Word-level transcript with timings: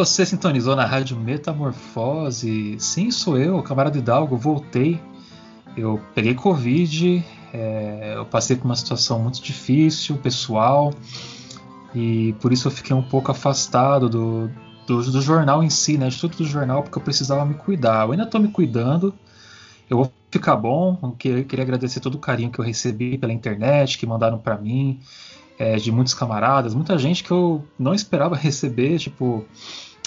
Você 0.00 0.24
sintonizou 0.24 0.74
na 0.74 0.86
rádio 0.86 1.14
Metamorfose. 1.14 2.74
Sim, 2.78 3.10
sou 3.10 3.36
eu, 3.36 3.62
camarada 3.62 3.98
Hidalgo. 3.98 4.34
Voltei. 4.34 4.98
Eu 5.76 6.00
peguei 6.14 6.34
Covid. 6.34 7.22
É, 7.52 8.14
eu 8.16 8.24
passei 8.24 8.56
por 8.56 8.64
uma 8.64 8.76
situação 8.76 9.18
muito 9.18 9.42
difícil, 9.42 10.16
pessoal. 10.16 10.90
E 11.94 12.34
por 12.40 12.50
isso 12.50 12.66
eu 12.66 12.72
fiquei 12.72 12.96
um 12.96 13.02
pouco 13.02 13.30
afastado 13.30 14.08
do, 14.08 14.50
do, 14.86 15.02
do 15.02 15.20
jornal 15.20 15.62
em 15.62 15.68
si, 15.68 15.98
né? 15.98 16.08
De 16.08 16.18
tudo 16.18 16.38
do 16.38 16.46
jornal, 16.46 16.82
porque 16.82 16.96
eu 16.96 17.02
precisava 17.02 17.44
me 17.44 17.52
cuidar. 17.52 18.06
Eu 18.06 18.12
ainda 18.12 18.24
estou 18.24 18.40
me 18.40 18.48
cuidando. 18.48 19.12
Eu 19.90 19.98
vou 19.98 20.10
ficar 20.30 20.56
bom. 20.56 20.96
Eu 21.22 21.44
queria 21.44 21.62
agradecer 21.62 22.00
todo 22.00 22.14
o 22.14 22.18
carinho 22.18 22.50
que 22.50 22.58
eu 22.58 22.64
recebi 22.64 23.18
pela 23.18 23.34
internet, 23.34 23.98
que 23.98 24.06
mandaram 24.06 24.38
para 24.38 24.56
mim 24.56 24.98
é, 25.58 25.76
de 25.76 25.92
muitos 25.92 26.14
camaradas, 26.14 26.74
muita 26.74 26.96
gente 26.96 27.22
que 27.22 27.30
eu 27.30 27.62
não 27.78 27.92
esperava 27.92 28.34
receber, 28.34 28.98
tipo, 28.98 29.44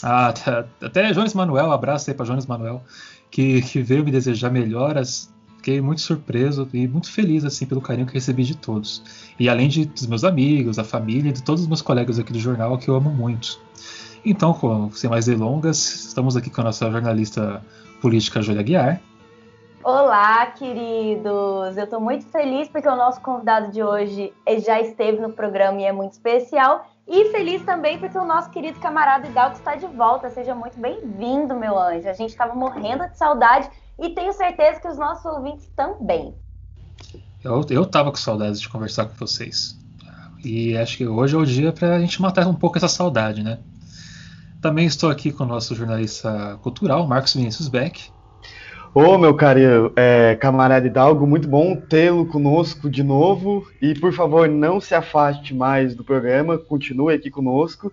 ah, 0.03 0.27
até 0.81 1.12
Jones 1.12 1.34
Manuel, 1.34 1.71
abraço 1.71 2.09
aí 2.09 2.16
para 2.16 2.25
Jones 2.25 2.45
Manuel, 2.45 2.84
que, 3.31 3.61
que 3.61 3.81
veio 3.81 4.03
me 4.03 4.11
desejar 4.11 4.49
melhoras. 4.49 5.31
Fiquei 5.57 5.80
muito 5.80 6.02
surpreso 6.02 6.67
e 6.73 6.85
muito 6.88 7.09
feliz 7.09 7.45
assim 7.45 7.66
pelo 7.66 7.80
carinho 7.80 8.05
que 8.05 8.14
recebi 8.14 8.44
de 8.44 8.58
todos. 8.58 9.02
E 9.39 9.47
além 9.47 9.69
de, 9.69 9.86
dos 9.86 10.05
meus 10.08 10.25
amigos, 10.25 10.75
da 10.75 10.83
família, 10.83 11.31
de 11.31 11.42
todos 11.42 11.61
os 11.61 11.67
meus 11.67 11.81
colegas 11.81 12.19
aqui 12.19 12.33
do 12.33 12.39
jornal 12.39 12.77
que 12.77 12.89
eu 12.89 12.95
amo 12.95 13.09
muito. 13.09 13.61
Então, 14.25 14.53
com, 14.53 14.92
sem 14.92 15.09
mais 15.09 15.25
delongas, 15.25 15.77
estamos 16.08 16.36
aqui 16.36 16.49
com 16.49 16.61
a 16.61 16.66
nossa 16.66 16.92
jornalista 16.92 17.61
política 18.02 18.42
Júlia 18.42 18.61
Guiar. 18.61 19.02
Olá, 19.83 20.45
queridos! 20.47 21.75
Eu 21.75 21.83
estou 21.83 21.99
muito 21.99 22.25
feliz 22.27 22.70
porque 22.70 22.88
o 22.88 22.95
nosso 22.95 23.20
convidado 23.20 23.70
de 23.70 23.83
hoje 23.83 24.33
já 24.66 24.80
esteve 24.80 25.20
no 25.20 25.31
programa 25.33 25.81
e 25.81 25.83
é 25.83 25.92
muito 25.92 26.14
especial. 26.14 26.88
E 27.07 27.31
feliz 27.31 27.63
também 27.63 27.99
porque 27.99 28.17
o 28.17 28.25
nosso 28.25 28.49
querido 28.49 28.79
camarada 28.79 29.27
Hidalgo 29.27 29.55
está 29.55 29.75
de 29.75 29.85
volta. 29.87 30.29
Seja 30.29 30.55
muito 30.55 30.79
bem-vindo, 30.79 31.55
meu 31.55 31.77
anjo. 31.77 32.07
A 32.07 32.13
gente 32.13 32.29
estava 32.29 32.55
morrendo 32.55 33.07
de 33.09 33.17
saudade 33.17 33.69
e 33.99 34.09
tenho 34.09 34.31
certeza 34.33 34.79
que 34.79 34.87
os 34.87 34.97
nossos 34.97 35.25
ouvintes 35.25 35.69
também. 35.75 36.33
Eu, 37.43 37.65
eu 37.69 37.85
com 37.85 38.15
saudades 38.15 38.61
de 38.61 38.69
conversar 38.69 39.05
com 39.05 39.15
vocês. 39.15 39.77
E 40.43 40.77
acho 40.77 40.97
que 40.97 41.07
hoje 41.07 41.35
é 41.35 41.37
o 41.37 41.45
dia 41.45 41.71
para 41.71 41.95
a 41.95 41.99
gente 41.99 42.21
matar 42.21 42.47
um 42.47 42.53
pouco 42.53 42.77
essa 42.77 42.87
saudade, 42.87 43.43
né? 43.43 43.59
Também 44.61 44.85
estou 44.85 45.09
aqui 45.09 45.31
com 45.31 45.43
o 45.43 45.47
nosso 45.47 45.75
jornalista 45.75 46.57
cultural, 46.61 47.05
Marcos 47.05 47.33
Vinícius 47.33 47.67
Beck. 47.67 48.11
Ô, 48.95 49.17
meu 49.17 49.33
caro 49.33 49.91
é, 49.95 50.36
camarada 50.36 50.86
Hidalgo, 50.86 51.25
muito 51.25 51.47
bom 51.47 51.75
tê-lo 51.75 52.27
conosco 52.27 52.88
de 52.88 53.02
novo. 53.02 53.67
E, 53.81 53.95
por 53.95 54.13
favor, 54.13 54.47
não 54.47 54.80
se 54.80 54.94
afaste 54.94 55.52
mais 55.52 55.95
do 55.95 56.03
programa, 56.03 56.59
continue 56.59 57.16
aqui 57.16 57.31
conosco. 57.31 57.91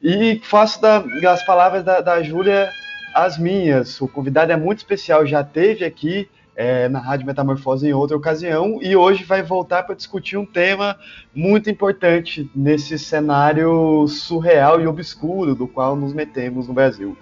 E 0.00 0.40
faço 0.44 0.80
da, 0.80 1.00
das 1.20 1.44
palavras 1.44 1.82
da, 1.82 2.00
da 2.00 2.22
Júlia 2.22 2.70
as 3.12 3.36
minhas. 3.36 4.00
O 4.00 4.06
convidado 4.06 4.52
é 4.52 4.56
muito 4.56 4.78
especial, 4.78 5.26
já 5.26 5.42
teve 5.42 5.84
aqui 5.84 6.28
é, 6.54 6.88
na 6.88 7.00
Rádio 7.00 7.26
Metamorfose 7.26 7.88
em 7.88 7.92
outra 7.92 8.16
ocasião 8.16 8.78
e 8.80 8.94
hoje 8.94 9.24
vai 9.24 9.42
voltar 9.42 9.82
para 9.82 9.96
discutir 9.96 10.36
um 10.36 10.46
tema 10.46 10.96
muito 11.34 11.68
importante 11.68 12.48
nesse 12.54 13.00
cenário 13.00 14.06
surreal 14.06 14.80
e 14.80 14.86
obscuro 14.86 15.56
do 15.56 15.66
qual 15.66 15.96
nos 15.96 16.14
metemos 16.14 16.68
no 16.68 16.74
Brasil 16.74 17.16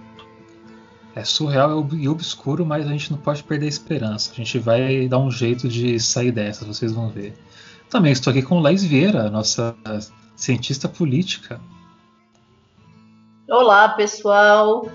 é 1.16 1.24
surreal 1.24 1.86
e 1.92 2.08
obscuro, 2.08 2.66
mas 2.66 2.86
a 2.86 2.90
gente 2.90 3.12
não 3.12 3.18
pode 3.18 3.42
perder 3.44 3.66
a 3.66 3.68
esperança. 3.68 4.32
A 4.32 4.34
gente 4.34 4.58
vai 4.58 5.06
dar 5.06 5.18
um 5.18 5.30
jeito 5.30 5.68
de 5.68 5.98
sair 6.00 6.32
dessa, 6.32 6.64
vocês 6.64 6.92
vão 6.92 7.08
ver. 7.08 7.34
Também 7.88 8.10
estou 8.10 8.32
aqui 8.32 8.42
com 8.42 8.58
Laís 8.58 8.82
Vieira, 8.82 9.30
nossa 9.30 9.76
cientista 10.34 10.88
política. 10.88 11.60
Olá, 13.48 13.90
pessoal. 13.90 14.88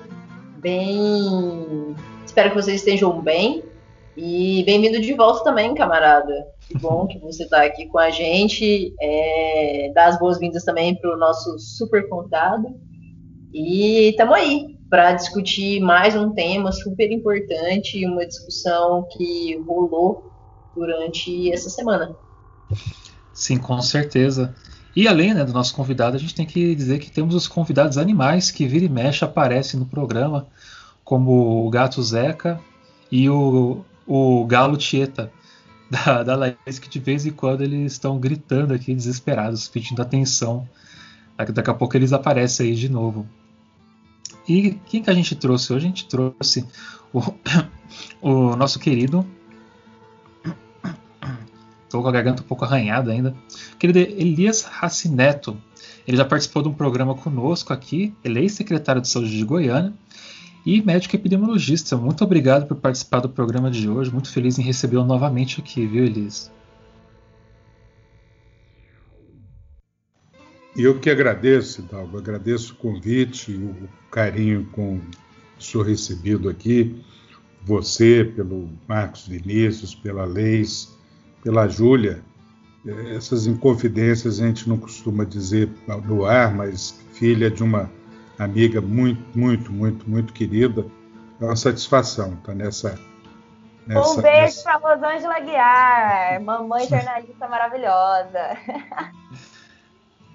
Bem. 0.57 1.95
Espero 2.25 2.49
que 2.49 2.55
vocês 2.55 2.81
estejam 2.81 3.21
bem. 3.21 3.63
E 4.17 4.63
bem-vindo 4.65 4.99
de 4.99 5.13
volta 5.13 5.45
também, 5.45 5.73
camarada. 5.73 6.33
Que 6.67 6.77
bom 6.77 7.07
que 7.07 7.17
você 7.19 7.43
está 7.43 7.63
aqui 7.63 7.87
com 7.87 7.97
a 7.97 8.09
gente. 8.09 8.93
É... 8.99 9.91
Dar 9.95 10.07
as 10.07 10.19
boas-vindas 10.19 10.65
também 10.65 10.99
para 10.99 11.15
o 11.15 11.17
nosso 11.17 11.57
super 11.57 12.09
convidado. 12.09 12.75
E 13.53 14.09
estamos 14.09 14.35
aí 14.35 14.78
para 14.89 15.13
discutir 15.13 15.79
mais 15.79 16.15
um 16.15 16.31
tema 16.31 16.71
super 16.71 17.11
importante, 17.11 18.05
uma 18.05 18.25
discussão 18.25 19.07
que 19.11 19.57
rolou 19.67 20.31
durante 20.75 21.51
essa 21.51 21.69
semana. 21.69 22.15
Sim, 23.31 23.57
com 23.57 23.79
certeza. 23.81 24.55
E 24.95 25.07
além 25.07 25.33
né, 25.33 25.45
do 25.45 25.53
nosso 25.53 25.75
convidado, 25.75 26.15
a 26.15 26.19
gente 26.19 26.33
tem 26.33 26.45
que 26.45 26.73
dizer 26.73 26.99
que 26.99 27.11
temos 27.11 27.35
os 27.35 27.47
convidados 27.47 27.97
animais 27.97 28.49
que 28.49 28.67
vira 28.67 28.85
e 28.85 28.89
mexe 28.89 29.23
aparecem 29.23 29.79
no 29.79 29.85
programa, 29.85 30.47
como 31.03 31.65
o 31.65 31.69
gato 31.69 32.01
Zeca 32.01 32.59
e 33.11 33.29
o, 33.29 33.85
o 34.07 34.45
galo 34.45 34.75
Tieta, 34.75 35.31
da, 35.89 36.23
da 36.23 36.35
Laís, 36.35 36.79
que 36.79 36.89
de 36.89 36.99
vez 36.99 37.25
em 37.25 37.31
quando 37.31 37.61
eles 37.61 37.93
estão 37.93 38.19
gritando 38.19 38.73
aqui, 38.73 38.93
desesperados, 38.93 39.67
pedindo 39.67 40.01
atenção. 40.01 40.67
Daqui, 41.37 41.69
a 41.69 41.73
pouco 41.73 41.95
eles 41.95 42.11
aparecem 42.11 42.67
aí 42.67 42.75
de 42.75 42.89
novo. 42.89 43.25
E 44.49 44.71
quem 44.87 45.03
que 45.03 45.09
a 45.11 45.13
gente 45.13 45.35
trouxe 45.35 45.71
hoje? 45.71 45.85
A 45.85 45.89
gente 45.89 46.07
trouxe 46.07 46.65
o, 47.13 47.21
o 48.19 48.55
nosso 48.55 48.79
querido. 48.79 49.25
Estou 51.83 52.01
com 52.01 52.07
a 52.07 52.11
garganta 52.11 52.41
um 52.41 52.45
pouco 52.45 52.65
arranhada 52.65 53.11
ainda. 53.11 53.35
Querido 53.77 53.99
Elias 53.99 54.63
Racineto. 54.63 55.55
Ele 56.07 56.17
já 56.17 56.25
participou 56.25 56.63
de 56.63 56.69
um 56.69 56.73
programa 56.73 57.13
conosco 57.13 57.71
aqui. 57.71 58.13
Ele 58.23 58.39
é 58.39 58.41
ex-secretário 58.41 59.01
de 59.01 59.07
saúde 59.07 59.37
de 59.37 59.43
Goiânia 59.45 59.93
e 60.65 60.81
médico 60.81 61.15
epidemiologista. 61.15 61.95
Muito 61.95 62.23
obrigado 62.23 62.67
por 62.67 62.77
participar 62.77 63.19
do 63.19 63.29
programa 63.29 63.69
de 63.69 63.87
hoje. 63.87 64.11
Muito 64.11 64.31
feliz 64.31 64.57
em 64.57 64.63
recebê-lo 64.63 65.05
novamente 65.05 65.59
aqui, 65.59 65.85
viu, 65.85 66.05
Elias? 66.05 66.51
Eu 70.75 70.99
que 70.99 71.09
agradeço, 71.09 71.81
Dalgo, 71.81 72.17
agradeço 72.17 72.73
o 72.73 72.75
convite, 72.77 73.53
o 73.53 73.89
carinho 74.11 74.65
com 74.71 75.01
sou 75.57 75.81
recebido 75.81 76.49
aqui, 76.49 77.03
você, 77.63 78.23
pelo 78.23 78.69
Marcos 78.87 79.27
Vinícius, 79.27 79.93
pela 79.93 80.25
Leis, 80.25 80.97
pela 81.43 81.67
Júlia. 81.67 82.23
É, 82.85 83.15
essas 83.15 83.45
inconfidências 83.45 84.39
a 84.39 84.47
gente 84.47 84.69
não 84.69 84.77
costuma 84.77 85.25
dizer 85.25 85.69
no 86.05 86.25
ar, 86.25 86.53
mas 86.55 86.99
filha 87.13 87.51
de 87.51 87.61
uma 87.61 87.91
amiga 88.37 88.79
muito, 88.79 89.37
muito, 89.37 89.71
muito, 89.71 90.09
muito 90.09 90.33
querida. 90.33 90.85
É 91.41 91.45
uma 91.45 91.55
satisfação 91.55 92.33
estar 92.33 92.55
nessa. 92.55 92.99
nessa 93.85 94.11
um 94.11 94.21
beijo 94.21 94.41
nessa... 94.41 94.63
para 94.63 94.77
Rosângela 94.77 95.39
Guiar, 95.39 96.41
mamãe 96.41 96.87
jornalista 96.87 97.47
maravilhosa. 97.47 98.57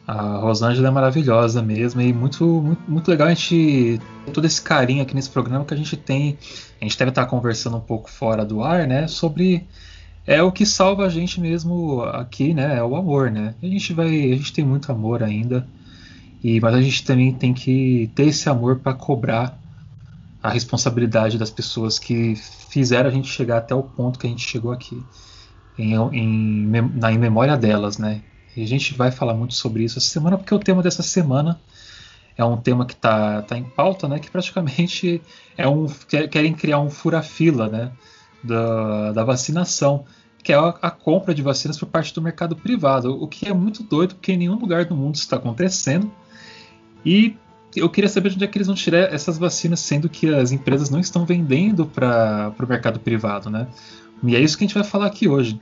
A 0.07 0.37
Rosângela 0.37 0.89
é 0.89 0.91
maravilhosa 0.91 1.63
mesmo 1.63 2.01
e 2.01 2.13
muito, 2.13 2.45
muito, 2.45 2.83
muito 2.87 3.11
legal 3.11 3.29
a 3.29 3.35
gente 3.35 4.01
ter 4.27 4.33
todo 4.33 4.45
esse 4.45 4.61
carinho 4.61 5.03
aqui 5.03 5.15
nesse 5.15 5.31
programa 5.31 5.65
que 5.65 5.73
a 5.73 5.77
gente 5.77 5.97
tem. 5.97 6.37
A 6.81 6.85
gente 6.85 6.99
deve 6.99 7.11
estar 7.11 7.25
conversando 7.27 7.79
um 7.79 7.81
pouco 7.81 8.11
fora 8.11 8.45
do 8.45 8.63
ar, 8.63 8.87
né? 8.87 9.07
Sobre 9.09 9.67
é 10.27 10.43
o 10.43 10.53
que 10.53 10.65
salva 10.65 11.05
a 11.07 11.09
gente 11.09 11.41
mesmo 11.41 12.03
aqui, 12.03 12.55
né? 12.55 12.77
É 12.79 12.83
o 12.83 12.97
amor, 12.97 13.31
né? 13.31 13.55
A 13.63 13.67
gente 13.67 13.93
vai, 13.93 14.09
a 14.33 14.37
gente 14.37 14.53
tem 14.53 14.65
muito 14.65 14.91
amor 14.93 15.23
ainda, 15.23 15.67
e 16.43 16.61
mas 16.61 16.75
a 16.75 16.83
gente 16.83 17.05
também 17.05 17.33
tem 17.33 17.55
que 17.55 18.11
ter 18.15 18.27
esse 18.27 18.49
amor 18.49 18.77
para 18.81 18.95
cobrar 18.95 19.59
a 20.43 20.51
responsabilidade 20.51 21.39
das 21.39 21.51
pessoas 21.51 21.99
que 21.99 22.35
fizeram 22.69 23.09
a 23.09 23.13
gente 23.13 23.29
chegar 23.29 23.59
até 23.59 23.75
o 23.75 23.83
ponto 23.83 24.19
que 24.19 24.27
a 24.27 24.31
gente 24.31 24.47
chegou 24.47 24.73
aqui, 24.73 25.03
em, 25.79 25.95
em, 25.95 26.67
na, 26.95 27.11
em 27.11 27.19
memória 27.19 27.57
delas, 27.57 27.97
né? 27.97 28.21
E 28.57 28.63
a 28.63 28.67
gente 28.67 28.95
vai 28.95 29.11
falar 29.11 29.35
muito 29.35 29.55
sobre 29.55 29.85
isso 29.85 29.99
essa 29.99 30.09
semana, 30.09 30.39
porque 30.39 30.55
o 30.55 30.59
tema 30.59 30.83
dessa 30.83 31.03
semana 31.03 31.61
é 32.37 32.45
um 32.45 32.57
tema 32.57 32.85
que 32.85 32.95
está 32.95 33.43
tá 33.43 33.57
em 33.57 33.65
pauta, 33.65 34.09
né? 34.09 34.19
Que 34.19 34.31
praticamente 34.31 35.23
é 35.57 35.69
um 35.69 35.87
querem 36.31 36.53
criar 36.53 36.81
um 36.81 36.91
fura-fila, 36.91 37.69
né? 37.69 37.93
Da, 38.43 39.13
da 39.13 39.25
vacinação, 39.25 40.05
que 40.43 40.53
é 40.53 40.57
a, 40.57 40.69
a, 40.69 40.91
compra 40.91 41.35
de 41.35 41.41
vacinas 41.41 41.79
por 41.79 41.87
parte 41.87 42.13
do 42.13 42.21
mercado 42.21 42.55
privado, 42.55 43.11
o 43.11 43.27
que 43.27 43.49
é 43.49 43.55
muito 43.55 43.83
doido, 43.83 44.15
porque 44.17 44.33
em 44.33 44.37
nenhum 44.37 44.59
lugar 44.59 44.85
do 44.85 44.95
mundo 44.95 45.15
está 45.15 45.37
acontecendo. 45.37 46.13
E 47.05 47.37
eu 47.75 47.89
queria 47.89 48.09
saber 48.09 48.29
de 48.29 48.37
onde 48.37 48.45
é 48.45 48.47
que 48.47 48.59
eles 48.59 48.67
vão 48.67 48.77
tirar 48.77 49.13
essas 49.13 49.39
vacinas, 49.39 49.81
sendo 49.81 50.09
que 50.09 50.33
as 50.33 50.53
empresas 50.53 50.91
não 50.91 51.01
estão 51.01 51.25
vendendo 51.25 51.87
para 51.87 52.55
o 52.59 52.67
mercado 52.67 53.01
privado, 53.01 53.49
né? 53.49 53.67
E 54.23 54.37
é 54.37 54.41
isso 54.41 54.57
que 54.57 54.65
a 54.65 54.67
gente 54.67 54.75
vai 54.75 54.85
falar 54.85 55.07
aqui 55.07 55.27
hoje. 55.27 55.59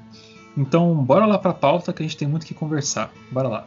Então, 0.57 0.95
bora 0.95 1.27
lá 1.27 1.39
para 1.39 1.51
a 1.51 1.55
pauta 1.55 1.93
que 1.93 2.03
a 2.03 2.07
gente 2.07 2.17
tem 2.17 2.29
muito 2.29 2.47
que 2.47 2.55
conversar. 2.55 3.11
Bora 3.31 3.49
lá. 3.49 3.67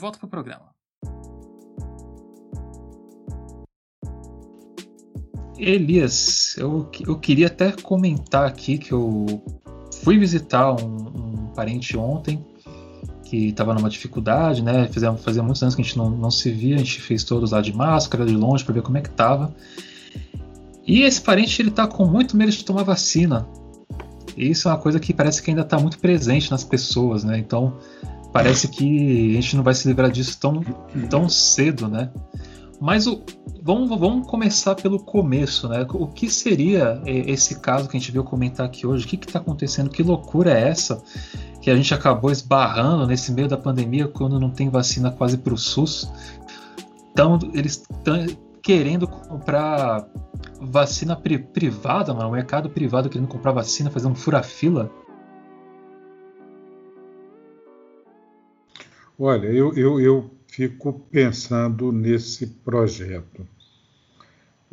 volta 0.00 0.18
para 0.18 0.26
o 0.26 0.30
programa. 0.30 0.70
Elias, 5.58 6.56
eu, 6.56 6.90
eu 7.06 7.18
queria 7.18 7.48
até 7.48 7.70
comentar 7.70 8.46
aqui 8.48 8.78
que 8.78 8.92
eu 8.92 9.26
fui 10.02 10.18
visitar 10.18 10.72
um, 10.72 11.44
um 11.44 11.46
parente 11.54 11.96
ontem 11.98 12.42
que 13.24 13.48
estava 13.48 13.74
numa 13.74 13.88
dificuldade, 13.88 14.62
né? 14.62 14.88
Fizemos, 14.88 15.22
fazia 15.22 15.42
muitos 15.42 15.62
anos 15.62 15.76
que 15.76 15.82
a 15.82 15.84
gente 15.84 15.96
não, 15.96 16.10
não 16.10 16.30
se 16.30 16.50
via, 16.50 16.74
a 16.74 16.78
gente 16.78 17.00
fez 17.00 17.22
todos 17.22 17.52
lá 17.52 17.60
de 17.60 17.72
máscara, 17.72 18.24
de 18.24 18.34
longe, 18.34 18.64
para 18.64 18.74
ver 18.74 18.82
como 18.82 18.98
é 18.98 19.02
que 19.02 19.10
tava. 19.10 19.54
E 20.84 21.02
esse 21.02 21.20
parente 21.20 21.62
ele 21.62 21.70
tá 21.70 21.86
com 21.86 22.06
muito 22.06 22.36
medo 22.36 22.50
de 22.50 22.64
tomar 22.64 22.82
vacina. 22.82 23.46
E 24.36 24.50
isso 24.50 24.68
é 24.68 24.72
uma 24.72 24.78
coisa 24.78 24.98
que 24.98 25.14
parece 25.14 25.42
que 25.42 25.50
ainda 25.50 25.62
está 25.62 25.78
muito 25.78 25.98
presente 25.98 26.50
nas 26.50 26.64
pessoas, 26.64 27.22
né? 27.22 27.38
Então 27.38 27.76
parece 28.32 28.68
que 28.68 29.30
a 29.30 29.40
gente 29.40 29.56
não 29.56 29.62
vai 29.62 29.74
se 29.74 29.86
livrar 29.88 30.10
disso 30.10 30.38
tão, 30.38 30.62
tão 31.08 31.28
cedo, 31.28 31.88
né? 31.88 32.10
Mas 32.80 33.06
o, 33.06 33.22
vamos, 33.62 33.88
vamos 33.98 34.26
começar 34.26 34.74
pelo 34.74 34.98
começo, 34.98 35.68
né? 35.68 35.86
O 35.92 36.06
que 36.06 36.30
seria 36.30 37.02
esse 37.04 37.60
caso 37.60 37.88
que 37.88 37.96
a 37.96 38.00
gente 38.00 38.10
viu 38.10 38.24
comentar 38.24 38.64
aqui 38.64 38.86
hoje? 38.86 39.04
O 39.04 39.08
que 39.08 39.16
está 39.16 39.38
acontecendo? 39.38 39.90
Que 39.90 40.02
loucura 40.02 40.52
é 40.52 40.68
essa 40.68 41.02
que 41.60 41.70
a 41.70 41.76
gente 41.76 41.92
acabou 41.92 42.30
esbarrando 42.30 43.06
nesse 43.06 43.32
meio 43.32 43.48
da 43.48 43.56
pandemia 43.56 44.08
quando 44.08 44.40
não 44.40 44.50
tem 44.50 44.70
vacina 44.70 45.10
quase 45.10 45.36
para 45.36 45.52
o 45.52 45.58
SUS? 45.58 46.10
Então 47.12 47.38
eles 47.52 47.82
estão 47.90 48.26
querendo 48.62 49.06
comprar 49.06 50.06
vacina 50.60 51.16
pri 51.16 51.38
privada, 51.38 52.14
mano, 52.14 52.28
o 52.28 52.32
mercado 52.32 52.70
privado 52.70 53.08
querendo 53.08 53.28
comprar 53.28 53.52
vacina, 53.52 53.90
fazendo 53.90 54.14
fura-fila. 54.14 54.90
Olha, 59.22 59.48
eu, 59.48 59.74
eu, 59.74 60.00
eu 60.00 60.30
fico 60.46 60.94
pensando 61.12 61.92
nesse 61.92 62.46
projeto. 62.46 63.46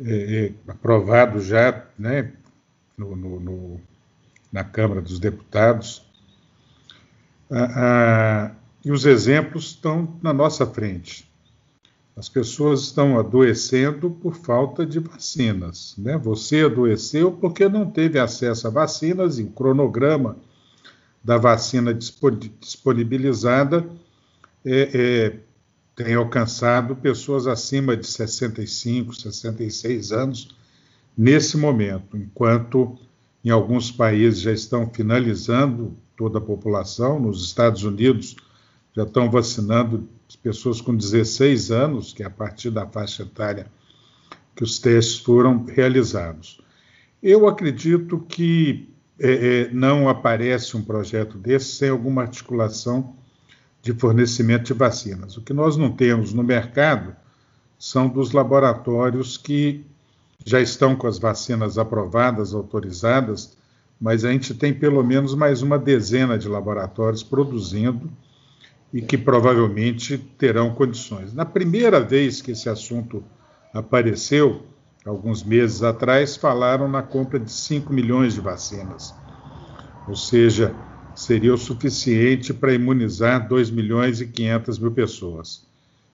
É, 0.00 0.46
é, 0.46 0.52
aprovado 0.66 1.38
já 1.38 1.84
né, 1.98 2.32
no, 2.96 3.14
no, 3.14 3.38
no, 3.38 3.80
na 4.50 4.64
Câmara 4.64 5.02
dos 5.02 5.18
Deputados, 5.18 6.02
ah, 7.50 7.72
ah, 7.76 8.54
e 8.82 8.90
os 8.90 9.04
exemplos 9.04 9.66
estão 9.66 10.16
na 10.22 10.32
nossa 10.32 10.64
frente. 10.64 11.30
As 12.16 12.30
pessoas 12.30 12.84
estão 12.84 13.18
adoecendo 13.18 14.10
por 14.10 14.34
falta 14.34 14.86
de 14.86 14.98
vacinas. 14.98 15.94
Né? 15.98 16.16
Você 16.16 16.62
adoeceu 16.62 17.32
porque 17.32 17.68
não 17.68 17.90
teve 17.90 18.18
acesso 18.18 18.66
a 18.66 18.70
vacinas, 18.70 19.38
e 19.38 19.42
o 19.42 19.50
cronograma 19.50 20.38
da 21.22 21.36
vacina 21.36 21.92
disponibilizada 21.92 23.86
é, 24.70 24.90
é, 24.94 25.36
tem 25.96 26.14
alcançado 26.14 26.94
pessoas 26.94 27.46
acima 27.46 27.96
de 27.96 28.06
65, 28.06 29.14
66 29.14 30.12
anos 30.12 30.56
nesse 31.16 31.56
momento, 31.56 32.16
enquanto 32.16 32.98
em 33.44 33.50
alguns 33.50 33.90
países 33.90 34.40
já 34.40 34.52
estão 34.52 34.90
finalizando 34.92 35.96
toda 36.16 36.38
a 36.38 36.42
população, 36.42 37.18
nos 37.18 37.44
Estados 37.44 37.82
Unidos 37.82 38.36
já 38.94 39.04
estão 39.04 39.30
vacinando 39.30 40.08
pessoas 40.42 40.80
com 40.80 40.94
16 40.94 41.70
anos, 41.70 42.12
que 42.12 42.22
é 42.22 42.26
a 42.26 42.30
partir 42.30 42.70
da 42.70 42.86
faixa 42.86 43.22
etária 43.22 43.66
que 44.54 44.62
os 44.62 44.78
testes 44.78 45.18
foram 45.18 45.64
realizados. 45.64 46.60
Eu 47.22 47.48
acredito 47.48 48.18
que 48.28 48.88
é, 49.18 49.32
é, 49.62 49.70
não 49.72 50.08
aparece 50.08 50.76
um 50.76 50.82
projeto 50.82 51.38
desse 51.38 51.76
sem 51.76 51.88
alguma 51.88 52.22
articulação 52.22 53.16
de 53.82 53.92
fornecimento 53.92 54.64
de 54.64 54.74
vacinas. 54.74 55.36
O 55.36 55.42
que 55.42 55.52
nós 55.52 55.76
não 55.76 55.90
temos 55.90 56.32
no 56.32 56.42
mercado 56.42 57.14
são 57.78 58.08
dos 58.08 58.32
laboratórios 58.32 59.36
que 59.36 59.84
já 60.44 60.60
estão 60.60 60.96
com 60.96 61.06
as 61.06 61.18
vacinas 61.18 61.78
aprovadas, 61.78 62.54
autorizadas, 62.54 63.56
mas 64.00 64.24
a 64.24 64.32
gente 64.32 64.54
tem 64.54 64.72
pelo 64.72 65.02
menos 65.02 65.34
mais 65.34 65.62
uma 65.62 65.78
dezena 65.78 66.38
de 66.38 66.48
laboratórios 66.48 67.22
produzindo 67.22 68.10
e 68.92 69.02
que 69.02 69.18
provavelmente 69.18 70.16
terão 70.16 70.74
condições. 70.74 71.34
Na 71.34 71.44
primeira 71.44 72.00
vez 72.00 72.40
que 72.40 72.52
esse 72.52 72.68
assunto 72.68 73.22
apareceu, 73.72 74.62
alguns 75.04 75.42
meses 75.42 75.82
atrás, 75.82 76.36
falaram 76.36 76.88
na 76.88 77.02
compra 77.02 77.38
de 77.38 77.50
5 77.50 77.92
milhões 77.92 78.34
de 78.34 78.40
vacinas. 78.40 79.14
Ou 80.06 80.16
seja, 80.16 80.74
seria 81.18 81.52
o 81.52 81.58
suficiente 81.58 82.54
para 82.54 82.72
imunizar 82.72 83.48
2 83.48 83.70
milhões 83.70 84.20
e 84.20 84.26
500 84.28 84.78
mil 84.78 84.92
pessoas, 84.92 85.66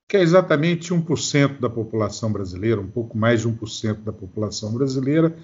que 0.07 0.17
é 0.17 0.21
exatamente 0.21 0.91
1% 0.91 1.59
da 1.59 1.69
população 1.69 2.31
brasileira, 2.31 2.81
um 2.81 2.89
pouco 2.89 3.15
mais 3.15 3.41
de 3.41 3.47
1% 3.47 4.03
da 4.03 4.11
população 4.11 4.73
brasileira, 4.73 5.35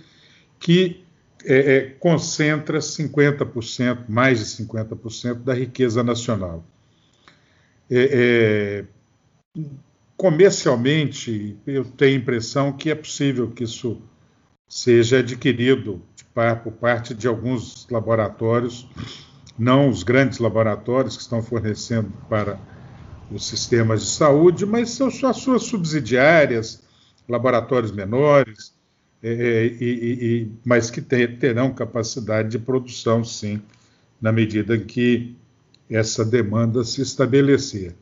que 0.59 1.03
é, 1.45 1.75
é, 1.75 1.81
concentra 1.99 2.79
50%, 2.79 4.05
mais 4.09 4.39
de 4.39 4.65
50% 4.65 5.43
da 5.43 5.53
riqueza 5.53 6.03
nacional. 6.03 6.65
É, 7.87 8.85
é, 9.55 9.61
comercialmente, 10.17 11.55
eu 11.67 11.85
tenho 11.85 12.17
a 12.17 12.19
impressão 12.19 12.73
que 12.73 12.89
é 12.89 12.95
possível 12.95 13.51
que 13.51 13.63
isso 13.63 14.01
seja 14.67 15.19
adquirido 15.19 16.01
par, 16.33 16.63
por 16.63 16.73
parte 16.73 17.13
de 17.13 17.27
alguns 17.27 17.87
laboratórios, 17.91 18.87
não 19.61 19.87
os 19.87 20.01
grandes 20.01 20.39
laboratórios 20.39 21.15
que 21.15 21.21
estão 21.21 21.43
fornecendo 21.43 22.11
para 22.27 22.59
os 23.31 23.45
sistemas 23.45 24.01
de 24.01 24.09
saúde, 24.09 24.65
mas 24.65 24.89
são 24.89 25.07
as 25.07 25.37
suas 25.37 25.63
subsidiárias, 25.65 26.81
laboratórios 27.29 27.91
menores, 27.91 28.73
é, 29.21 29.31
é 29.31 29.65
e, 29.67 29.85
e, 29.85 30.51
mas 30.65 30.89
que 30.89 30.99
terão 30.99 31.71
capacidade 31.75 32.49
de 32.49 32.57
produção, 32.57 33.23
sim, 33.23 33.61
na 34.19 34.31
medida 34.31 34.75
em 34.75 34.83
que 34.83 35.35
essa 35.87 36.25
demanda 36.25 36.83
se 36.83 37.03
estabelecer. 37.03 37.93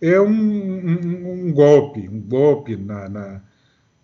É 0.00 0.18
um, 0.18 0.30
um, 0.30 1.48
um 1.48 1.52
golpe, 1.52 2.08
um 2.08 2.20
golpe 2.20 2.74
na, 2.74 3.06
na, 3.06 3.40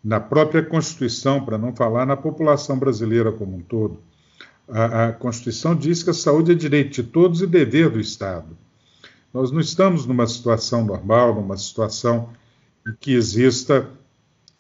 na, 0.04 0.20
própria 0.20 0.62
Constituição, 0.62 1.42
para 1.42 1.56
não 1.56 1.74
falar 1.74 2.04
na 2.04 2.18
população 2.18 2.78
brasileira 2.78 3.32
como 3.32 3.56
um 3.56 3.60
todo. 3.62 3.98
A, 4.72 5.08
a 5.08 5.12
Constituição 5.12 5.76
diz 5.76 6.02
que 6.02 6.10
a 6.10 6.14
saúde 6.14 6.52
é 6.52 6.54
direito 6.54 6.94
de 6.94 7.02
todos 7.02 7.42
e 7.42 7.46
dever 7.46 7.90
do 7.90 8.00
Estado. 8.00 8.56
Nós 9.32 9.50
não 9.50 9.60
estamos 9.60 10.06
numa 10.06 10.26
situação 10.26 10.84
normal, 10.84 11.34
numa 11.34 11.56
situação 11.56 12.30
em 12.86 12.94
que 12.98 13.12
exista 13.12 13.88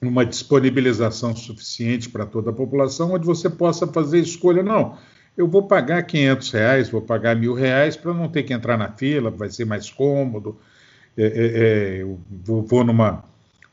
uma 0.00 0.26
disponibilização 0.26 1.34
suficiente 1.34 2.10
para 2.10 2.26
toda 2.26 2.50
a 2.50 2.52
população, 2.52 3.12
onde 3.12 3.24
você 3.24 3.48
possa 3.48 3.86
fazer 3.86 4.20
escolha. 4.20 4.62
Não, 4.62 4.98
eu 5.36 5.48
vou 5.48 5.62
pagar 5.62 6.02
500 6.02 6.50
reais, 6.50 6.90
vou 6.90 7.00
pagar 7.00 7.34
mil 7.34 7.54
reais 7.54 7.96
para 7.96 8.12
não 8.12 8.28
ter 8.28 8.42
que 8.42 8.52
entrar 8.52 8.76
na 8.76 8.90
fila, 8.90 9.30
vai 9.30 9.48
ser 9.48 9.64
mais 9.64 9.88
cômodo. 9.90 10.58
É, 11.16 11.24
é, 11.24 11.28
é, 11.28 12.02
eu 12.02 12.20
vou, 12.44 12.62
vou 12.62 12.84
numa, 12.84 13.24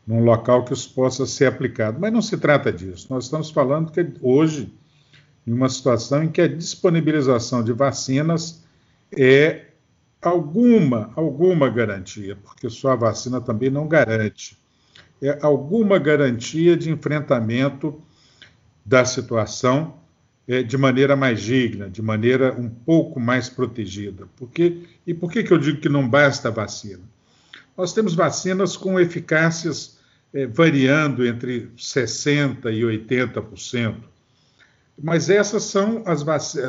num 0.06 0.24
local 0.24 0.64
que 0.64 0.74
isso 0.74 0.94
possa 0.94 1.26
ser 1.26 1.46
aplicado. 1.46 2.00
Mas 2.00 2.14
não 2.14 2.22
se 2.22 2.38
trata 2.38 2.72
disso. 2.72 3.08
Nós 3.10 3.26
estamos 3.26 3.50
falando 3.50 3.92
que 3.92 4.06
hoje, 4.22 4.72
em 5.46 5.52
uma 5.52 5.70
situação 5.70 6.24
em 6.24 6.30
que 6.30 6.42
a 6.42 6.48
disponibilização 6.48 7.64
de 7.64 7.74
vacinas 7.74 8.64
é 9.18 9.68
alguma, 10.22 11.12
alguma 11.16 11.70
garantia, 11.70 12.36
porque 12.36 12.70
só 12.70 12.92
a 12.92 12.96
vacina 12.96 13.40
também 13.40 13.70
não 13.70 13.88
garante. 13.88 14.58
É 15.22 15.38
alguma 15.42 15.98
garantia 15.98 16.78
de 16.78 16.90
enfrentamento 16.90 18.02
da 18.86 19.06
situação 19.06 19.98
é, 20.48 20.64
de 20.64 20.78
maneira 20.78 21.16
mais 21.16 21.42
digna, 21.42 21.90
de 21.90 22.02
maneira 22.02 22.54
um 22.54 22.70
pouco 22.70 23.20
mais 23.20 23.50
protegida. 23.50 24.28
Porque, 24.36 24.84
e 25.06 25.14
por 25.14 25.32
que, 25.32 25.44
que 25.44 25.52
eu 25.52 25.58
digo 25.58 25.80
que 25.80 25.90
não 25.90 26.08
basta 26.08 26.48
a 26.48 26.52
vacina? 26.52 27.04
nós 27.80 27.94
temos 27.94 28.14
vacinas 28.14 28.76
com 28.76 29.00
eficácias 29.00 30.00
é, 30.34 30.46
variando 30.46 31.26
entre 31.26 31.72
60% 31.78 32.66
e 32.74 32.82
80%. 32.82 33.96
Mas 35.02 35.30
essas 35.30 35.64
são 35.64 36.04
as 36.06 36.24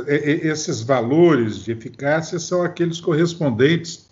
esses 0.07 0.83
valores 0.83 1.65
de 1.65 1.73
eficácia 1.73 2.39
são 2.39 2.63
aqueles 2.63 3.01
correspondentes 3.01 4.09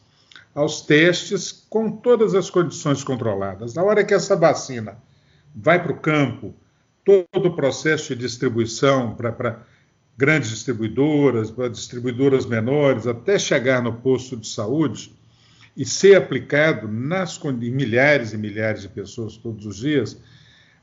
aos 0.54 0.80
testes 0.80 1.64
com 1.70 1.90
todas 1.90 2.34
as 2.34 2.50
condições 2.50 3.04
controladas. 3.04 3.74
Na 3.74 3.82
hora 3.84 4.04
que 4.04 4.12
essa 4.12 4.34
vacina 4.34 4.98
vai 5.54 5.80
para 5.80 5.92
o 5.92 6.00
campo, 6.00 6.54
todo 7.04 7.46
o 7.46 7.54
processo 7.54 8.14
de 8.14 8.22
distribuição 8.22 9.14
para 9.14 9.62
grandes 10.16 10.50
distribuidoras, 10.50 11.50
para 11.50 11.68
distribuidoras 11.68 12.44
menores, 12.44 13.06
até 13.06 13.38
chegar 13.38 13.80
no 13.80 13.92
posto 13.92 14.36
de 14.36 14.48
saúde 14.48 15.16
e 15.76 15.84
ser 15.84 16.16
aplicado 16.16 16.88
nas 16.88 17.40
em 17.44 17.70
milhares 17.70 18.32
e 18.32 18.36
milhares 18.36 18.82
de 18.82 18.88
pessoas 18.88 19.36
todos 19.36 19.64
os 19.64 19.76
dias, 19.76 20.20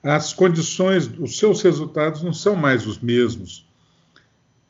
as 0.06 0.34
condições, 0.34 1.10
os 1.18 1.40
seus 1.40 1.64
resultados 1.64 2.22
não 2.22 2.32
são 2.32 2.56
mais 2.56 2.86
os 2.86 3.00
mesmos 3.00 3.68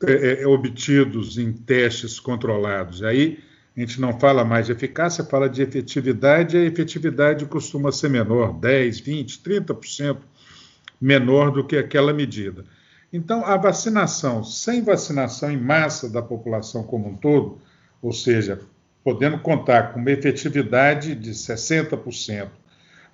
é, 0.04 0.42
é, 0.42 0.48
obtidos 0.48 1.38
em 1.38 1.52
testes 1.52 2.22
controlados. 2.22 3.04
Aí 3.04 3.40
a 3.76 3.82
gente 3.82 4.00
não 4.00 4.18
fala 4.18 4.46
mais 4.46 4.68
de 4.68 4.72
eficácia, 4.72 5.26
fala 5.26 5.50
de 5.50 5.62
efetividade, 5.62 6.56
e 6.56 6.62
a 6.62 6.64
efetividade 6.64 7.46
costuma 7.46 7.92
ser 7.92 8.10
menor, 8.10 8.54
10, 8.54 9.02
20, 9.02 9.40
30% 9.40 10.18
menor 11.02 11.52
do 11.52 11.66
que 11.66 11.76
aquela 11.76 12.14
medida. 12.14 12.64
Então, 13.12 13.46
a 13.46 13.58
vacinação, 13.58 14.42
sem 14.42 14.82
vacinação 14.82 15.52
em 15.52 15.58
massa 15.58 16.10
da 16.10 16.22
população 16.22 16.84
como 16.84 17.10
um 17.10 17.16
todo, 17.16 17.60
ou 18.02 18.14
seja, 18.14 18.62
podendo 19.04 19.38
contar 19.40 19.92
com 19.92 20.00
uma 20.00 20.12
efetividade 20.12 21.14
de 21.14 21.32
60%, 21.32 22.48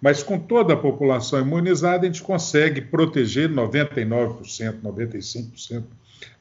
mas 0.01 0.23
com 0.23 0.39
toda 0.39 0.73
a 0.73 0.77
população 0.77 1.39
imunizada, 1.39 2.03
a 2.03 2.05
gente 2.05 2.23
consegue 2.23 2.81
proteger 2.81 3.49
99%, 3.49 4.81
95% 4.81 5.83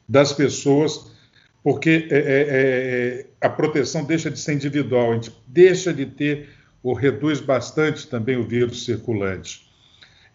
das 0.09 0.33
pessoas 0.33 1.11
porque 1.63 2.07
é, 2.09 2.17
é, 2.17 2.47
é, 2.49 3.25
a 3.39 3.49
proteção 3.49 4.03
deixa 4.03 4.31
de 4.31 4.39
ser 4.39 4.53
individual, 4.53 5.11
a 5.11 5.15
gente 5.15 5.31
deixa 5.47 5.93
de 5.93 6.05
ter 6.05 6.49
ou 6.81 6.93
reduz 6.93 7.39
bastante 7.39 8.07
também 8.07 8.37
o 8.37 8.47
vírus 8.47 8.83
circulante. 8.83 9.69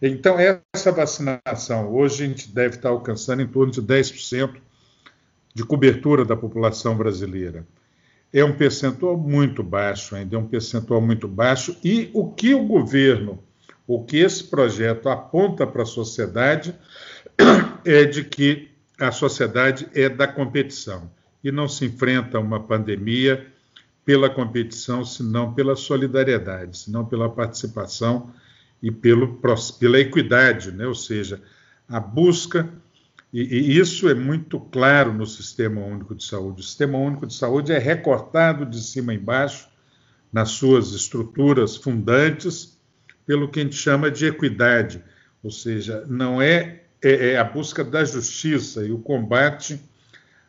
Então, 0.01 0.37
essa 0.39 0.91
vacinação, 0.91 1.93
hoje 1.93 2.23
a 2.23 2.27
gente 2.27 2.49
deve 2.49 2.75
estar 2.75 2.89
alcançando 2.89 3.41
em 3.41 3.47
torno 3.47 3.71
de 3.71 3.81
10% 3.81 4.55
de 5.53 5.65
cobertura 5.65 6.23
da 6.23 6.37
população 6.37 6.95
brasileira. 6.95 7.65
É 8.33 8.43
um 8.43 8.53
percentual 8.53 9.17
muito 9.17 9.63
baixo 9.63 10.15
ainda, 10.15 10.35
é 10.35 10.39
um 10.39 10.47
percentual 10.47 11.01
muito 11.01 11.27
baixo, 11.27 11.77
e 11.83 12.09
o 12.13 12.29
que 12.31 12.53
o 12.53 12.65
governo, 12.65 13.41
o 13.87 14.03
que 14.03 14.17
esse 14.17 14.43
projeto 14.43 15.07
aponta 15.09 15.65
para 15.65 15.83
a 15.83 15.85
sociedade 15.85 16.75
é 17.85 18.03
de 18.03 18.23
que 18.23 18.69
a 18.99 19.11
sociedade 19.11 19.87
é 19.93 20.09
da 20.09 20.27
competição 20.27 21.09
e 21.43 21.51
não 21.51 21.67
se 21.67 21.85
enfrenta 21.85 22.39
uma 22.39 22.59
pandemia 22.59 23.47
pela 24.03 24.29
competição, 24.29 25.03
senão 25.03 25.53
pela 25.53 25.75
solidariedade, 25.75 26.77
senão 26.77 27.05
pela 27.05 27.29
participação 27.29 28.31
e 28.81 28.91
pelo, 28.91 29.39
pela 29.79 29.99
equidade, 29.99 30.71
né? 30.71 30.87
ou 30.87 30.95
seja, 30.95 31.41
a 31.87 31.99
busca, 31.99 32.69
e, 33.39 33.43
e, 33.43 33.77
isso 33.77 34.09
é 34.09 34.15
muito 34.15 34.59
claro 34.59 35.13
no 35.13 35.27
Sistema 35.27 35.79
Único 35.79 36.15
de 36.15 36.23
Saúde. 36.23 36.61
O 36.61 36.63
Sistema 36.63 36.97
Único 36.97 37.27
de 37.27 37.35
Saúde 37.35 37.71
é 37.71 37.77
recortado 37.77 38.65
de 38.65 38.81
cima 38.81 39.13
embaixo, 39.13 39.69
nas 40.33 40.49
suas 40.49 40.91
estruturas 40.91 41.75
fundantes, 41.75 42.79
pelo 43.27 43.47
que 43.47 43.59
a 43.59 43.63
gente 43.63 43.75
chama 43.75 44.09
de 44.09 44.25
equidade, 44.25 45.03
ou 45.43 45.51
seja, 45.51 46.03
não 46.07 46.41
é, 46.41 46.81
é, 46.99 47.33
é 47.33 47.37
a 47.37 47.43
busca 47.43 47.83
da 47.83 48.03
justiça 48.03 48.83
e 48.83 48.91
o 48.91 48.97
combate 48.97 49.79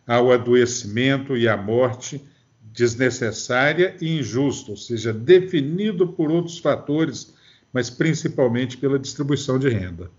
ao 0.06 0.32
adoecimento 0.32 1.36
e 1.36 1.46
à 1.46 1.58
morte 1.58 2.24
desnecessária 2.72 3.96
e 4.00 4.18
injusta, 4.18 4.70
ou 4.70 4.78
seja, 4.78 5.12
definido 5.12 6.08
por 6.08 6.30
outros 6.30 6.58
fatores, 6.58 7.34
mas 7.70 7.90
principalmente 7.90 8.78
pela 8.78 8.98
distribuição 8.98 9.58
de 9.58 9.68
renda. 9.68 10.10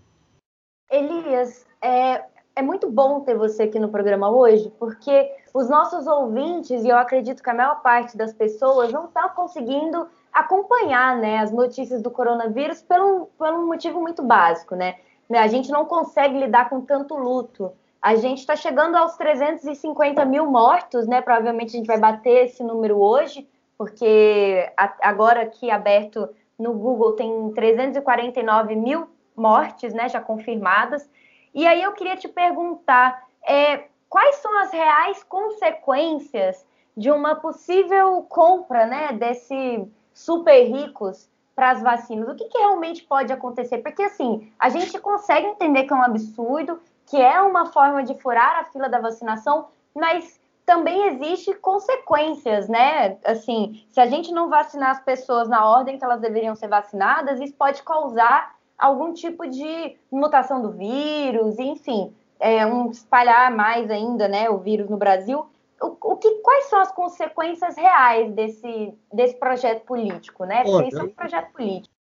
É, 2.54 2.62
muito 2.62 2.90
bom 2.90 3.20
ter 3.20 3.36
você 3.36 3.64
aqui 3.64 3.78
no 3.78 3.88
programa 3.88 4.30
hoje, 4.30 4.72
porque 4.78 5.30
os 5.54 5.68
nossos 5.68 6.06
ouvintes, 6.06 6.84
e 6.84 6.88
eu 6.88 6.96
acredito 6.96 7.42
que 7.42 7.50
a 7.50 7.54
maior 7.54 7.80
parte 7.82 8.16
das 8.16 8.32
pessoas, 8.32 8.92
não 8.92 9.06
está 9.06 9.28
conseguindo 9.28 10.08
acompanhar 10.32 11.16
né, 11.16 11.38
as 11.38 11.50
notícias 11.50 12.02
do 12.02 12.10
coronavírus 12.10 12.82
pelo, 12.82 13.26
por 13.38 13.48
um 13.48 13.66
motivo 13.66 14.00
muito 14.00 14.22
básico, 14.22 14.74
né? 14.74 14.96
A 15.30 15.46
gente 15.46 15.70
não 15.70 15.84
consegue 15.84 16.38
lidar 16.38 16.68
com 16.68 16.80
tanto 16.80 17.16
luto. 17.16 17.72
A 18.02 18.16
gente 18.16 18.38
está 18.38 18.56
chegando 18.56 18.96
aos 18.96 19.16
350 19.16 20.24
mil 20.24 20.46
mortos, 20.46 21.06
né? 21.06 21.20
Provavelmente 21.20 21.68
a 21.68 21.78
gente 21.78 21.86
vai 21.86 21.98
bater 21.98 22.46
esse 22.46 22.64
número 22.64 22.98
hoje, 22.98 23.48
porque 23.78 24.68
agora 25.00 25.42
aqui 25.42 25.70
aberto 25.70 26.28
no 26.58 26.72
Google 26.72 27.12
tem 27.12 27.52
349 27.52 28.74
mil 28.74 29.06
mortes, 29.36 29.94
né? 29.94 30.08
Já 30.08 30.20
confirmadas. 30.20 31.08
E 31.54 31.66
aí 31.66 31.82
eu 31.82 31.92
queria 31.92 32.16
te 32.16 32.28
perguntar, 32.28 33.26
é, 33.46 33.88
quais 34.08 34.36
são 34.36 34.58
as 34.58 34.72
reais 34.72 35.22
consequências 35.24 36.64
de 36.96 37.10
uma 37.10 37.36
possível 37.36 38.22
compra, 38.28 38.86
né? 38.86 39.12
Desse 39.12 39.88
super 40.12 40.62
ricos 40.64 41.28
para 41.54 41.70
as 41.70 41.82
vacinas? 41.82 42.28
O 42.28 42.34
que, 42.34 42.44
que 42.46 42.58
realmente 42.58 43.02
pode 43.04 43.32
acontecer? 43.32 43.78
Porque 43.78 44.02
assim, 44.02 44.52
a 44.58 44.68
gente 44.68 44.98
consegue 44.98 45.46
entender 45.46 45.84
que 45.84 45.92
é 45.92 45.96
um 45.96 46.02
absurdo 46.02 46.80
que 47.06 47.20
é 47.20 47.40
uma 47.42 47.66
forma 47.66 48.04
de 48.04 48.14
furar 48.14 48.60
a 48.60 48.64
fila 48.64 48.88
da 48.88 49.00
vacinação, 49.00 49.66
mas 49.92 50.40
também 50.64 51.08
existe 51.08 51.52
consequências, 51.54 52.68
né? 52.68 53.18
Assim, 53.24 53.84
se 53.88 54.00
a 54.00 54.06
gente 54.06 54.32
não 54.32 54.48
vacinar 54.48 54.90
as 54.90 55.00
pessoas 55.00 55.48
na 55.48 55.68
ordem 55.68 55.98
que 55.98 56.04
elas 56.04 56.20
deveriam 56.20 56.54
ser 56.54 56.68
vacinadas, 56.68 57.40
isso 57.40 57.54
pode 57.54 57.82
causar 57.82 58.54
algum 58.80 59.12
tipo 59.12 59.46
de 59.46 59.96
mutação 60.10 60.62
do 60.62 60.72
vírus, 60.72 61.58
enfim, 61.58 62.12
é, 62.40 62.66
um 62.66 62.90
espalhar 62.90 63.54
mais 63.54 63.90
ainda, 63.90 64.26
né, 64.26 64.48
o 64.48 64.58
vírus 64.58 64.88
no 64.88 64.96
Brasil. 64.96 65.46
O, 65.80 66.12
o, 66.12 66.16
que, 66.16 66.30
quais 66.42 66.66
são 66.66 66.80
as 66.80 66.92
consequências 66.92 67.76
reais 67.76 68.32
desse, 68.32 68.94
desse 69.12 69.34
projeto 69.36 69.84
político, 69.84 70.44
né? 70.44 70.62
Porque 70.62 70.70
Olha, 70.70 70.88
isso 70.88 70.98
é 70.98 71.02
um 71.02 71.08
projeto 71.08 71.52
político. 71.52 71.94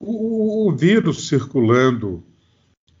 O, 0.00 0.68
o 0.68 0.76
vírus 0.76 1.28
circulando 1.28 2.24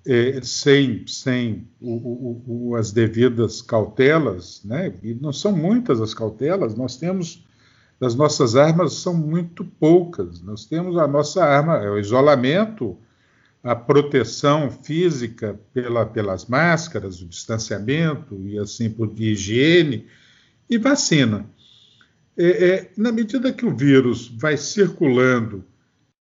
é, 0.08 0.40
sem, 0.42 1.06
sem 1.06 1.68
o, 1.80 2.74
as 2.76 2.92
devidas 2.92 3.60
cautelas, 3.60 4.62
né? 4.64 4.94
e 5.02 5.14
não 5.14 5.32
são 5.32 5.52
muitas 5.52 6.00
as 6.00 6.14
cautelas, 6.14 6.74
nós 6.74 6.96
temos, 6.96 7.46
as 8.00 8.14
nossas 8.14 8.56
armas 8.56 8.94
são 8.94 9.12
muito 9.12 9.64
poucas, 9.64 10.40
nós 10.40 10.64
temos 10.64 10.96
a 10.96 11.06
nossa 11.06 11.44
arma, 11.44 11.76
é 11.76 11.90
o 11.90 11.98
isolamento, 11.98 12.96
a 13.62 13.74
proteção 13.74 14.70
física 14.70 15.58
pela, 15.72 16.06
pelas 16.06 16.46
máscaras, 16.46 17.20
o 17.20 17.26
distanciamento 17.26 18.40
e 18.46 18.58
assim 18.58 18.88
por 18.88 19.12
higiene 19.16 20.06
e 20.70 20.78
vacina. 20.78 21.44
É, 22.36 22.68
é, 22.68 22.90
na 22.96 23.10
medida 23.10 23.52
que 23.52 23.66
o 23.66 23.76
vírus 23.76 24.28
vai 24.28 24.56
circulando 24.56 25.64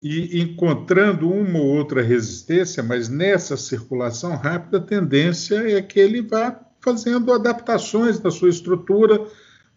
e 0.02 0.40
encontrando 0.40 1.28
uma 1.28 1.58
ou 1.58 1.66
outra 1.66 2.00
resistência, 2.00 2.82
mas 2.82 3.08
nessa 3.08 3.56
circulação 3.56 4.36
rápida, 4.36 4.78
a 4.78 4.80
tendência 4.80 5.56
é 5.76 5.82
que 5.82 5.98
ele 5.98 6.22
vá 6.22 6.60
fazendo 6.80 7.32
adaptações 7.32 8.20
da 8.20 8.30
sua 8.30 8.48
estrutura 8.48 9.26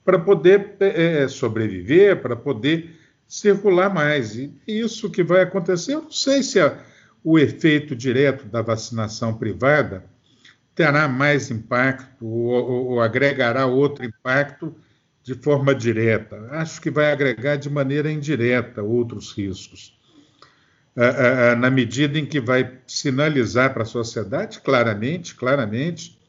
para 0.05 0.19
poder 0.19 0.75
é, 0.79 1.23
é, 1.23 1.27
sobreviver, 1.27 2.21
para 2.21 2.35
poder 2.35 2.95
circular 3.27 3.91
mais. 3.91 4.35
E 4.35 4.53
isso 4.67 5.09
que 5.09 5.23
vai 5.23 5.41
acontecer, 5.41 5.95
eu 5.95 6.03
não 6.03 6.11
sei 6.11 6.43
se 6.43 6.59
a, 6.59 6.77
o 7.23 7.38
efeito 7.38 7.95
direto 7.95 8.45
da 8.45 8.61
vacinação 8.61 9.33
privada 9.33 10.05
terá 10.75 11.07
mais 11.07 11.51
impacto 11.51 12.25
ou, 12.25 12.91
ou, 12.91 13.01
agregará 13.01 13.65
outro 13.65 14.05
impacto 14.05 14.73
de 15.23 15.33
forma 15.35 15.75
direta. 15.75 16.47
Acho 16.51 16.81
que 16.81 16.89
vai 16.89 17.11
agregar 17.11 17.57
de 17.57 17.69
maneira 17.69 18.11
indireta 18.11 18.81
outros 18.81 19.31
riscos 19.31 19.99
na 21.57 21.69
medida 21.69 22.19
em 22.19 22.25
que 22.25 22.39
vai 22.39 22.79
sinalizar 22.85 23.73
para 23.73 23.83
a 23.83 23.85
sociedade 23.85 24.59
claramente, 24.59 25.35
claramente, 25.35 26.19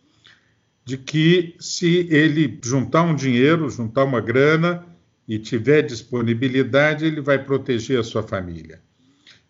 de 0.85 0.97
que 0.97 1.57
se 1.59 2.07
ele 2.11 2.59
juntar 2.63 3.03
um 3.03 3.15
dinheiro, 3.15 3.69
juntar 3.69 4.05
uma 4.05 4.21
grana 4.21 4.87
e 5.27 5.39
tiver 5.39 5.83
disponibilidade, 5.83 7.05
ele 7.05 7.21
vai 7.21 7.43
proteger 7.43 7.99
a 7.99 8.05
sua 8.05 8.23
família. 8.23 8.81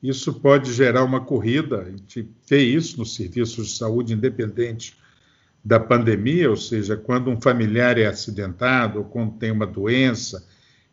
Isso 0.02 0.32
pode 0.34 0.72
gerar 0.72 1.04
uma 1.04 1.20
corrida, 1.20 1.82
a 1.82 1.90
gente 1.90 2.28
vê 2.48 2.62
isso 2.62 2.98
nos 2.98 3.14
serviços 3.14 3.68
de 3.68 3.76
saúde 3.76 4.14
independente 4.14 4.96
da 5.62 5.78
pandemia, 5.78 6.48
ou 6.48 6.56
seja, 6.56 6.96
quando 6.96 7.30
um 7.30 7.40
familiar 7.40 7.98
é 7.98 8.06
acidentado 8.06 8.98
ou 8.98 9.04
quando 9.04 9.32
tem 9.32 9.50
uma 9.50 9.66
doença 9.66 10.46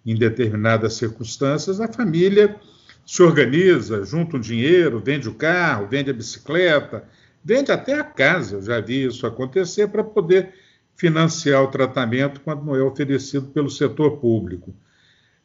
em 0.05 0.13
determinadas 0.13 0.93
circunstâncias, 0.93 1.79
a 1.79 1.87
família 1.87 2.59
se 3.05 3.23
organiza, 3.23 4.03
junta 4.03 4.35
um 4.35 4.39
dinheiro, 4.39 4.99
vende 4.99 5.29
o 5.29 5.33
carro, 5.33 5.87
vende 5.87 6.09
a 6.09 6.13
bicicleta, 6.13 7.05
vende 7.43 7.71
até 7.71 7.93
a 7.93 8.03
casa. 8.03 8.57
Eu 8.57 8.61
já 8.61 8.81
vi 8.81 9.05
isso 9.05 9.25
acontecer 9.25 9.87
para 9.87 10.03
poder 10.03 10.53
financiar 10.97 11.63
o 11.63 11.71
tratamento 11.71 12.41
quando 12.41 12.65
não 12.65 12.75
é 12.75 12.81
oferecido 12.81 13.47
pelo 13.47 13.69
setor 13.69 14.17
público. 14.17 14.75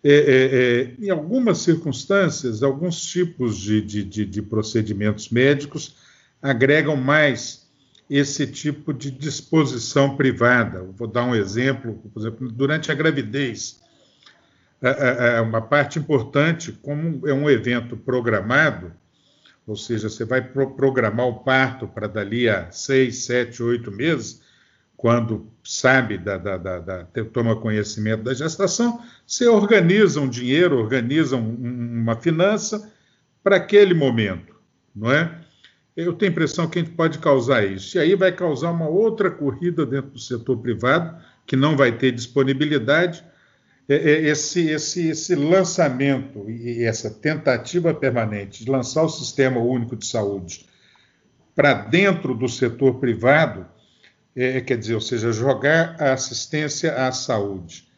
É, 0.04 0.12
é, 0.12 0.14
é, 0.14 0.94
em 0.98 1.10
algumas 1.10 1.58
circunstâncias, 1.58 2.62
alguns 2.62 3.00
tipos 3.00 3.56
de, 3.56 3.80
de, 3.80 4.02
de, 4.02 4.26
de 4.26 4.42
procedimentos 4.42 5.28
médicos 5.28 5.94
agregam 6.40 6.96
mais 6.96 7.68
esse 8.10 8.46
tipo 8.46 8.92
de 8.92 9.10
disposição 9.10 10.16
privada. 10.16 10.82
Vou 10.82 11.06
dar 11.06 11.24
um 11.24 11.36
exemplo, 11.36 11.94
por 12.12 12.20
exemplo, 12.20 12.50
durante 12.50 12.90
a 12.90 12.94
gravidez, 12.94 13.80
uma 15.46 15.62
parte 15.62 15.98
importante, 16.00 16.72
como 16.72 17.26
é 17.26 17.32
um 17.32 17.48
evento 17.48 17.96
programado, 17.96 18.92
ou 19.64 19.76
seja, 19.76 20.08
você 20.08 20.24
vai 20.24 20.42
programar 20.42 21.26
o 21.26 21.44
parto 21.44 21.86
para 21.86 22.08
dali 22.08 22.48
a 22.48 22.70
seis, 22.72 23.24
sete, 23.24 23.62
oito 23.62 23.92
meses, 23.92 24.42
quando 25.02 25.50
sabe, 25.64 26.16
da, 26.16 26.38
da, 26.38 26.56
da, 26.56 27.04
toma 27.32 27.56
conhecimento 27.56 28.22
da 28.22 28.32
gestação, 28.32 29.02
você 29.26 29.48
organiza 29.48 30.20
um 30.20 30.28
dinheiro, 30.28 30.78
organiza 30.78 31.34
um, 31.34 31.56
uma 31.56 32.14
finança 32.14 32.88
para 33.42 33.56
aquele 33.56 33.94
momento, 33.94 34.54
não 34.94 35.10
é? 35.10 35.40
Eu 35.96 36.12
tenho 36.12 36.30
a 36.30 36.32
impressão 36.32 36.68
que 36.68 36.78
a 36.78 36.84
gente 36.84 36.94
pode 36.94 37.18
causar 37.18 37.66
isso. 37.66 37.96
E 37.96 38.00
aí 38.00 38.14
vai 38.14 38.30
causar 38.30 38.70
uma 38.70 38.88
outra 38.88 39.28
corrida 39.28 39.84
dentro 39.84 40.12
do 40.12 40.20
setor 40.20 40.56
privado, 40.58 41.20
que 41.44 41.56
não 41.56 41.76
vai 41.76 41.90
ter 41.90 42.12
disponibilidade. 42.12 43.24
É, 43.88 43.96
é, 43.96 44.28
esse, 44.28 44.68
esse, 44.68 45.08
esse 45.08 45.34
lançamento 45.34 46.48
e 46.48 46.84
essa 46.84 47.10
tentativa 47.10 47.92
permanente 47.92 48.64
de 48.64 48.70
lançar 48.70 49.02
o 49.02 49.08
Sistema 49.08 49.58
Único 49.58 49.96
de 49.96 50.06
Saúde 50.06 50.64
para 51.56 51.74
dentro 51.74 52.36
do 52.36 52.48
setor 52.48 53.00
privado 53.00 53.66
é, 54.34 54.60
quer 54.60 54.78
dizer, 54.78 54.94
ou 54.94 55.00
seja, 55.00 55.32
jogar 55.32 55.96
a 56.00 56.12
assistência 56.12 57.06
à 57.06 57.12
saúde 57.12 57.92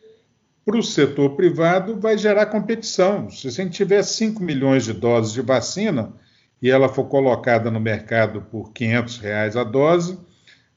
para 0.64 0.78
o 0.78 0.82
setor 0.82 1.36
privado 1.36 2.00
vai 2.00 2.16
gerar 2.16 2.46
competição. 2.46 3.28
Se 3.28 3.46
a 3.48 3.50
gente 3.50 3.72
tiver 3.72 4.02
5 4.02 4.42
milhões 4.42 4.84
de 4.84 4.94
doses 4.94 5.32
de 5.32 5.42
vacina 5.42 6.12
e 6.60 6.70
ela 6.70 6.88
for 6.88 7.04
colocada 7.04 7.70
no 7.70 7.78
mercado 7.78 8.40
por 8.50 8.72
500 8.72 9.18
reais 9.18 9.56
a 9.56 9.64
dose, 9.64 10.18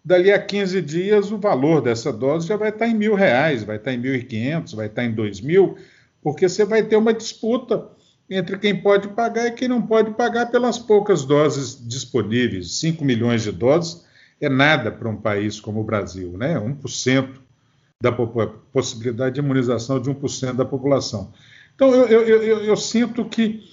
dali 0.03 0.31
a 0.31 0.39
15 0.39 0.81
dias 0.81 1.31
o 1.31 1.37
valor 1.37 1.81
dessa 1.81 2.11
dose 2.11 2.47
já 2.47 2.57
vai 2.57 2.69
estar 2.69 2.87
em 2.87 2.93
mil 2.93 3.15
reais, 3.15 3.63
vai 3.63 3.77
estar 3.77 3.93
em 3.93 4.01
1.500, 4.01 4.75
vai 4.75 4.87
estar 4.87 5.05
em 5.05 5.15
2.000, 5.15 5.77
porque 6.21 6.49
você 6.49 6.65
vai 6.65 6.83
ter 6.83 6.97
uma 6.97 7.13
disputa 7.13 7.87
entre 8.29 8.57
quem 8.57 8.75
pode 8.75 9.07
pagar 9.09 9.47
e 9.47 9.51
quem 9.51 9.69
não 9.69 9.81
pode 9.81 10.11
pagar 10.11 10.47
pelas 10.47 10.77
poucas 10.77 11.23
doses 11.23 11.81
disponíveis. 11.87 12.79
5 12.79 13.05
milhões 13.05 13.43
de 13.43 13.53
doses 13.53 14.05
é 14.39 14.49
nada 14.49 14.91
para 14.91 15.09
um 15.09 15.17
país 15.17 15.59
como 15.59 15.81
o 15.81 15.83
Brasil, 15.83 16.37
né? 16.37 16.59
1% 16.59 17.29
da 18.01 18.11
possibilidade 18.11 19.35
de 19.35 19.41
imunização 19.41 19.99
de 19.99 20.09
1% 20.09 20.53
da 20.53 20.65
população. 20.65 21.33
Então, 21.75 21.93
eu, 21.93 22.07
eu, 22.07 22.43
eu, 22.43 22.63
eu 22.63 22.77
sinto 22.77 23.25
que 23.25 23.63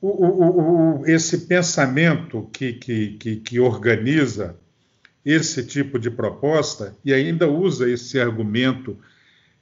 o, 0.00 0.08
o, 0.08 1.00
o, 1.00 1.06
esse 1.06 1.46
pensamento 1.46 2.48
que, 2.52 2.72
que, 2.72 3.08
que, 3.18 3.36
que 3.36 3.60
organiza 3.60 4.56
esse 5.24 5.64
tipo 5.64 5.98
de 5.98 6.10
proposta 6.10 6.96
e 7.04 7.12
ainda 7.12 7.48
usa 7.48 7.88
esse 7.90 8.18
argumento 8.18 8.96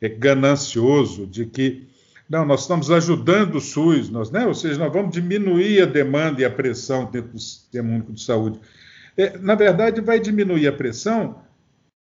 é, 0.00 0.08
ganancioso 0.08 1.26
de 1.26 1.46
que 1.46 1.86
não, 2.28 2.44
nós 2.44 2.62
estamos 2.62 2.90
ajudando 2.90 3.56
o 3.56 3.60
SUS, 3.60 4.10
nós, 4.10 4.30
né? 4.30 4.46
ou 4.46 4.54
seja, 4.54 4.78
nós 4.78 4.92
vamos 4.92 5.14
diminuir 5.14 5.82
a 5.82 5.86
demanda 5.86 6.40
e 6.40 6.44
a 6.44 6.50
pressão 6.50 7.04
dentro 7.10 7.32
do 7.32 7.38
Sistema 7.38 7.94
Único 7.94 8.12
de 8.12 8.22
Saúde 8.22 8.60
é, 9.16 9.38
na 9.38 9.54
verdade, 9.54 10.00
vai 10.00 10.20
diminuir 10.20 10.66
a 10.66 10.72
pressão, 10.72 11.42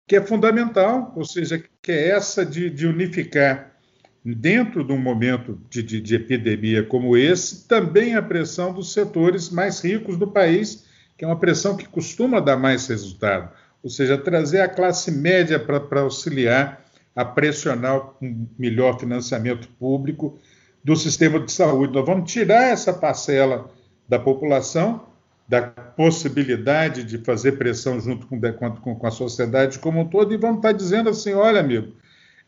que 0.07 0.15
é 0.15 0.21
fundamental, 0.21 1.13
ou 1.15 1.25
seja, 1.25 1.61
que 1.81 1.91
é 1.91 2.09
essa 2.09 2.45
de, 2.45 2.69
de 2.69 2.87
unificar, 2.87 3.75
dentro 4.23 4.83
de 4.83 4.91
um 4.91 4.97
momento 4.97 5.61
de, 5.69 5.81
de, 5.81 6.01
de 6.01 6.15
epidemia 6.15 6.83
como 6.83 7.15
esse, 7.15 7.67
também 7.67 8.15
a 8.15 8.21
pressão 8.21 8.73
dos 8.73 8.91
setores 8.91 9.49
mais 9.49 9.79
ricos 9.81 10.17
do 10.17 10.27
país, 10.27 10.85
que 11.17 11.23
é 11.23 11.27
uma 11.27 11.39
pressão 11.39 11.77
que 11.77 11.87
costuma 11.87 12.39
dar 12.39 12.57
mais 12.57 12.87
resultado, 12.87 13.49
ou 13.81 13.89
seja, 13.89 14.17
trazer 14.17 14.61
a 14.61 14.67
classe 14.67 15.11
média 15.11 15.59
para 15.59 16.01
auxiliar 16.01 16.85
a 17.15 17.23
pressionar 17.25 18.13
um 18.21 18.47
melhor 18.59 18.99
financiamento 18.99 19.67
público 19.79 20.37
do 20.83 20.95
sistema 20.95 21.39
de 21.39 21.51
saúde. 21.51 21.93
Nós 21.93 22.05
vamos 22.05 22.31
tirar 22.31 22.63
essa 22.63 22.93
parcela 22.93 23.71
da 24.07 24.19
população 24.19 25.06
da 25.47 25.61
possibilidade 25.61 27.03
de 27.03 27.19
fazer 27.19 27.53
pressão 27.53 27.99
junto 27.99 28.27
com, 28.27 28.39
com, 28.39 28.95
com, 28.95 29.07
a 29.07 29.11
sociedade 29.11 29.79
como 29.79 30.01
um 30.01 30.07
todo, 30.07 30.33
e 30.33 30.37
vamos 30.37 30.57
estar 30.57 30.73
dizendo 30.73 31.09
assim: 31.09 31.33
olha, 31.33 31.59
amigo, 31.59 31.93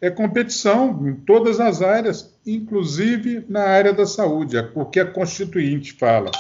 é 0.02 0.10
competição 0.10 1.08
em 1.08 1.16
todas 1.16 1.60
as 1.60 1.82
áreas, 1.82 2.34
inclusive 2.46 3.46
na 3.48 3.62
área 3.62 3.94
da 3.94 4.06
saúde. 4.06 4.58
O 4.76 4.86
que 4.86 5.00
a 5.00 5.06
Constituinte 5.06 5.94
fala 5.94 6.32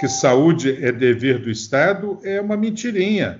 que 0.00 0.08
saúde 0.08 0.82
é 0.82 0.90
dever 0.90 1.38
do 1.38 1.50
Estado 1.50 2.18
é 2.24 2.40
uma 2.40 2.56
mentirinha. 2.56 3.38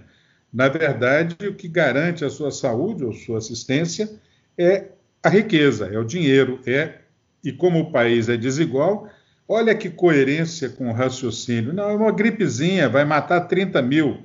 Na 0.53 0.68
verdade, 0.68 1.48
o 1.48 1.55
que 1.55 1.66
garante 1.66 2.22
a 2.22 2.29
sua 2.29 2.50
saúde 2.50 3.03
ou 3.03 3.14
sua 3.14 3.38
assistência 3.38 4.11
é 4.59 4.88
a 5.22 5.31
riqueza, 5.31 5.87
é 5.90 5.98
o 5.98 6.05
dinheiro, 6.05 6.61
é 6.66 6.98
e 7.42 7.50
como 7.50 7.81
o 7.81 7.90
país 7.90 8.29
é 8.29 8.37
desigual, 8.37 9.09
Olha 9.52 9.74
que 9.74 9.90
coerência 9.90 10.68
com 10.68 10.88
o 10.88 10.92
raciocínio. 10.92 11.72
Não, 11.72 11.90
é 11.90 11.96
uma 11.96 12.12
gripezinha, 12.12 12.88
vai 12.88 13.04
matar 13.04 13.40
30 13.40 13.82
mil, 13.82 14.18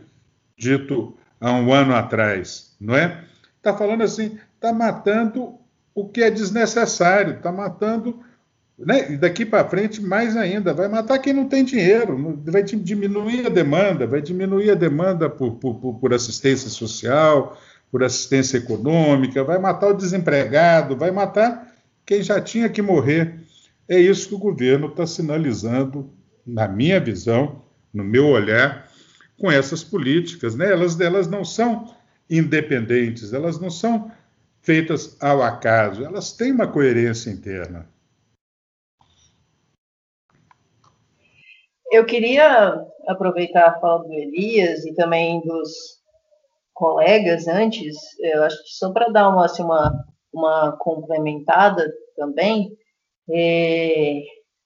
dito 0.55 1.17
há 1.41 1.51
um 1.51 1.73
ano 1.73 1.95
atrás, 1.95 2.75
não 2.79 2.95
é? 2.95 3.23
Está 3.57 3.75
falando 3.75 4.03
assim, 4.03 4.37
está 4.53 4.71
matando 4.71 5.55
o 5.95 6.07
que 6.07 6.21
é 6.21 6.29
desnecessário, 6.29 7.37
está 7.37 7.51
matando, 7.51 8.19
né? 8.77 9.13
E 9.13 9.17
daqui 9.17 9.47
para 9.47 9.67
frente 9.67 9.99
mais 9.99 10.37
ainda, 10.37 10.75
vai 10.75 10.87
matar 10.87 11.17
quem 11.17 11.33
não 11.33 11.49
tem 11.49 11.65
dinheiro, 11.65 12.39
vai 12.45 12.61
diminuir 12.61 13.47
a 13.47 13.49
demanda, 13.49 14.05
vai 14.05 14.21
diminuir 14.21 14.69
a 14.69 14.75
demanda 14.75 15.27
por, 15.27 15.53
por, 15.55 15.95
por 15.95 16.13
assistência 16.13 16.69
social, 16.69 17.59
por 17.91 18.03
assistência 18.03 18.57
econômica, 18.59 19.43
vai 19.43 19.57
matar 19.57 19.87
o 19.87 19.97
desempregado, 19.97 20.95
vai 20.95 21.09
matar 21.09 21.73
quem 22.05 22.21
já 22.21 22.39
tinha 22.39 22.69
que 22.69 22.83
morrer. 22.83 23.43
É 23.87 23.99
isso 23.99 24.29
que 24.29 24.35
o 24.35 24.39
governo 24.39 24.87
está 24.87 25.05
sinalizando, 25.05 26.11
na 26.45 26.67
minha 26.67 26.99
visão, 26.99 27.63
no 27.93 28.03
meu 28.03 28.27
olhar, 28.27 28.89
com 29.39 29.51
essas 29.51 29.83
políticas. 29.83 30.55
Né? 30.55 30.71
Elas, 30.71 30.99
elas 30.99 31.27
não 31.27 31.45
são 31.45 31.93
independentes, 32.29 33.33
elas 33.33 33.59
não 33.59 33.69
são 33.69 34.11
feitas 34.61 35.21
ao 35.21 35.43
acaso, 35.43 36.03
elas 36.03 36.31
têm 36.31 36.51
uma 36.51 36.67
coerência 36.67 37.29
interna. 37.29 37.87
Eu 41.91 42.03
queria 42.05 42.83
aproveitar 43.07 43.67
a 43.67 43.79
fala 43.79 44.03
do 44.03 44.11
Elias 44.11 44.83
e 44.85 44.93
também 44.95 45.39
dos 45.41 46.03
colegas 46.73 47.47
antes, 47.47 47.95
eu 48.19 48.43
acho 48.43 48.61
que 48.63 48.69
só 48.69 48.91
para 48.91 49.07
dar 49.09 49.29
uma, 49.29 49.45
assim, 49.45 49.63
uma, 49.63 50.05
uma 50.33 50.75
complementada 50.77 51.89
também, 52.17 52.75
é, 53.29 54.21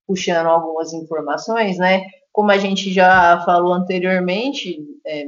puxando 0.07 0.47
algumas 0.47 0.93
informações, 0.93 1.77
né? 1.77 2.05
Como 2.31 2.51
a 2.51 2.57
gente 2.57 2.91
já 2.91 3.41
falou 3.45 3.73
anteriormente, 3.73 4.79
é, 5.05 5.27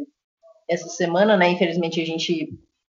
essa 0.69 0.87
semana, 0.89 1.37
né? 1.37 1.49
Infelizmente 1.49 2.01
a 2.01 2.05
gente 2.05 2.49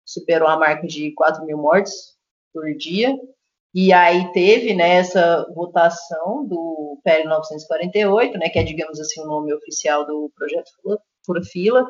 superou 0.05 0.49
a 0.49 0.59
marca 0.59 0.87
de 0.87 1.13
4 1.13 1.45
mil 1.45 1.59
mortes 1.59 2.17
por 2.53 2.75
dia. 2.77 3.17
E 3.75 3.93
aí 3.93 4.31
teve 4.33 4.75
né, 4.75 4.97
essa 4.97 5.47
votação 5.55 6.47
do 6.47 7.01
PL 7.03 7.27
948, 7.27 8.39
né, 8.39 8.51
que 8.51 8.59
é, 8.59 8.63
digamos 8.63 9.01
assim, 9.01 9.23
o 9.23 9.27
nome 9.27 9.55
oficial 9.55 10.05
do 10.05 10.31
projeto 10.37 10.71
Fura 11.25 11.43
Fila, 11.43 11.87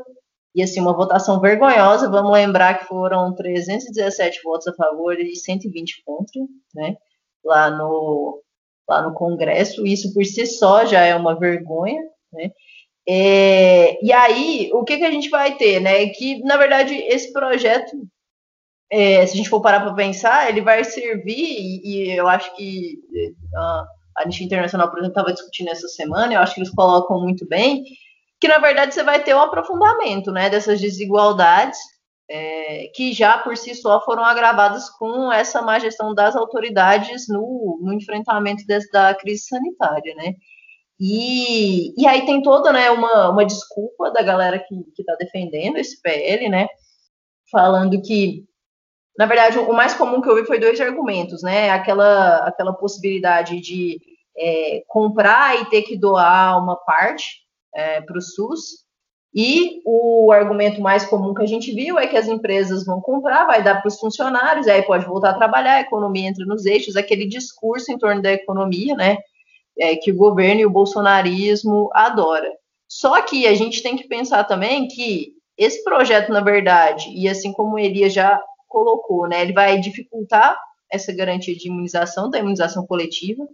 e 0.54 0.62
assim, 0.62 0.80
uma 0.80 0.94
votação 0.94 1.40
vergonhosa, 1.40 2.10
vamos 2.10 2.32
lembrar 2.32 2.78
que 2.78 2.84
foram 2.84 3.34
317 3.34 4.42
votos 4.44 4.68
a 4.68 4.74
favor 4.74 5.18
e 5.18 5.34
120 5.34 6.02
contra, 6.04 6.40
né? 6.74 6.96
Lá 7.44 7.70
no, 7.70 8.42
lá 8.88 9.02
no 9.02 9.14
Congresso. 9.14 9.86
Isso 9.86 10.12
por 10.12 10.24
si 10.24 10.46
só 10.46 10.84
já 10.84 11.00
é 11.00 11.14
uma 11.14 11.38
vergonha, 11.38 12.02
né? 12.32 12.50
É, 13.06 14.04
e 14.04 14.12
aí, 14.12 14.70
o 14.72 14.84
que, 14.84 14.96
que 14.96 15.04
a 15.04 15.10
gente 15.10 15.28
vai 15.28 15.56
ter, 15.56 15.80
né? 15.80 16.06
Que, 16.08 16.42
na 16.44 16.56
verdade, 16.56 16.94
esse 16.94 17.32
projeto, 17.32 17.96
é, 18.90 19.26
se 19.26 19.34
a 19.34 19.36
gente 19.36 19.48
for 19.48 19.60
parar 19.60 19.80
para 19.80 19.94
pensar, 19.94 20.48
ele 20.48 20.60
vai 20.60 20.84
servir, 20.84 21.34
e, 21.34 21.80
e 21.84 22.12
eu 22.12 22.28
acho 22.28 22.54
que 22.54 22.98
a 23.56 23.86
Anistia 24.18 24.46
Internacional, 24.46 24.88
por 24.88 24.98
exemplo, 24.98 25.18
estava 25.18 25.32
discutindo 25.32 25.70
essa 25.70 25.88
semana, 25.88 26.34
eu 26.34 26.40
acho 26.40 26.54
que 26.54 26.60
eles 26.60 26.70
colocam 26.70 27.20
muito 27.20 27.46
bem, 27.48 27.82
que, 28.40 28.48
na 28.48 28.58
verdade, 28.58 28.94
você 28.94 29.02
vai 29.02 29.22
ter 29.22 29.34
um 29.34 29.40
aprofundamento, 29.40 30.30
né, 30.30 30.48
dessas 30.50 30.80
desigualdades, 30.80 31.78
é, 32.28 32.88
que 32.94 33.12
já 33.12 33.38
por 33.38 33.56
si 33.56 33.74
só 33.74 34.00
foram 34.04 34.24
agravadas 34.24 34.88
com 34.90 35.32
essa 35.32 35.60
má 35.60 35.78
gestão 35.78 36.14
das 36.14 36.36
autoridades 36.36 37.28
no, 37.28 37.78
no 37.82 37.92
enfrentamento 37.92 38.64
da 38.92 39.14
crise 39.14 39.44
sanitária, 39.46 40.14
né? 40.14 40.34
E, 41.00 42.00
e 42.00 42.06
aí 42.06 42.24
tem 42.24 42.42
toda 42.42 42.72
né, 42.72 42.90
uma, 42.90 43.30
uma 43.30 43.44
desculpa 43.44 44.10
da 44.12 44.22
galera 44.22 44.58
que 44.58 44.74
está 44.98 45.16
defendendo 45.16 45.76
esse 45.78 46.00
PL, 46.00 46.48
né? 46.48 46.68
Falando 47.50 48.00
que, 48.00 48.44
na 49.18 49.26
verdade, 49.26 49.58
o 49.58 49.72
mais 49.72 49.94
comum 49.94 50.22
que 50.22 50.30
eu 50.30 50.36
vi 50.36 50.46
foi 50.46 50.60
dois 50.60 50.80
argumentos, 50.80 51.42
né? 51.42 51.70
Aquela, 51.70 52.46
aquela 52.46 52.72
possibilidade 52.72 53.60
de 53.60 53.98
é, 54.38 54.82
comprar 54.86 55.60
e 55.60 55.68
ter 55.70 55.82
que 55.82 55.98
doar 55.98 56.62
uma 56.62 56.76
parte 56.76 57.42
é, 57.74 58.00
para 58.00 58.16
o 58.16 58.22
SUS, 58.22 58.84
e 59.34 59.80
o 59.84 60.30
argumento 60.30 60.80
mais 60.80 61.06
comum 61.06 61.32
que 61.32 61.42
a 61.42 61.46
gente 61.46 61.72
viu 61.72 61.98
é 61.98 62.06
que 62.06 62.16
as 62.16 62.28
empresas 62.28 62.84
vão 62.84 63.00
comprar, 63.00 63.46
vai 63.46 63.62
dar 63.62 63.80
para 63.80 63.88
os 63.88 63.98
funcionários, 63.98 64.68
aí 64.68 64.82
pode 64.82 65.06
voltar 65.06 65.30
a 65.30 65.34
trabalhar, 65.34 65.76
a 65.76 65.80
economia 65.80 66.28
entra 66.28 66.44
nos 66.44 66.66
eixos, 66.66 66.96
aquele 66.96 67.26
discurso 67.26 67.90
em 67.90 67.98
torno 67.98 68.20
da 68.20 68.32
economia, 68.32 68.94
né? 68.94 69.16
É, 69.78 69.96
que 69.96 70.12
o 70.12 70.16
governo 70.16 70.60
e 70.60 70.66
o 70.66 70.70
bolsonarismo 70.70 71.88
adora. 71.94 72.52
Só 72.86 73.22
que 73.22 73.46
a 73.46 73.54
gente 73.54 73.82
tem 73.82 73.96
que 73.96 74.06
pensar 74.06 74.44
também 74.44 74.86
que 74.86 75.32
esse 75.56 75.82
projeto, 75.82 76.30
na 76.30 76.40
verdade, 76.40 77.08
e 77.10 77.26
assim 77.26 77.52
como 77.52 77.78
Elias 77.78 78.12
já 78.12 78.38
colocou, 78.68 79.26
né, 79.26 79.40
ele 79.40 79.54
vai 79.54 79.78
dificultar 79.78 80.58
essa 80.90 81.10
garantia 81.10 81.54
de 81.56 81.68
imunização, 81.68 82.28
da 82.28 82.38
imunização 82.38 82.86
coletiva 82.86 83.46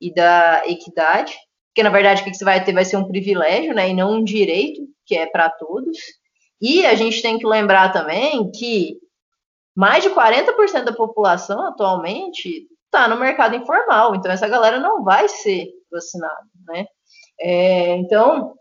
e 0.00 0.12
da 0.12 0.62
equidade, 0.66 1.32
porque 1.72 1.82
na 1.82 1.90
verdade 1.90 2.20
o 2.20 2.24
que 2.24 2.34
você 2.34 2.44
vai 2.44 2.62
ter 2.62 2.72
vai 2.72 2.84
ser 2.84 2.98
um 2.98 3.08
privilégio, 3.08 3.74
né, 3.74 3.88
e 3.88 3.94
não 3.94 4.12
um 4.12 4.24
direito, 4.24 4.82
que 5.06 5.16
é 5.16 5.26
para 5.26 5.48
todos. 5.48 5.96
E 6.60 6.84
a 6.84 6.94
gente 6.94 7.22
tem 7.22 7.38
que 7.38 7.46
lembrar 7.46 7.90
também 7.90 8.50
que 8.52 8.98
mais 9.74 10.04
de 10.04 10.10
40% 10.10 10.84
da 10.84 10.92
população 10.92 11.66
atualmente 11.66 12.68
está 12.84 13.08
no 13.08 13.18
mercado 13.18 13.56
informal, 13.56 14.14
então 14.14 14.30
essa 14.30 14.46
galera 14.46 14.78
não 14.78 15.02
vai 15.02 15.26
ser 15.28 15.66
vacinada, 15.90 16.44
né? 16.66 16.86
É, 17.40 17.96
então, 17.96 18.54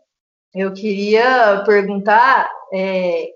eu 0.56 0.74
queria 0.74 1.64
perguntar 1.66 2.50
é, 2.74 3.28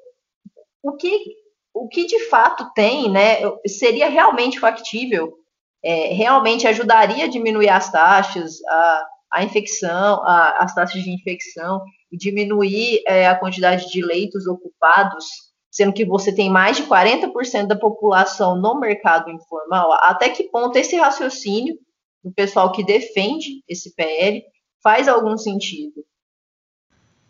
o, 0.81 0.93
que, 0.93 1.35
o 1.73 1.89
que 1.89 2.05
de 2.05 2.19
fato 2.29 2.71
tem, 2.73 3.11
né? 3.11 3.39
Seria 3.67 4.07
realmente 4.07 4.57
factível, 4.57 5.37
é, 5.83 6.13
realmente 6.13 6.65
ajudaria 6.65 7.25
a 7.25 7.29
diminuir 7.29 7.69
as 7.69 7.91
taxas, 7.91 8.63
a, 8.65 9.07
a 9.31 9.43
infecção, 9.43 10.23
a, 10.23 10.63
as 10.63 10.73
taxas 10.73 11.03
de 11.03 11.11
infecção, 11.11 11.81
e 12.11 12.17
diminuir 12.17 13.01
é, 13.07 13.27
a 13.27 13.35
quantidade 13.35 13.89
de 13.89 14.01
leitos 14.01 14.47
ocupados, 14.47 15.25
sendo 15.69 15.93
que 15.93 16.05
você 16.05 16.33
tem 16.33 16.49
mais 16.49 16.77
de 16.77 16.83
40% 16.83 17.67
da 17.67 17.75
população 17.75 18.55
no 18.59 18.79
mercado 18.79 19.29
informal, 19.29 19.91
até 20.01 20.29
que 20.29 20.43
ponto 20.45 20.77
esse 20.77 20.95
raciocínio 20.95 21.77
do 22.23 22.31
pessoal 22.31 22.71
que 22.71 22.83
defende 22.83 23.61
esse 23.67 23.93
PL 23.93 24.43
faz 24.81 25.07
algum 25.07 25.37
sentido? 25.37 26.05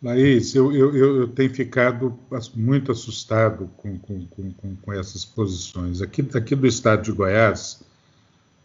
Laís, 0.01 0.53
eu, 0.53 0.71
eu, 0.71 0.95
eu 0.95 1.27
tenho 1.27 1.51
ficado 1.53 2.19
muito 2.53 2.91
assustado 2.91 3.71
com, 3.77 3.97
com, 3.97 4.27
com, 4.27 4.75
com 4.75 4.93
essas 4.93 5.25
posições. 5.25 6.01
Aqui, 6.01 6.27
aqui 6.35 6.55
do 6.55 6.67
estado 6.67 7.01
de 7.01 7.11
Goiás, 7.11 7.81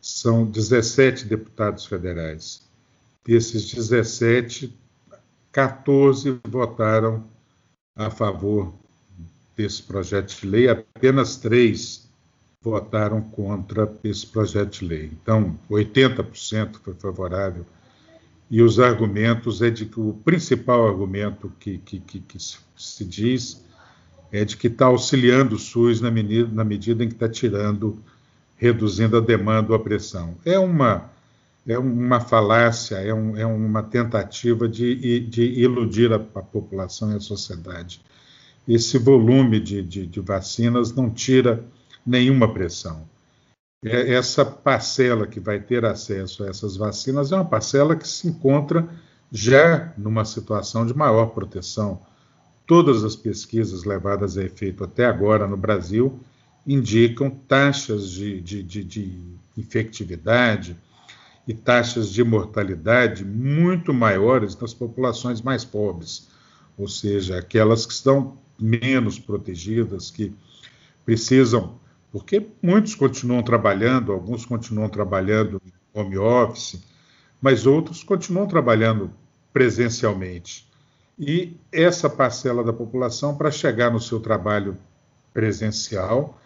são 0.01 0.45
17 0.45 1.25
deputados 1.25 1.87
federais. 1.87 2.69
Desses 3.25 3.73
17, 3.73 4.77
14 5.53 6.41
votaram 6.49 7.25
a 7.95 8.11
favor 8.11 8.73
desse 9.57 9.83
projeto 9.83 10.41
de 10.41 10.47
lei, 10.47 10.69
apenas 10.69 11.37
três 11.37 12.11
votaram 12.63 13.21
contra 13.21 13.93
esse 14.05 14.27
projeto 14.27 14.81
de 14.81 14.87
lei. 14.87 15.11
Então, 15.23 15.59
80% 15.71 16.77
foi 16.83 16.95
favorável. 16.95 17.67
E 18.51 18.63
os 18.63 18.81
argumentos 18.81 19.63
é 19.63 19.71
de 19.71 19.87
que 19.87 20.01
o 20.01 20.15
principal 20.25 20.87
argumento 20.87 21.53
que, 21.61 21.79
que, 21.79 22.01
que, 22.01 22.21
que 22.21 22.39
se 22.77 23.05
diz 23.05 23.65
é 24.33 24.45
de 24.45 24.57
que 24.57 24.67
está 24.67 24.87
auxiliando 24.87 25.57
o 25.57 25.59
SUS 25.59 26.01
na 26.01 26.11
medida, 26.11 26.49
na 26.53 26.65
medida 26.65 27.05
em 27.05 27.09
que 27.09 27.15
está 27.15 27.29
tirando, 27.29 28.03
reduzindo 28.57 29.17
a 29.17 29.21
demanda 29.21 29.71
ou 29.71 29.77
a 29.77 29.79
pressão. 29.79 30.37
É 30.45 30.59
uma 30.59 31.11
é 31.71 31.79
uma 31.79 32.21
falácia, 32.21 32.97
é, 32.97 33.15
um, 33.15 33.37
é 33.37 33.47
uma 33.47 33.83
tentativa 33.83 34.69
de, 34.69 35.21
de 35.21 35.43
iludir 35.43 36.13
a, 36.13 36.17
a, 36.17 36.43
população 36.43 37.13
e 37.13 37.17
a 37.17 37.21
sociedade. 37.21 38.01
Esse 38.67 38.99
volume 38.99 39.61
de, 39.61 39.81
de, 39.81 40.07
de 40.07 40.21
vacinas 40.21 40.93
não 40.93 41.09
tira 41.09 41.65
nenhuma 42.05 42.53
pressão. 42.53 43.09
É, 43.85 44.15
essa 44.15 44.45
parcela 44.45 45.29
que 45.29 45.39
vai 45.39 45.61
ter 45.61 45.85
acesso 45.85 46.43
a 46.43 46.49
essas 46.49 46.77
vacinas 46.77 47.31
é 47.31 47.37
uma 47.37 47.45
parcela 47.45 47.95
que 47.95 48.07
se 48.07 48.27
encontra 48.27 48.89
já 49.31 49.95
numa 49.97 50.25
situação 50.25 50.85
de 50.85 50.93
maior 50.93 51.27
proteção. 51.27 52.01
Todas 52.67 53.05
as 53.05 53.15
pesquisas 53.15 53.85
levadas 53.85 54.37
a 54.37 54.43
efeito 54.43 54.83
até 54.83 55.07
agora 55.07 55.47
no 55.47 55.57
Brasil 55.57 56.19
indicam 56.67 57.31
taxas 57.31 58.11
de, 58.11 58.41
de, 58.41 58.63
de, 58.63 58.85
de 58.85 59.19
infectividade, 59.57 60.77
e 61.47 61.55
taxas 61.55 62.11
de 62.11 62.23
mortalidade 62.23 63.25
muito 63.25 63.93
maiores 63.93 64.57
nas 64.57 64.75
populações 64.75 65.41
mais 65.41 65.65
pobres, 65.65 66.29
ou 66.77 66.89
seja, 66.89 67.39
aquelas 67.39 67.87
que 67.87 67.93
estão 67.93 68.39
menos 68.59 69.19
protegidas, 69.19 70.11
que 70.11 70.33
precisam, 71.05 71.79
porque 72.13 72.47
muitos 72.63 72.95
continuam 72.95 73.43
trabalhando, 73.43 74.13
alguns 74.13 74.45
continuam 74.45 74.89
trabalhando 74.89 75.61
em 75.65 75.99
home 75.99 76.19
office, 76.19 76.83
mas 77.41 77.67
outros 77.67 78.05
continuam 78.05 78.47
trabalhando 78.47 79.11
presencialmente. 79.53 80.69
E 81.19 81.57
essa 81.73 82.09
parcela 82.09 82.65
da 82.65 82.73
população, 82.73 83.37
para 83.37 83.51
chegar 83.51 83.91
no 83.91 84.01
seu 84.01 84.21
trabalho 84.21 84.77
presencial, 85.33 86.40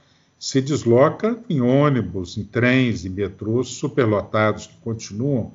se 0.44 0.60
desloca 0.60 1.42
em 1.48 1.62
ônibus, 1.62 2.36
em 2.36 2.44
trens, 2.44 3.06
em 3.06 3.08
metrôs 3.08 3.68
superlotados, 3.68 4.66
que 4.66 4.76
continuam 4.82 5.54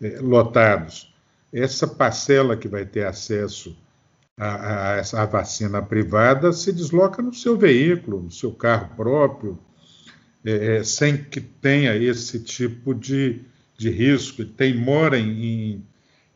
é, 0.00 0.20
lotados. 0.20 1.12
Essa 1.52 1.88
parcela 1.88 2.56
que 2.56 2.68
vai 2.68 2.86
ter 2.86 3.04
acesso 3.04 3.76
à, 4.38 5.26
vacina 5.28 5.82
privada 5.82 6.52
se 6.52 6.72
desloca 6.72 7.20
no 7.20 7.34
seu 7.34 7.58
veículo, 7.58 8.22
no 8.22 8.30
seu 8.30 8.52
carro 8.52 8.94
próprio, 8.94 9.58
é, 10.44 10.84
sem 10.84 11.16
que 11.16 11.40
tenha 11.40 11.96
esse 11.96 12.38
tipo 12.38 12.94
de, 12.94 13.40
de 13.76 13.90
risco. 13.90 14.44
Tem, 14.44 14.72
mora 14.72 15.18
em, 15.18 15.84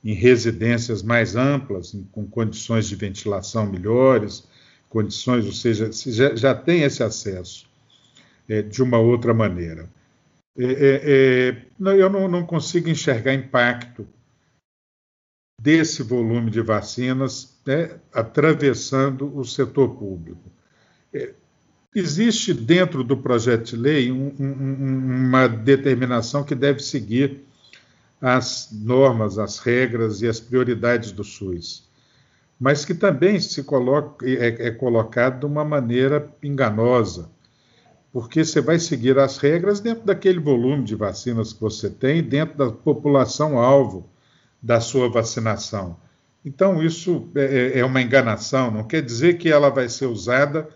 em 0.03 0.13
residências 0.13 1.05
mais 1.05 1.37
amplas, 1.37 1.95
em, 1.95 2.03
com 2.11 2.27
condições 2.27 2.89
de 2.89 2.97
ventilação 2.97 3.65
melhores, 3.65 4.50
condições, 4.91 5.47
ou 5.47 5.53
seja, 5.53 5.89
já, 5.93 6.35
já 6.35 6.55
tem 6.55 6.83
esse 6.83 7.03
acesso 7.03 7.67
é, 8.49 8.61
de 8.61 8.83
uma 8.83 8.99
outra 8.99 9.33
maneira. 9.33 9.89
É, 10.59 10.65
é, 10.65 11.49
é 11.49 11.67
eu 11.97 12.11
não, 12.11 12.29
não, 12.29 12.45
consigo 12.45 12.91
enxergar 12.91 13.33
impacto 13.33 14.07
desse 15.59 16.03
volume 16.03 16.51
de 16.51 16.61
vacinas 16.61 17.57
né, 17.65 17.99
atravessando 18.13 19.35
o 19.35 19.45
setor 19.45 19.97
público. 19.97 20.51
É, 21.15 21.35
existe 21.95 22.53
dentro 22.53 23.05
do 23.05 23.17
projeto 23.17 23.67
de 23.67 23.77
lei 23.77 24.11
um, 24.11 24.35
um, 24.39 25.29
uma 25.29 25.47
determinação 25.47 26.43
que 26.43 26.55
deve 26.55 26.81
seguir 26.81 27.45
as 28.21 28.69
normas, 28.73 29.39
as 29.39 29.59
regras 29.59 30.21
e 30.21 30.27
as 30.27 30.41
prioridades 30.41 31.13
do 31.13 31.23
SUS 31.23 31.90
mas 32.61 32.85
que 32.85 32.93
também 32.93 33.41
se 33.41 33.63
coloca, 33.63 34.29
é, 34.29 34.69
é 34.69 34.71
colocado 34.71 35.41
de 35.41 35.47
uma 35.47 35.65
maneira 35.65 36.31
enganosa, 36.43 37.31
porque 38.13 38.45
você 38.45 38.61
vai 38.61 38.79
seguir 38.79 39.19
as 39.19 39.39
regras 39.39 39.81
dentro 39.81 40.05
daquele 40.05 40.39
volume 40.39 40.85
de 40.85 40.95
vacinas 40.95 41.55
que 41.55 41.61
você 41.61 41.89
tem, 41.89 42.23
dentro 42.23 42.59
da 42.59 42.71
população 42.71 43.59
alvo 43.59 44.07
da 44.63 44.79
sua 44.79 45.09
vacinação. 45.09 45.97
Então, 46.45 46.83
isso 46.83 47.29
é, 47.35 47.45
é, 47.77 47.79
é 47.79 47.85
uma 47.85 48.03
enganação, 48.03 48.71
não 48.71 48.85
quer 48.85 49.01
dizer 49.01 49.39
que 49.39 49.49
ela 49.49 49.71
vai 49.71 49.89
ser 49.89 50.07
usada. 50.07 50.69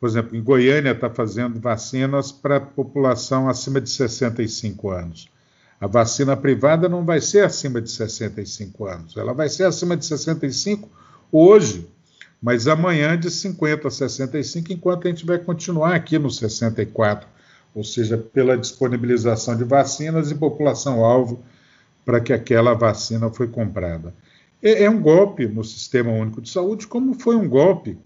Por 0.00 0.08
exemplo, 0.08 0.36
em 0.36 0.42
Goiânia 0.42 0.92
está 0.92 1.10
fazendo 1.10 1.60
vacinas 1.60 2.32
para 2.32 2.58
população 2.58 3.48
acima 3.48 3.80
de 3.80 3.90
65 3.90 4.90
anos. 4.90 5.28
A 5.80 5.86
vacina 5.86 6.36
privada 6.36 6.88
não 6.88 7.04
vai 7.04 7.20
ser 7.20 7.44
acima 7.44 7.80
de 7.80 7.90
65 7.90 8.86
anos, 8.86 9.16
ela 9.16 9.32
vai 9.32 9.48
ser 9.48 9.64
acima 9.64 9.96
de 9.96 10.04
65 10.06 10.88
hoje, 11.30 11.88
mas 12.40 12.66
amanhã 12.66 13.18
de 13.18 13.30
50 13.30 13.88
a 13.88 13.90
65, 13.90 14.72
enquanto 14.72 15.06
a 15.06 15.10
gente 15.10 15.26
vai 15.26 15.38
continuar 15.38 15.94
aqui 15.94 16.18
no 16.18 16.30
64, 16.30 17.28
ou 17.74 17.84
seja, 17.84 18.16
pela 18.18 18.56
disponibilização 18.56 19.56
de 19.56 19.64
vacinas 19.64 20.30
e 20.30 20.34
população-alvo 20.34 21.42
para 22.04 22.20
que 22.20 22.32
aquela 22.32 22.74
vacina 22.74 23.30
foi 23.30 23.46
comprada. 23.46 24.14
É, 24.62 24.84
é 24.84 24.90
um 24.90 25.00
golpe 25.00 25.46
no 25.46 25.62
Sistema 25.62 26.10
Único 26.10 26.40
de 26.40 26.50
Saúde, 26.50 26.86
como 26.86 27.14
foi 27.14 27.36
um 27.36 27.48
golpe 27.48 27.98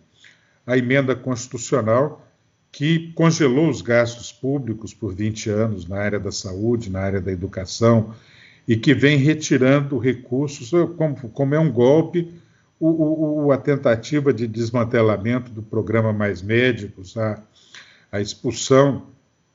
a 0.67 0.77
emenda 0.77 1.15
constitucional 1.15 2.27
que 2.73 3.13
congelou 3.13 3.69
os 3.69 3.81
gastos 3.81 4.33
públicos 4.33 4.93
por 4.93 5.15
20 5.15 5.49
anos 5.49 5.87
na 5.87 5.97
área 5.97 6.19
da 6.19 6.33
saúde, 6.33 6.91
na 6.91 7.01
área 7.01 7.21
da 7.21 7.31
educação, 7.31 8.13
e 8.67 8.77
que 8.77 8.93
vem 8.93 9.17
retirando 9.17 9.97
recursos, 9.97 10.71
como, 10.97 11.17
como 11.31 11.55
é 11.55 11.59
um 11.59 11.71
golpe, 11.71 12.33
o, 12.79 13.47
o, 13.47 13.53
a 13.53 13.57
tentativa 13.57 14.33
de 14.33 14.47
desmantelamento 14.47 15.51
do 15.51 15.63
programa 15.63 16.13
Mais 16.13 16.43
Médicos, 16.43 17.17
a, 17.17 17.43
a 18.11 18.21
expulsão, 18.21 19.07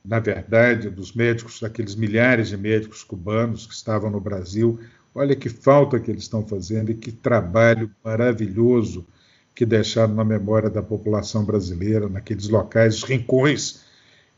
na 0.04 0.18
verdade, 0.18 0.88
dos 0.90 1.12
médicos, 1.12 1.60
daqueles 1.60 1.94
milhares 1.94 2.48
de 2.48 2.56
médicos 2.56 3.04
cubanos 3.04 3.66
que 3.66 3.74
estavam 3.74 4.10
no 4.10 4.20
Brasil. 4.20 4.80
Olha 5.14 5.36
que 5.36 5.48
falta 5.48 6.00
que 6.00 6.10
eles 6.10 6.22
estão 6.22 6.46
fazendo 6.46 6.90
e 6.90 6.94
que 6.94 7.12
trabalho 7.12 7.90
maravilhoso 8.02 9.06
que 9.54 9.66
deixaram 9.66 10.14
na 10.14 10.24
memória 10.24 10.70
da 10.70 10.82
população 10.82 11.44
brasileira, 11.44 12.08
naqueles 12.08 12.48
locais, 12.48 12.96
os 12.96 13.02
rincões 13.04 13.82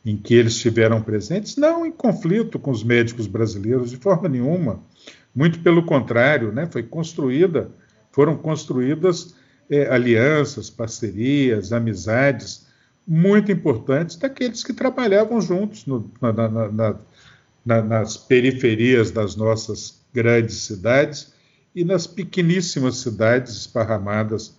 em 0.05 0.17
que 0.17 0.35
eles 0.35 0.55
estiveram 0.55 1.01
presentes, 1.01 1.57
não 1.57 1.87
em 1.87 1.93
conflito 1.93 2.59
com 2.59 2.71
os 2.71 2.83
médicos 2.83 3.27
brasileiros 3.27 3.91
de 3.91 3.97
forma 3.97 4.29
nenhuma, 4.29 4.83
muito 5.35 5.61
pelo 5.61 5.85
contrário, 5.85 6.53
né? 6.53 6.67
Foi 6.67 6.83
construída, 6.83 7.71
foram 8.13 8.37
construídas 8.37 9.35
é, 9.69 9.89
alianças, 9.89 10.71
parcerias, 10.71 11.73
amizades 11.73 12.67
muito 13.07 13.51
importantes 13.51 14.17
daqueles 14.17 14.63
que 14.63 14.73
trabalhavam 14.73 15.41
juntos 15.41 15.87
no, 15.87 16.11
na, 16.21 16.33
na, 16.33 16.97
na, 17.65 17.83
nas 17.83 18.17
periferias 18.17 19.11
das 19.11 19.35
nossas 19.35 20.01
grandes 20.15 20.57
cidades 20.63 21.33
e 21.75 21.85
nas 21.85 22.07
pequeníssimas 22.07 22.99
cidades 22.99 23.57
esparramadas 23.57 24.57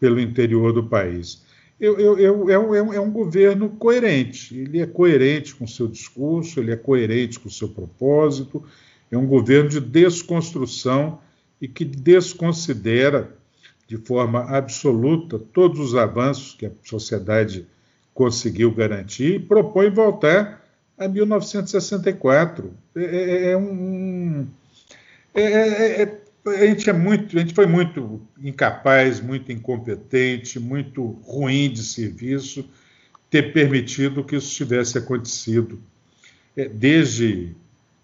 pelo 0.00 0.18
interior 0.18 0.72
do 0.72 0.84
país. 0.84 1.42
Eu, 1.78 1.98
eu, 1.98 2.18
eu, 2.18 2.50
é, 2.50 2.58
um, 2.58 2.94
é, 2.94 3.00
um, 3.00 3.10
governo 3.10 3.70
coerente, 3.70 4.56
ele 4.56 4.80
é 4.80 4.86
coerente 4.86 5.54
com 5.54 5.64
o 5.64 5.68
seu 5.68 5.86
discurso, 5.86 6.60
ele 6.60 6.72
é 6.72 6.76
coerente 6.76 7.38
com 7.38 7.48
o 7.48 7.52
seu 7.52 7.68
propósito, 7.68 8.62
é 9.10 9.16
um 9.16 9.26
governo 9.26 9.68
de 9.68 9.80
desconstrução 9.80 11.18
e 11.60 11.68
que 11.68 11.84
desconsidera 11.84 13.36
de 13.86 13.96
forma 13.96 14.42
absoluta 14.44 15.38
todos 15.38 15.80
os 15.80 15.94
avanços 15.94 16.54
que 16.54 16.66
a 16.66 16.70
sociedade 16.84 17.66
conseguiu 18.14 18.72
garantir 18.72 19.34
e 19.34 19.38
propõe 19.40 19.90
voltar 19.90 20.64
a 20.96 21.08
1964. 21.08 22.72
É, 22.94 23.02
é, 23.02 23.50
é 23.50 23.56
um. 23.56 24.46
É, 25.34 25.42
é, 25.42 26.02
é 26.02 26.20
a 26.46 26.66
gente 26.66 26.88
é 26.88 26.92
muito, 26.92 27.36
a 27.36 27.40
gente 27.40 27.54
foi 27.54 27.66
muito 27.66 28.20
incapaz, 28.42 29.20
muito 29.20 29.52
incompetente, 29.52 30.58
muito 30.58 31.04
ruim 31.22 31.70
de 31.70 31.82
serviço 31.82 32.64
ter 33.28 33.52
permitido 33.52 34.24
que 34.24 34.36
isso 34.36 34.54
tivesse 34.54 34.98
acontecido. 34.98 35.80
É, 36.56 36.68
desde 36.68 37.54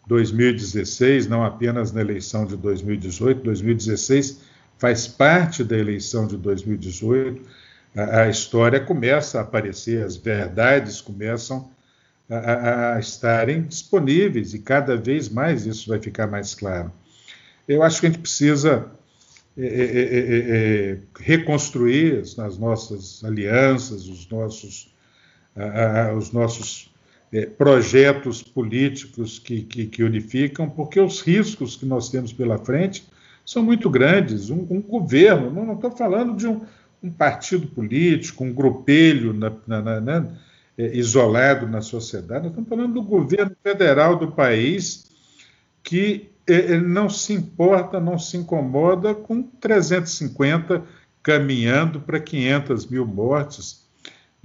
2016, 0.07 1.27
não 1.27 1.45
apenas 1.45 1.92
na 1.92 2.01
eleição 2.01 2.47
de 2.47 2.57
2018, 2.57 3.42
2016 3.42 4.40
faz 4.79 5.09
parte 5.09 5.64
da 5.64 5.77
eleição 5.77 6.27
de 6.27 6.37
2018, 6.37 7.42
a, 7.97 8.23
a 8.23 8.29
história 8.29 8.81
começa 8.81 9.38
a 9.38 9.42
aparecer, 9.42 10.05
as 10.05 10.16
verdades 10.16 11.01
começam 11.01 11.71
a, 12.29 12.37
a, 12.37 12.95
a 12.97 13.01
estarem 13.01 13.62
disponíveis 13.62 14.55
e 14.55 14.59
cada 14.59 14.97
vez 14.97 15.29
mais 15.29 15.66
isso 15.66 15.88
vai 15.88 16.01
ficar 16.01 16.27
mais 16.27 16.55
claro. 16.55 16.92
Eu 17.66 17.83
acho 17.83 18.01
que 18.01 18.07
a 18.07 18.11
gente 18.11 18.21
precisa 18.21 18.90
é 19.59 19.64
é, 19.64 19.66
é, 19.66 20.03
é, 20.03 20.90
é, 20.92 20.99
reconstruir 21.19 22.19
as 22.19 22.59
nossas 22.59 23.25
alianças, 23.25 24.07
os 24.07 24.29
nossos, 24.29 24.95
os 26.14 26.31
nossos 26.31 26.90
projetos 27.44 28.42
políticos 28.42 29.38
que, 29.38 29.62
que, 29.62 29.87
que, 29.87 30.03
unificam, 30.03 30.70
porque 30.70 31.01
os 31.01 31.20
riscos 31.20 31.77
que 31.77 31.85
nós 31.85 32.09
temos 32.09 32.33
pela 32.33 32.57
frente 32.57 33.05
são 33.44 33.62
muito 33.62 33.90
grandes. 33.90 34.49
Um, 34.49 34.66
um 34.70 34.81
governo, 34.81 35.51
não 35.51 35.75
estou 35.75 35.90
falando 35.90 36.37
de 36.37 36.46
um, 36.46 36.62
um, 37.03 37.11
partido 37.11 37.66
político, 37.66 38.44
um 38.44 38.53
grupelho 38.53 39.33
na, 39.33 39.53
na, 39.66 39.83
na, 39.83 40.01
né, 40.01 40.38
isolado 40.79 41.66
na 41.66 41.81
sociedade, 41.81 42.44
nós 42.44 42.53
estamos 42.53 42.68
falando 42.68 42.94
do 42.94 43.03
governo 43.03 43.57
federal 43.62 44.16
do 44.16 44.33
país 44.33 45.11
que 45.83 46.31
ele 46.46 46.87
não 46.87 47.09
se 47.09 47.33
importa, 47.33 47.99
não 47.99 48.18
se 48.18 48.37
incomoda 48.37 49.14
com 49.14 49.42
350 49.42 50.83
caminhando 51.22 52.01
para 52.01 52.20
500 52.20 52.87
mil 52.87 53.05
mortes 53.05 53.86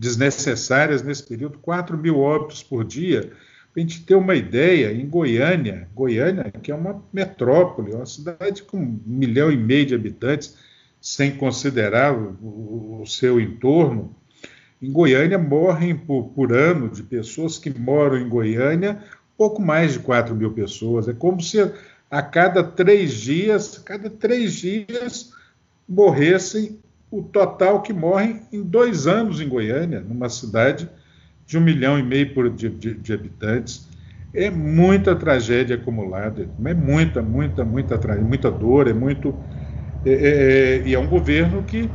desnecessárias 0.01 1.03
nesse 1.03 1.21
período, 1.21 1.59
4 1.59 1.95
mil 1.95 2.17
óbitos 2.17 2.63
por 2.63 2.83
dia. 2.83 3.31
Para 3.71 3.77
a 3.77 3.79
gente 3.81 4.03
ter 4.03 4.15
uma 4.15 4.33
ideia, 4.33 4.91
em 4.91 5.07
Goiânia, 5.07 5.87
Goiânia, 5.93 6.51
que 6.51 6.71
é 6.71 6.75
uma 6.75 7.03
metrópole, 7.13 7.93
uma 7.93 8.07
cidade 8.07 8.63
com 8.63 8.77
um 8.77 8.99
milhão 9.05 9.51
e 9.51 9.55
meio 9.55 9.85
de 9.85 9.93
habitantes, 9.93 10.57
sem 10.99 11.29
considerar 11.37 12.15
o, 12.15 13.01
o 13.01 13.05
seu 13.05 13.39
entorno, 13.39 14.15
em 14.81 14.91
Goiânia 14.91 15.37
morrem 15.37 15.95
por, 15.95 16.29
por 16.29 16.51
ano 16.51 16.89
de 16.89 17.03
pessoas 17.03 17.59
que 17.59 17.69
moram 17.69 18.17
em 18.17 18.27
Goiânia 18.27 19.03
pouco 19.37 19.61
mais 19.61 19.93
de 19.93 19.99
4 19.99 20.35
mil 20.35 20.51
pessoas. 20.51 21.07
É 21.07 21.13
como 21.13 21.39
se 21.39 21.59
a 22.09 22.21
cada 22.23 22.63
três 22.63 23.13
dias, 23.13 23.77
cada 23.77 24.09
três 24.09 24.53
dias 24.53 25.31
morressem 25.87 26.79
o 27.11 27.21
total 27.21 27.81
que 27.81 27.91
morrem 27.91 28.41
em 28.53 28.63
dois 28.63 29.05
anos 29.05 29.41
em 29.41 29.49
Goiânia, 29.49 29.99
numa 29.99 30.29
cidade 30.29 30.89
de 31.45 31.57
um 31.57 31.61
milhão 31.61 31.99
e 31.99 32.03
meio 32.03 32.33
por, 32.33 32.49
de, 32.49 32.69
de, 32.69 32.93
de 32.93 33.13
habitantes. 33.13 33.89
É 34.33 34.49
muita 34.49 35.13
tragédia 35.13 35.75
acumulada, 35.75 36.49
é 36.65 36.73
muita, 36.73 37.21
muita, 37.21 37.65
muita, 37.65 37.97
muita 38.21 38.49
dor, 38.49 38.87
é 38.87 38.93
muito. 38.93 39.35
É, 40.05 40.11
é, 40.11 40.77
é, 40.77 40.87
e 40.87 40.93
é 40.93 40.99
um 40.99 41.07
governo 41.07 41.63
que. 41.63 41.89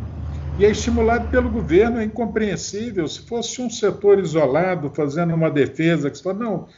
E 0.59 0.65
é 0.65 0.71
estimulado 0.71 1.29
pelo 1.29 1.51
governo, 1.51 1.99
é 1.99 2.05
incompreensível. 2.05 3.07
Se 3.09 3.27
fosse 3.27 3.61
um 3.61 3.69
setor 3.71 4.19
isolado 4.19 4.91
fazendo 4.95 5.35
uma 5.35 5.51
defesa, 5.51 6.11
que 6.11 6.17
se 6.17 6.23
fala, 6.23 6.39
não, 6.39 6.69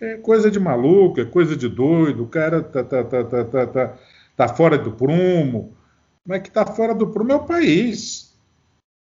é 0.00 0.16
coisa 0.16 0.50
de 0.50 0.58
maluco, 0.58 1.20
é 1.20 1.24
coisa 1.24 1.56
de 1.56 1.68
doido, 1.68 2.24
o 2.24 2.28
cara 2.28 2.62
tá, 2.62 2.82
tá, 2.82 3.04
tá, 3.04 3.24
tá, 3.24 3.44
tá, 3.44 3.66
tá, 3.66 3.98
tá 4.36 4.48
fora 4.48 4.78
do 4.78 4.92
prumo. 4.92 5.76
Mas 6.30 6.42
que 6.42 6.50
tá 6.52 6.64
fora 6.64 6.94
do 6.94 7.08
prumo 7.08 7.32
é 7.32 7.34
o 7.34 7.44
país. 7.44 8.32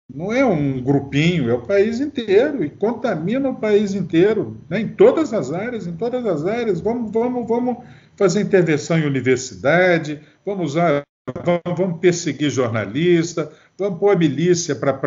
Não 0.09 0.31
é 0.31 0.45
um 0.45 0.81
grupinho, 0.81 1.49
é 1.49 1.53
o 1.53 1.61
país 1.61 1.99
inteiro 1.99 2.63
e 2.63 2.69
contamina 2.69 3.49
o 3.49 3.55
país 3.59 3.93
inteiro, 3.93 4.55
né? 4.69 4.79
em 4.79 4.87
todas 4.87 5.33
as 5.33 5.51
áreas, 5.51 5.85
em 5.85 5.91
todas 5.91 6.25
as 6.25 6.45
áreas. 6.45 6.79
Vamos, 6.79 7.11
vamos, 7.11 7.45
vamos 7.45 7.83
fazer 8.15 8.39
intervenção 8.39 8.97
em 8.97 9.05
universidade, 9.05 10.21
vamos 10.45 10.71
usar, 10.71 11.01
vamos, 11.43 11.77
vamos 11.77 11.99
perseguir 11.99 12.49
jornalista, 12.49 13.51
vamos 13.77 13.99
pôr 13.99 14.15
a 14.15 14.17
milícia 14.17 14.73
para 14.73 14.97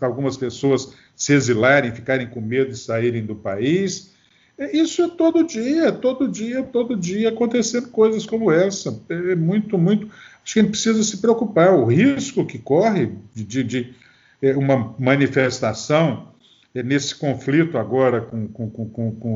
algumas 0.00 0.36
pessoas 0.36 0.92
se 1.14 1.32
exilarem, 1.32 1.94
ficarem 1.94 2.28
com 2.28 2.40
medo 2.40 2.72
de 2.72 2.78
saírem 2.78 3.24
do 3.24 3.36
país. 3.36 4.18
É, 4.58 4.76
isso 4.76 5.00
é 5.00 5.08
todo 5.08 5.44
dia, 5.44 5.92
todo 5.92 6.26
dia, 6.26 6.64
todo 6.64 6.96
dia 6.96 7.28
acontecendo 7.28 7.88
coisas 7.90 8.26
como 8.26 8.50
essa. 8.50 9.00
É 9.08 9.36
muito, 9.36 9.78
muito. 9.78 10.10
Acho 10.48 10.54
que 10.54 10.60
a 10.60 10.62
gente 10.62 10.70
precisa 10.70 11.02
se 11.02 11.18
preocupar. 11.18 11.74
O 11.74 11.84
risco 11.84 12.46
que 12.46 12.58
corre 12.58 13.12
de, 13.34 13.62
de, 13.62 13.94
é, 14.40 14.56
uma 14.56 14.94
manifestação 14.98 16.32
é, 16.74 16.82
nesse 16.82 17.14
conflito 17.14 17.76
agora 17.76 18.22
com, 18.22 18.48
com, 18.48 18.70
com, 18.70 19.10
com, 19.12 19.30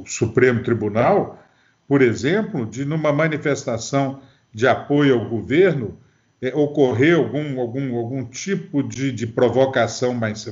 o 0.00 0.04
Supremo 0.06 0.62
Tribunal, 0.62 1.42
por 1.88 2.00
exemplo, 2.00 2.64
de 2.64 2.84
numa 2.84 3.12
manifestação 3.12 4.22
de 4.54 4.68
apoio 4.68 5.18
ao 5.18 5.28
governo 5.28 5.98
é, 6.40 6.54
ocorrer 6.54 7.16
algum, 7.16 7.60
algum, 7.60 7.96
algum 7.96 8.24
tipo 8.24 8.84
de, 8.84 9.10
de 9.10 9.26
provocação 9.26 10.14
mais 10.14 10.46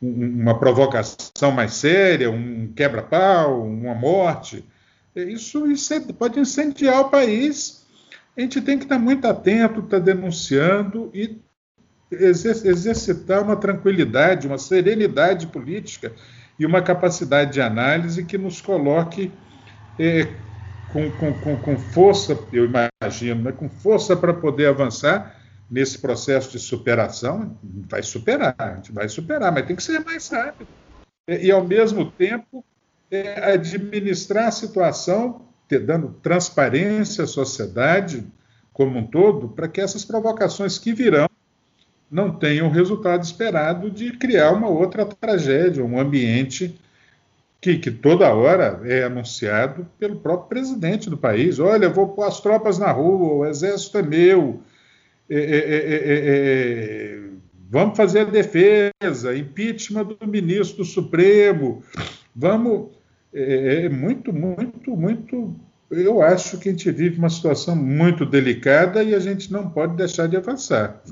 uma 0.00 0.56
provocação 0.56 1.50
mais 1.50 1.74
séria, 1.74 2.30
um 2.30 2.72
quebra-pau, 2.76 3.66
uma 3.66 3.94
morte. 3.94 4.64
Isso, 5.14 5.66
isso 5.66 6.14
pode 6.14 6.40
incendiar 6.40 7.00
o 7.00 7.10
país. 7.10 7.86
A 8.36 8.40
gente 8.40 8.60
tem 8.60 8.78
que 8.78 8.84
estar 8.84 8.98
muito 8.98 9.26
atento, 9.26 9.80
estar 9.80 9.98
denunciando 9.98 11.10
e 11.12 11.38
exercitar 12.10 13.42
uma 13.42 13.56
tranquilidade, 13.56 14.46
uma 14.46 14.58
serenidade 14.58 15.46
política 15.46 16.12
e 16.58 16.66
uma 16.66 16.82
capacidade 16.82 17.52
de 17.52 17.60
análise 17.60 18.24
que 18.24 18.36
nos 18.36 18.60
coloque 18.60 19.32
é, 19.98 20.28
com, 20.92 21.10
com, 21.10 21.56
com, 21.56 21.78
força, 21.78 22.38
eu 22.52 22.66
imagino, 22.66 23.42
né, 23.42 23.52
com 23.52 23.68
força 23.68 24.14
para 24.14 24.34
poder 24.34 24.66
avançar 24.66 25.36
nesse 25.70 25.98
processo 25.98 26.52
de 26.52 26.58
superação, 26.58 27.58
vai 27.88 28.02
superar, 28.02 28.54
a 28.58 28.74
gente 28.74 28.92
vai 28.92 29.08
superar, 29.08 29.50
mas 29.50 29.66
tem 29.66 29.74
que 29.74 29.82
ser 29.82 30.00
mais 30.00 30.28
rápido. 30.28 30.68
E, 31.26 31.50
ao 31.50 31.66
mesmo 31.66 32.10
tempo, 32.10 32.62
é, 33.12 33.52
administrar 33.52 34.48
a 34.48 34.50
situação, 34.50 35.42
ter, 35.68 35.80
dando 35.80 36.16
transparência 36.22 37.24
à 37.24 37.26
sociedade 37.26 38.26
como 38.72 38.98
um 38.98 39.06
todo, 39.06 39.48
para 39.48 39.68
que 39.68 39.82
essas 39.82 40.02
provocações 40.02 40.78
que 40.78 40.94
virão 40.94 41.28
não 42.10 42.30
tenha 42.30 42.64
o 42.64 42.70
resultado 42.70 43.22
esperado 43.22 43.90
de 43.90 44.12
criar 44.12 44.52
uma 44.52 44.68
outra 44.68 45.04
tragédia, 45.04 45.84
um 45.84 46.00
ambiente 46.00 46.78
que, 47.60 47.78
que, 47.78 47.90
toda 47.90 48.34
hora 48.34 48.80
é 48.84 49.04
anunciado 49.04 49.86
pelo 49.98 50.16
próprio 50.16 50.48
presidente 50.48 51.08
do 51.08 51.16
país. 51.16 51.58
Olha, 51.58 51.88
vou 51.88 52.08
pôr 52.08 52.24
as 52.24 52.40
tropas 52.40 52.78
na 52.78 52.90
rua, 52.90 53.34
o 53.34 53.46
exército 53.46 53.98
é 53.98 54.02
meu, 54.02 54.60
é, 55.30 55.36
é, 55.36 55.82
é, 56.26 57.20
vamos 57.70 57.96
fazer 57.96 58.20
a 58.20 58.24
defesa, 58.24 59.36
impeachment 59.36 60.04
do 60.04 60.26
ministro 60.26 60.78
do 60.78 60.84
Supremo, 60.84 61.82
vamos. 62.34 63.01
É, 63.34 63.88
muito, 63.88 64.32
muito, 64.32 64.96
muito. 64.96 65.54
Eu 65.90 66.22
acho 66.22 66.58
que 66.58 66.68
a 66.68 66.72
gente 66.72 66.90
vive 66.90 67.18
uma 67.18 67.30
situação 67.30 67.76
muito 67.76 68.24
delicada 68.24 69.02
e 69.02 69.14
a 69.14 69.18
gente 69.18 69.52
não 69.52 69.68
pode 69.68 69.96
deixar 69.96 70.26
de 70.26 70.36
avançar. 70.36 71.02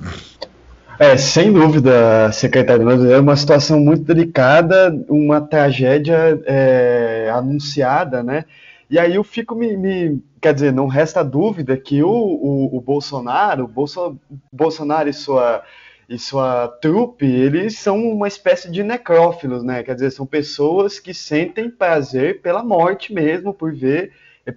É, 0.98 1.16
sem 1.16 1.52
dúvida, 1.52 2.30
secretário, 2.32 2.84
mas 2.84 3.02
é 3.04 3.18
uma 3.18 3.36
situação 3.36 3.80
muito 3.80 4.04
delicada, 4.04 4.94
uma 5.08 5.40
tragédia 5.40 6.40
é, 6.44 7.30
anunciada, 7.32 8.22
né? 8.22 8.44
E 8.90 8.98
aí 8.98 9.14
eu 9.14 9.24
fico 9.24 9.54
me, 9.54 9.76
me, 9.76 10.22
Quer 10.40 10.54
dizer, 10.54 10.72
não 10.72 10.86
resta 10.86 11.22
dúvida 11.22 11.76
que 11.76 12.02
o, 12.02 12.08
o, 12.08 12.78
o 12.78 12.80
Bolsonaro, 12.80 13.64
o 13.64 13.68
Bolso, 13.68 14.18
Bolsonaro 14.50 15.08
e 15.08 15.12
sua, 15.12 15.62
e 16.10 16.18
sua 16.18 16.66
trupe, 16.66 17.24
eles 17.24 17.78
são 17.78 17.96
uma 17.96 18.26
espécie 18.26 18.68
de 18.68 18.82
necrófilos, 18.82 19.62
né? 19.62 19.84
Quer 19.84 19.94
dizer, 19.94 20.10
são 20.10 20.26
pessoas 20.26 20.98
que 20.98 21.14
sentem 21.14 21.70
prazer 21.70 22.42
pela 22.42 22.64
morte 22.64 23.14
mesmo, 23.14 23.54
por 23.54 23.72
ver 23.72 24.12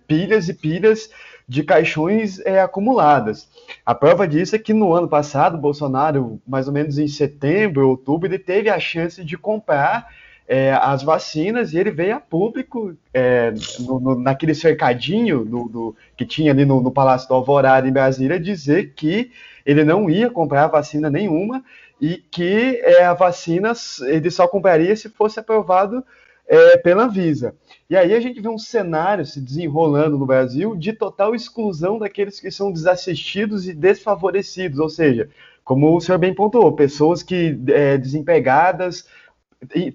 pilhas 0.07 0.49
e 0.49 0.53
pilhas 0.55 1.11
de 1.47 1.61
caixões 1.61 2.39
é, 2.39 2.59
acumuladas. 2.59 3.47
A 3.85 3.93
prova 3.93 4.27
disso 4.27 4.55
é 4.55 4.59
que 4.59 4.73
no 4.73 4.95
ano 4.95 5.07
passado, 5.07 5.55
Bolsonaro, 5.55 6.41
mais 6.47 6.67
ou 6.67 6.73
menos 6.73 6.97
em 6.97 7.07
setembro, 7.07 7.87
outubro, 7.87 8.27
ele 8.27 8.39
teve 8.39 8.67
a 8.67 8.79
chance 8.79 9.23
de 9.23 9.37
comprar 9.37 10.07
é, 10.47 10.73
as 10.73 11.03
vacinas 11.03 11.73
e 11.73 11.77
ele 11.77 11.91
veio 11.91 12.15
a 12.15 12.19
público 12.19 12.95
é, 13.13 13.53
no, 13.79 13.99
no, 13.99 14.19
naquele 14.19 14.55
cercadinho 14.55 15.45
do, 15.45 15.69
do, 15.69 15.95
que 16.17 16.25
tinha 16.25 16.51
ali 16.51 16.65
no, 16.65 16.81
no, 16.81 16.91
Palácio 16.91 17.27
do 17.27 17.35
Alvorada, 17.35 17.87
em 17.87 17.93
Brasília, 17.93 18.39
dizer 18.39 18.93
que 18.95 19.31
ele 19.65 19.83
não 19.83 20.09
ia 20.09 20.29
comprar 20.29 20.67
vacina 20.67 21.09
nenhuma 21.09 21.63
e 21.99 22.17
que 22.17 22.81
é, 22.83 23.03
a 23.05 23.13
vacina 23.13 23.73
ele 24.07 24.29
só 24.29 24.47
compraria 24.47 24.95
se 24.95 25.09
fosse 25.09 25.39
aprovado 25.39 26.03
é, 26.47 26.77
pela 26.77 27.05
Anvisa. 27.05 27.55
E 27.89 27.95
aí 27.95 28.13
a 28.13 28.19
gente 28.19 28.41
vê 28.41 28.49
um 28.49 28.57
cenário 28.57 29.25
se 29.25 29.39
desenrolando 29.39 30.17
no 30.17 30.25
Brasil 30.25 30.75
de 30.75 30.93
total 30.93 31.33
exclusão 31.33 31.97
daqueles 31.97 32.39
que 32.39 32.51
são 32.51 32.71
desassistidos 32.71 33.67
e 33.67 33.73
desfavorecidos, 33.73 34.79
ou 34.79 34.89
seja, 34.89 35.29
como 35.63 35.95
o 35.95 36.01
senhor 36.01 36.17
bem 36.17 36.33
pontuou, 36.33 36.73
pessoas 36.73 37.23
que 37.23 37.57
é, 37.67 37.97
desempregadas, 37.97 39.07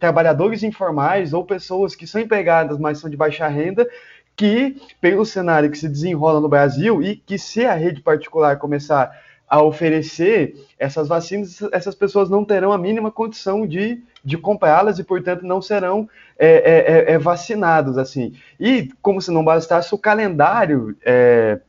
trabalhadores 0.01 0.63
informais 0.63 1.35
ou 1.35 1.45
pessoas 1.45 1.95
que 1.95 2.07
são 2.07 2.21
empregadas, 2.21 2.79
mas 2.79 2.99
são 2.99 3.11
de 3.11 3.17
baixa 3.17 3.47
renda, 3.49 3.87
que, 4.35 4.81
pelo 5.01 5.27
cenário 5.27 5.71
que 5.71 5.77
se 5.77 5.89
desenrola 5.89 6.41
no 6.41 6.49
Brasil 6.49 7.03
e 7.03 7.17
que 7.17 7.37
se 7.39 7.67
a 7.67 7.75
rede 7.75 8.01
particular 8.01 8.57
começar 8.57 9.11
a 9.49 9.63
oferecer 9.63 10.55
essas 10.79 11.09
vacinas, 11.09 11.63
essas 11.73 11.95
pessoas 11.95 12.29
não 12.29 12.45
terão 12.45 12.71
a 12.71 12.79
mínima 12.79 13.11
condição 13.11 13.67
de, 13.67 14.03
de 14.23 14.37
comprá-las 14.37 14.99
e, 14.99 15.05
portanto, 15.05 15.47
não 15.47 15.63
serão 15.63 16.09
é, 16.39 16.49
é, 16.49 17.13
é, 17.13 17.13
é 17.13 17.19
vacinados. 17.19 17.97
assim. 17.97 18.35
E, 18.61 18.91
como 19.01 19.23
se 19.23 19.31
não 19.31 19.45
bastasse, 19.45 19.95
o 19.95 19.99
calendário 19.99 20.95
é, 21.03 21.61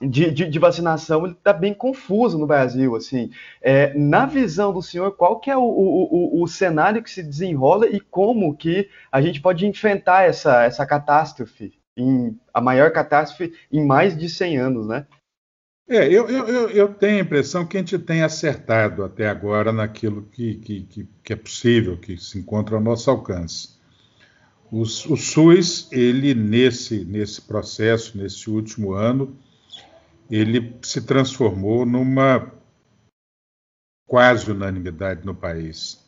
de, 0.00 0.32
de, 0.32 0.48
de, 0.48 0.58
vacinação 0.58 1.26
está 1.26 1.52
bem 1.52 1.72
confuso 1.72 2.36
no 2.36 2.46
Brasil. 2.46 2.96
assim. 2.96 3.30
É, 3.62 3.94
na 3.96 4.26
visão 4.26 4.72
do 4.72 4.82
senhor, 4.82 5.12
qual 5.12 5.38
que 5.38 5.50
é 5.50 5.56
o, 5.56 5.62
o, 5.62 6.38
o, 6.40 6.42
o, 6.42 6.48
cenário 6.48 7.02
que 7.02 7.10
se 7.10 7.22
desenrola 7.22 7.86
e 7.86 8.00
como 8.00 8.56
que 8.56 8.88
a 9.12 9.20
gente 9.22 9.40
pode 9.40 9.64
enfrentar 9.64 10.22
essa, 10.22 10.64
essa 10.64 10.84
catástrofe, 10.84 11.72
em, 11.96 12.36
a 12.52 12.60
maior 12.60 12.90
catástrofe 12.90 13.52
em 13.70 13.84
mais 13.84 14.16
de 14.16 14.28
100 14.28 14.58
anos, 14.58 14.86
né? 14.88 15.06
É, 15.94 16.06
eu, 16.06 16.26
eu, 16.30 16.70
eu, 16.70 16.94
tenho 16.94 17.18
a 17.18 17.20
impressão 17.20 17.66
que 17.66 17.76
a 17.76 17.80
gente 17.80 17.98
tem 17.98 18.22
acertado 18.22 19.04
até 19.04 19.28
agora 19.28 19.70
naquilo 19.70 20.22
que, 20.22 20.54
que, 20.54 21.06
que 21.22 21.32
é 21.34 21.36
possível, 21.36 21.98
que 21.98 22.16
se 22.16 22.38
encontra 22.38 22.76
ao 22.76 22.82
nosso 22.82 23.10
alcance. 23.10 23.76
O, 24.70 24.80
o 24.80 24.86
SUS, 24.86 25.92
ele 25.92 26.34
nesse, 26.34 27.04
nesse 27.04 27.42
processo, 27.42 28.16
nesse 28.16 28.48
último 28.48 28.92
ano, 28.94 29.36
ele 30.30 30.74
se 30.80 31.02
transformou 31.02 31.84
numa 31.84 32.50
quase 34.06 34.50
unanimidade 34.50 35.26
no 35.26 35.34
país. 35.34 36.02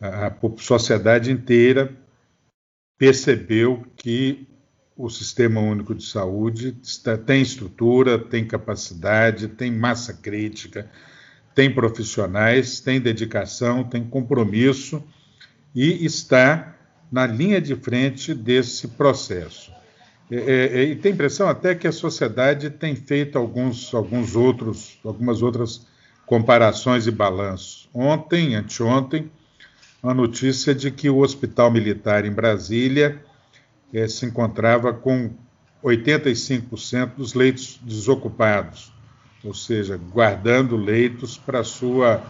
A, 0.00 0.28
a 0.28 0.34
sociedade 0.58 1.32
inteira 1.32 1.92
percebeu 2.96 3.84
que 3.96 4.46
o 4.96 5.08
Sistema 5.08 5.60
Único 5.60 5.94
de 5.94 6.04
Saúde 6.04 6.76
está, 6.82 7.18
tem 7.18 7.42
estrutura, 7.42 8.18
tem 8.18 8.46
capacidade, 8.46 9.48
tem 9.48 9.70
massa 9.70 10.14
crítica, 10.14 10.88
tem 11.54 11.72
profissionais, 11.72 12.80
tem 12.80 13.00
dedicação, 13.00 13.82
tem 13.84 14.04
compromisso 14.04 15.02
e 15.74 16.04
está 16.04 16.76
na 17.10 17.26
linha 17.26 17.60
de 17.60 17.74
frente 17.74 18.32
desse 18.34 18.88
processo. 18.88 19.72
É, 20.30 20.36
é, 20.36 20.78
é, 20.78 20.82
e 20.84 20.96
tem 20.96 21.12
impressão 21.12 21.48
até 21.48 21.74
que 21.74 21.86
a 21.86 21.92
sociedade 21.92 22.70
tem 22.70 22.94
feito 22.94 23.36
alguns, 23.36 23.92
alguns 23.92 24.34
outros, 24.34 24.98
algumas 25.04 25.42
outras 25.42 25.86
comparações 26.24 27.06
e 27.06 27.10
balanços. 27.10 27.88
Ontem, 27.92 28.54
anteontem, 28.54 29.30
a 30.02 30.14
notícia 30.14 30.74
de 30.74 30.90
que 30.90 31.10
o 31.10 31.18
Hospital 31.18 31.70
Militar 31.70 32.24
em 32.24 32.32
Brasília 32.32 33.20
eh, 33.94 34.08
se 34.08 34.26
encontrava 34.26 34.92
com 34.92 35.30
85% 35.82 37.14
dos 37.16 37.32
leitos 37.32 37.78
desocupados, 37.82 38.92
ou 39.44 39.54
seja, 39.54 39.96
guardando 39.96 40.76
leitos 40.76 41.38
para 41.38 41.62
sua 41.62 42.22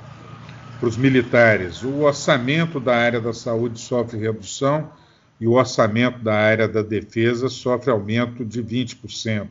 para 0.79 0.89
os 0.89 0.97
militares. 0.97 1.83
O 1.83 2.01
orçamento 2.01 2.79
da 2.79 2.97
área 2.97 3.21
da 3.21 3.33
saúde 3.33 3.81
sofre 3.81 4.19
redução 4.19 4.91
e 5.41 5.47
o 5.47 5.53
orçamento 5.53 6.19
da 6.19 6.35
área 6.35 6.69
da 6.69 6.83
defesa 6.83 7.49
sofre 7.49 7.91
aumento 7.91 8.45
de 8.45 8.63
20%. 8.63 9.49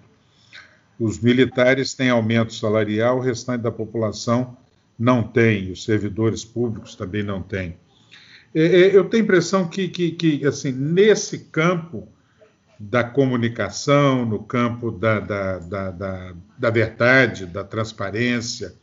Os 0.99 1.19
militares 1.19 1.93
têm 1.93 2.09
aumento 2.09 2.53
salarial, 2.53 3.17
o 3.17 3.21
restante 3.21 3.61
da 3.61 3.71
população 3.71 4.55
não 4.99 5.23
tem, 5.23 5.71
os 5.71 5.83
servidores 5.83 6.45
públicos 6.45 6.95
também 6.95 7.23
não 7.23 7.41
têm. 7.41 7.75
É, 8.53 8.61
é, 8.63 8.95
eu 8.95 9.05
tenho 9.05 9.23
a 9.23 9.25
impressão 9.25 9.67
que, 9.67 9.87
que, 9.87 10.11
que, 10.11 10.45
assim, 10.45 10.71
nesse 10.71 11.39
campo 11.45 12.07
da 12.79 13.03
comunicação, 13.03 14.25
no 14.25 14.43
campo 14.43 14.91
da, 14.91 15.19
da, 15.19 15.59
da, 15.59 15.91
da, 15.91 16.33
da 16.57 16.69
verdade, 16.69 17.45
da 17.45 17.63
transparência, 17.63 18.73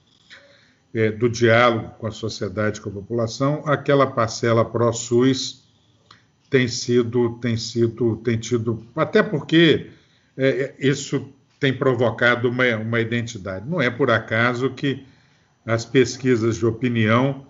é, 0.93 1.11
do 1.11 1.29
diálogo 1.29 1.91
com 1.99 2.07
a 2.07 2.11
sociedade, 2.11 2.81
com 2.81 2.89
a 2.89 2.93
população, 2.93 3.63
aquela 3.65 4.07
parcela 4.07 4.65
pró-SUS 4.65 5.69
tem 6.49 6.67
sido, 6.67 7.39
tem 7.39 7.57
sido, 7.57 8.17
tem 8.17 8.37
tido, 8.37 8.85
até 8.97 9.23
porque 9.23 9.91
é, 10.37 10.75
isso 10.81 11.33
tem 11.61 11.73
provocado 11.73 12.49
uma, 12.49 12.65
uma 12.77 13.01
identidade. 13.01 13.69
Não 13.69 13.81
é 13.81 13.89
por 13.89 14.11
acaso 14.11 14.71
que 14.71 15.05
as 15.65 15.85
pesquisas 15.85 16.57
de 16.57 16.67
opinião 16.67 17.47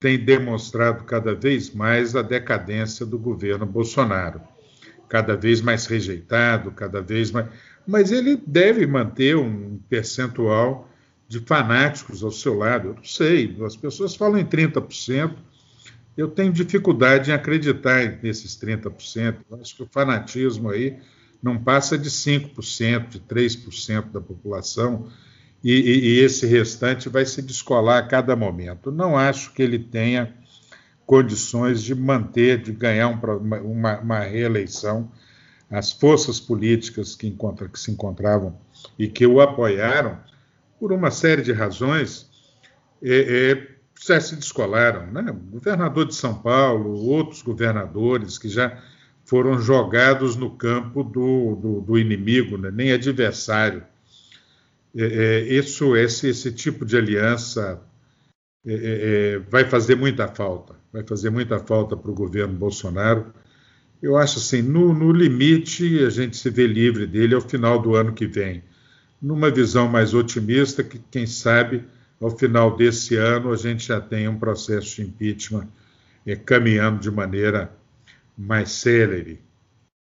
tem 0.00 0.18
demonstrado 0.18 1.04
cada 1.04 1.34
vez 1.34 1.74
mais 1.74 2.16
a 2.16 2.22
decadência 2.22 3.04
do 3.04 3.18
governo 3.18 3.66
Bolsonaro, 3.66 4.40
cada 5.06 5.36
vez 5.36 5.60
mais 5.60 5.84
rejeitado, 5.84 6.72
cada 6.72 7.02
vez 7.02 7.30
mais. 7.30 7.48
Mas 7.86 8.10
ele 8.10 8.42
deve 8.46 8.86
manter 8.86 9.36
um 9.36 9.78
percentual 9.90 10.90
de 11.28 11.40
fanáticos 11.40 12.24
ao 12.24 12.30
seu 12.30 12.54
lado. 12.54 12.88
Eu 12.88 12.94
não 12.94 13.04
sei, 13.04 13.54
as 13.62 13.76
pessoas 13.76 14.16
falam 14.16 14.38
em 14.38 14.46
30%, 14.46 15.34
eu 16.16 16.28
tenho 16.28 16.52
dificuldade 16.52 17.30
em 17.30 17.34
acreditar 17.34 18.18
nesses 18.22 18.56
30%. 18.56 19.36
Eu 19.50 19.60
acho 19.60 19.76
que 19.76 19.82
o 19.82 19.88
fanatismo 19.92 20.70
aí 20.70 20.98
não 21.42 21.62
passa 21.62 21.98
de 21.98 22.10
5%, 22.10 23.08
de 23.08 23.20
3% 23.20 24.10
da 24.10 24.20
população 24.20 25.08
e, 25.62 25.72
e, 25.72 25.98
e, 26.08 26.18
esse 26.20 26.46
restante 26.46 27.08
vai 27.08 27.26
se 27.26 27.42
descolar 27.42 27.98
a 27.98 28.06
cada 28.06 28.34
momento. 28.34 28.90
Não 28.90 29.16
acho 29.16 29.52
que 29.52 29.62
ele 29.62 29.78
tenha 29.78 30.34
condições 31.04 31.82
de 31.82 31.94
manter, 31.94 32.62
de 32.62 32.72
ganhar 32.72 33.08
um, 33.08 33.18
uma, 33.64 33.98
uma, 33.98 34.20
reeleição. 34.20 35.10
As 35.70 35.92
forças 35.92 36.40
políticas 36.40 37.14
que, 37.14 37.26
encontra, 37.26 37.68
que, 37.68 37.78
se 37.78 37.90
encontravam 37.90 38.56
e 38.98 39.06
que 39.06 39.26
o 39.26 39.40
apoiaram, 39.40 40.18
por 40.78 40.92
uma 40.92 41.10
série 41.10 41.42
de 41.42 41.52
razões, 41.52 42.28
é, 43.02 43.50
é, 43.52 43.68
já 44.04 44.18
se 44.20 44.36
descolaram. 44.36 45.06
Né? 45.12 45.30
O 45.30 45.34
governador 45.34 46.06
de 46.06 46.14
São 46.14 46.34
Paulo, 46.34 47.04
outros 47.06 47.42
governadores 47.42 48.38
que 48.38 48.48
já 48.48 48.82
foram 49.24 49.60
jogados 49.60 50.36
no 50.36 50.50
campo 50.50 51.04
do, 51.04 51.54
do, 51.54 51.80
do 51.82 51.98
inimigo, 51.98 52.56
né? 52.56 52.70
nem 52.72 52.92
adversário 52.92 53.84
é, 54.96 55.04
é, 55.04 55.40
isso, 55.40 55.96
esse, 55.96 56.28
esse 56.28 56.52
tipo 56.52 56.84
de 56.84 56.96
aliança 56.96 57.80
é, 58.66 58.72
é, 58.72 59.34
é 59.34 59.38
vai 59.38 59.64
fazer 59.64 59.94
muita 59.94 60.28
falta. 60.28 60.74
Vai 60.92 61.04
fazer 61.06 61.30
muita 61.30 61.58
falta 61.60 61.96
para 61.96 62.10
o 62.10 62.14
governo 62.14 62.54
Bolsonaro. 62.54 63.32
Eu 64.02 64.16
acho 64.16 64.38
assim, 64.38 64.62
no, 64.62 64.92
no 64.92 65.12
limite, 65.12 66.04
a 66.04 66.10
gente 66.10 66.36
se 66.36 66.50
vê 66.50 66.66
livre 66.66 67.06
dele 67.06 67.34
ao 67.34 67.40
final 67.40 67.78
do 67.78 67.94
ano 67.94 68.12
que 68.12 68.26
vem. 68.26 68.64
Numa 69.20 69.50
visão 69.50 69.88
mais 69.88 70.14
otimista, 70.14 70.82
que 70.82 70.98
quem 71.10 71.26
sabe 71.26 71.84
ao 72.20 72.30
final 72.30 72.76
desse 72.76 73.16
ano 73.16 73.52
a 73.52 73.56
gente 73.56 73.86
já 73.86 74.00
tem 74.00 74.28
um 74.28 74.38
processo 74.38 74.96
de 74.96 75.02
impeachment 75.02 75.68
é, 76.26 76.34
caminhando 76.36 76.98
de 76.98 77.10
maneira 77.10 77.72
mais 78.36 78.72
célere. 78.72 79.42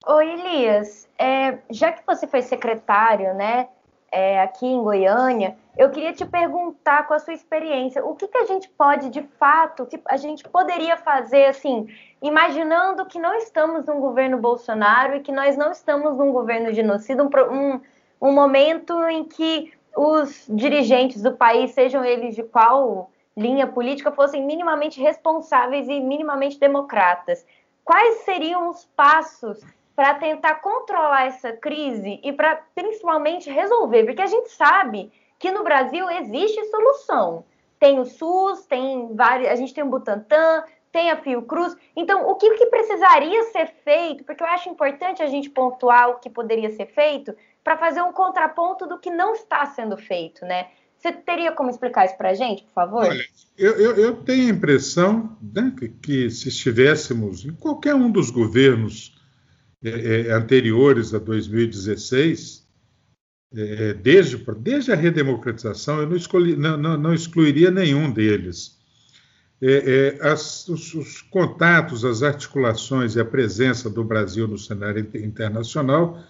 Oi, 0.08 0.28
Elias, 0.28 1.08
é, 1.18 1.60
já 1.70 1.92
que 1.92 2.06
você 2.06 2.28
foi 2.28 2.42
secretário, 2.42 3.36
né, 3.36 3.68
é, 4.12 4.42
aqui 4.42 4.68
em 4.68 4.84
Goiânia, 4.84 5.56
eu 5.78 5.90
queria 5.90 6.12
te 6.12 6.26
perguntar 6.26 7.08
com 7.08 7.14
a 7.14 7.20
sua 7.20 7.34
experiência, 7.34 8.06
o 8.06 8.14
que, 8.14 8.28
que 8.28 8.38
a 8.38 8.46
gente 8.46 8.68
pode, 8.70 9.10
de 9.10 9.24
fato, 9.40 9.86
que 9.86 10.00
a 10.06 10.18
gente 10.18 10.48
poderia 10.50 10.98
fazer, 10.98 11.46
assim, 11.46 11.88
imaginando 12.22 13.06
que 13.06 13.18
não 13.18 13.34
estamos 13.36 13.86
num 13.86 14.02
governo 14.02 14.38
Bolsonaro 14.38 15.16
e 15.16 15.22
que 15.22 15.32
nós 15.32 15.56
não 15.56 15.72
estamos 15.72 16.18
num 16.18 16.34
governo 16.34 16.74
genocida, 16.74 17.24
um, 17.24 17.30
um, 17.52 17.82
um 18.22 18.32
momento 18.34 19.02
em 19.08 19.24
que 19.24 19.72
os 19.96 20.46
dirigentes 20.50 21.22
do 21.22 21.34
país, 21.34 21.72
sejam 21.72 22.04
eles 22.04 22.36
de 22.36 22.44
qual 22.44 23.10
linha 23.36 23.66
política, 23.66 24.12
fossem 24.12 24.46
minimamente 24.46 25.02
responsáveis 25.02 25.88
e 25.88 26.02
minimamente 26.02 26.60
democratas. 26.60 27.46
Quais 27.84 28.20
seriam 28.20 28.70
os 28.70 28.86
passos 28.96 29.62
para 30.02 30.16
tentar 30.16 30.56
controlar 30.56 31.28
essa 31.28 31.54
crise 31.54 32.20
e 32.24 32.34
para 32.34 32.56
principalmente 32.74 33.52
resolver? 33.52 34.04
Porque 34.04 34.24
a 34.24 34.26
gente 34.26 34.50
sabe 34.50 35.12
que 35.38 35.52
no 35.52 35.64
Brasil 35.64 36.10
existe 36.10 36.66
solução. 36.72 37.46
Tem 37.80 38.00
o 38.00 38.06
SUS, 38.06 38.66
tem 38.66 39.14
vários, 39.14 39.48
a 39.50 39.56
gente 39.56 39.76
tem 39.76 39.84
o 39.84 39.90
Butantan, 39.92 40.64
tem 40.92 41.12
a 41.12 41.18
Fiocruz. 41.18 41.78
Então, 41.96 42.28
o 42.28 42.34
que, 42.34 42.50
que 42.56 42.66
precisaria 42.66 43.44
ser 43.52 43.68
feito? 43.84 44.24
Porque 44.24 44.42
eu 44.42 44.48
acho 44.48 44.70
importante 44.70 45.22
a 45.22 45.28
gente 45.28 45.52
pontuar 45.52 46.10
o 46.10 46.16
que 46.16 46.32
poderia 46.32 46.72
ser 46.72 46.88
feito 46.88 47.36
para 47.64 47.78
fazer 47.78 48.02
um 48.02 48.12
contraponto 48.12 48.88
do 48.88 48.98
que 48.98 49.12
não 49.12 49.36
está 49.36 49.64
sendo 49.68 49.96
feito, 49.98 50.44
né? 50.44 50.70
Você 50.98 51.12
teria 51.12 51.52
como 51.52 51.70
explicar 51.70 52.06
isso 52.06 52.18
para 52.18 52.30
a 52.30 52.34
gente, 52.34 52.64
por 52.64 52.74
favor? 52.74 53.04
Olha, 53.06 53.24
eu, 53.56 53.74
eu, 53.74 53.96
eu 53.98 54.24
tenho 54.24 54.48
a 54.48 54.56
impressão 54.56 55.38
né, 55.40 55.72
que, 55.78 55.90
que, 55.90 56.30
se 56.32 56.50
estivéssemos 56.50 57.46
em 57.46 57.54
qualquer 57.54 57.94
um 57.94 58.10
dos 58.10 58.32
governos 58.32 59.21
é, 59.84 60.28
é, 60.28 60.32
anteriores 60.32 61.14
a 61.14 61.20
2016, 61.20 62.68
é, 63.54 63.94
desde, 63.94 64.38
desde 64.60 64.92
a 64.92 64.96
redemocratização, 64.96 66.00
eu 66.00 66.08
não, 66.08 66.16
escolhi, 66.16 66.56
não, 66.56 66.78
não, 66.78 66.98
não 66.98 67.14
excluiria 67.14 67.72
nenhum 67.72 68.12
deles. 68.12 68.80
É, 69.62 70.18
é, 70.20 70.28
as, 70.28 70.68
os, 70.68 70.94
os, 70.96 71.22
contatos, 71.22 72.04
as 72.04 72.24
articulações 72.24 73.16
e 73.16 73.20
a 73.20 73.26
presença 73.26 73.90
do 73.90 74.04
Brasil 74.04 74.48
no 74.48 74.58
cenário 74.58 75.08
internacional 75.16 76.24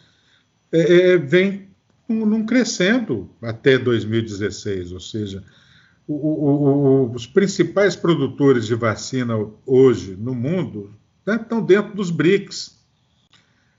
é, 0.71 1.11
é, 1.11 1.17
vem 1.17 1.69
num 2.09 2.45
crescendo 2.45 3.29
até 3.41 3.77
2016, 3.77 4.91
ou 4.91 4.99
seja, 4.99 5.43
o, 6.05 6.13
o, 6.13 7.05
o, 7.05 7.11
os 7.13 7.25
principais 7.25 7.95
produtores 7.95 8.65
de 8.65 8.75
vacina 8.75 9.35
hoje 9.65 10.17
no 10.17 10.35
mundo 10.35 10.93
né, 11.25 11.35
estão 11.35 11.61
dentro 11.61 11.95
dos 11.95 12.11
BRICS. 12.11 12.80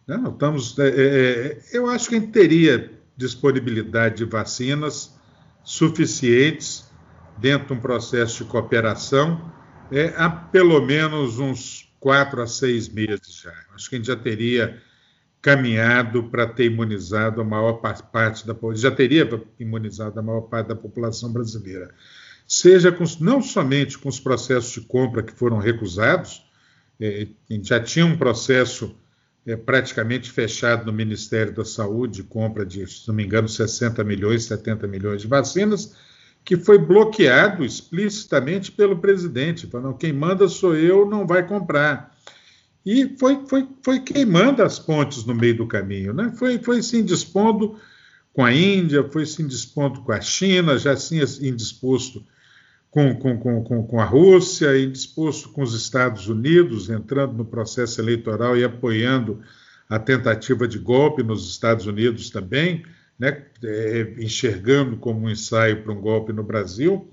Né? 0.06 0.22
Estamos, 0.28 0.78
é, 0.78 0.88
é, 0.88 0.94
é, 0.94 1.62
eu 1.72 1.88
acho 1.88 2.08
que 2.08 2.16
a 2.16 2.18
gente 2.18 2.32
teria 2.32 2.90
disponibilidade 3.16 4.16
de 4.16 4.24
vacinas 4.24 5.14
suficientes 5.62 6.90
dentro 7.38 7.68
de 7.68 7.72
um 7.74 7.80
processo 7.80 8.44
de 8.44 8.50
cooperação 8.50 9.52
é, 9.90 10.14
há 10.16 10.30
pelo 10.30 10.80
menos 10.80 11.38
uns 11.38 11.92
quatro 12.00 12.40
a 12.40 12.46
seis 12.46 12.88
meses 12.88 13.40
já. 13.42 13.52
Acho 13.74 13.88
que 13.88 13.96
a 13.96 13.98
gente 13.98 14.06
já 14.06 14.16
teria 14.16 14.80
caminhado 15.40 16.24
para 16.24 16.46
ter 16.46 16.66
imunizado 16.66 17.40
a 17.40 17.44
maior 17.44 17.74
parte 18.12 18.46
da 18.46 18.56
já 18.74 18.90
teria 18.90 19.28
imunizado 19.58 20.18
a 20.18 20.22
maior 20.22 20.42
parte 20.42 20.68
da 20.68 20.76
população 20.76 21.32
brasileira, 21.32 21.92
seja 22.46 22.92
com, 22.92 23.04
não 23.20 23.42
somente 23.42 23.98
com 23.98 24.08
os 24.08 24.20
processos 24.20 24.72
de 24.72 24.80
compra 24.82 25.22
que 25.22 25.32
foram 25.32 25.58
recusados, 25.58 26.44
é, 27.00 27.26
já 27.62 27.80
tinha 27.80 28.06
um 28.06 28.16
processo 28.16 28.96
é, 29.46 29.56
praticamente 29.56 30.30
fechado 30.30 30.86
no 30.86 30.92
Ministério 30.92 31.54
da 31.54 31.64
Saúde, 31.64 32.22
compra 32.22 32.64
de, 32.64 32.86
se 32.86 33.08
não 33.08 33.14
me 33.14 33.24
engano, 33.24 33.48
60 33.48 34.02
milhões, 34.04 34.44
70 34.44 34.86
milhões 34.86 35.22
de 35.22 35.28
vacinas, 35.28 35.94
que 36.44 36.56
foi 36.56 36.78
bloqueado 36.78 37.64
explicitamente 37.64 38.72
pelo 38.72 38.98
presidente, 38.98 39.66
falando 39.66 39.96
quem 39.96 40.12
manda 40.12 40.48
sou 40.48 40.74
eu, 40.74 41.08
não 41.08 41.26
vai 41.26 41.46
comprar 41.46 42.12
e 42.84 43.16
foi, 43.18 43.46
foi, 43.46 43.68
foi 43.82 44.00
queimando 44.00 44.62
as 44.62 44.78
pontes 44.78 45.24
no 45.24 45.34
meio 45.34 45.56
do 45.56 45.66
caminho, 45.66 46.12
né? 46.12 46.32
foi, 46.36 46.58
foi 46.58 46.82
se 46.82 46.98
indispondo 46.98 47.76
com 48.32 48.44
a 48.44 48.52
Índia, 48.52 49.08
foi 49.08 49.24
se 49.24 49.42
indispondo 49.42 50.02
com 50.02 50.12
a 50.12 50.20
China, 50.20 50.78
já 50.78 50.96
se 50.96 51.16
indisposto 51.46 52.24
com, 52.92 53.14
com, 53.16 53.38
com, 53.64 53.86
com 53.86 54.00
a 54.00 54.04
Rússia, 54.04 54.78
indisposto 54.78 55.48
com 55.48 55.62
os 55.62 55.74
Estados 55.74 56.28
Unidos, 56.28 56.90
entrando 56.90 57.32
no 57.32 57.44
processo 57.44 57.98
eleitoral 58.00 58.54
e 58.56 58.62
apoiando 58.62 59.40
a 59.88 59.98
tentativa 59.98 60.68
de 60.68 60.78
golpe 60.78 61.22
nos 61.22 61.50
Estados 61.50 61.86
Unidos 61.86 62.28
também, 62.28 62.84
né? 63.18 63.46
É, 63.64 64.14
enxergando 64.18 64.98
como 64.98 65.26
um 65.26 65.30
ensaio 65.30 65.82
para 65.82 65.92
um 65.92 66.00
golpe 66.00 66.34
no 66.34 66.42
Brasil. 66.42 67.10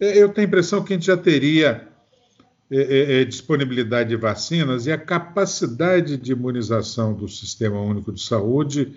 É, 0.00 0.22
eu 0.22 0.30
tenho 0.30 0.46
a 0.46 0.48
impressão 0.48 0.82
que 0.82 0.94
a 0.94 0.96
gente 0.96 1.06
já 1.06 1.18
teria 1.18 1.86
é, 2.70 2.76
é, 2.78 3.20
é, 3.20 3.24
disponibilidade 3.26 4.08
de 4.08 4.16
vacinas 4.16 4.86
e 4.86 4.92
a 4.92 4.96
capacidade 4.96 6.16
de 6.16 6.32
imunização 6.32 7.12
do 7.12 7.28
Sistema 7.28 7.78
Único 7.78 8.10
de 8.10 8.22
Saúde, 8.22 8.94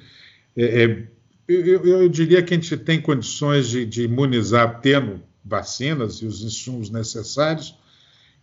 é, 0.56 1.04
eu, 1.46 1.86
eu, 1.86 2.10
diria 2.10 2.42
que 2.42 2.54
a 2.54 2.58
gente 2.58 2.78
tem 2.78 3.02
condições 3.02 3.68
de, 3.68 3.86
de, 3.86 4.04
imunizar 4.04 4.80
tendo 4.80 5.22
vacinas 5.48 6.16
e 6.16 6.26
os 6.26 6.42
insumos 6.44 6.90
necessários, 6.90 7.78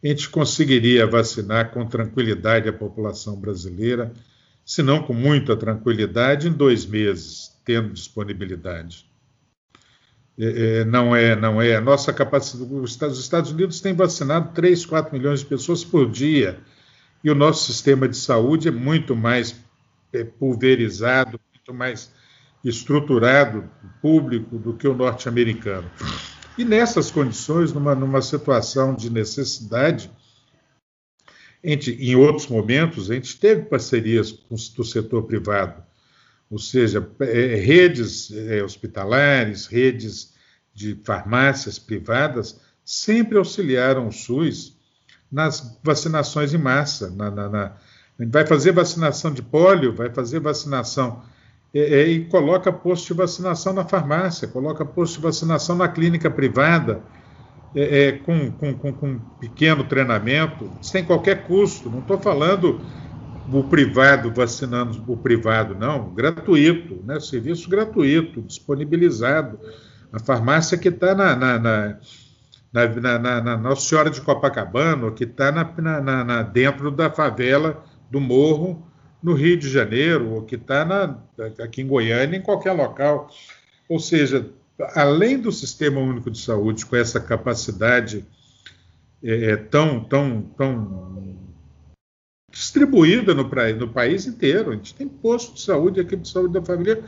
a 0.03 0.09
gente 0.09 0.29
conseguiria 0.29 1.07
vacinar 1.07 1.71
com 1.71 1.87
tranquilidade 1.87 2.69
a 2.69 2.73
população 2.73 3.37
brasileira, 3.37 4.13
se 4.65 4.83
não 4.83 5.03
com 5.03 5.15
muita 5.15 5.57
tranquilidade, 5.57 6.49
em 6.49 6.53
dois 6.53 6.85
meses, 6.85 7.53
tendo 7.65 7.91
disponibilidade. 7.91 9.07
É, 10.39 10.81
é, 10.81 10.85
não 10.85 11.15
é, 11.15 11.37
não 11.37 11.61
é. 11.63 11.81
Nossa 11.81 12.13
capacidade. 12.13 12.73
Os 12.75 12.99
Estados 13.19 13.51
Unidos 13.51 13.81
têm 13.81 13.95
vacinado 13.95 14.53
3, 14.53 14.85
4 14.85 15.17
milhões 15.17 15.41
de 15.41 15.47
pessoas 15.47 15.85
por 15.85 16.11
dia. 16.11 16.59
E 17.23 17.31
o 17.31 17.35
nosso 17.35 17.65
sistema 17.65 18.09
de 18.09 18.17
saúde 18.17 18.69
é 18.69 18.71
muito 18.71 19.17
mais 19.17 19.55
é, 20.13 20.25
pulverizado, 20.25 21.41
muito 21.55 21.73
mais 21.73 22.13
estruturado, 22.65 23.69
público, 24.01 24.59
do 24.59 24.75
que 24.75 24.89
o 24.89 24.95
norte-americano. 24.95 25.91
E 26.57 26.65
nessas 26.65 27.11
condições, 27.11 27.73
numa, 27.73 27.95
numa 27.95 28.23
situação 28.23 28.95
de 28.95 29.11
necessidade, 29.11 30.11
gente, 31.63 31.93
em 31.93 32.15
outros 32.15 32.47
momentos, 32.47 33.11
a 33.11 33.15
gente 33.15 33.39
teve 33.39 33.63
parcerias 33.63 34.33
com, 34.33 34.55
do 34.55 34.85
setor 34.85 35.25
privado 35.25 35.83
ou 36.55 36.59
seja, 36.59 37.05
é, 37.21 37.57
redes 37.57 38.31
é, 38.31 38.63
hospitalares, 38.63 39.67
redes 39.67 40.33
de 40.73 40.95
farmácias 41.05 41.79
privadas, 41.79 42.61
sempre 42.85 43.39
auxiliaram 43.39 44.07
o 44.07 44.13
SUS 44.13 44.77
nas 45.31 45.79
vacinações 45.83 46.55
em 46.55 46.59
massa. 46.59 47.11
Na, 47.11 47.29
na, 47.31 47.49
na, 47.49 47.77
vai 48.29 48.47
fazer 48.47 48.71
vacinação 48.71 49.33
de 49.33 49.43
pólio, 49.43 49.95
vai 49.95 50.11
fazer 50.11 50.39
vacinação 50.39 51.25
é, 51.75 52.07
e 52.07 52.25
coloca 52.27 52.73
posto 52.73 53.09
de 53.09 53.15
vacinação 53.15 53.73
na 53.73 53.85
farmácia, 53.85 54.47
coloca 54.47 54.85
posto 54.85 55.17
de 55.17 55.23
vacinação 55.23 55.75
na 55.75 55.89
clínica 55.89 56.31
privada, 56.31 57.03
é, 57.75 58.07
é 58.07 58.13
com, 58.13 58.53
com, 58.53 58.75
com, 58.75 58.93
com 58.93 59.19
pequeno 59.41 59.83
treinamento, 59.83 60.71
sem 60.81 61.05
qualquer 61.05 61.47
custo. 61.47 61.91
Não 61.91 61.99
estou 61.99 62.17
falando 62.19 62.81
o 63.53 63.65
privado 63.65 64.33
vacinando 64.33 65.03
o 65.07 65.17
privado, 65.17 65.75
não, 65.75 66.15
gratuito, 66.15 67.03
né? 67.05 67.19
serviço 67.19 67.69
gratuito, 67.69 68.41
disponibilizado. 68.43 69.59
A 70.13 70.21
farmácia 70.21 70.79
que 70.79 70.89
está 70.89 71.13
na, 71.13 71.35
na, 71.35 71.59
na, 71.59 71.99
na, 72.73 73.41
na, 73.41 73.57
Nossa 73.57 73.83
Senhora 73.83 74.11
de 74.11 74.21
Copacabana, 74.21 75.11
que 75.11 75.25
está 75.25 75.51
na, 75.51 76.25
na, 76.25 76.43
dentro 76.43 76.93
da 76.93 77.11
favela 77.11 77.85
do 78.09 78.21
Morro, 78.21 78.87
no 79.25 79.33
Rio 79.33 79.57
de 79.57 79.71
Janeiro, 79.71 80.35
ou 80.35 80.43
que 80.43 80.57
está 80.57 81.19
aqui 81.61 81.81
em 81.81 81.87
Goiânia, 81.87 82.37
em 82.37 82.43
qualquer 82.43 82.73
local. 82.73 83.31
Ou 83.89 83.99
seja, 83.99 84.51
além 84.95 85.39
do 85.39 85.51
Sistema 85.51 85.99
Único 85.99 86.31
de 86.31 86.39
Saúde, 86.39 86.85
com 86.85 86.95
essa 86.95 87.19
capacidade 87.19 88.25
é, 89.23 89.57
tão, 89.57 90.05
tão, 90.05 90.43
tão 90.57 91.39
distribuída 92.51 93.33
no, 93.33 93.45
no, 93.45 93.89
país 93.89 94.27
inteiro. 94.27 94.71
A 94.71 94.75
gente 94.75 94.95
tem 94.95 95.09
posto 95.09 95.55
de 95.55 95.63
saúde, 95.63 96.01
equipe 96.01 96.23
de 96.23 96.29
saúde 96.29 96.53
da 96.53 96.63
família 96.63 97.03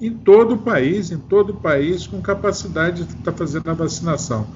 em 0.00 0.16
todo 0.16 0.54
o 0.54 0.58
país, 0.58 1.10
em 1.10 1.18
todo 1.18 1.50
o 1.50 1.60
país, 1.60 2.06
com 2.06 2.22
capacidade 2.22 3.04
de 3.04 3.12
estar 3.12 3.32
tá 3.32 3.36
fazendo 3.36 3.68
a 3.68 3.74
vacinação. 3.74 4.48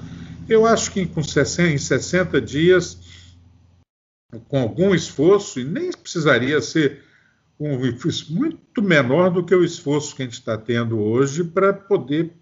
eu 0.49 0.65
acho 0.65 0.91
que 0.93 1.05
com 1.05 1.23
60, 1.23 1.75
em 1.75 1.79
60 1.79 2.41
dias, 2.41 2.99
com 4.49 4.59
algum 4.59 4.95
esforço, 4.95 5.61
e 5.61 5.65
nem 5.65 5.91
precisaria 5.93 6.61
ser 6.61 7.03
um 7.59 7.79
muito 8.31 8.83
menor 8.83 9.31
do 9.31 9.45
que 9.45 9.55
o 9.55 9.65
esforço 9.65 10.17
que 10.17 10.23
a 10.23 10.25
gente 10.25 10.35
está 10.35 10.59
tendo 10.59 10.99
hoje 10.99 11.45
para 11.45 11.73
poder 11.73 12.33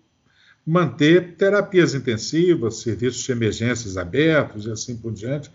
manter 0.64 1.36
terapias 1.36 1.95
intensivas, 1.95 2.76
serviços 2.76 3.22
de 3.22 3.32
emergências 3.32 3.97
abertos 3.97 4.66
e 4.66 4.70
assim 4.70 4.97
por 4.97 5.12
diante, 5.12 5.51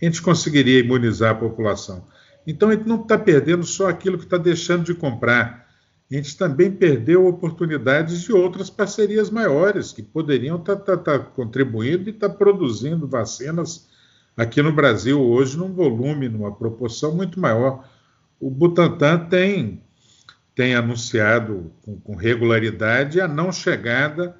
a 0.00 0.04
gente 0.04 0.22
conseguiria 0.22 0.78
imunizar 0.78 1.32
a 1.32 1.38
população. 1.38 2.06
Então, 2.46 2.68
a 2.68 2.74
gente 2.74 2.86
não 2.86 3.02
está 3.02 3.18
perdendo 3.18 3.64
só 3.64 3.88
aquilo 3.88 4.18
que 4.18 4.24
está 4.24 4.38
deixando 4.38 4.84
de 4.84 4.94
comprar. 4.94 5.68
A 6.10 6.14
gente 6.14 6.36
também 6.36 6.70
perdeu 6.70 7.26
oportunidades 7.26 8.22
de 8.22 8.32
outras 8.32 8.70
parcerias 8.70 9.30
maiores 9.30 9.92
que 9.92 10.02
poderiam 10.02 10.56
estar 10.56 10.76
tá, 10.76 10.96
tá, 10.96 11.18
tá 11.18 11.24
contribuindo 11.24 12.08
e 12.08 12.12
estar 12.12 12.28
tá 12.28 12.34
produzindo 12.34 13.06
vacinas 13.06 13.88
aqui 14.38 14.62
no 14.62 14.72
Brasil 14.72 15.20
hoje 15.20 15.58
num 15.58 15.74
volume, 15.74 16.28
numa 16.28 16.54
proporção 16.54 17.14
muito 17.14 17.40
maior. 17.40 17.84
O 18.40 18.48
Butantan 18.48 19.26
tem, 19.26 19.82
tem 20.54 20.76
anunciado 20.76 21.72
com, 21.84 21.98
com 22.00 22.14
regularidade 22.14 23.20
a 23.20 23.26
não 23.26 23.50
chegada 23.50 24.36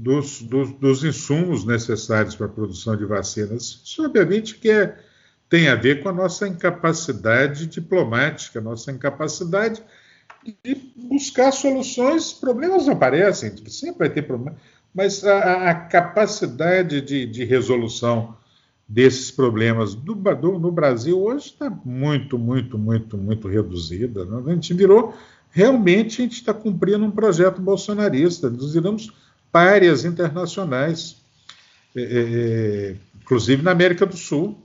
dos, 0.00 0.40
dos, 0.40 0.72
dos, 0.72 1.04
insumos 1.04 1.66
necessários 1.66 2.34
para 2.34 2.46
a 2.46 2.50
produção 2.50 2.96
de 2.96 3.04
vacinas. 3.04 3.82
Isso, 3.84 4.02
obviamente, 4.02 4.54
que 4.54 4.70
é, 4.70 4.96
tem 5.48 5.68
a 5.68 5.74
ver 5.74 6.02
com 6.02 6.08
a 6.08 6.12
nossa 6.12 6.48
incapacidade 6.48 7.66
diplomática, 7.66 8.60
nossa 8.60 8.90
incapacidade 8.90 9.82
de 10.64 10.74
buscar 10.96 11.52
soluções. 11.52 12.32
Problemas 12.32 12.88
aparecem, 12.88 13.52
sempre 13.66 13.98
vai 13.98 14.10
ter 14.10 14.22
problemas, 14.22 14.58
mas 14.94 15.22
a, 15.24 15.70
a 15.70 15.74
capacidade 15.74 17.02
de, 17.02 17.26
de, 17.26 17.44
resolução 17.44 18.36
desses 18.88 19.30
problemas 19.30 19.94
do, 19.94 20.14
do, 20.14 20.58
no 20.58 20.72
Brasil 20.72 21.20
hoje 21.22 21.46
está 21.46 21.68
muito, 21.68 22.38
muito, 22.38 22.78
muito, 22.78 23.18
muito 23.18 23.46
reduzida. 23.46 24.24
Né? 24.24 24.42
A 24.46 24.54
gente 24.54 24.72
virou, 24.72 25.12
realmente, 25.50 26.22
a 26.22 26.24
gente 26.24 26.36
está 26.36 26.54
cumprindo 26.54 27.04
um 27.04 27.10
projeto 27.10 27.60
bolsonarista. 27.60 28.48
Nós 28.48 28.72
viramos 28.72 29.12
párias 29.52 30.06
internacionais, 30.06 31.20
é, 31.94 32.00
é, 32.00 32.06
é, 32.92 32.96
inclusive 33.20 33.62
na 33.62 33.72
América 33.72 34.06
do 34.06 34.16
Sul. 34.16 34.56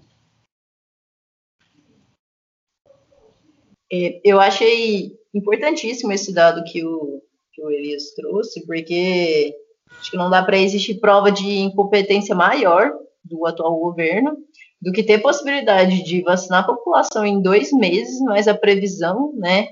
É, 3.91 4.21
eu 4.24 4.39
achei 4.39 5.19
importantíssimo 5.34 6.13
esse 6.13 6.34
dado 6.34 6.63
que 6.63 6.86
o, 6.86 7.21
que 7.51 7.61
o 7.61 7.69
Elias 7.69 8.11
trouxe, 8.15 8.65
porque 8.65 9.53
acho 9.99 10.11
que 10.11 10.17
não 10.17 10.30
dá 10.30 10.41
para 10.41 10.57
existir 10.57 11.01
prova 11.01 11.30
de 11.30 11.45
incompetência 11.45 12.34
maior 12.34 13.03
do 13.24 13.45
atual 13.45 13.78
governo 13.80 14.38
do 14.82 14.91
que 14.91 15.03
ter 15.03 15.21
possibilidade 15.21 16.03
de 16.03 16.21
vacinar 16.21 16.63
a 16.63 16.67
população 16.67 17.26
em 17.26 17.41
dois 17.41 17.71
meses, 17.71 18.19
mas 18.21 18.49
a 18.49 18.53
previsão, 18.53 19.32
né, 19.36 19.69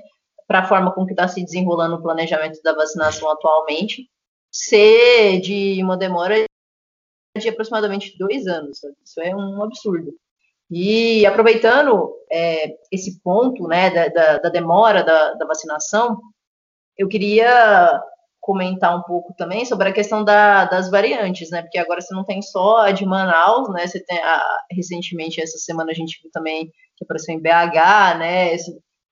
para 0.48 0.60
a 0.60 0.66
forma 0.66 0.92
com 0.92 1.04
que 1.04 1.12
está 1.12 1.28
se 1.28 1.44
desenrolando 1.44 1.96
o 1.96 2.02
planejamento 2.02 2.62
da 2.62 2.74
vacinação 2.74 3.30
atualmente, 3.30 4.08
ser 4.50 5.40
de 5.40 5.82
uma 5.82 5.96
demora 5.96 6.44
de 7.38 7.48
aproximadamente 7.48 8.16
dois 8.18 8.46
anos. 8.46 8.80
Isso 9.04 9.20
é 9.20 9.34
um 9.34 9.62
absurdo. 9.62 10.14
E 10.70 11.26
aproveitando 11.26 12.14
é, 12.30 12.78
esse 12.90 13.20
ponto 13.20 13.68
né, 13.68 13.90
da, 13.90 14.08
da, 14.08 14.38
da 14.38 14.48
demora 14.48 15.02
da, 15.02 15.34
da, 15.34 15.46
vacinação, 15.46 16.18
eu 16.96 17.08
queria 17.08 18.02
comentar 18.42 18.98
um 18.98 19.02
pouco 19.02 19.32
também 19.34 19.64
sobre 19.64 19.88
a 19.88 19.92
questão 19.92 20.24
da, 20.24 20.64
das 20.64 20.90
variantes, 20.90 21.48
né? 21.50 21.62
Porque 21.62 21.78
agora 21.78 22.00
você 22.00 22.12
não 22.12 22.24
tem 22.24 22.42
só 22.42 22.78
a 22.78 22.90
de 22.90 23.06
Manaus, 23.06 23.72
né? 23.72 23.86
Você 23.86 24.04
tem 24.04 24.18
a, 24.18 24.44
recentemente 24.70 25.40
essa 25.40 25.56
semana 25.58 25.92
a 25.92 25.94
gente 25.94 26.20
viu 26.20 26.30
também 26.32 26.66
que 26.96 27.04
apareceu 27.04 27.34
em 27.34 27.40
BH, 27.40 28.18
né? 28.18 28.56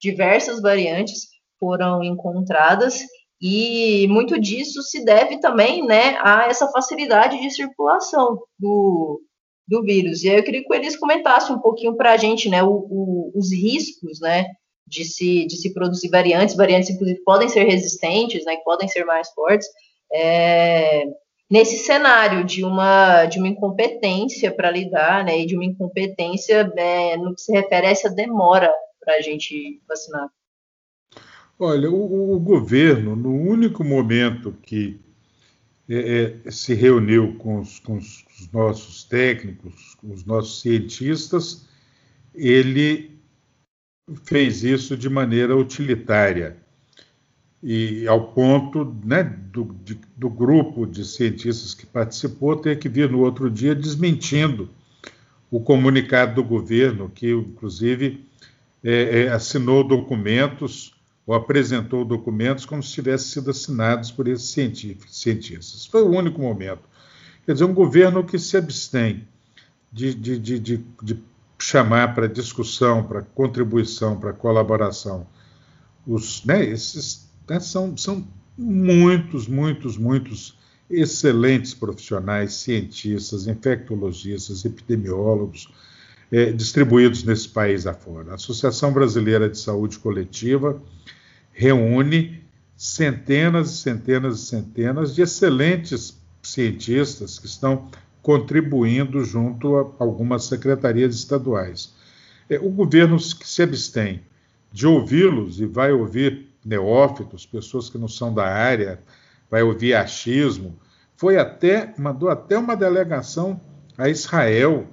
Diversas 0.01 0.61
variantes 0.61 1.29
foram 1.61 2.03
encontradas 2.03 3.01
e 3.41 4.07
muito 4.09 4.39
disso 4.39 4.83
se 4.83 5.05
deve 5.05 5.39
também 5.39 5.87
né, 5.87 6.19
a 6.21 6.47
essa 6.49 6.69
facilidade 6.71 7.41
de 7.41 7.51
circulação 7.51 8.39
do, 8.59 9.23
do 9.67 9.83
vírus. 9.83 10.25
E 10.25 10.31
aí 10.31 10.39
eu 10.39 10.45
queria 10.45 10.63
que 10.63 10.75
eles 10.75 10.99
comentassem 10.99 11.55
um 11.55 11.61
pouquinho 11.61 11.97
para 11.97 12.13
a 12.13 12.17
gente 12.17 12.49
né, 12.51 12.63
o, 12.63 12.71
o, 12.71 13.33
os 13.35 13.53
riscos 13.53 14.19
né, 14.21 14.45
de, 14.91 15.05
se, 15.05 15.47
de 15.47 15.57
se 15.57 15.73
produzir 15.73 16.11
variantes, 16.11 16.57
variantes 16.57 16.91
inclusive 16.91 17.21
podem 17.21 17.49
ser 17.49 17.65
resistentes, 17.65 18.45
né, 18.45 18.57
podem 18.65 18.89
ser 18.89 19.05
mais 19.05 19.31
fortes, 19.31 19.69
é, 20.13 21.05
nesse 21.49 21.79
cenário 21.79 22.45
de 22.45 22.65
uma, 22.65 23.25
de 23.27 23.39
uma 23.39 23.49
incompetência 23.49 24.53
para 24.53 24.71
lidar, 24.71 25.25
né, 25.25 25.39
e 25.39 25.47
de 25.47 25.55
uma 25.55 25.65
incompetência 25.65 26.71
é, 26.77 27.17
no 27.17 27.35
que 27.35 27.41
se 27.41 27.53
refere 27.53 27.87
a 27.87 27.91
essa 27.91 28.11
demora 28.11 28.71
para 28.99 29.15
a 29.15 29.21
gente 29.21 29.81
vacinar. 29.89 30.29
Olha, 31.59 31.91
o, 31.91 32.35
o, 32.35 32.41
governo, 32.41 33.15
no 33.15 33.35
único 33.35 33.85
momento 33.85 34.57
que 34.63 34.99
é, 35.89 36.41
é, 36.47 36.51
se 36.51 36.75
reuniu 36.75 37.37
com 37.37 37.61
os, 37.61 37.79
com 37.81 37.97
os, 37.97 38.25
nossos 38.53 39.05
técnicos, 39.05 39.95
com 39.97 40.13
os 40.13 40.25
nossos 40.25 40.63
cientistas, 40.63 41.69
ele 42.35 43.10
fez 44.25 44.63
isso 44.65 44.97
de 44.97 45.09
maneira 45.09 45.57
utilitária. 45.57 46.57
E 47.63 48.07
ao 48.09 48.33
ponto 48.33 48.97
né, 49.05 49.23
do, 49.23 49.77
de, 49.85 49.99
do 50.17 50.31
grupo 50.31 50.87
de 50.87 51.05
cientistas 51.05 51.75
que 51.75 51.85
participou 51.85 52.57
ter 52.57 52.79
que 52.79 52.89
vir 52.89 53.11
no 53.11 53.21
outro 53.21 53.51
dia 53.51 53.75
desmentindo 53.75 54.71
o 55.51 55.61
comunicado 55.61 56.37
do 56.37 56.45
governo, 56.45 57.11
que 57.11 57.31
inclusive 57.31 58.25
é, 58.83 59.23
é, 59.23 59.29
assinou 59.29 59.85
documentos 59.85 60.95
ou 61.27 61.35
apresentou 61.35 62.05
documentos 62.05 62.65
como 62.65 62.83
se 62.83 62.93
tivessem 62.93 63.29
sido 63.29 63.51
assinados 63.51 64.11
por 64.11 64.27
esses 64.27 64.49
cientistas. 64.49 65.87
Foi 65.87 66.03
o 66.03 66.11
único 66.11 66.41
momento. 66.41 66.83
Quer 67.45 67.53
dizer, 67.53 67.65
um 67.65 67.75
governo 67.75 68.25
que 68.25 68.39
se 68.39 68.57
abstém 68.57 69.27
de, 69.93 70.15
de, 70.15 70.39
de, 70.39 70.59
de, 70.59 70.85
de 71.03 71.15
chamar 71.61 72.15
para 72.15 72.27
discussão, 72.27 73.03
para 73.03 73.23
contribuição, 73.23 74.19
para 74.19 74.33
colaboração. 74.33 75.27
Os, 76.07 76.45
né, 76.45 76.65
esses 76.65 77.29
né, 77.49 77.61
são, 77.61 77.97
são 77.97 78.27
muitos, 78.57 79.47
muitos, 79.47 79.97
muitos 79.97 80.59
excelentes 80.89 81.75
profissionais, 81.75 82.55
cientistas, 82.55 83.47
infectologistas, 83.47 84.65
epidemiólogos, 84.65 85.69
é, 86.33 86.51
distribuídos 86.53 87.25
nesse 87.25 87.49
país 87.49 87.87
afora. 87.87 88.33
A 88.33 88.35
Associação 88.35 88.93
Brasileira 88.93 89.49
de 89.49 89.59
Saúde 89.59 89.99
Coletiva 89.99 90.81
reúne 91.53 92.43
centenas 92.77 93.71
e 93.71 93.77
centenas 93.79 94.39
e 94.39 94.47
centenas 94.47 95.15
de 95.15 95.23
excelentes 95.23 96.19
cientistas 96.43 97.39
que 97.39 97.47
estão 97.47 97.91
contribuindo 98.23 99.25
junto 99.25 99.77
a 99.77 99.91
algumas 99.99 100.45
secretarias 100.45 101.15
estaduais. 101.15 101.95
É, 102.49 102.59
o 102.59 102.69
governo 102.69 103.17
que 103.17 103.49
se 103.49 103.63
abstém 103.63 104.23
de 104.73 104.87
ouvi-los 104.87 105.61
e 105.61 105.67
vai 105.67 105.93
ouvir 105.93 106.49
neófitos, 106.65 107.47
pessoas 107.47 107.89
que 107.89 107.99
não 107.99 108.09
são 108.09 108.33
da 108.33 108.47
área, 108.47 109.01
vai 109.51 109.63
ouvir 109.63 109.95
achismo, 109.95 110.79
foi 111.17 111.37
até 111.37 111.93
mandou 111.99 112.29
até 112.29 112.57
uma 112.57 112.77
delegação 112.77 113.61
a 113.97 114.09
Israel 114.09 114.87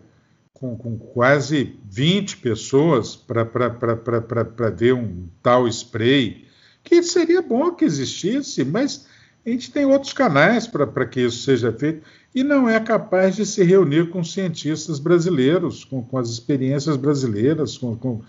com, 0.53 0.75
com 0.75 0.97
quase 0.97 1.77
20 1.85 2.37
pessoas 2.37 3.15
para 3.15 4.69
ver 4.75 4.93
um 4.93 5.27
tal 5.41 5.67
spray 5.67 6.47
que 6.83 7.03
seria 7.03 7.41
bom 7.41 7.71
que 7.71 7.85
existisse, 7.85 8.63
mas 8.63 9.07
a 9.45 9.49
gente 9.49 9.71
tem 9.71 9.85
outros 9.85 10.13
canais 10.13 10.67
para 10.67 11.05
que 11.05 11.21
isso 11.21 11.43
seja 11.43 11.71
feito 11.71 12.01
e 12.37 12.43
não 12.43 12.69
é 12.69 12.79
capaz 12.79 13.35
de 13.35 13.47
se 13.47 13.63
reunir 13.63 14.11
com 14.11 14.23
cientistas 14.23 14.99
brasileiros, 14.99 15.83
com, 15.83 16.03
com 16.03 16.19
as 16.19 16.29
experiências 16.29 16.95
brasileiras, 16.95 17.79
com, 17.79 17.95
com, 17.95 18.21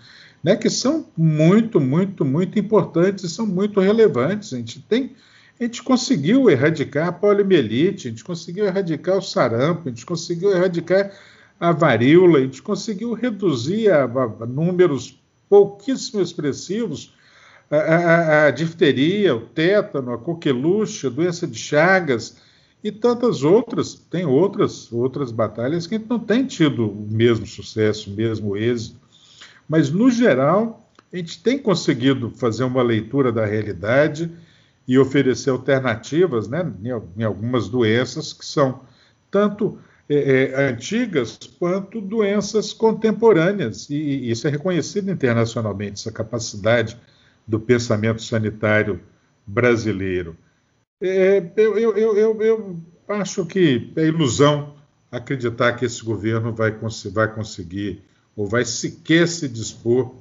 né, 0.43 0.55
que 0.55 0.67
são 0.67 1.05
muito, 1.15 1.79
muito, 1.79 2.25
muito 2.25 2.57
importantes 2.57 3.23
e 3.23 3.29
são 3.29 3.45
muito 3.45 3.79
relevantes. 3.79 4.51
A 4.51 4.57
gente 4.57 4.81
tem, 4.81 5.15
a 5.59 5.63
gente 5.63 5.83
conseguiu 5.83 6.49
erradicar 6.49 7.09
a 7.09 7.11
poliomielite, 7.11 8.07
a 8.07 8.09
gente 8.09 8.23
conseguiu 8.23 8.65
erradicar 8.65 9.15
o 9.15 9.21
sarampo, 9.21 9.83
a 9.85 9.91
gente 9.91 10.07
conseguiu 10.07 10.53
erradicar 10.53 11.11
a 11.59 11.71
varíola, 11.71 12.39
a 12.39 12.41
gente 12.41 12.63
conseguiu 12.63 13.13
reduzir 13.13 13.91
a, 13.91 14.05
a 14.05 14.45
números 14.47 15.21
pouquíssimo 15.47 16.19
expressivos 16.19 17.13
a, 17.69 17.77
a, 17.77 18.47
a 18.47 18.51
difteria, 18.51 19.35
o 19.35 19.41
tétano, 19.41 20.13
a 20.13 20.17
coqueluche, 20.17 21.05
a 21.05 21.11
doença 21.11 21.45
de 21.45 21.59
Chagas 21.59 22.48
e 22.83 22.91
tantas 22.91 23.43
outras. 23.43 23.95
Tem 23.95 24.25
outras 24.25 24.91
outras 24.91 25.31
batalhas 25.31 25.85
que 25.85 25.99
não 25.99 26.19
tem 26.19 26.45
tido 26.45 26.89
o 26.89 27.07
mesmo 27.09 27.45
sucesso, 27.45 28.09
o 28.09 28.15
mesmo 28.15 28.55
êxito. 28.55 28.99
Mas, 29.67 29.89
no 29.89 30.09
geral, 30.09 30.89
a 31.11 31.17
gente 31.17 31.41
tem 31.41 31.57
conseguido 31.59 32.31
fazer 32.31 32.63
uma 32.63 32.81
leitura 32.81 33.31
da 33.31 33.45
realidade 33.45 34.31
e 34.87 34.97
oferecer 34.97 35.51
alternativas 35.51 36.47
né, 36.47 36.71
em, 37.15 37.23
algumas 37.23 37.69
doenças 37.69 38.33
que 38.33 38.43
são 38.43 38.81
tanto 39.29 39.77
é, 40.09 40.51
é, 40.51 40.69
antigas 40.69 41.37
quanto 41.59 42.01
doenças 42.01 42.73
contemporâneas. 42.73 43.87
E 43.89 44.31
isso 44.31 44.47
é 44.47 44.51
reconhecido 44.51 45.11
internacionalmente, 45.11 45.99
essa 45.99 46.11
capacidade 46.11 46.97
do 47.47 47.59
pensamento 47.59 48.21
sanitário 48.23 48.99
brasileiro. 49.45 50.35
É, 51.01 51.51
eu, 51.55 51.77
eu, 51.77 52.17
eu, 52.17 52.41
eu, 52.41 52.79
acho 53.07 53.45
que 53.45 53.91
é 53.95 54.05
ilusão 54.05 54.75
acreditar 55.09 55.73
que 55.73 55.85
esse 55.85 56.03
governo 56.03 56.53
vai, 56.53 56.77
vai 57.11 57.33
conseguir 57.33 58.03
ou 58.35 58.45
vai 58.45 58.65
sequer 58.65 59.27
se 59.27 59.47
dispor 59.47 60.13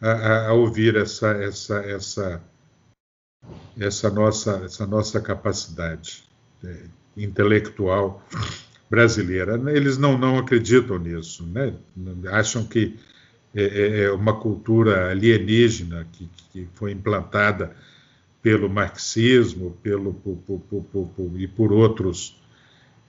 a, 0.00 0.48
a 0.48 0.52
ouvir 0.52 0.96
essa, 0.96 1.28
essa, 1.42 1.78
essa, 1.80 2.42
essa, 3.78 4.10
nossa, 4.10 4.62
essa 4.64 4.86
nossa 4.86 5.20
capacidade 5.20 6.24
é, 6.64 6.76
intelectual 7.16 8.24
brasileira. 8.88 9.60
Eles 9.72 9.98
não, 9.98 10.16
não 10.16 10.38
acreditam 10.38 10.98
nisso, 10.98 11.44
né? 11.46 11.74
acham 12.30 12.64
que 12.64 12.96
é, 13.54 13.64
é, 13.64 14.02
é 14.04 14.12
uma 14.12 14.38
cultura 14.38 15.10
alienígena 15.10 16.06
que, 16.12 16.28
que 16.52 16.68
foi 16.74 16.92
implantada 16.92 17.74
pelo 18.46 18.70
marxismo 18.70 19.72
pelo, 19.82 20.14
por, 20.14 20.36
por, 20.70 20.84
por, 21.08 21.32
e 21.40 21.48
por 21.48 21.72
outros 21.72 22.40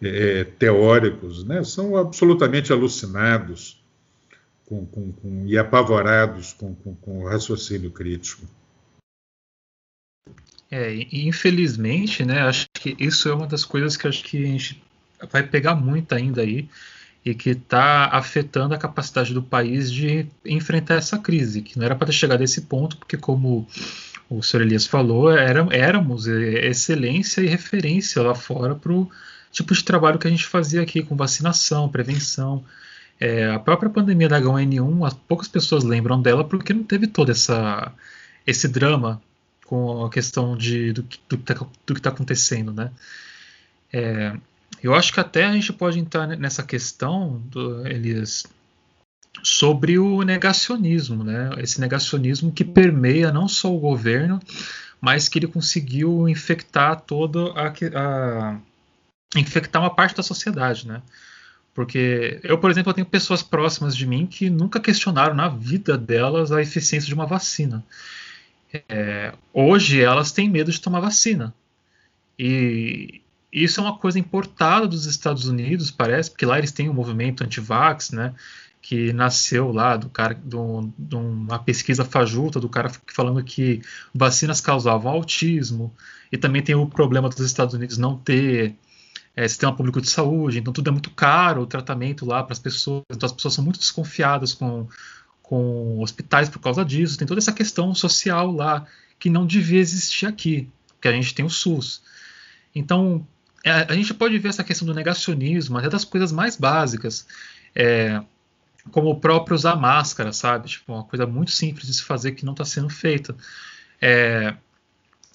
é, 0.02 0.44
teóricos, 0.44 1.44
né? 1.44 1.64
são 1.64 1.96
absolutamente 1.96 2.74
alucinados 2.74 3.80
com, 4.66 4.84
com, 4.88 5.12
com, 5.12 5.46
e 5.46 5.56
apavorados 5.56 6.54
com, 6.54 6.74
com, 6.74 7.20
o 7.20 7.28
raciocínio 7.28 7.92
crítico. 7.92 8.48
É, 10.72 11.06
infelizmente, 11.12 12.26
né, 12.26 12.42
acho 12.42 12.66
que 12.74 12.98
isso 13.00 13.30
é 13.30 13.36
uma 13.36 13.46
das 13.46 13.64
coisas 13.64 13.96
que 13.96 14.08
acho 14.08 14.24
que 14.24 14.44
a 14.44 14.48
gente 14.48 14.84
vai 15.32 15.44
pegar 15.44 15.76
muito 15.76 16.16
ainda 16.16 16.42
aí 16.42 16.68
e 17.24 17.36
que 17.36 17.52
está 17.52 18.06
afetando 18.06 18.74
a 18.74 18.80
capacidade 18.80 19.36
do 19.36 19.44
país 19.44 19.92
de 19.92 20.26
enfrentar 20.44 20.96
essa 20.96 21.20
crise, 21.20 21.62
que 21.62 21.78
não 21.78 21.86
era 21.86 21.96
para 21.96 22.08
ter 22.08 22.14
chegado 22.14 22.42
a 22.42 22.44
esse 22.44 22.62
ponto, 22.62 22.98
porque 22.98 23.18
como 23.18 23.68
o 24.30 24.42
senhor 24.42 24.64
Elias 24.64 24.86
falou, 24.86 25.32
era, 25.32 25.66
éramos 25.72 26.28
excelência 26.28 27.42
e 27.42 27.48
referência 27.48 28.22
lá 28.22 28.36
fora 28.36 28.76
para 28.76 28.92
o 28.92 29.10
tipo 29.52 29.74
de 29.74 29.84
trabalho 29.84 30.20
que 30.20 30.28
a 30.28 30.32
gente 30.32 30.46
fazia 30.46 30.82
aqui 30.82 31.02
com 31.02 31.16
vacinação, 31.16 31.90
prevenção. 31.90 32.64
É, 33.20 33.50
a 33.50 33.60
própria 33.60 33.90
pandemia 33.90 34.30
da 34.30 34.40
H1N1, 34.40 35.18
poucas 35.28 35.48
pessoas 35.48 35.84
lembram 35.84 36.22
dela 36.22 36.44
porque 36.44 36.74
não 36.74 36.84
teve 36.84 37.08
todo 37.08 37.32
essa, 37.32 37.92
esse 38.46 38.68
drama 38.68 39.22
com 39.66 40.06
a 40.06 40.10
questão 40.10 40.56
de, 40.56 40.94
do, 40.94 41.02
do, 41.02 41.38
do 41.38 41.94
que 41.94 42.00
está 42.00 42.10
acontecendo, 42.10 42.72
né? 42.72 42.92
É, 43.92 44.34
eu 44.84 44.94
acho 44.94 45.14
que 45.14 45.20
até 45.20 45.46
a 45.46 45.54
gente 45.54 45.74
pode 45.74 46.00
entrar 46.00 46.28
nessa 46.28 46.64
questão, 46.64 47.42
do, 47.46 47.86
Elias, 47.88 48.46
sobre 49.44 49.98
o 50.00 50.22
negacionismo, 50.24 51.24
né? 51.24 51.50
Esse 51.58 51.80
negacionismo 51.80 52.52
que 52.52 52.64
permeia 52.64 53.32
não 53.32 53.48
só 53.48 53.74
o 53.74 53.80
governo, 53.80 54.40
mas 55.00 55.30
que 55.30 55.40
ele 55.40 55.48
conseguiu 55.48 56.28
infectar 56.28 57.02
toda 57.02 57.52
a, 57.54 57.68
a 57.96 58.60
infectar 59.36 59.82
uma 59.82 59.94
parte 59.94 60.16
da 60.16 60.24
sociedade, 60.24 60.88
né? 60.88 61.02
Porque 61.74 62.40
eu, 62.44 62.58
por 62.58 62.72
exemplo, 62.72 62.90
eu 62.90 62.96
tenho 62.96 63.06
pessoas 63.06 63.44
próximas 63.44 63.96
de 63.96 64.08
mim 64.08 64.26
que 64.26 64.50
nunca 64.50 64.80
questionaram 64.80 65.36
na 65.36 65.48
vida 65.48 65.96
delas 65.96 66.52
a 66.52 66.62
eficiência 66.62 67.08
de 67.08 67.14
uma 67.14 67.28
vacina. 67.28 67.86
É, 68.90 69.34
hoje 69.54 70.02
elas 70.02 70.32
têm 70.32 70.50
medo 70.50 70.72
de 70.72 70.82
tomar 70.82 71.00
vacina. 71.00 71.54
E 72.38 73.22
isso 73.52 73.80
é 73.80 73.84
uma 73.84 73.98
coisa 73.98 74.18
importada 74.18 74.88
dos 74.88 75.06
Estados 75.06 75.46
Unidos, 75.46 75.92
parece, 75.92 76.32
porque 76.32 76.46
lá 76.46 76.58
eles 76.58 76.72
têm 76.72 76.90
um 76.90 76.94
movimento 76.94 77.44
anti-vax, 77.44 78.12
né? 78.12 78.34
Que 78.82 79.12
nasceu 79.12 79.72
lá 79.72 79.98
do 79.98 80.10
cara, 80.10 80.34
de 80.34 80.56
uma 81.16 81.60
pesquisa 81.60 82.06
fajuta 82.06 82.60
do 82.60 82.70
cara 82.70 82.92
falando 83.14 83.44
que 83.44 83.82
vacinas 84.14 84.62
causavam 84.62 85.12
autismo. 85.12 85.94
E 86.32 86.38
também 86.38 86.62
tem 86.62 86.76
o 86.76 86.88
problema 86.88 87.28
dos 87.30 87.40
Estados 87.40 87.74
Unidos 87.74 87.98
não 87.98 88.18
ter 88.18 88.76
é, 89.38 89.48
sistema 89.48 89.72
público 89.72 90.02
de 90.02 90.10
saúde, 90.10 90.58
então 90.58 90.74
tudo 90.74 90.90
é 90.90 90.92
muito 90.92 91.12
caro, 91.12 91.62
o 91.62 91.68
tratamento 91.68 92.26
lá 92.26 92.42
para 92.42 92.54
as 92.54 92.60
pessoas, 92.60 93.04
então 93.12 93.28
as 93.28 93.32
pessoas 93.32 93.54
são 93.54 93.64
muito 93.64 93.78
desconfiadas 93.78 94.56
com, 94.56 94.88
com 95.44 96.00
hospitais 96.02 96.50
por 96.50 96.58
causa 96.58 96.84
disso, 96.84 97.20
tem 97.20 97.28
toda 97.28 97.40
essa 97.40 97.52
questão 97.52 97.94
social 97.94 98.52
lá 98.52 98.88
que 99.20 99.30
não 99.30 99.46
devia 99.46 99.80
existir 99.80 100.26
aqui, 100.26 100.68
porque 100.88 101.08
a 101.08 101.12
gente 101.12 101.36
tem 101.36 101.46
o 101.46 101.50
SUS. 101.52 102.02
Então, 102.74 103.26
é, 103.64 103.72
a 103.72 103.94
gente 103.94 104.12
pode 104.12 104.38
ver 104.40 104.50
essa 104.50 104.64
questão 104.64 104.88
do 104.88 104.94
negacionismo, 104.94 105.78
até 105.78 105.88
das 105.88 106.04
coisas 106.04 106.32
mais 106.32 106.56
básicas, 106.56 107.28
é, 107.76 108.20
como 108.92 109.10
o 109.10 109.20
próprio 109.20 109.56
usar 109.56 109.76
máscara, 109.76 110.32
sabe? 110.32 110.70
Tipo, 110.70 110.94
uma 110.94 111.04
coisa 111.04 111.26
muito 111.26 111.52
simples 111.52 111.88
de 111.88 111.94
se 111.94 112.04
fazer 112.04 112.34
que 112.34 112.46
não 112.46 112.54
está 112.54 112.66
sendo 112.66 112.90
feita. 112.90 113.36
É, 114.02 114.56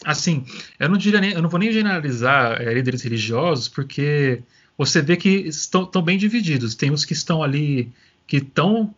assim, 0.05 0.44
eu 0.78 0.88
não 0.88 0.96
diria 0.96 1.20
nem, 1.20 1.32
eu 1.32 1.42
não 1.42 1.48
vou 1.48 1.61
nem 1.61 1.72
generalizar 1.72 2.61
é, 2.61 2.72
líderes 2.72 3.03
religiosos, 3.03 3.68
porque 3.68 4.42
você 4.76 5.00
vê 5.03 5.16
que 5.16 5.28
estão, 5.28 6.03
bem 6.03 6.18
divididos. 6.18 6.74
Tem 6.74 6.90
os 6.90 7.05
que 7.05 7.12
estão 7.12 7.42
ali, 7.42 7.92
que 8.26 8.38
estão 8.38 8.94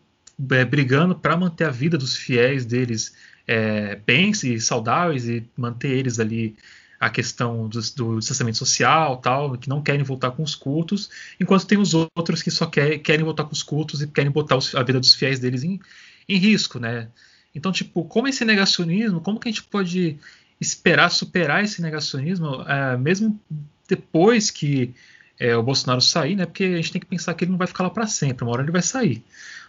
é, 0.50 0.64
brigando 0.64 1.14
para 1.14 1.36
manter 1.36 1.64
a 1.64 1.70
vida 1.70 1.98
dos 1.98 2.16
fiéis 2.16 2.64
deles 2.64 3.14
é, 3.46 3.96
bens 4.06 4.42
e 4.42 4.58
saudáveis 4.60 5.28
e 5.28 5.46
manter 5.56 5.90
eles 5.90 6.18
ali 6.18 6.56
a 7.04 7.10
questão 7.10 7.68
do, 7.68 7.80
do 7.94 8.18
distanciamento 8.18 8.56
social, 8.56 9.18
tal, 9.18 9.58
que 9.58 9.68
não 9.68 9.82
querem 9.82 10.02
voltar 10.02 10.30
com 10.30 10.42
os 10.42 10.54
cultos, 10.54 11.10
enquanto 11.38 11.66
tem 11.66 11.76
os 11.76 11.92
outros 11.92 12.42
que 12.42 12.50
só 12.50 12.64
quer, 12.64 12.98
querem 12.98 13.22
voltar 13.22 13.44
com 13.44 13.52
os 13.52 13.62
cultos 13.62 14.00
e 14.00 14.06
querem 14.06 14.30
botar 14.30 14.56
os, 14.56 14.74
a 14.74 14.82
vida 14.82 14.98
dos 14.98 15.14
fiéis 15.14 15.38
deles 15.38 15.62
em, 15.62 15.78
em 16.26 16.38
risco, 16.38 16.78
né? 16.78 17.08
Então, 17.54 17.70
tipo, 17.70 18.04
como 18.04 18.26
esse 18.26 18.42
negacionismo, 18.42 19.20
como 19.20 19.38
que 19.38 19.48
a 19.48 19.52
gente 19.52 19.64
pode 19.64 20.16
esperar 20.58 21.10
superar 21.10 21.62
esse 21.62 21.82
negacionismo, 21.82 22.62
é, 22.62 22.96
mesmo 22.96 23.38
depois 23.86 24.50
que 24.50 24.94
é, 25.38 25.54
o 25.54 25.62
Bolsonaro 25.62 26.00
sair, 26.00 26.36
né? 26.36 26.46
Porque 26.46 26.64
a 26.64 26.76
gente 26.76 26.92
tem 26.92 27.00
que 27.00 27.06
pensar 27.06 27.34
que 27.34 27.44
ele 27.44 27.52
não 27.52 27.58
vai 27.58 27.66
ficar 27.66 27.84
lá 27.84 27.90
para 27.90 28.06
sempre, 28.06 28.44
uma 28.44 28.52
hora 28.52 28.62
ele 28.62 28.72
vai 28.72 28.82
sair. 28.82 29.22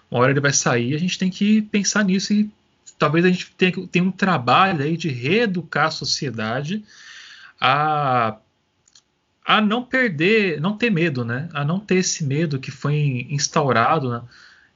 Uma 0.10 0.22
hora 0.22 0.32
ele 0.32 0.40
vai 0.40 0.54
sair, 0.54 0.96
a 0.96 0.98
gente 0.98 1.20
tem 1.20 1.30
que 1.30 1.64
pensar 1.64 2.06
nisso 2.06 2.32
e 2.32 2.50
talvez 2.98 3.26
a 3.26 3.30
gente 3.30 3.52
tenha, 3.58 3.74
tenha 3.88 4.06
um 4.06 4.12
trabalho 4.12 4.84
aí 4.84 4.96
de 4.96 5.10
reeducar 5.10 5.88
a 5.88 5.92
sociedade 5.92 6.82
a, 7.60 8.38
a 9.46 9.62
não 9.62 9.84
perder, 9.84 10.60
não 10.60 10.78
ter 10.78 10.90
medo, 10.90 11.24
né? 11.24 11.50
A 11.54 11.64
não 11.64 11.80
ter 11.80 11.96
esse 11.96 12.24
medo 12.24 12.60
que 12.60 12.72
foi 12.72 13.28
instaurado 13.30 14.12
né? 14.12 14.22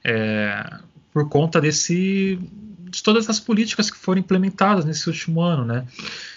é, 0.04 0.78
por 1.12 1.28
conta 1.28 1.60
desse 1.60 2.38
de 2.90 3.02
todas 3.04 3.30
as 3.30 3.38
políticas 3.38 3.88
que 3.88 3.96
foram 3.96 4.18
implementadas 4.20 4.84
nesse 4.84 5.08
último 5.08 5.40
ano, 5.40 5.64
né? 5.64 5.86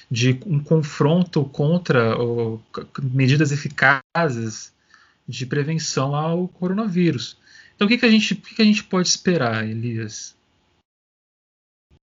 De 0.09 0.39
um 0.45 0.59
confronto 0.59 1.43
contra 1.45 2.15
medidas 3.01 3.51
eficazes 3.51 4.71
de 5.27 5.45
prevenção 5.45 6.15
ao 6.15 6.47
coronavírus. 6.47 7.37
Então, 7.75 7.87
o 7.87 7.89
que, 7.89 7.97
que, 7.97 8.05
a, 8.05 8.09
gente, 8.09 8.33
o 8.33 8.37
que, 8.37 8.55
que 8.55 8.61
a 8.61 8.65
gente 8.65 8.83
pode 8.83 9.07
esperar, 9.07 9.67
Elias? 9.67 10.35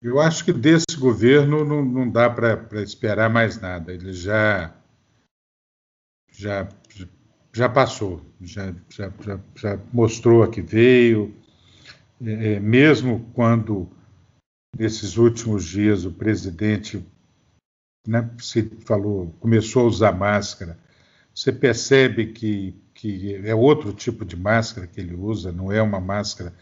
Eu 0.01 0.19
acho 0.19 0.45
que 0.45 0.53
desse 0.53 0.97
governo 0.99 1.65
não, 1.65 1.83
não 1.83 2.09
dá 2.09 2.29
para 2.29 2.81
esperar 2.81 3.29
mais 3.29 3.59
nada. 3.59 3.91
Ele 3.93 4.13
já 4.13 4.73
já 6.31 6.69
já 7.51 7.67
passou, 7.67 8.21
já, 8.39 8.71
já, 8.87 9.11
já, 9.19 9.39
já 9.55 9.79
mostrou 9.91 10.43
a 10.43 10.49
que 10.49 10.61
veio. 10.61 11.35
É, 12.21 12.53
é 12.53 12.59
mesmo 12.59 13.31
quando 13.33 13.89
nesses 14.77 15.17
últimos 15.17 15.65
dias 15.65 16.05
o 16.05 16.11
presidente 16.11 17.03
né, 18.07 18.29
se 18.39 18.63
falou, 18.85 19.35
começou 19.39 19.83
a 19.83 19.87
usar 19.87 20.11
máscara, 20.11 20.77
você 21.33 21.51
percebe 21.51 22.27
que, 22.27 22.75
que 22.93 23.35
é 23.35 23.53
outro 23.53 23.91
tipo 23.91 24.23
de 24.23 24.35
máscara 24.35 24.87
que 24.87 24.99
ele 24.99 25.15
usa, 25.15 25.51
não 25.51 25.71
é 25.71 25.81
uma 25.81 25.99
máscara 25.99 26.53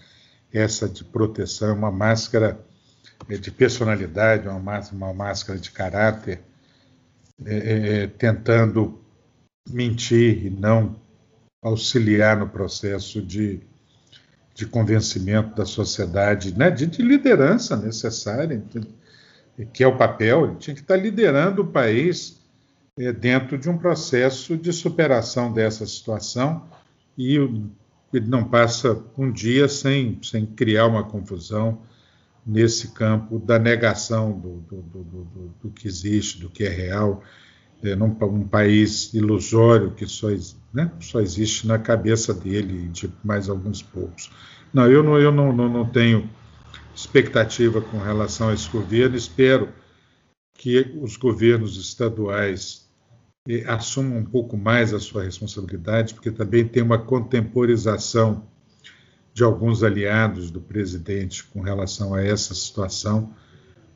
essa 0.52 0.88
de 0.88 1.04
proteção, 1.04 1.70
é 1.70 1.74
uma 1.74 1.92
máscara 1.92 2.60
de 3.28 3.52
personalidade, 3.52 4.48
uma 4.48 4.80
uma 4.92 5.14
máscara 5.14 5.58
de 5.58 5.72
caráter, 5.72 6.42
é, 7.44 7.56
é, 7.56 8.04
é, 8.04 8.08
tentando 8.08 9.02
mentir 9.70 10.46
e 10.46 10.50
não 10.50 10.96
auxiliar 11.62 12.38
no 12.38 12.48
processo 12.48 13.22
de, 13.22 13.60
de 14.54 14.66
convencimento 14.66 15.56
da 15.56 15.66
sociedade, 15.66 16.58
né, 16.58 16.70
de, 16.70 16.86
de 16.86 17.02
liderança 17.02 17.76
necessária, 17.76 18.64
que 19.74 19.84
é 19.84 19.88
o 19.88 19.98
papel, 19.98 20.46
ele 20.46 20.56
tinha 20.56 20.76
que 20.76 20.82
estar 20.82 20.96
liderando 20.96 21.64
o 21.64 21.68
país 21.68 22.40
é, 22.98 23.12
dentro 23.12 23.58
de 23.58 23.70
um 23.70 23.78
processo 23.78 24.56
de 24.56 24.72
superação 24.72 25.52
dessa 25.52 25.86
situação 25.86 26.70
e 27.18 27.36
ele 28.14 28.28
não 28.28 28.46
passa 28.46 29.04
um 29.18 29.32
dia 29.32 29.68
sem, 29.68 30.20
sem 30.24 30.46
criar 30.46 30.88
uma 30.88 31.04
confusão 31.04 31.82
nesse 32.46 32.90
campo 32.90 33.40
da 33.40 33.58
negação 33.58 34.32
do, 34.38 34.58
do, 34.62 34.82
do, 34.82 35.54
do, 35.64 35.70
que 35.72 35.88
existe, 35.88 36.40
do 36.40 36.50
que 36.50 36.64
é 36.64 36.70
real. 36.70 37.24
é, 37.84 37.96
num 37.96 38.16
um 38.22 38.48
país 38.48 39.14
ilusório 39.14 39.92
que 39.92 40.06
só, 40.06 40.28
né, 40.74 40.92
só 41.00 41.20
existe 41.20 41.66
na 41.66 41.80
cabeça 41.80 42.34
dele 42.34 42.90
de 42.90 43.12
mais 43.24 43.50
alguns 43.50 43.82
poucos. 43.82 44.32
Não, 44.74 44.90
eu 44.90 45.02
não, 45.02 45.18
eu 45.18 45.32
não, 45.32 45.52
não, 45.52 45.70
não 45.70 45.86
tenho 45.90 46.30
expectativa 46.94 47.82
com 47.82 47.98
relação 47.98 48.50
a 48.50 48.54
esse 48.54 48.70
governo. 48.70 49.16
Espero 49.16 49.70
que 50.58 50.96
os 51.02 51.18
governos 51.18 51.78
estaduais 51.78 52.88
eh, 53.48 53.64
assumam 53.68 54.20
um 54.20 54.26
pouco 54.26 54.58
mais 54.58 54.94
a 54.94 55.00
sua 55.00 55.24
responsabilidade, 55.24 56.14
porque 56.14 56.32
também 56.32 56.66
tem 56.68 56.82
uma 56.82 56.98
contemporização 56.98 58.48
de 59.36 59.44
alguns 59.44 59.84
aliados 59.84 60.50
do 60.50 60.62
presidente 60.62 61.44
com 61.44 61.60
relação 61.60 62.14
a 62.14 62.24
essa 62.24 62.56
situação, 62.56 63.34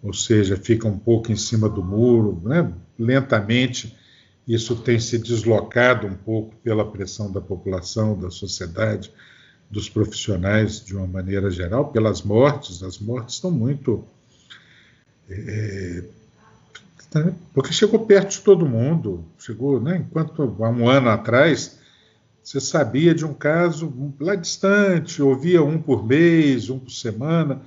ou 0.03 0.13
seja, 0.13 0.57
fica 0.57 0.85
um 0.85 0.99
pouco 0.99 1.31
em 1.31 1.37
cima 1.37 1.69
do 1.69 1.81
muro, 1.81 2.41
né? 2.43 2.69
lentamente. 2.97 3.97
Isso 4.45 4.75
tem 4.75 4.99
se 4.99 5.17
deslocado 5.17 6.07
um 6.07 6.13
pouco 6.13 6.53
pela 6.57 6.85
pressão 6.91 7.31
da 7.31 7.39
população, 7.39 8.19
da 8.19 8.29
sociedade, 8.29 9.13
dos 9.71 9.87
profissionais 9.87 10.83
de 10.83 10.93
uma 10.93 11.07
maneira 11.07 11.49
geral, 11.49 11.89
pelas 11.89 12.21
mortes. 12.21 12.83
As 12.83 12.99
mortes 12.99 13.35
estão 13.35 13.49
muito. 13.49 14.03
É, 15.29 16.03
porque 17.53 17.71
chegou 17.71 18.05
perto 18.05 18.31
de 18.31 18.41
todo 18.41 18.67
mundo. 18.67 19.23
Chegou, 19.37 19.79
né, 19.79 20.03
enquanto 20.05 20.41
há 20.41 20.69
um 20.69 20.89
ano 20.89 21.09
atrás 21.09 21.78
você 22.49 22.59
sabia 22.59 23.13
de 23.13 23.23
um 23.23 23.31
caso 23.31 23.93
lá 24.19 24.33
distante, 24.33 25.21
ouvia 25.21 25.61
um 25.61 25.79
por 25.79 26.03
mês, 26.03 26.67
um 26.71 26.79
por 26.79 26.89
semana. 26.89 27.61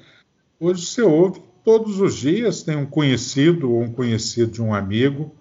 Hoje 0.58 0.84
você 0.84 1.02
ouve 1.02 1.40
todos 1.64 2.00
os 2.00 2.16
dias, 2.16 2.64
tem 2.64 2.74
um 2.74 2.84
conhecido 2.84 3.70
ou 3.70 3.80
um 3.80 3.92
conhecido 3.92 4.50
de 4.50 4.60
um 4.60 4.74
amigo. 4.74 5.32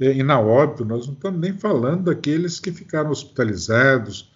E, 0.00 0.22
na 0.22 0.40
óbvio, 0.40 0.86
nós 0.86 1.06
não 1.06 1.12
estamos 1.12 1.38
nem 1.38 1.52
falando 1.52 2.04
daqueles 2.04 2.58
que 2.58 2.72
ficaram 2.72 3.10
hospitalizados, 3.10 4.32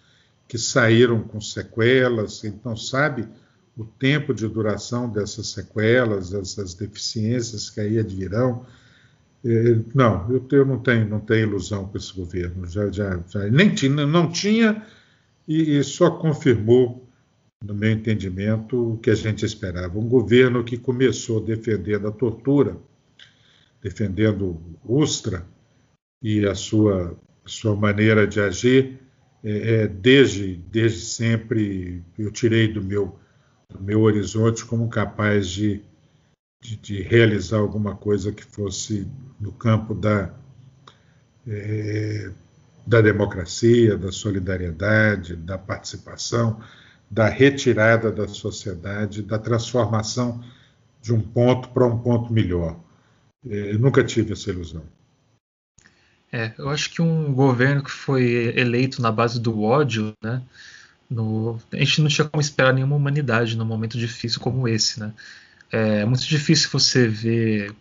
que 0.46 0.58
saíram 0.58 1.22
com 1.22 1.40
sequelas, 1.40 2.44
então 2.44 2.76
sabe 2.76 3.26
o 3.78 3.84
tempo 3.86 4.34
de 4.34 4.46
duração 4.46 5.08
dessas 5.08 5.46
sequelas, 5.52 6.28
dessas 6.28 6.74
deficiências 6.74 7.70
que 7.70 7.80
aí 7.80 7.98
advirão. 7.98 8.66
É, 9.44 9.78
não, 9.94 10.30
eu, 10.30 10.46
eu, 10.50 10.66
não 10.66 10.78
tenho, 10.78 11.08
não 11.08 11.20
tenho 11.20 11.48
ilusão 11.48 11.86
com 11.86 11.96
esse 11.96 12.14
governo. 12.14 12.66
Já, 12.66 12.90
já, 12.90 13.22
já 13.28 13.48
nem 13.48 13.74
tinha, 13.74 14.06
não 14.06 14.30
tinha 14.30 14.84
e, 15.46 15.78
e, 15.78 15.84
só 15.84 16.10
confirmou, 16.10 17.06
no 17.64 17.74
meu 17.74 17.90
entendimento, 17.90 18.92
o 18.94 18.98
que 18.98 19.10
a 19.10 19.14
gente 19.14 19.44
esperava. 19.44 19.98
Um 19.98 20.08
governo 20.08 20.62
que 20.62 20.76
começou 20.76 21.40
defendendo 21.40 22.06
a 22.06 22.12
tortura, 22.12 22.76
defendendo 23.82 24.60
Ustra 24.84 25.44
e 26.22 26.46
a 26.46 26.54
sua, 26.54 27.18
sua 27.44 27.74
maneira 27.74 28.26
de 28.26 28.40
agir, 28.40 29.00
é, 29.42 29.82
é, 29.82 29.88
desde, 29.88 30.56
desde 30.70 31.00
sempre 31.00 32.02
eu 32.18 32.30
tirei 32.30 32.68
do 32.68 32.82
meu, 32.82 33.18
do 33.68 33.80
meu 33.82 34.00
horizonte 34.02 34.64
como 34.64 34.88
capaz 34.88 35.48
de, 35.48 35.82
de, 36.60 36.76
de 36.76 37.02
realizar 37.02 37.58
alguma 37.58 37.94
coisa 37.96 38.32
que 38.32 38.44
fosse 38.44 39.06
no 39.40 39.52
campo 39.52 39.94
da, 39.94 40.34
é, 41.46 42.30
da 42.86 43.00
democracia, 43.00 43.96
da 43.96 44.10
solidariedade, 44.10 45.36
da 45.36 45.56
participação, 45.56 46.60
da 47.10 47.28
retirada 47.28 48.10
da 48.10 48.28
sociedade, 48.28 49.22
da 49.22 49.38
transformação 49.38 50.42
de 51.00 51.12
um 51.14 51.20
ponto 51.20 51.68
para 51.70 51.86
um 51.86 51.98
ponto 51.98 52.32
melhor. 52.32 52.78
É, 53.48 53.72
nunca 53.74 54.02
tive 54.04 54.32
essa 54.32 54.50
ilusão. 54.50 54.82
É, 56.30 56.52
eu 56.58 56.68
acho 56.68 56.92
que 56.92 57.00
um 57.00 57.32
governo 57.32 57.82
que 57.82 57.90
foi 57.90 58.52
eleito 58.54 59.00
na 59.00 59.10
base 59.10 59.40
do 59.40 59.62
ódio, 59.62 60.12
né? 60.22 60.42
No, 61.08 61.58
a 61.72 61.76
gente 61.76 62.02
não 62.02 62.08
tinha 62.08 62.28
como 62.28 62.40
esperar 62.40 62.74
nenhuma 62.74 62.96
humanidade 62.96 63.56
num 63.56 63.64
momento 63.64 63.96
difícil 63.96 64.40
como 64.40 64.68
esse, 64.68 65.00
né? 65.00 65.14
É 65.70 66.04
muito 66.04 66.26
difícil 66.26 66.70
você 66.72 67.06
ver 67.06 67.74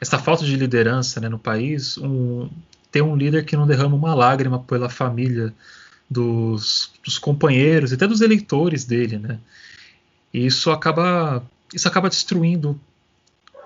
essa 0.00 0.18
falta 0.18 0.44
de 0.44 0.56
liderança 0.56 1.20
né, 1.20 1.28
no 1.28 1.38
país, 1.38 1.96
um, 1.98 2.48
ter 2.90 3.02
um 3.02 3.16
líder 3.16 3.44
que 3.44 3.56
não 3.56 3.66
derrama 3.66 3.96
uma 3.96 4.14
lágrima 4.14 4.58
pela 4.58 4.88
família 4.88 5.52
dos, 6.08 6.92
dos 7.02 7.18
companheiros 7.18 7.90
e 7.90 7.94
até 7.94 8.06
dos 8.06 8.20
eleitores 8.20 8.84
dele, 8.84 9.18
né? 9.18 9.38
E 10.32 10.46
isso 10.46 10.70
acaba 10.70 11.42
isso 11.72 11.88
acaba 11.88 12.08
destruindo 12.08 12.78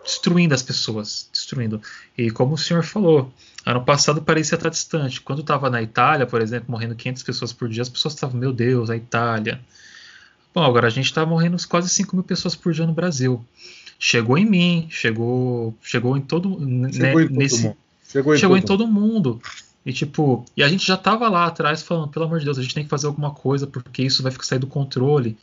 destruindo 0.09 0.55
as 0.55 0.63
pessoas, 0.63 1.29
destruindo. 1.31 1.83
E 2.17 2.31
como 2.31 2.55
o 2.55 2.59
senhor 2.59 2.83
falou, 2.83 3.31
ano 3.65 3.85
passado 3.85 4.23
parecia 4.23 4.57
estar 4.57 4.71
distante. 4.71 5.21
Quando 5.21 5.43
estava 5.43 5.69
na 5.69 5.83
Itália, 5.83 6.27
por 6.27 6.41
exemplo, 6.41 6.71
morrendo 6.71 6.95
500 6.95 7.23
pessoas 7.23 7.53
por 7.53 7.69
dia, 7.69 7.83
as 7.83 7.91
pessoas 7.91 8.15
estavam, 8.15 8.41
meu 8.41 8.51
Deus, 8.51 8.89
a 8.89 8.97
Itália. 8.97 9.61
Bom, 10.55 10.63
agora 10.65 10.87
a 10.87 10.91
gente 10.91 11.07
está 11.07 11.25
morrendo 11.25 11.57
quase 11.69 11.89
5 11.89 12.17
mil 12.17 12.25
pessoas 12.25 12.57
por 12.57 12.73
dia 12.73 12.87
no 12.87 12.93
Brasil. 12.93 13.45
Chegou 13.99 14.39
em 14.39 14.47
mim, 14.47 14.87
chegou, 14.91 15.77
chegou 15.83 16.17
em 16.17 16.21
todo, 16.21 16.51
chegou 16.93 17.21
né, 17.21 17.27
em 17.27 17.37
nesse, 17.37 17.63
mundo. 17.65 17.77
Chegou, 18.09 18.35
em, 18.35 18.39
chegou 18.39 18.57
todo, 18.61 18.65
em 18.65 18.67
todo 18.67 18.87
mundo. 18.87 19.43
E 19.85 19.93
tipo, 19.93 20.45
e 20.57 20.63
a 20.63 20.69
gente 20.69 20.87
já 20.87 20.95
estava 20.95 21.29
lá 21.29 21.47
atrás 21.47 21.83
falando, 21.83 22.09
pelo 22.09 22.25
amor 22.25 22.39
de 22.39 22.45
Deus, 22.45 22.59
a 22.59 22.63
gente 22.63 22.75
tem 22.75 22.85
que 22.85 22.91
fazer 22.91 23.07
alguma 23.07 23.33
coisa 23.33 23.67
porque 23.67 24.03
isso 24.03 24.23
vai 24.23 24.31
ficar 24.31 24.45
sair 24.45 24.59
do 24.59 24.67
controle. 24.67 25.37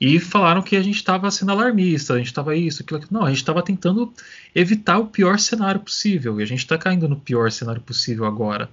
E 0.00 0.20
falaram 0.20 0.60
que 0.60 0.76
a 0.76 0.82
gente 0.82 0.96
estava 0.96 1.30
sendo 1.30 1.52
alarmista, 1.52 2.14
a 2.14 2.18
gente 2.18 2.26
estava 2.26 2.54
isso, 2.54 2.82
aquilo, 2.82 2.98
aquilo. 2.98 3.18
Não, 3.18 3.26
a 3.26 3.30
gente 3.30 3.38
estava 3.38 3.62
tentando 3.62 4.12
evitar 4.54 4.98
o 4.98 5.06
pior 5.06 5.38
cenário 5.38 5.80
possível. 5.80 6.38
E 6.38 6.42
a 6.42 6.46
gente 6.46 6.58
está 6.58 6.76
caindo 6.76 7.08
no 7.08 7.16
pior 7.16 7.50
cenário 7.50 7.80
possível 7.80 8.26
agora. 8.26 8.68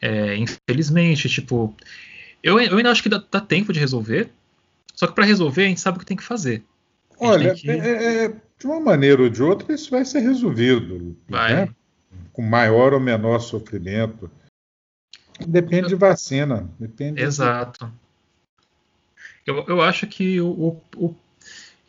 É, 0.00 0.36
infelizmente, 0.36 1.28
tipo, 1.28 1.74
eu, 2.42 2.60
eu 2.60 2.76
ainda 2.76 2.90
acho 2.90 3.02
que 3.02 3.08
dá, 3.08 3.22
dá 3.28 3.40
tempo 3.40 3.72
de 3.72 3.80
resolver. 3.80 4.30
Só 4.94 5.06
que 5.06 5.14
para 5.14 5.24
resolver, 5.24 5.64
a 5.64 5.68
gente 5.68 5.80
sabe 5.80 5.96
o 5.96 6.00
que 6.00 6.06
tem 6.06 6.16
que 6.16 6.22
fazer. 6.22 6.64
Olha, 7.18 7.54
que... 7.54 7.70
é, 7.70 8.24
é, 8.24 8.28
de 8.28 8.66
uma 8.66 8.80
maneira 8.80 9.22
ou 9.22 9.28
de 9.28 9.42
outra, 9.42 9.74
isso 9.74 9.90
vai 9.90 10.04
ser 10.04 10.20
resolvido. 10.20 11.16
Vai. 11.28 11.54
Né? 11.54 11.74
Com 12.32 12.42
maior 12.42 12.94
ou 12.94 13.00
menor 13.00 13.40
sofrimento. 13.40 14.30
Depende 15.46 15.88
de 15.88 15.94
vacina. 15.94 16.68
Depende 16.78 17.20
Exato. 17.20 17.86
De 17.86 18.04
eu, 19.46 19.64
eu 19.68 19.82
acho 19.82 20.06
que 20.06 20.40
o, 20.40 20.48
o, 20.48 20.82
o 20.96 21.16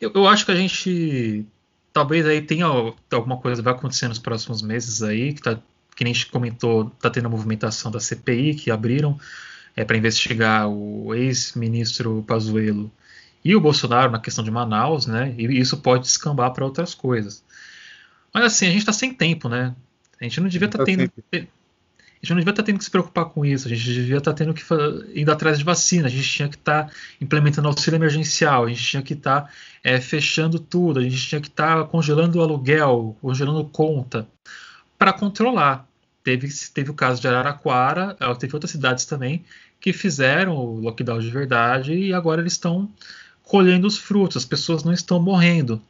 eu, 0.00 0.12
eu, 0.14 0.26
acho 0.28 0.44
que 0.44 0.52
a 0.52 0.56
gente 0.56 1.46
talvez 1.92 2.26
aí 2.26 2.42
tenha 2.42 2.66
alguma 2.66 3.38
coisa 3.38 3.62
vai 3.62 3.72
acontecer 3.72 4.08
nos 4.08 4.18
próximos 4.18 4.60
meses 4.60 5.02
aí 5.02 5.32
que 5.32 5.40
tá 5.40 5.58
que 5.94 6.04
nem 6.04 6.10
a 6.10 6.14
gente 6.14 6.30
comentou 6.30 6.90
tá 7.00 7.08
tendo 7.08 7.26
a 7.26 7.30
movimentação 7.30 7.90
da 7.90 7.98
CPI 7.98 8.54
que 8.56 8.70
abriram 8.70 9.18
é, 9.76 9.84
para 9.84 9.96
investigar 9.96 10.68
o 10.68 11.14
ex-ministro 11.14 12.24
Pazuello 12.26 12.90
e 13.44 13.54
o 13.54 13.60
Bolsonaro 13.60 14.10
na 14.10 14.18
questão 14.18 14.42
de 14.42 14.50
Manaus, 14.50 15.06
né? 15.06 15.34
E 15.38 15.60
isso 15.60 15.76
pode 15.76 16.04
descambar 16.04 16.52
para 16.52 16.64
outras 16.64 16.94
coisas. 16.94 17.44
Mas 18.32 18.44
assim, 18.44 18.66
a 18.66 18.70
gente 18.70 18.80
está 18.80 18.92
sem 18.92 19.14
tempo, 19.14 19.48
né? 19.48 19.74
A 20.20 20.24
gente 20.24 20.40
não 20.40 20.48
devia 20.48 20.66
estar 20.66 20.78
tá 20.78 20.84
tendo 20.84 21.10
gente 22.26 22.30
não 22.30 22.38
devia 22.38 22.50
estar 22.50 22.62
tendo 22.62 22.78
que 22.78 22.84
se 22.84 22.90
preocupar 22.90 23.26
com 23.26 23.44
isso, 23.44 23.66
a 23.66 23.70
gente 23.70 23.84
devia 23.84 24.18
estar 24.18 24.32
tendo 24.32 24.52
que 24.52 24.62
indo 25.14 25.30
atrás 25.30 25.58
de 25.58 25.64
vacina, 25.64 26.08
a 26.08 26.10
gente 26.10 26.28
tinha 26.28 26.48
que 26.48 26.56
estar 26.56 26.92
implementando 27.20 27.68
auxílio 27.68 27.96
emergencial, 27.96 28.64
a 28.64 28.68
gente 28.68 28.82
tinha 28.82 29.02
que 29.02 29.12
estar 29.12 29.50
é, 29.82 30.00
fechando 30.00 30.58
tudo, 30.58 30.98
a 30.98 31.02
gente 31.02 31.16
tinha 31.16 31.40
que 31.40 31.48
estar 31.48 31.84
congelando 31.84 32.38
o 32.38 32.42
aluguel, 32.42 33.16
congelando 33.20 33.64
conta, 33.66 34.26
para 34.98 35.12
controlar. 35.12 35.86
Teve, 36.24 36.48
teve 36.74 36.90
o 36.90 36.94
caso 36.94 37.20
de 37.20 37.28
Araraquara, 37.28 38.16
é, 38.18 38.34
teve 38.34 38.54
outras 38.54 38.72
cidades 38.72 39.04
também 39.04 39.44
que 39.86 39.92
fizeram 39.92 40.56
o 40.56 40.80
lockdown 40.80 41.20
de 41.20 41.30
verdade 41.30 41.94
e 41.94 42.12
agora 42.12 42.40
eles 42.40 42.54
estão 42.54 42.92
colhendo 43.44 43.86
os 43.86 43.96
frutos, 43.96 44.36
as 44.36 44.44
pessoas 44.44 44.82
não 44.82 44.92
estão 44.92 45.22
morrendo. 45.22 45.80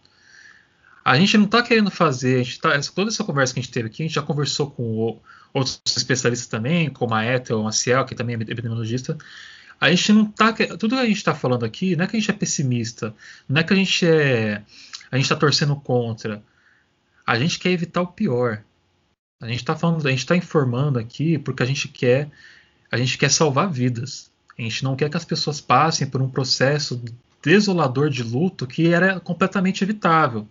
A 1.02 1.16
gente 1.16 1.38
não 1.38 1.46
está 1.46 1.62
querendo 1.62 1.90
fazer, 1.90 2.46
a 2.46 2.60
tá, 2.60 2.80
toda 2.94 3.08
essa 3.08 3.24
conversa 3.24 3.54
que 3.54 3.60
a 3.60 3.62
gente 3.62 3.72
teve 3.72 3.86
aqui, 3.86 4.02
a 4.02 4.06
gente 4.06 4.14
já 4.14 4.20
conversou 4.20 4.70
com 4.70 4.82
o, 4.82 5.22
outros 5.54 5.80
especialistas 5.86 6.46
também, 6.46 6.90
como 6.90 7.14
a 7.14 7.24
Ethel 7.24 7.62
Maciel, 7.62 8.04
que 8.04 8.14
também 8.14 8.36
é 8.36 8.42
epidemiologista, 8.42 9.16
a 9.80 9.88
gente 9.88 10.12
não 10.12 10.26
tá. 10.26 10.52
Tudo 10.52 10.94
que 10.94 11.00
a 11.00 11.06
gente 11.06 11.16
está 11.16 11.34
falando 11.34 11.64
aqui 11.64 11.96
não 11.96 12.04
é 12.04 12.06
que 12.06 12.18
a 12.18 12.20
gente 12.20 12.30
é 12.30 12.34
pessimista, 12.34 13.14
não 13.48 13.62
é 13.62 13.64
que 13.64 13.72
a 13.72 13.76
gente 13.76 14.06
é. 14.06 14.62
A 15.10 15.16
gente 15.16 15.24
está 15.24 15.36
torcendo 15.36 15.74
contra. 15.74 16.42
A 17.26 17.38
gente 17.38 17.58
quer 17.58 17.70
evitar 17.70 18.02
o 18.02 18.08
pior. 18.08 18.62
A 19.40 19.46
gente 19.46 19.60
está 19.60 19.74
falando, 19.74 20.06
a 20.06 20.10
gente 20.10 20.18
está 20.18 20.36
informando 20.36 20.98
aqui 20.98 21.38
porque 21.38 21.62
a 21.62 21.66
gente 21.66 21.88
quer, 21.88 22.30
a 22.96 23.04
gente 23.04 23.18
quer 23.18 23.30
salvar 23.30 23.70
vidas. 23.70 24.30
A 24.58 24.62
gente 24.62 24.84
não 24.84 24.96
quer 24.96 25.10
que 25.10 25.16
as 25.16 25.24
pessoas 25.24 25.60
passem 25.60 26.06
por 26.06 26.22
um 26.22 26.28
processo 26.28 27.02
desolador 27.42 28.10
de 28.10 28.22
luto 28.22 28.66
que 28.66 28.88
era 28.92 29.20
completamente 29.20 29.84
evitável. 29.84 30.48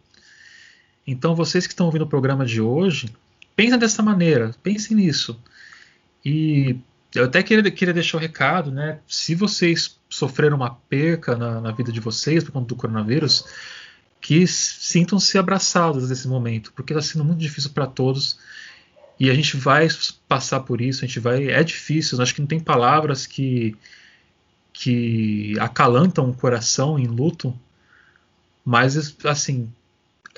Então, 1.08 1.36
vocês 1.36 1.68
que 1.68 1.74
estão 1.74 1.86
ouvindo 1.86 2.04
o 2.04 2.08
programa 2.08 2.46
de 2.46 2.62
hoje, 2.62 3.10
Pensa 3.56 3.78
dessa 3.78 4.04
maneira, 4.04 4.54
pense 4.62 4.94
nisso. 4.94 5.40
E 6.24 6.78
eu 7.14 7.26
até 7.26 7.42
queria, 7.42 7.72
queria 7.72 7.94
deixar 7.94 8.18
o 8.18 8.20
um 8.20 8.22
recado, 8.22 8.70
né? 8.70 9.00
Se 9.08 9.34
vocês 9.34 9.98
sofreram 10.10 10.58
uma 10.58 10.76
perca 10.90 11.38
na, 11.38 11.62
na 11.62 11.72
vida 11.72 11.92
de 11.92 12.02
vocês 12.02 12.44
por 12.44 12.52
conta 12.52 12.68
do 12.68 12.76
coronavírus, 12.76 13.46
que 14.20 14.46
sintam-se 14.46 15.38
abraçados 15.38 16.10
nesse 16.10 16.28
momento, 16.28 16.74
porque 16.74 16.92
está 16.92 17.02
sendo 17.02 17.24
muito 17.24 17.40
difícil 17.40 17.70
para 17.72 17.88
todos. 17.88 18.38
E 19.20 19.30
a 19.30 19.34
gente 19.34 19.56
vai 19.56 19.88
passar 20.28 20.62
por 20.62 20.82
isso, 20.82 21.04
a 21.04 21.08
gente 21.08 21.20
vai. 21.20 21.48
É 21.50 21.64
difícil, 21.64 22.22
acho 22.22 22.36
que 22.36 22.42
não 22.42 22.48
tem 22.48 22.60
palavras 22.60 23.26
que, 23.26 23.76
que 24.74 25.58
acalantam 25.60 26.30
o 26.30 26.34
coração 26.34 27.00
em 27.00 27.08
luto, 27.08 27.58
mas 28.64 29.16
assim, 29.24 29.72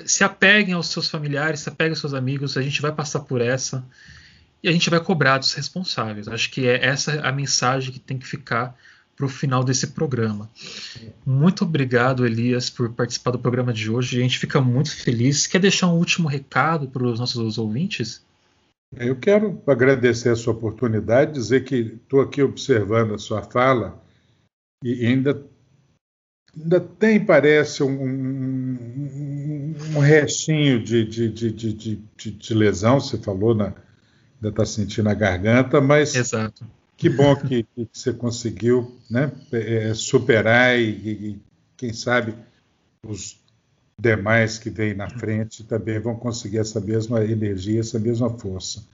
se 0.06 0.24
apeguem 0.24 0.74
aos 0.74 0.88
seus 0.90 1.10
familiares, 1.10 1.62
se 1.62 1.70
apeguem 1.70 1.92
aos 1.92 2.00
seus 2.00 2.14
amigos, 2.14 2.56
a 2.56 2.62
gente 2.62 2.82
vai 2.82 2.92
passar 2.92 3.22
por 3.22 3.42
essa 3.42 3.84
e 4.62 4.70
a 4.70 4.72
gente 4.72 4.90
vai 4.90 5.00
cobrar 5.00 5.38
dos 5.38 5.54
responsáveis. 5.54 6.28
Acho 6.28 6.52
que 6.52 6.68
é 6.68 6.86
essa 6.86 7.22
a 7.22 7.32
mensagem 7.32 7.92
que 7.92 8.00
tem 8.00 8.18
que 8.18 8.28
ficar 8.28 8.76
para 9.16 9.26
o 9.26 9.30
final 9.30 9.64
desse 9.64 9.88
programa. 9.88 10.48
Muito 11.26 11.64
obrigado, 11.64 12.26
Elias, 12.26 12.70
por 12.70 12.92
participar 12.92 13.32
do 13.32 13.40
programa 13.40 13.74
de 13.74 13.90
hoje. 13.90 14.20
A 14.20 14.22
gente 14.22 14.38
fica 14.38 14.62
muito 14.62 14.96
feliz. 14.96 15.48
Quer 15.48 15.60
deixar 15.60 15.88
um 15.88 15.98
último 15.98 16.28
recado 16.28 16.88
para 16.88 17.04
os 17.04 17.20
nossos 17.20 17.58
ouvintes? 17.58 18.24
Eu 18.96 19.16
quero 19.18 19.62
agradecer 19.68 20.30
a 20.30 20.36
sua 20.36 20.54
oportunidade, 20.54 21.34
dizer 21.34 21.64
que 21.66 21.76
estou 21.76 22.22
aqui 22.22 22.42
observando 22.42 23.14
a 23.14 23.18
sua 23.18 23.42
fala 23.42 24.02
e 24.84 25.06
ainda, 25.06 25.46
ainda 26.56 26.80
tem, 26.80 27.24
parece, 27.24 27.84
um, 27.84 28.02
um, 28.02 29.76
um 29.96 30.00
restinho 30.00 30.82
de, 30.82 31.04
de, 31.04 31.30
de, 31.30 31.52
de, 31.52 32.32
de 32.32 32.54
lesão, 32.54 33.00
você 33.00 33.18
falou, 33.18 33.54
na, 33.54 33.74
ainda 34.36 34.50
está 34.50 34.66
sentindo 34.66 35.10
a 35.10 35.14
garganta, 35.14 35.82
mas 35.82 36.16
Exato. 36.16 36.66
que 36.96 37.10
bom 37.10 37.36
que, 37.36 37.64
que 37.64 37.90
você 37.92 38.14
conseguiu 38.14 38.98
né, 39.10 39.32
é, 39.52 39.94
superar 39.94 40.80
e, 40.80 40.90
e, 40.90 41.40
quem 41.76 41.92
sabe, 41.92 42.34
os 43.06 43.40
demais 44.00 44.60
que 44.60 44.70
vêm 44.70 44.94
na 44.94 45.10
frente 45.10 45.64
também 45.64 46.00
vão 46.00 46.16
conseguir 46.16 46.60
essa 46.60 46.80
mesma 46.80 47.24
energia, 47.24 47.80
essa 47.80 47.98
mesma 47.98 48.30
força. 48.30 48.86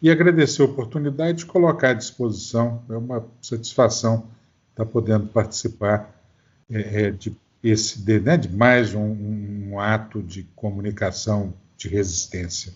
E 0.00 0.10
agradecer 0.10 0.62
a 0.62 0.66
oportunidade 0.66 1.38
de 1.38 1.46
colocar 1.46 1.90
à 1.90 1.94
disposição, 1.94 2.82
é 2.88 2.96
uma 2.96 3.26
satisfação 3.42 4.28
estar 4.70 4.86
podendo 4.86 5.26
participar 5.26 6.14
é, 6.70 7.06
é 7.06 7.10
de, 7.10 7.36
esse, 7.62 8.00
de, 8.00 8.20
né, 8.20 8.36
de 8.36 8.54
mais 8.54 8.94
um, 8.94 9.70
um 9.70 9.80
ato 9.80 10.22
de 10.22 10.44
comunicação 10.54 11.52
de 11.76 11.88
resistência. 11.88 12.72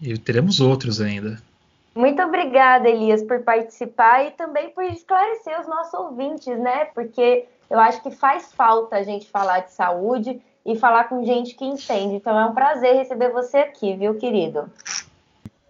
E 0.00 0.18
teremos 0.18 0.60
outros 0.60 1.00
ainda. 1.00 1.40
Muito 1.94 2.20
obrigada, 2.20 2.88
Elias, 2.88 3.22
por 3.22 3.40
participar 3.42 4.26
e 4.26 4.32
também 4.32 4.70
por 4.70 4.82
esclarecer 4.82 5.60
os 5.60 5.68
nossos 5.68 5.94
ouvintes, 5.94 6.58
né? 6.58 6.86
Porque 6.86 7.44
eu 7.70 7.78
acho 7.78 8.02
que 8.02 8.10
faz 8.10 8.52
falta 8.52 8.96
a 8.96 9.02
gente 9.04 9.28
falar 9.28 9.60
de 9.60 9.72
saúde 9.72 10.40
e 10.64 10.76
falar 10.76 11.04
com 11.04 11.24
gente 11.24 11.54
que 11.54 11.64
entende. 11.64 12.14
Então 12.14 12.38
é 12.38 12.46
um 12.46 12.54
prazer 12.54 12.96
receber 12.96 13.30
você 13.30 13.58
aqui, 13.58 13.96
viu, 13.96 14.14
querido? 14.14 14.70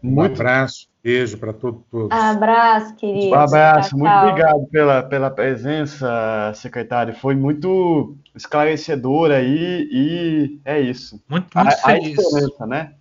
Um 0.03 0.20
abraço, 0.20 0.86
beijo 1.03 1.38
para 1.38 1.53
todos. 1.53 1.82
Abraço, 2.11 2.95
querido. 2.97 3.34
Um 3.34 3.34
abraço, 3.34 3.90
tchau, 3.90 3.99
muito 3.99 4.12
tchau. 4.12 4.28
obrigado 4.28 4.66
pela, 4.66 5.03
pela 5.03 5.30
presença, 5.30 6.53
secretário. 6.55 7.14
Foi 7.14 7.34
muito 7.34 8.14
esclarecedora 8.34 9.38
aí 9.38 9.88
e 9.90 10.61
é 10.64 10.78
isso. 10.78 11.22
Muito, 11.28 11.49
muito 11.55 11.68
a, 11.68 11.70
feliz. 11.70 12.18
A 12.18 12.22
esperança, 12.22 12.66
né? 12.66 12.92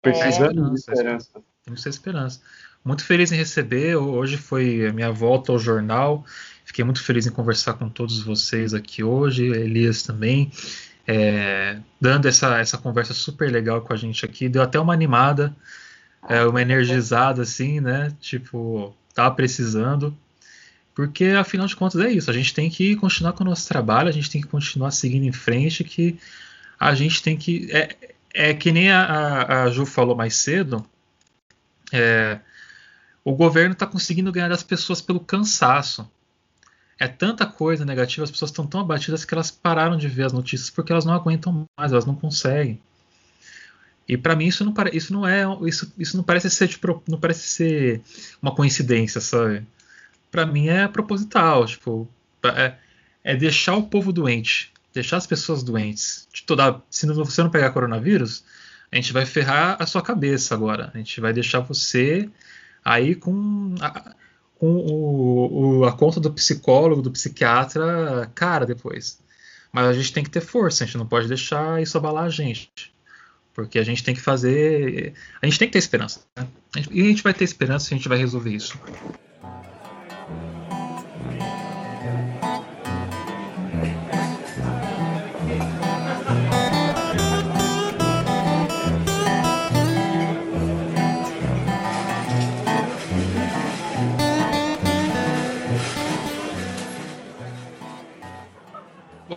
Precisando 0.00 0.66
é. 0.66 0.68
de 0.68 0.74
esperança. 0.74 1.42
Temos 1.64 1.86
esperança. 1.86 2.40
Muito 2.84 3.04
feliz 3.04 3.32
em 3.32 3.36
receber. 3.36 3.96
Hoje 3.96 4.36
foi 4.36 4.86
a 4.86 4.92
minha 4.92 5.10
volta 5.10 5.52
ao 5.52 5.58
jornal. 5.58 6.24
Fiquei 6.64 6.84
muito 6.84 7.02
feliz 7.02 7.26
em 7.26 7.30
conversar 7.30 7.74
com 7.74 7.88
todos 7.88 8.22
vocês 8.22 8.72
aqui 8.72 9.02
hoje, 9.02 9.46
Elias 9.46 10.02
também, 10.02 10.50
é, 11.06 11.78
dando 12.00 12.26
essa, 12.26 12.58
essa 12.58 12.78
conversa 12.78 13.14
super 13.14 13.50
legal 13.50 13.82
com 13.82 13.92
a 13.92 13.96
gente 13.96 14.24
aqui. 14.24 14.48
Deu 14.48 14.62
até 14.62 14.78
uma 14.78 14.92
animada, 14.92 15.54
é, 16.28 16.44
uma 16.44 16.62
energizada, 16.62 17.42
assim, 17.42 17.80
né? 17.80 18.12
Tipo, 18.20 18.94
tava 19.14 19.34
precisando. 19.34 20.16
Porque, 20.94 21.26
afinal 21.26 21.66
de 21.66 21.74
contas, 21.74 22.00
é 22.00 22.10
isso. 22.10 22.30
A 22.30 22.34
gente 22.34 22.52
tem 22.52 22.68
que 22.68 22.96
continuar 22.96 23.32
com 23.32 23.44
o 23.44 23.46
nosso 23.46 23.66
trabalho, 23.66 24.08
a 24.08 24.12
gente 24.12 24.30
tem 24.30 24.40
que 24.40 24.48
continuar 24.48 24.90
seguindo 24.90 25.24
em 25.24 25.32
frente, 25.32 25.84
que 25.84 26.18
a 26.78 26.94
gente 26.94 27.22
tem 27.22 27.36
que. 27.36 27.70
É, 27.72 27.96
é 28.34 28.54
que 28.54 28.72
nem 28.72 28.90
a, 28.90 29.64
a, 29.64 29.70
Ju 29.70 29.84
falou 29.84 30.16
mais 30.16 30.36
cedo, 30.36 30.84
é, 31.92 32.40
o 33.24 33.34
governo 33.34 33.72
está 33.72 33.86
conseguindo 33.86 34.32
ganhar 34.32 34.50
as 34.52 34.62
pessoas 34.62 35.00
pelo 35.00 35.20
cansaço. 35.20 36.10
É 37.02 37.08
tanta 37.08 37.44
coisa 37.44 37.84
negativa, 37.84 38.22
as 38.22 38.30
pessoas 38.30 38.50
estão 38.50 38.66
tão 38.66 38.80
abatidas 38.80 39.24
que 39.24 39.34
elas 39.34 39.50
pararam 39.50 39.96
de 39.96 40.06
ver 40.06 40.26
as 40.26 40.32
notícias 40.32 40.70
porque 40.70 40.92
elas 40.92 41.04
não 41.04 41.12
aguentam 41.12 41.66
mais, 41.76 41.90
elas 41.90 42.06
não 42.06 42.14
conseguem. 42.14 42.80
E 44.08 44.16
para 44.16 44.36
mim 44.36 44.46
isso 44.46 44.64
não, 44.64 44.72
isso 44.92 45.12
não 45.12 45.26
é 45.26 45.44
isso, 45.66 45.92
isso 45.98 46.16
não 46.16 46.22
parece 46.22 46.48
ser 46.50 46.68
tipo, 46.68 47.02
não 47.08 47.18
parece 47.18 47.46
ser 47.48 48.02
uma 48.40 48.54
coincidência, 48.54 49.20
sabe? 49.20 49.66
Para 50.30 50.46
mim 50.46 50.68
é 50.68 50.86
proposital, 50.86 51.66
tipo, 51.66 52.08
é, 52.44 52.74
é 53.24 53.36
deixar 53.36 53.74
o 53.74 53.82
povo 53.82 54.12
doente 54.12 54.72
deixar 54.92 55.16
as 55.16 55.26
pessoas 55.26 55.62
doentes. 55.62 56.28
Se 56.90 57.06
você 57.06 57.42
não 57.42 57.50
pegar 57.50 57.70
coronavírus, 57.70 58.44
a 58.90 58.96
gente 58.96 59.12
vai 59.12 59.24
ferrar 59.24 59.76
a 59.80 59.86
sua 59.86 60.02
cabeça 60.02 60.54
agora. 60.54 60.90
A 60.94 60.98
gente 60.98 61.20
vai 61.20 61.32
deixar 61.32 61.60
você 61.60 62.28
aí 62.84 63.14
com 63.14 63.74
a, 63.80 64.14
com 64.62 64.76
o, 64.76 65.80
o, 65.80 65.84
a 65.84 65.90
conta 65.90 66.20
do 66.20 66.32
psicólogo, 66.32 67.02
do 67.02 67.10
psiquiatra, 67.10 68.30
cara, 68.32 68.64
depois. 68.64 69.18
Mas 69.72 69.88
a 69.88 69.92
gente 69.92 70.12
tem 70.12 70.22
que 70.22 70.30
ter 70.30 70.40
força, 70.40 70.84
a 70.84 70.86
gente 70.86 70.96
não 70.96 71.06
pode 71.06 71.26
deixar 71.26 71.82
isso 71.82 71.98
abalar 71.98 72.26
a 72.26 72.30
gente. 72.30 72.70
Porque 73.52 73.76
a 73.76 73.82
gente 73.82 74.04
tem 74.04 74.14
que 74.14 74.20
fazer. 74.20 75.14
A 75.42 75.46
gente 75.46 75.58
tem 75.58 75.66
que 75.66 75.72
ter 75.72 75.80
esperança. 75.80 76.20
Né? 76.36 76.46
E 76.92 77.00
a 77.02 77.04
gente 77.06 77.24
vai 77.24 77.34
ter 77.34 77.42
esperança 77.42 77.92
e 77.92 77.94
a 77.94 77.96
gente 77.96 78.08
vai 78.08 78.16
resolver 78.16 78.54
isso. 78.54 78.78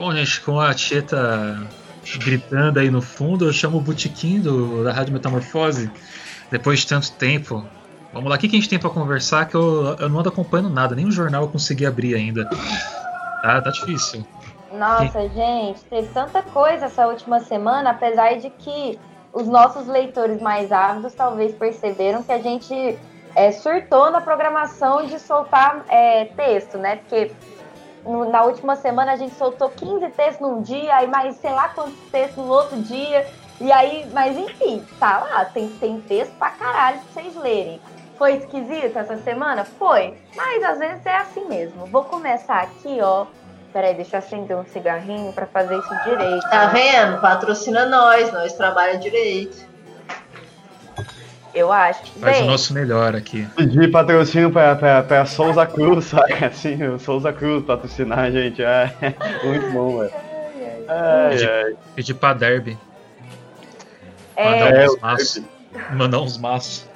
Bom, 0.05 0.11
gente, 0.11 0.39
com 0.41 0.59
a 0.59 0.71
Tieta 0.71 1.67
gritando 2.19 2.79
aí 2.79 2.91
no 2.91 3.01
fundo, 3.01 3.47
eu 3.47 3.51
chamo 3.51 3.79
o 3.79 3.81
Botequim 3.81 4.39
do, 4.39 4.83
da 4.83 4.93
Rádio 4.93 5.11
Metamorfose, 5.11 5.89
depois 6.51 6.81
de 6.81 6.85
tanto 6.85 7.11
tempo. 7.13 7.65
Vamos 8.13 8.29
lá, 8.29 8.35
o 8.35 8.37
que, 8.37 8.45
a 8.45 8.49
gente 8.51 8.69
tem 8.69 8.77
para 8.77 8.91
conversar? 8.91 9.47
Que 9.47 9.55
eu, 9.55 9.95
eu 9.99 10.07
não 10.07 10.19
ando 10.19 10.29
acompanhando 10.29 10.69
nada, 10.69 10.93
nem 10.93 11.07
o 11.07 11.11
jornal 11.11 11.41
eu 11.41 11.47
consegui 11.47 11.87
abrir 11.87 12.13
ainda. 12.13 12.47
Tá, 13.41 13.59
tá 13.63 13.71
difícil. 13.71 14.23
Nossa, 14.71 15.27
gente, 15.27 15.83
teve 15.89 16.07
tanta 16.09 16.43
coisa 16.43 16.85
essa 16.85 17.07
última 17.07 17.39
semana, 17.39 17.89
apesar 17.89 18.35
de 18.35 18.51
que 18.51 18.99
os 19.33 19.47
nossos 19.47 19.87
leitores 19.87 20.39
mais 20.39 20.71
ávidos 20.71 21.15
talvez 21.15 21.51
perceberam 21.55 22.21
que 22.21 22.31
a 22.31 22.39
gente 22.39 22.95
é, 23.35 23.51
surtou 23.51 24.11
na 24.11 24.21
programação 24.21 25.03
de 25.07 25.17
soltar 25.17 25.83
é, 25.89 26.25
texto, 26.25 26.77
né? 26.77 26.97
Porque 26.97 27.31
no, 28.05 28.29
na 28.29 28.43
última 28.43 28.75
semana 28.75 29.13
a 29.13 29.15
gente 29.15 29.35
soltou 29.35 29.69
15 29.69 30.09
textos 30.11 30.39
num 30.39 30.61
dia, 30.61 30.95
aí 30.95 31.07
mais 31.07 31.35
sei 31.37 31.51
lá 31.51 31.69
quantos 31.69 31.99
textos 32.11 32.37
no 32.37 32.51
outro 32.51 32.77
dia. 32.81 33.25
E 33.59 33.71
aí, 33.71 34.07
mas 34.11 34.37
enfim, 34.37 34.85
tá 34.99 35.19
lá, 35.19 35.45
tem, 35.45 35.69
tem 35.69 35.99
texto 36.01 36.33
pra 36.37 36.49
caralho 36.51 36.99
pra 36.99 37.21
vocês 37.21 37.35
lerem. 37.35 37.81
Foi 38.17 38.35
esquisito 38.35 38.97
essa 38.97 39.17
semana? 39.17 39.63
Foi. 39.63 40.17
Mas 40.35 40.63
às 40.63 40.79
vezes 40.79 41.05
é 41.05 41.17
assim 41.17 41.45
mesmo. 41.47 41.85
Vou 41.85 42.03
começar 42.03 42.61
aqui, 42.61 42.99
ó. 43.01 43.25
Peraí, 43.73 43.93
deixa 43.93 44.15
eu 44.15 44.19
acender 44.19 44.55
um 44.55 44.65
cigarrinho 44.65 45.33
para 45.33 45.45
fazer 45.45 45.77
isso 45.77 46.03
direito. 46.05 46.49
Tá 46.49 46.67
vendo? 46.67 47.19
Patrocina 47.19 47.85
nós, 47.85 48.31
nós 48.31 48.53
trabalha 48.53 48.97
direito. 48.97 49.74
Eu 51.55 51.71
acho. 51.71 52.03
Faz 52.19 52.37
Bem, 52.37 52.43
o 52.43 52.51
nosso 52.51 52.73
melhor 52.73 53.15
aqui. 53.15 53.47
Pedir 53.55 53.89
patrocínio 53.89 54.51
pra, 54.51 54.75
pra, 54.75 55.01
pra 55.01 55.25
Souza 55.25 55.65
Cruz, 55.65 56.03
saca? 56.11 56.47
Assim, 56.47 56.83
o 56.83 56.99
Souza 56.99 57.31
Cruz 57.31 57.63
patrocinar 57.63 58.19
a 58.19 58.29
gente. 58.29 58.61
É, 58.61 58.93
muito 59.45 59.71
bom, 59.71 59.99
velho. 59.99 60.11
Pedir, 61.29 61.77
pedir 61.95 62.13
pra 62.15 62.33
Derby. 62.33 62.77
É, 64.35 64.59
mandar 64.59 64.85
uns 64.85 64.99
maços. 64.99 65.43
Mandar 65.91 66.19
uns 66.19 66.37
maços. 66.37 66.89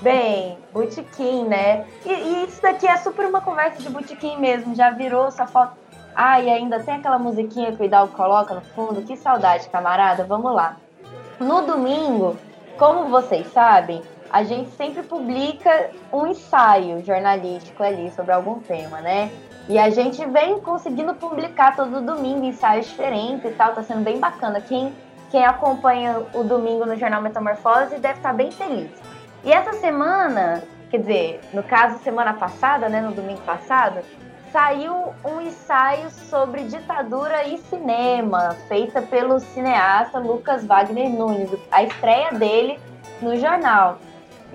Bem, 0.00 0.58
botequim, 0.72 1.44
né? 1.44 1.84
E, 2.04 2.10
e, 2.10 2.44
isso 2.46 2.60
daqui 2.62 2.86
é 2.86 2.96
super 2.96 3.26
uma 3.26 3.42
conversa 3.42 3.82
de 3.82 3.90
botequim 3.90 4.38
mesmo. 4.38 4.74
Já 4.74 4.90
virou 4.90 5.28
essa 5.28 5.46
foto. 5.46 5.74
Ah, 6.16 6.40
e 6.40 6.50
ainda 6.50 6.80
tem 6.80 6.94
aquela 6.94 7.18
musiquinha 7.18 7.70
que 7.72 7.82
o 7.82 7.84
Hidalgo 7.84 8.14
coloca 8.14 8.54
no 8.54 8.62
fundo. 8.62 9.02
Que 9.02 9.16
saudade, 9.16 9.68
camarada. 9.68 10.24
Vamos 10.24 10.52
lá. 10.54 10.76
No 11.38 11.62
domingo, 11.62 12.36
como 12.80 13.10
vocês 13.10 13.46
sabem, 13.52 14.02
a 14.32 14.42
gente 14.42 14.70
sempre 14.70 15.02
publica 15.02 15.90
um 16.10 16.28
ensaio 16.28 17.04
jornalístico 17.04 17.82
ali 17.82 18.10
sobre 18.10 18.32
algum 18.32 18.58
tema, 18.58 19.02
né? 19.02 19.30
E 19.68 19.78
a 19.78 19.90
gente 19.90 20.24
vem 20.24 20.58
conseguindo 20.60 21.12
publicar 21.12 21.76
todo 21.76 22.00
domingo 22.00 22.42
ensaios 22.42 22.86
diferentes 22.86 23.44
e 23.44 23.54
tal, 23.54 23.74
tá 23.74 23.82
sendo 23.82 24.02
bem 24.02 24.18
bacana. 24.18 24.62
Quem, 24.62 24.94
quem 25.30 25.44
acompanha 25.44 26.22
o 26.32 26.42
domingo 26.42 26.86
no 26.86 26.96
Jornal 26.96 27.20
Metamorfose 27.20 27.98
deve 27.98 28.16
estar 28.16 28.32
bem 28.32 28.50
feliz. 28.50 28.90
E 29.44 29.52
essa 29.52 29.74
semana, 29.74 30.62
quer 30.90 31.00
dizer, 31.00 31.40
no 31.52 31.62
caso 31.62 31.98
semana 31.98 32.32
passada, 32.32 32.88
né, 32.88 33.02
no 33.02 33.12
domingo 33.12 33.42
passado, 33.42 34.00
saiu 34.52 35.14
um 35.24 35.40
ensaio 35.40 36.10
sobre 36.10 36.64
ditadura 36.64 37.44
e 37.46 37.58
cinema, 37.58 38.56
feita 38.68 39.00
pelo 39.02 39.38
cineasta 39.38 40.18
Lucas 40.18 40.64
Wagner 40.64 41.08
Nunes, 41.08 41.50
a 41.70 41.82
estreia 41.82 42.32
dele 42.32 42.78
no 43.20 43.36
jornal. 43.36 43.98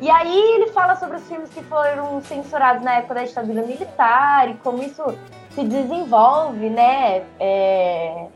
E 0.01 0.09
aí 0.09 0.37
ele 0.55 0.71
fala 0.71 0.95
sobre 0.95 1.17
os 1.17 1.27
filmes 1.27 1.49
que 1.49 1.63
foram 1.63 2.21
censurados 2.21 2.83
na 2.83 2.95
época 2.95 3.15
da 3.15 3.23
ditadura 3.23 3.61
militar 3.61 4.49
e 4.49 4.55
como 4.55 4.83
isso 4.83 5.03
se 5.51 5.63
desenvolve, 5.63 6.69
né, 6.69 7.23
é, 7.39 8.27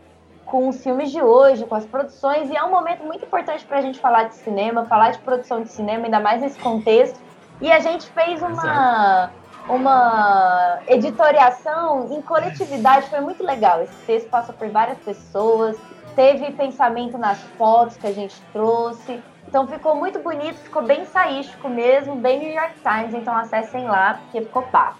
com 0.45 0.69
os 0.69 0.81
filmes 0.81 1.11
de 1.11 1.21
hoje, 1.21 1.65
com 1.65 1.75
as 1.75 1.85
produções. 1.85 2.49
E 2.49 2.55
é 2.55 2.63
um 2.63 2.71
momento 2.71 3.03
muito 3.03 3.25
importante 3.25 3.65
para 3.65 3.79
a 3.79 3.81
gente 3.81 3.99
falar 3.99 4.23
de 4.23 4.35
cinema, 4.35 4.85
falar 4.85 5.11
de 5.11 5.19
produção 5.19 5.61
de 5.61 5.69
cinema, 5.69 6.05
ainda 6.05 6.19
mais 6.21 6.41
nesse 6.41 6.57
contexto. 6.59 7.19
E 7.59 7.69
a 7.69 7.79
gente 7.79 8.09
fez 8.11 8.41
uma, 8.41 9.29
uma 9.69 10.79
editoriação 10.87 12.11
em 12.11 12.21
coletividade, 12.21 13.07
foi 13.07 13.21
muito 13.21 13.43
legal. 13.43 13.83
Esse 13.83 13.95
texto 14.05 14.29
passou 14.29 14.55
por 14.55 14.67
várias 14.69 14.97
pessoas, 14.97 15.77
teve 16.15 16.51
pensamento 16.51 17.17
nas 17.17 17.39
fotos 17.57 17.95
que 17.95 18.07
a 18.07 18.11
gente 18.11 18.41
trouxe. 18.51 19.21
Então 19.47 19.67
ficou 19.67 19.95
muito 19.95 20.19
bonito, 20.19 20.57
ficou 20.57 20.81
bem 20.81 21.05
saístico 21.05 21.69
mesmo, 21.69 22.15
bem 22.15 22.39
New 22.39 22.51
York 22.51 22.73
Times, 22.81 23.13
então 23.13 23.35
acessem 23.35 23.85
lá, 23.87 24.15
porque 24.15 24.41
ficou 24.41 24.65
bafo. 24.71 24.99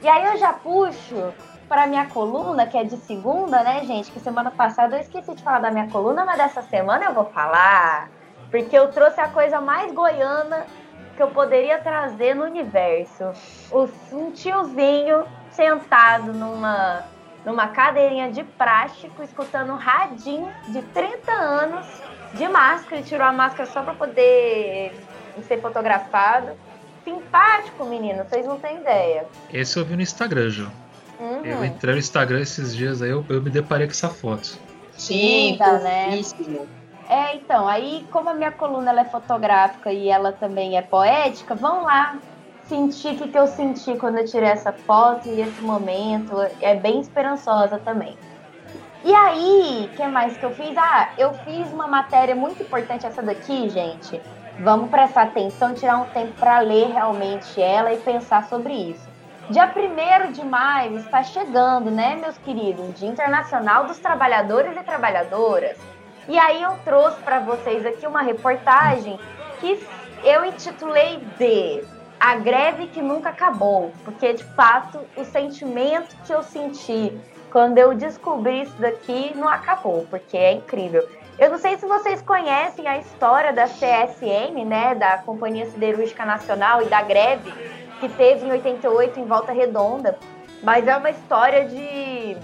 E 0.00 0.08
aí 0.08 0.24
eu 0.24 0.36
já 0.38 0.52
puxo 0.52 1.34
para 1.68 1.86
minha 1.86 2.06
coluna, 2.06 2.66
que 2.66 2.78
é 2.78 2.84
de 2.84 2.96
segunda, 2.96 3.62
né, 3.62 3.82
gente? 3.84 4.12
Que 4.12 4.20
semana 4.20 4.50
passada 4.52 4.96
eu 4.96 5.00
esqueci 5.00 5.34
de 5.34 5.42
falar 5.42 5.58
da 5.58 5.70
minha 5.70 5.88
coluna, 5.88 6.24
mas 6.24 6.36
dessa 6.36 6.62
semana 6.62 7.06
eu 7.06 7.14
vou 7.14 7.24
falar. 7.26 8.08
Porque 8.50 8.76
eu 8.76 8.90
trouxe 8.92 9.20
a 9.20 9.28
coisa 9.28 9.60
mais 9.60 9.92
goiana 9.92 10.64
que 11.16 11.22
eu 11.22 11.28
poderia 11.28 11.78
trazer 11.78 12.34
no 12.34 12.44
universo. 12.44 13.32
Um 14.12 14.30
tiozinho 14.30 15.24
sentado 15.50 16.32
numa, 16.32 17.04
numa 17.44 17.68
cadeirinha 17.68 18.30
de 18.30 18.44
plástico, 18.44 19.22
escutando 19.22 19.72
um 19.72 19.76
radinho 19.76 20.52
de 20.68 20.82
30 20.82 21.32
anos 21.32 21.86
de 22.34 22.46
máscara, 22.46 22.96
ele 22.96 23.06
tirou 23.06 23.26
a 23.26 23.32
máscara 23.32 23.68
só 23.68 23.82
para 23.82 23.94
poder 23.94 24.92
ser 25.48 25.60
fotografado. 25.60 26.50
Simpático, 27.02 27.84
menino, 27.84 28.24
vocês 28.24 28.44
não 28.44 28.58
têm 28.58 28.78
ideia. 28.78 29.26
Esse 29.52 29.78
eu 29.78 29.84
vi 29.84 29.94
no 29.94 30.02
Instagram, 30.02 30.50
Ju. 30.50 30.70
Uhum. 31.18 31.44
Eu 31.44 31.64
entrei 31.64 31.94
no 31.94 32.00
Instagram 32.00 32.40
esses 32.40 32.76
dias 32.76 33.00
aí, 33.00 33.10
eu, 33.10 33.24
eu 33.28 33.40
me 33.40 33.48
deparei 33.48 33.86
com 33.86 33.92
essa 33.92 34.08
foto. 34.08 34.58
Sim, 34.96 35.52
Linda, 35.52 35.78
né? 35.78 36.20
É, 37.08 37.36
então, 37.36 37.68
aí 37.68 38.06
como 38.10 38.30
a 38.30 38.34
minha 38.34 38.50
coluna 38.50 38.90
ela 38.90 39.02
é 39.02 39.04
fotográfica 39.04 39.92
e 39.92 40.08
ela 40.08 40.32
também 40.32 40.76
é 40.76 40.82
poética, 40.82 41.54
vão 41.54 41.82
lá 41.82 42.16
sentir 42.64 43.14
o 43.14 43.16
que, 43.16 43.28
que 43.28 43.38
eu 43.38 43.46
senti 43.46 43.96
quando 43.96 44.18
eu 44.18 44.24
tirei 44.24 44.48
essa 44.48 44.72
foto 44.72 45.28
e 45.28 45.40
esse 45.40 45.62
momento. 45.62 46.34
É 46.60 46.74
bem 46.74 47.00
esperançosa 47.00 47.78
também. 47.78 48.16
E 49.04 49.14
aí, 49.14 49.88
o 49.92 49.96
que 49.96 50.06
mais 50.08 50.36
que 50.36 50.44
eu 50.44 50.50
fiz? 50.50 50.76
Ah, 50.76 51.10
eu 51.16 51.32
fiz 51.32 51.72
uma 51.72 51.86
matéria 51.86 52.34
muito 52.34 52.62
importante 52.62 53.06
essa 53.06 53.22
daqui, 53.22 53.68
gente. 53.68 54.20
Vamos 54.58 54.90
prestar 54.90 55.22
atenção, 55.22 55.74
tirar 55.74 55.98
um 55.98 56.06
tempo 56.06 56.32
para 56.32 56.58
ler 56.60 56.88
realmente 56.88 57.60
ela 57.60 57.92
e 57.92 57.98
pensar 57.98 58.44
sobre 58.48 58.72
isso. 58.72 59.06
Dia 59.48 59.72
1 59.72 60.32
de 60.32 60.44
maio 60.44 60.98
está 60.98 61.22
chegando, 61.22 61.88
né, 61.88 62.16
meus 62.16 62.36
queridos? 62.38 62.98
Dia 62.98 63.08
Internacional 63.08 63.86
dos 63.86 63.98
Trabalhadores 63.98 64.76
e 64.76 64.82
Trabalhadoras. 64.82 65.78
E 66.28 66.38
aí 66.38 66.62
eu 66.62 66.72
trouxe 66.84 67.18
para 67.20 67.40
vocês 67.40 67.86
aqui 67.86 68.06
uma 68.06 68.22
reportagem 68.22 69.18
que 69.60 69.80
eu 70.24 70.44
intitulei 70.44 71.18
de 71.38 71.84
A 72.18 72.36
Greve 72.36 72.88
que 72.88 73.00
Nunca 73.00 73.28
Acabou, 73.28 73.92
porque 74.04 74.32
de 74.32 74.42
fato 74.42 75.00
o 75.16 75.24
sentimento 75.24 76.16
que 76.26 76.32
eu 76.32 76.42
senti 76.42 77.16
quando 77.50 77.78
eu 77.78 77.94
descobri 77.94 78.62
isso 78.62 78.76
daqui, 78.78 79.32
não 79.34 79.48
acabou, 79.48 80.06
porque 80.10 80.36
é 80.36 80.52
incrível. 80.52 81.08
Eu 81.38 81.50
não 81.50 81.58
sei 81.58 81.76
se 81.78 81.86
vocês 81.86 82.20
conhecem 82.20 82.88
a 82.88 82.98
história 82.98 83.52
da 83.52 83.64
CSN, 83.64 84.64
né, 84.66 84.94
da 84.94 85.18
Companhia 85.18 85.66
Siderúrgica 85.66 86.24
Nacional 86.24 86.82
e 86.82 86.86
da 86.86 87.02
greve 87.02 87.52
que 88.00 88.08
teve 88.08 88.46
em 88.46 88.50
88 88.50 89.20
em 89.20 89.24
Volta 89.24 89.52
Redonda, 89.52 90.18
mas 90.62 90.86
é 90.86 90.96
uma 90.96 91.10
história 91.10 91.66
de 91.66 92.36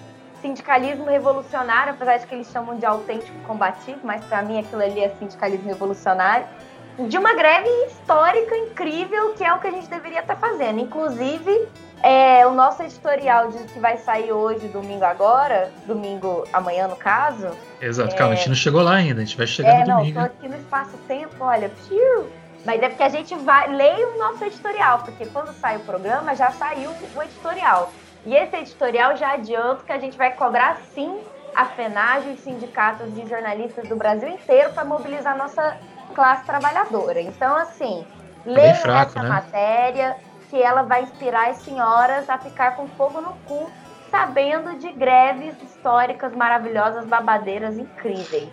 sindicalismo 0.43 1.07
revolucionário, 1.07 1.95
apesar 1.95 2.19
de 2.19 2.27
que 2.27 2.35
eles 2.35 2.51
chamam 2.51 2.77
de 2.77 2.85
autêntico 2.85 3.39
combativo, 3.47 4.01
mas 4.03 4.23
para 4.25 4.43
mim 4.43 4.59
aquilo 4.59 4.83
ali 4.83 5.01
é 5.01 5.09
sindicalismo 5.19 5.69
revolucionário, 5.69 6.45
de 6.99 7.17
uma 7.17 7.33
greve 7.33 7.69
histórica 7.87 8.55
incrível, 8.55 9.33
que 9.33 9.43
é 9.43 9.55
o 9.55 9.59
que 9.59 9.69
a 9.69 9.71
gente 9.71 9.89
deveria 9.89 10.21
estar 10.21 10.37
fazendo. 10.37 10.79
Inclusive, 10.79 11.69
é, 12.03 12.47
o 12.47 12.53
nosso 12.53 12.83
editorial 12.83 13.49
de, 13.49 13.59
que 13.65 13.79
vai 13.79 13.97
sair 13.97 14.31
hoje, 14.31 14.69
domingo 14.69 15.05
agora, 15.05 15.71
domingo 15.87 16.47
amanhã 16.53 16.89
no 16.89 16.97
caso. 16.97 17.49
Exato, 17.81 18.15
é... 18.15 18.19
calma, 18.19 18.35
a 18.35 18.37
gente 18.37 18.49
não 18.49 18.57
chegou 18.57 18.83
lá 18.83 18.97
ainda, 18.97 19.23
a 19.23 19.25
gente 19.25 19.39
vai 19.39 19.47
chegar 19.47 19.71
é, 19.71 19.85
no 19.85 19.97
domingo. 19.97 20.21
Não, 20.21 20.29
tô 20.29 20.35
aqui 20.35 20.49
no 20.49 20.57
espaço-tempo, 20.57 21.37
olha, 21.41 21.71
piu, 21.89 22.29
mas 22.65 22.83
é 22.83 22.89
porque 22.89 23.03
a 23.03 23.09
gente 23.09 23.35
vai, 23.37 23.69
leia 23.69 24.07
o 24.09 24.19
nosso 24.19 24.45
editorial, 24.45 24.99
porque 24.99 25.27
quando 25.27 25.53
sai 25.55 25.77
o 25.77 25.81
programa 25.81 26.35
já 26.35 26.51
saiu 26.51 26.91
o 26.91 27.23
editorial. 27.23 27.91
E 28.25 28.35
esse 28.35 28.57
editorial 28.57 29.17
já 29.17 29.33
adianto 29.33 29.85
que 29.85 29.93
a 29.93 29.99
gente 29.99 30.17
vai 30.17 30.33
cobrar 30.33 30.77
sim 30.95 31.21
a 31.55 31.67
FENAGE, 31.67 32.31
os 32.31 32.41
sindicatos 32.41 33.15
de 33.15 33.29
jornalistas 33.29 33.89
do 33.89 33.97
Brasil 33.97 34.29
inteiro 34.29 34.73
para 34.73 34.85
mobilizar 34.85 35.35
a 35.35 35.37
nossa 35.37 35.77
classe 36.15 36.45
trabalhadora. 36.45 37.21
Então, 37.21 37.55
assim, 37.57 38.07
tá 38.45 38.51
leiam 38.51 38.97
essa 38.97 39.23
né? 39.23 39.29
matéria, 39.29 40.17
que 40.49 40.63
ela 40.63 40.83
vai 40.83 41.03
inspirar 41.03 41.51
as 41.51 41.59
senhoras 41.59 42.29
a 42.29 42.39
ficar 42.39 42.77
com 42.77 42.87
fogo 42.89 43.21
no 43.21 43.33
cu, 43.47 43.71
sabendo 44.11 44.79
de 44.79 44.93
greves 44.93 45.55
históricas 45.63 46.35
maravilhosas, 46.35 47.07
babadeiras 47.07 47.79
incríveis, 47.79 48.51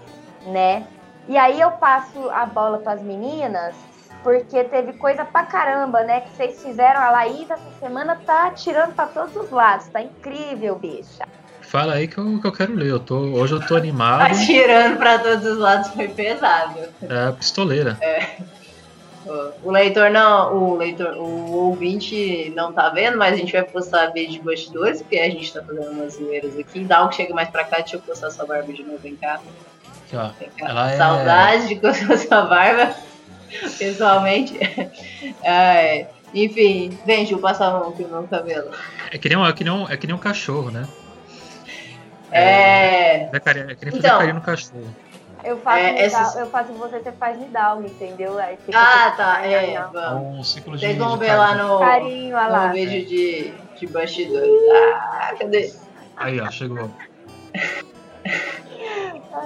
né? 0.48 0.88
E 1.28 1.38
aí 1.38 1.60
eu 1.60 1.72
passo 1.72 2.30
a 2.30 2.46
bola 2.46 2.80
para 2.80 2.94
as 2.94 3.02
meninas, 3.02 3.76
porque 4.24 4.64
teve 4.64 4.94
coisa 4.94 5.26
pra 5.26 5.44
caramba, 5.44 6.04
né? 6.04 6.22
Que 6.22 6.30
vocês 6.32 6.62
fizeram. 6.62 7.00
A 7.00 7.12
Laís 7.12 7.50
essa 7.50 7.72
semana 7.80 8.16
tá 8.26 8.48
atirando 8.48 8.94
para 8.94 9.08
todos 9.08 9.36
os 9.36 9.50
lados, 9.50 9.88
tá 9.88 10.02
incrível, 10.02 10.76
bicha. 10.76 11.26
Fala 11.62 11.94
aí 11.94 12.08
que 12.08 12.18
eu, 12.18 12.40
que 12.42 12.48
eu 12.48 12.52
quero 12.52 12.74
ler. 12.74 12.90
Eu 12.90 13.00
tô, 13.00 13.16
hoje 13.16 13.54
eu 13.54 13.66
tô 13.66 13.76
animado. 13.76 14.22
Atirando 14.22 14.98
para 14.98 15.20
todos 15.20 15.46
os 15.46 15.58
lados 15.58 15.90
foi 15.90 16.08
pesado. 16.08 16.80
É, 17.02 17.32
pistoleira. 17.32 17.98
É. 18.02 18.38
O 19.62 19.70
leitor 19.70 20.10
não, 20.10 20.56
o 20.56 20.78
leitor, 20.78 21.16
o 21.16 21.52
ouvinte 21.52 22.52
não 22.56 22.74
tá 22.74 22.90
vendo, 22.90 23.18
mas 23.18 23.34
a 23.34 23.38
gente 23.38 23.54
vai 23.54 23.64
postar 23.64 24.08
vídeo 24.08 24.34
de 24.34 24.40
bastidores, 24.40 25.02
porque 25.02 25.18
a 25.20 25.30
gente 25.30 25.54
tá 25.54 25.62
fazendo 25.62 25.92
umas 25.92 26.14
zoeiras 26.16 26.58
aqui. 26.58 26.84
Dá 26.84 27.04
um 27.04 27.10
que 27.10 27.18
chega 27.18 27.34
mais 27.36 27.50
pra 27.50 27.64
cá, 27.64 27.78
deixa 27.78 27.98
eu 27.98 28.02
postar 28.02 28.32
sua 28.32 28.48
barba 28.48 28.74
de 28.74 28.82
novo, 28.82 28.98
vem 28.98 29.16
cá. 29.16 29.36
Aqui, 29.36 30.16
ó. 30.16 30.30
Vem 30.40 30.50
cá. 30.58 30.70
Ela 30.70 30.92
é 30.92 30.98
Saudade 30.98 31.64
é... 31.64 31.68
de 31.68 31.76
coçar 31.76 32.18
sua 32.18 32.42
barba, 32.44 32.96
pessoalmente. 33.78 34.58
É, 35.44 36.08
enfim, 36.34 36.98
vem, 37.06 37.26
Ju, 37.26 37.40
passar 37.40 37.68
a 37.68 37.72
mão 37.72 37.90
aqui 37.90 38.04
no 38.04 38.10
meu 38.10 38.24
cabelo. 38.24 38.72
É 39.12 39.18
que 39.18 39.28
nem 39.28 39.38
um, 39.38 39.46
é 39.46 39.52
que 39.52 39.64
nem 39.64 39.74
um, 39.74 39.90
é 39.90 39.98
que 39.98 40.08
nem 40.08 40.16
um 40.16 40.20
cachorro, 40.20 40.72
né? 40.72 40.88
É. 42.32 43.24
É, 43.24 43.32
é, 43.34 43.40
que 43.40 43.86
nem 43.86 43.92
fazer 43.92 43.98
então, 43.98 44.18
carinho 44.20 44.36
no 44.36 44.42
cachorro. 44.42 44.96
Eu 45.44 45.58
faço, 45.58 45.80
é, 45.80 46.06
eu 46.06 46.48
faço 46.48 46.74
você, 46.74 47.00
você 47.00 47.12
faz 47.14 47.40
Nidalgo, 47.40 47.86
entendeu? 47.86 48.38
Aí 48.38 48.58
ah, 48.74 49.14
tá. 49.16 49.46
É, 49.46 49.74
é 49.74 50.12
um 50.14 50.44
ciclo 50.44 50.78
de 50.78 50.86
Vocês 50.86 50.98
vão 50.98 51.18
ver 51.18 51.34
lá 51.34 51.56
no, 51.56 51.80
carinho, 51.80 52.36
lá. 52.36 52.68
no 52.68 52.74
vídeo 52.74 53.06
de, 53.06 53.54
de 53.80 53.88
bastidores. 53.88 54.52
Ah, 55.02 55.34
cadê? 55.40 55.74
Aí, 56.18 56.42
ó, 56.42 56.52
chegou. 56.52 56.92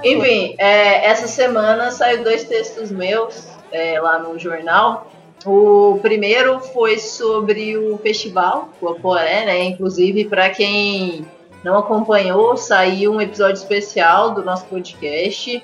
Enfim, 0.04 0.56
é, 0.58 1.06
essa 1.06 1.28
semana 1.28 1.91
saiu 1.91 2.24
dois 2.24 2.43
textos 2.45 2.91
meus 2.91 3.53
é, 3.74 4.00
lá 4.00 4.20
no 4.20 4.40
jornal. 4.40 5.12
O 5.46 6.00
primeiro 6.02 6.60
foi 6.62 6.98
sobre 6.98 7.76
o 7.76 7.98
festival, 7.98 8.70
o 8.80 8.88
Aporé, 8.88 9.46
né? 9.46 9.64
Inclusive, 9.66 10.26
para 10.26 10.50
quem 10.50 11.26
não 11.64 11.78
acompanhou, 11.78 12.56
saiu 12.56 13.12
um 13.12 13.20
episódio 13.20 13.56
especial 13.56 14.32
do 14.32 14.44
nosso 14.44 14.66
podcast 14.66 15.62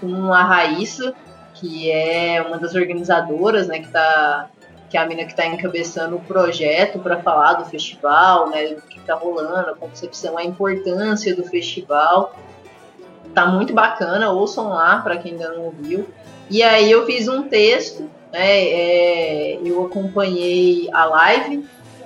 com 0.00 0.32
a 0.32 0.42
Raíssa, 0.42 1.14
que 1.54 1.90
é 1.90 2.42
uma 2.42 2.58
das 2.58 2.74
organizadoras, 2.74 3.68
né, 3.68 3.80
que 3.80 3.88
tá 3.88 4.50
que 4.88 4.98
é 4.98 5.00
a 5.00 5.06
mina 5.06 5.24
que 5.24 5.32
está 5.32 5.44
encabeçando 5.44 6.14
o 6.14 6.20
projeto 6.20 7.00
para 7.00 7.20
falar 7.20 7.54
do 7.54 7.64
festival, 7.64 8.48
né, 8.48 8.74
do 8.74 8.82
que 8.82 8.98
está 8.98 9.14
rolando, 9.14 9.70
a 9.70 9.74
concepção, 9.74 10.38
a 10.38 10.44
importância 10.44 11.34
do 11.34 11.42
festival. 11.42 12.32
Tá 13.34 13.44
muito 13.46 13.72
bacana, 13.72 14.30
ouçam 14.30 14.68
lá 14.68 15.00
para 15.00 15.16
quem 15.16 15.32
ainda 15.32 15.52
não 15.52 15.64
ouviu. 15.64 16.06
E 16.50 16.62
aí 16.62 16.90
eu 16.90 17.06
fiz 17.06 17.26
um 17.28 17.42
texto, 17.48 18.10
né, 18.32 18.64
é, 18.64 19.58
eu 19.64 19.84
acompanhei 19.84 20.88
a 20.92 21.04
live 21.06 21.64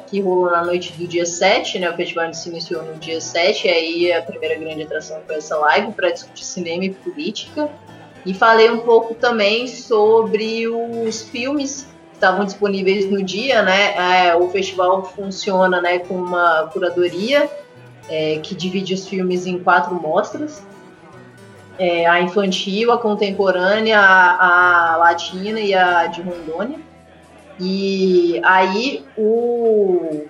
que 0.09 0.20
rolou 0.20 0.51
na 0.51 0.64
noite 0.64 0.93
do 0.95 1.07
dia 1.07 1.26
7, 1.26 1.78
né? 1.78 1.91
O 1.91 1.95
festival 1.95 2.32
se 2.32 2.49
iniciou 2.49 2.82
no 2.82 2.95
dia 2.95 3.20
7, 3.20 3.66
e 3.66 3.70
aí 3.70 4.12
a 4.12 4.22
primeira 4.22 4.55
grande 4.57 4.82
atração 4.82 5.20
foi 5.26 5.36
essa 5.36 5.57
live 5.59 5.93
para 5.93 6.11
discutir 6.11 6.45
cinema 6.45 6.84
e 6.84 6.91
política. 6.91 7.68
E 8.24 8.34
falei 8.34 8.70
um 8.70 8.78
pouco 8.78 9.14
também 9.14 9.66
sobre 9.68 10.66
os 10.66 11.22
filmes 11.22 11.86
estavam 12.12 12.45
disponíveis 12.45 13.09
no 13.09 13.22
dia, 13.22 13.62
né? 13.62 14.28
É, 14.28 14.36
o 14.36 14.49
festival 14.49 15.05
funciona 15.05 15.80
né, 15.80 16.01
com 16.01 16.14
uma 16.14 16.68
curadoria 16.72 17.49
é, 18.09 18.39
que 18.43 18.55
divide 18.55 18.95
os 18.95 19.07
filmes 19.07 19.47
em 19.47 19.59
quatro 19.59 19.95
mostras. 19.95 20.62
É, 21.78 22.06
a 22.06 22.20
infantil, 22.20 22.90
a 22.90 22.98
contemporânea, 22.98 24.00
a, 24.00 24.94
a, 24.94 24.96
latina 24.96 25.60
e 25.60 25.72
a 25.72 26.06
de 26.06 26.20
Rondônia. 26.22 26.80
E 27.60 28.40
aí 28.44 29.04
o, 29.16 30.26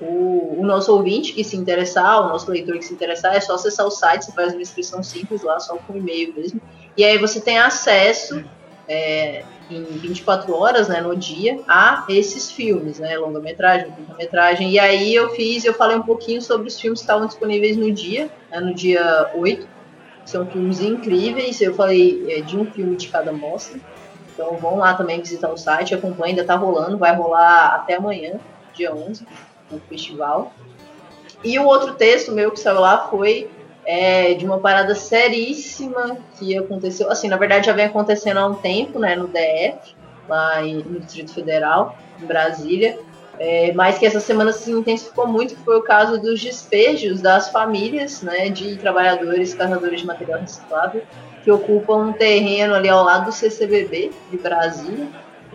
o, 0.00 0.60
o, 0.60 0.66
nosso 0.66 0.92
ouvinte 0.92 1.32
que 1.32 1.42
se 1.42 1.56
interessar, 1.56 2.20
o 2.20 2.28
nosso 2.28 2.50
leitor 2.50 2.76
que 2.76 2.84
se 2.84 2.92
interessar, 2.92 3.34
é 3.34 3.40
só 3.40 3.54
acessar 3.54 3.86
o 3.86 3.90
site, 3.90 4.26
você 4.26 4.32
faz 4.32 4.52
uma 4.52 4.62
inscrição 4.62 5.02
simples 5.02 5.42
lá, 5.42 5.58
só 5.60 5.76
com 5.76 5.96
e-mail 5.96 6.34
mesmo. 6.34 6.60
E 6.96 7.04
aí 7.04 7.16
você 7.18 7.40
tem 7.40 7.58
acesso 7.58 8.44
é, 8.88 9.44
em 9.70 9.82
24 9.82 10.54
horas, 10.54 10.88
né, 10.88 11.00
no 11.00 11.16
dia, 11.16 11.60
a 11.66 12.04
esses 12.08 12.50
filmes, 12.50 12.98
né, 12.98 13.16
longa-metragem, 13.16 13.90
curta-metragem. 13.90 14.70
E 14.70 14.78
aí 14.78 15.14
eu 15.14 15.30
fiz, 15.30 15.64
eu 15.64 15.74
falei 15.74 15.96
um 15.96 16.02
pouquinho 16.02 16.42
sobre 16.42 16.68
os 16.68 16.78
filmes 16.78 17.00
que 17.00 17.04
estavam 17.04 17.26
disponíveis 17.26 17.76
no 17.76 17.90
dia, 17.90 18.30
né, 18.50 18.60
no 18.60 18.74
dia 18.74 19.30
8. 19.34 19.73
São 20.24 20.46
filmes 20.46 20.80
incríveis, 20.80 21.60
eu 21.60 21.74
falei 21.74 22.24
é, 22.28 22.40
de 22.40 22.56
um 22.56 22.64
filme 22.70 22.96
de 22.96 23.08
cada 23.08 23.32
mostra. 23.32 23.78
Então 24.32 24.56
vão 24.56 24.78
lá 24.78 24.94
também 24.94 25.20
visitar 25.20 25.50
o 25.50 25.56
site, 25.56 25.94
acompanha, 25.94 26.32
ainda 26.32 26.44
tá 26.44 26.56
rolando, 26.56 26.98
vai 26.98 27.14
rolar 27.14 27.74
até 27.74 27.96
amanhã, 27.96 28.40
dia 28.74 28.94
11, 28.94 29.26
no 29.70 29.78
festival. 29.80 30.52
E 31.42 31.58
o 31.58 31.66
outro 31.66 31.94
texto 31.94 32.32
meu 32.32 32.50
que 32.50 32.58
saiu 32.58 32.80
lá 32.80 33.08
foi 33.08 33.50
é, 33.84 34.34
de 34.34 34.46
uma 34.46 34.58
parada 34.58 34.94
seríssima 34.94 36.16
que 36.38 36.56
aconteceu, 36.56 37.10
assim, 37.10 37.28
na 37.28 37.36
verdade 37.36 37.66
já 37.66 37.72
vem 37.72 37.84
acontecendo 37.84 38.38
há 38.38 38.46
um 38.46 38.54
tempo, 38.54 38.98
né, 38.98 39.14
no 39.14 39.28
DF, 39.28 39.94
lá 40.28 40.64
em, 40.64 40.76
no 40.76 41.00
Distrito 41.00 41.34
Federal, 41.34 41.96
em 42.20 42.24
Brasília, 42.24 42.98
é, 43.38 43.72
mas 43.72 43.98
que 43.98 44.06
essa 44.06 44.20
semana 44.20 44.52
se 44.52 44.70
intensificou 44.70 45.26
muito, 45.26 45.54
que 45.54 45.62
foi 45.62 45.76
o 45.76 45.82
caso 45.82 46.20
dos 46.20 46.40
despejos 46.40 47.20
das 47.20 47.50
famílias, 47.50 48.22
né, 48.22 48.48
de 48.48 48.76
trabalhadores, 48.76 49.54
carregadores 49.54 50.00
de 50.00 50.06
material 50.06 50.40
reciclável, 50.40 51.02
que 51.42 51.50
ocupam 51.50 51.96
um 51.96 52.12
terreno 52.12 52.74
ali 52.74 52.88
ao 52.88 53.04
lado 53.04 53.26
do 53.26 53.32
CCBB 53.32 54.12
de 54.30 54.38
Brasília, 54.38 55.08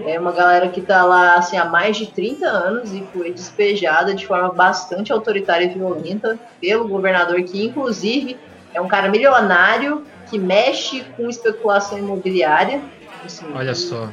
é 0.05 0.19
uma 0.19 0.31
galera 0.31 0.69
que 0.69 0.79
está 0.79 1.03
lá 1.03 1.35
assim, 1.35 1.57
há 1.57 1.65
mais 1.65 1.97
de 1.97 2.07
30 2.07 2.47
anos 2.47 2.93
e 2.93 3.03
foi 3.11 3.33
despejada 3.33 4.13
de 4.13 4.25
forma 4.25 4.49
bastante 4.49 5.11
autoritária 5.11 5.65
e 5.65 5.69
violenta 5.69 6.39
pelo 6.61 6.87
governador, 6.87 7.41
que 7.43 7.65
inclusive 7.65 8.37
é 8.73 8.79
um 8.79 8.87
cara 8.87 9.09
milionário 9.09 10.05
que 10.29 10.37
mexe 10.37 11.03
com 11.17 11.29
especulação 11.29 11.97
imobiliária. 11.97 12.81
Assim, 13.25 13.45
Olha 13.53 13.75
só, 13.75 14.09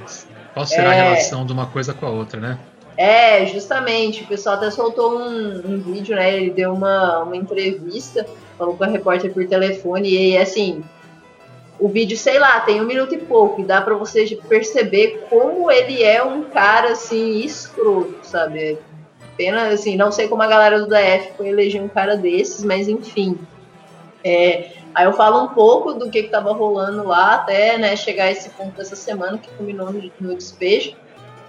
qual 0.55 0.67
será 0.67 0.95
é... 0.95 1.01
a 1.01 1.05
relação 1.05 1.47
de 1.47 1.53
uma 1.53 1.67
coisa 1.67 1.95
com 1.95 2.07
a 2.07 2.11
outra, 2.11 2.41
né? 2.41 2.59
É, 2.97 3.45
justamente. 3.47 4.23
O 4.23 4.27
pessoal 4.27 4.57
até 4.57 4.71
soltou 4.71 5.19
um, 5.19 5.63
um 5.65 5.79
vídeo, 5.81 6.17
né? 6.17 6.35
Ele 6.37 6.51
deu 6.51 6.73
uma, 6.73 7.21
uma 7.21 7.37
entrevista, 7.37 8.27
falou 8.57 8.77
com 8.77 8.85
a 8.85 8.89
repórter 8.89 9.33
por 9.33 9.47
telefone, 9.47 10.09
e 10.09 10.39
assim, 10.39 10.83
o 11.79 11.89
vídeo, 11.89 12.17
sei 12.17 12.39
lá, 12.39 12.61
tem 12.61 12.81
um 12.81 12.87
minuto 12.87 13.15
e 13.15 13.19
pouco, 13.19 13.61
e 13.61 13.65
dá 13.65 13.81
para 13.83 13.95
você 13.95 14.25
perceber 14.49 15.27
como 15.29 15.71
ele 15.71 16.03
é 16.03 16.23
um 16.23 16.45
cara 16.45 16.93
assim 16.93 17.41
escroto, 17.41 18.19
sabe? 18.23 18.79
Pena 19.37 19.69
assim, 19.69 19.97
não 19.97 20.11
sei 20.11 20.29
como 20.29 20.43
a 20.43 20.47
galera 20.47 20.81
do 20.81 20.87
DF 20.87 21.33
foi 21.37 21.49
eleger 21.49 21.83
um 21.83 21.89
cara 21.89 22.17
desses, 22.17 22.65
mas 22.65 22.89
enfim. 22.89 23.39
É, 24.25 24.71
aí 24.95 25.05
eu 25.05 25.13
falo 25.13 25.45
um 25.45 25.49
pouco 25.49 25.93
do 25.93 26.11
que 26.11 26.21
estava 26.21 26.53
rolando 26.55 27.07
lá 27.07 27.35
até 27.35 27.77
né, 27.77 27.95
chegar 27.95 28.31
esse 28.31 28.49
ponto 28.51 28.75
dessa 28.75 28.97
semana 28.97 29.37
que 29.37 29.51
culminou 29.51 29.93
no, 29.93 30.11
no 30.19 30.35
despejo 30.35 30.97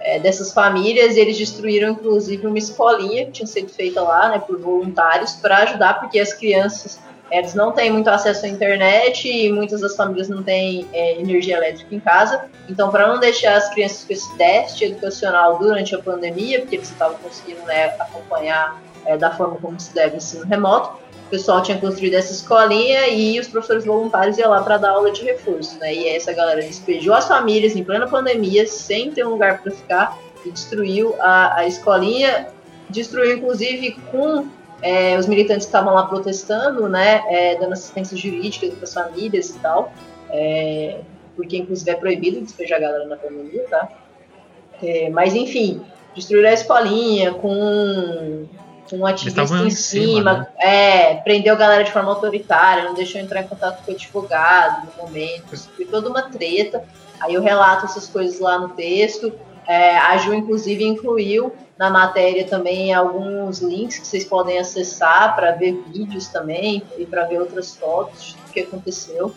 é, 0.00 0.18
dessas 0.18 0.52
famílias. 0.52 1.16
E 1.16 1.20
eles 1.20 1.36
destruíram 1.36 1.90
inclusive 1.90 2.46
uma 2.46 2.58
escolinha 2.58 3.26
que 3.26 3.32
tinha 3.32 3.46
sido 3.46 3.68
feita 3.68 4.02
lá 4.02 4.30
né, 4.30 4.38
por 4.38 4.58
voluntários 4.58 5.32
para 5.32 5.58
ajudar, 5.58 6.00
porque 6.00 6.18
as 6.18 6.32
crianças 6.32 6.98
eles 7.30 7.54
não 7.54 7.72
têm 7.72 7.90
muito 7.90 8.08
acesso 8.08 8.46
à 8.46 8.48
internet 8.48 9.28
e 9.28 9.52
muitas 9.52 9.82
das 9.82 9.94
famílias 9.94 10.28
não 10.28 10.42
têm 10.42 10.88
é, 10.92 11.20
energia 11.20 11.56
elétrica 11.58 11.94
em 11.94 12.00
casa. 12.00 12.46
Então, 12.68 12.90
para 12.90 13.06
não 13.06 13.20
deixar 13.20 13.56
as 13.56 13.68
crianças 13.68 14.04
com 14.04 14.12
esse 14.12 14.36
déficit 14.36 14.84
educacional 14.86 15.58
durante 15.58 15.94
a 15.94 15.98
pandemia, 15.98 16.60
porque 16.60 16.76
eles 16.76 16.88
estavam 16.90 17.18
conseguindo 17.18 17.60
né, 17.66 17.94
acompanhar 17.98 18.80
é, 19.04 19.16
da 19.16 19.30
forma 19.30 19.56
como 19.56 19.78
se 19.78 19.94
deve 19.94 20.16
ensino 20.16 20.44
remoto, 20.46 20.98
o 21.28 21.30
pessoal 21.30 21.62
tinha 21.62 21.76
construído 21.76 22.14
essa 22.14 22.32
escolinha 22.32 23.06
e 23.08 23.38
os 23.38 23.46
professores 23.46 23.84
voluntários 23.84 24.38
iam 24.38 24.50
lá 24.50 24.62
para 24.62 24.78
dar 24.78 24.92
aula 24.92 25.10
de 25.12 25.22
reforço. 25.22 25.78
Né? 25.78 25.94
E 25.94 26.08
essa 26.08 26.32
galera 26.32 26.62
despejou 26.62 27.12
as 27.12 27.28
famílias 27.28 27.76
em 27.76 27.84
plena 27.84 28.08
pandemia, 28.08 28.66
sem 28.66 29.10
ter 29.10 29.26
um 29.26 29.30
lugar 29.30 29.62
para 29.62 29.70
ficar, 29.70 30.18
e 30.46 30.50
destruiu 30.50 31.14
a, 31.20 31.58
a 31.58 31.66
escolinha, 31.66 32.48
destruiu 32.88 33.36
inclusive 33.36 33.92
com 34.10 34.48
é, 34.80 35.18
os 35.18 35.26
militantes 35.26 35.66
que 35.66 35.68
estavam 35.68 35.92
lá 35.92 36.06
protestando, 36.06 36.88
né, 36.88 37.22
é, 37.28 37.56
dando 37.56 37.74
assistência 37.74 38.16
jurídica 38.16 38.66
para 38.68 38.84
as 38.84 38.94
famílias 38.94 39.50
e 39.50 39.58
tal, 39.58 39.92
é, 40.30 41.00
porque 41.36 41.58
inclusive 41.58 41.90
é 41.90 41.94
proibido 41.94 42.40
despejar 42.40 42.78
a 42.78 42.80
galera 42.80 43.04
na 43.04 43.16
pandemia, 43.16 43.66
tá? 43.68 43.86
É, 44.82 45.10
mas 45.10 45.34
enfim, 45.34 45.82
destruíram 46.14 46.48
a 46.48 46.54
escolinha 46.54 47.34
com, 47.34 48.46
com 48.54 48.67
um 48.92 49.06
ativista 49.06 49.42
em, 49.42 49.70
cima, 49.70 49.70
cima 49.70 50.32
né? 50.34 50.46
é, 50.58 51.14
prendeu 51.16 51.54
a 51.54 51.56
galera 51.56 51.84
de 51.84 51.92
forma 51.92 52.10
autoritária, 52.10 52.84
não 52.84 52.94
deixou 52.94 53.20
entrar 53.20 53.42
em 53.42 53.46
contato 53.46 53.84
com 53.84 53.90
o 53.90 53.94
advogado 53.94 54.86
no 54.86 55.04
momento, 55.04 55.56
foi 55.76 55.84
toda 55.84 56.08
uma 56.08 56.22
treta. 56.22 56.84
Aí 57.20 57.34
eu 57.34 57.42
relato 57.42 57.84
essas 57.84 58.06
coisas 58.06 58.38
lá 58.38 58.58
no 58.58 58.70
texto. 58.70 59.32
É, 59.66 59.98
a 59.98 60.16
Ju, 60.16 60.32
inclusive, 60.32 60.84
incluiu 60.84 61.52
na 61.78 61.90
matéria 61.90 62.46
também 62.46 62.92
alguns 62.92 63.60
links 63.60 63.98
que 63.98 64.06
vocês 64.06 64.24
podem 64.24 64.58
acessar 64.58 65.36
para 65.36 65.52
ver 65.52 65.72
vídeos 65.92 66.28
também 66.28 66.82
e 66.96 67.04
para 67.04 67.24
ver 67.24 67.40
outras 67.40 67.76
fotos 67.76 68.34
do 68.46 68.52
que 68.52 68.60
aconteceu. 68.60 69.34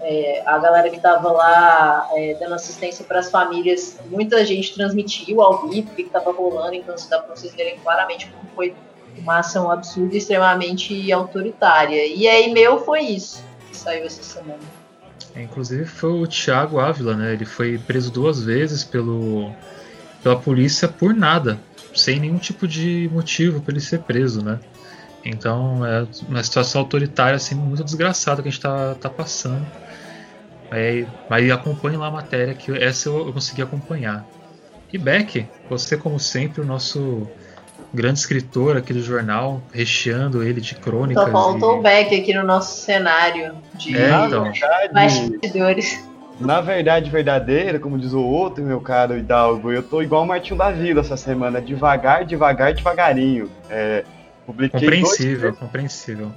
É, 0.00 0.42
a 0.46 0.58
galera 0.58 0.90
que 0.90 0.96
estava 0.96 1.32
lá 1.32 2.08
é, 2.14 2.34
dando 2.38 2.54
assistência 2.54 3.04
para 3.04 3.20
as 3.20 3.30
famílias, 3.30 3.98
muita 4.06 4.44
gente 4.44 4.74
transmitiu 4.74 5.40
ao 5.42 5.68
vivo 5.68 5.90
o 5.90 5.94
que 5.94 6.02
estava 6.02 6.30
rolando, 6.32 6.74
então 6.74 6.94
dá 7.08 7.18
para 7.18 7.34
vocês 7.34 7.54
verem 7.54 7.78
claramente 7.78 8.30
como 8.30 8.48
foi 8.54 8.74
uma 9.18 9.38
ação 9.38 9.70
absurda 9.70 10.14
e 10.14 10.18
extremamente 10.18 11.10
autoritária. 11.12 12.06
E 12.06 12.28
aí, 12.28 12.52
meu 12.52 12.78
foi 12.78 13.00
isso 13.00 13.42
que 13.70 13.76
saiu 13.76 14.04
essa 14.04 14.22
semana. 14.22 14.60
É, 15.34 15.42
inclusive 15.42 15.84
foi 15.84 16.10
o 16.10 16.26
Thiago 16.26 16.78
Ávila, 16.78 17.14
né? 17.14 17.32
Ele 17.32 17.44
foi 17.44 17.78
preso 17.78 18.10
duas 18.10 18.42
vezes 18.42 18.84
pelo, 18.84 19.50
pela 20.22 20.36
polícia 20.36 20.88
por 20.88 21.14
nada 21.14 21.58
sem 21.96 22.20
nenhum 22.20 22.38
tipo 22.38 22.68
de 22.68 23.10
motivo 23.12 23.60
para 23.60 23.72
ele 23.72 23.80
ser 23.80 24.00
preso, 24.00 24.44
né? 24.44 24.60
Então 25.24 25.84
é 25.84 26.06
uma 26.28 26.42
situação 26.42 26.82
autoritária 26.82 27.36
assim 27.36 27.54
muito 27.54 27.82
desgraçada 27.82 28.42
que 28.42 28.48
a 28.48 28.50
gente 28.50 28.58
está 28.58 28.94
tá 28.94 29.10
passando. 29.10 29.66
É, 30.70 31.04
aí 31.30 31.50
acompanhe 31.50 31.96
lá 31.96 32.06
a 32.08 32.10
matéria 32.10 32.54
que 32.54 32.72
essa 32.72 33.08
eu, 33.08 33.26
eu 33.26 33.32
consegui 33.32 33.62
acompanhar. 33.62 34.26
E 34.92 34.98
Beck, 34.98 35.46
você 35.68 35.96
como 35.96 36.18
sempre 36.18 36.60
o 36.60 36.64
nosso 36.64 37.28
grande 37.92 38.18
escritor 38.18 38.76
aqui 38.76 38.92
do 38.92 39.02
jornal, 39.02 39.62
recheando 39.72 40.42
ele 40.42 40.60
de 40.60 40.74
crônicas. 40.74 41.24
Só 41.24 41.30
faltou 41.30 41.76
e... 41.76 41.78
o 41.78 41.82
Beck 41.82 42.14
aqui 42.14 42.34
no 42.34 42.44
nosso 42.44 42.80
cenário 42.82 43.54
de 43.74 43.96
é, 43.96 44.26
então. 44.26 44.52
bastidores. 44.92 46.04
Na 46.38 46.60
verdade 46.60 47.10
verdadeira, 47.10 47.78
como 47.78 47.98
diz 47.98 48.12
o 48.12 48.20
outro, 48.20 48.62
meu 48.62 48.80
caro 48.80 49.16
Hidalgo, 49.16 49.72
eu 49.72 49.82
tô 49.82 50.02
igual 50.02 50.22
o 50.22 50.26
Martinho 50.26 50.58
da 50.58 50.70
Vila 50.70 51.00
essa 51.00 51.16
semana, 51.16 51.62
devagar, 51.62 52.26
devagar, 52.26 52.74
devagarinho. 52.74 53.50
É, 53.70 54.04
publiquei 54.44 54.80
compreensível, 54.80 55.50
dois... 55.50 55.58
compreensível. 55.58 56.32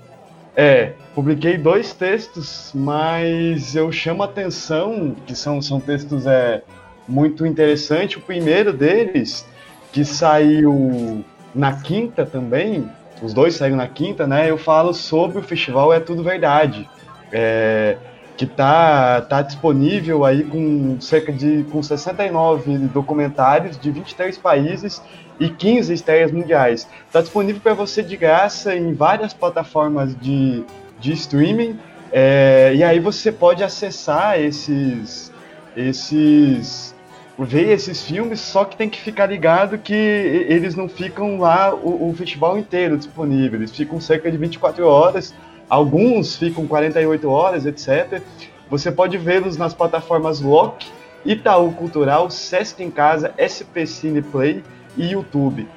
É, 0.55 0.93
publiquei 1.15 1.57
dois 1.57 1.93
textos, 1.93 2.71
mas 2.73 3.76
eu 3.76 3.91
chamo 3.91 4.23
a 4.23 4.26
atenção, 4.26 5.15
que 5.26 5.35
são, 5.35 5.61
são 5.61 5.80
textos 5.80 6.26
é, 6.26 6.63
muito 7.07 7.45
interessantes. 7.45 8.17
O 8.17 8.21
primeiro 8.21 8.73
deles, 8.73 9.45
que 9.91 10.03
saiu 10.03 11.23
na 11.53 11.73
quinta 11.81 12.26
também, 12.26 12.89
os 13.21 13.34
dois 13.34 13.55
saíram 13.55 13.77
na 13.77 13.88
quinta, 13.88 14.26
né? 14.26 14.49
Eu 14.49 14.57
falo 14.57 14.93
sobre 14.93 15.39
o 15.39 15.43
festival 15.43 15.93
É 15.93 15.99
Tudo 15.99 16.23
Verdade. 16.23 16.89
É, 17.31 17.97
que 18.39 18.45
está 18.45 19.19
tá 19.19 19.41
disponível 19.41 20.23
aí 20.23 20.45
com 20.45 20.99
cerca 21.01 21.30
de 21.30 21.65
com 21.69 21.84
69 21.84 22.77
documentários 22.88 23.77
de 23.77 23.91
23 23.91 24.38
países 24.38 25.01
e 25.40 25.49
15 25.49 25.94
estreias 25.94 26.32
mundiais. 26.32 26.88
Está 27.07 27.22
disponível 27.22 27.61
para 27.61 27.74
você 27.74 28.03
de 28.03 28.18
graça 28.18 28.76
em 28.76 28.94
várias 28.94 29.34
plataformas 29.34 30.16
de, 30.20 30.64
de 30.99 31.14
streaming. 31.14 31.80
É, 32.11 32.74
e 32.76 32.84
aí 32.84 32.99
você 32.99 33.32
pode 33.32 33.64
acessar 33.64 34.40
esses 34.40 35.32
esses 35.78 36.95
ver 37.38 37.70
esses 37.70 38.02
filmes, 38.02 38.41
só 38.41 38.66
que 38.66 38.76
tem 38.76 38.90
que 38.90 38.99
ficar 38.99 39.28
ligado 39.28 39.78
que 39.78 39.94
eles 39.94 40.76
não 40.76 40.90
ficam 40.90 41.40
lá 41.40 41.74
o, 41.74 42.10
o 42.10 42.14
festival 42.14 42.57
inteiro 42.57 42.98
disponível, 42.98 43.60
eles 43.60 43.72
ficam 43.72 44.02
cerca 44.02 44.30
de 44.30 44.36
24 44.36 44.86
horas 44.86 45.34
Alguns 45.70 46.36
ficam 46.36 46.66
48 46.66 47.30
horas, 47.30 47.66
etc. 47.66 48.24
Você 48.70 48.91
pode 48.91 49.18
vê-los 49.18 49.56
nas 49.56 49.74
plataformas 49.74 50.41
Lock 50.41 50.88
Itaú 51.24 51.72
Cultural, 51.74 52.30
Sesc 52.32 52.82
em 52.82 52.90
Casa, 52.90 53.34
SP 53.38 53.86
Cine 53.86 54.22
Play 54.22 54.64
e 54.98 55.11
YouTube. 55.11 55.68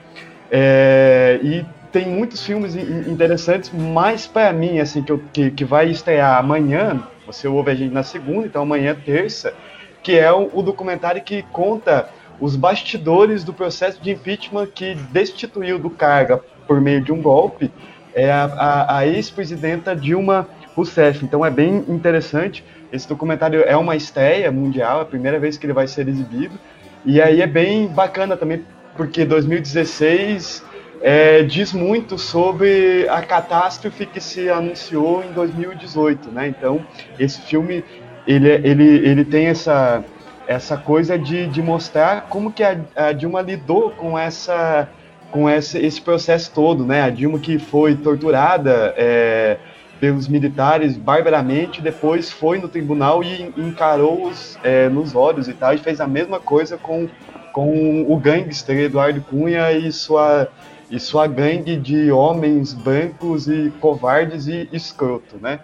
É, 0.51 1.41
e 1.43 1.65
tem 1.91 2.09
muitos 2.09 2.45
filmes 2.45 2.75
interessantes, 2.75 3.71
mas 3.75 4.27
para 4.27 4.53
mim, 4.53 4.79
assim, 4.79 5.03
que, 5.03 5.13
eu, 5.13 5.23
que, 5.33 5.51
que, 5.51 5.65
vai 5.65 5.91
estrear 5.91 6.39
amanhã, 6.39 7.03
você 7.27 7.47
ouve 7.47 7.71
a 7.71 7.75
gente 7.75 7.93
na 7.93 8.03
segunda, 8.03 8.47
então 8.47 8.63
amanhã, 8.63 8.95
terça, 8.95 9.55
que 10.03 10.19
é 10.19 10.33
o, 10.33 10.51
o 10.53 10.63
documentário 10.63 11.23
que 11.23 11.43
conta 11.53 12.09
os 12.41 12.57
bastidores 12.57 13.45
do 13.45 13.53
processo 13.53 14.03
de 14.03 14.11
impeachment 14.11 14.67
que 14.75 14.95
destituiu 14.95 15.79
do 15.79 15.91
cargo 15.91 16.41
por 16.67 16.81
meio 16.81 17.01
de 17.01 17.13
um 17.13 17.21
golpe 17.21 17.71
é 18.15 18.31
a, 18.31 18.45
a, 18.45 18.99
a 18.99 19.07
ex-presidenta 19.07 19.95
Dilma 19.95 20.49
Rousseff. 20.75 21.25
Então 21.25 21.45
é 21.45 21.51
bem 21.51 21.85
interessante. 21.89 22.65
Esse 22.93 23.09
documentário 23.09 23.63
é 23.63 23.77
uma 23.77 23.97
estreia 23.97 24.51
mundial, 24.51 24.99
é 24.99 25.03
a 25.03 25.07
primeira 25.07 25.39
vez 25.39 25.57
que 25.57 25.67
ele 25.67 25.73
vai 25.73 25.87
ser 25.87 26.09
exibido. 26.09 26.59
E 27.05 27.21
aí 27.21 27.41
é 27.41 27.47
bem 27.47 27.89
bacana 27.89 28.37
também, 28.37 28.65
porque 28.97 29.25
2016 29.25 30.65
é, 31.01 31.43
diz 31.43 31.73
muito 31.73 32.17
sobre 32.19 33.09
a 33.09 33.23
catástrofe 33.23 34.07
que 34.07 34.21
se 34.21 34.49
anunciou 34.49 35.25
em 35.25 35.33
2018, 35.33 36.31
né? 36.31 36.49
Então 36.49 36.85
esse 37.19 37.41
filme 37.43 37.85
ele, 38.27 38.49
ele, 38.49 39.09
ele 39.09 39.25
tem 39.25 39.47
essa 39.47 40.05
essa 40.47 40.77
coisa 40.77 41.19
de, 41.19 41.47
de 41.47 41.63
mostrar 41.63 42.23
como 42.23 42.53
que 42.53 42.63
a, 42.63 42.79
a 42.97 43.13
Dilma 43.13 43.41
lidou 43.41 43.91
com 43.91 44.19
essa 44.19 44.89
com 45.31 45.49
esse, 45.49 45.79
esse 45.79 46.01
processo 46.01 46.53
todo, 46.53 46.85
né? 46.85 47.03
A 47.03 47.11
Dilma 47.11 47.39
que 47.39 47.59
foi 47.59 47.97
torturada 47.97 48.95
é, 48.97 49.57
pelos 49.99 50.29
militares 50.29 50.97
barbaramente, 50.97 51.81
depois 51.81 52.31
foi 52.31 52.59
no 52.59 52.69
tribunal 52.69 53.23
e 53.23 53.53
encarou-os 53.57 54.59
é, 54.63 54.89
nos 54.89 55.15
olhos 55.15 55.49
e 55.49 55.55
tal, 55.55 55.73
e 55.75 55.79
fez 55.79 56.01
a 56.01 56.07
mesma 56.07 56.39
coisa 56.39 56.77
com, 56.77 57.09
com 57.53 58.03
o 58.09 58.17
gangster 58.17 58.77
Eduardo 58.79 59.21
Cunha 59.21 59.71
e 59.73 59.93
sua, 59.93 60.49
e 60.91 60.99
sua 60.99 61.27
gangue 61.27 61.77
de 61.77 62.11
homens 62.11 62.73
brancos 62.73 63.47
e 63.49 63.73
covardes 63.81 64.47
e 64.47 64.69
escroto, 64.73 65.37
né? 65.41 65.61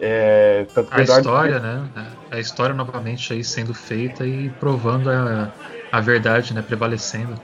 É, 0.00 0.64
a 0.90 1.02
história, 1.02 1.58
né? 1.58 1.88
A 2.30 2.38
história 2.38 2.74
novamente 2.74 3.32
aí 3.32 3.42
sendo 3.42 3.74
feita 3.74 4.24
e 4.24 4.48
provando 4.60 5.10
a, 5.10 5.52
a 5.90 6.00
verdade, 6.00 6.54
né? 6.54 6.62
Prevalecendo. 6.62 7.34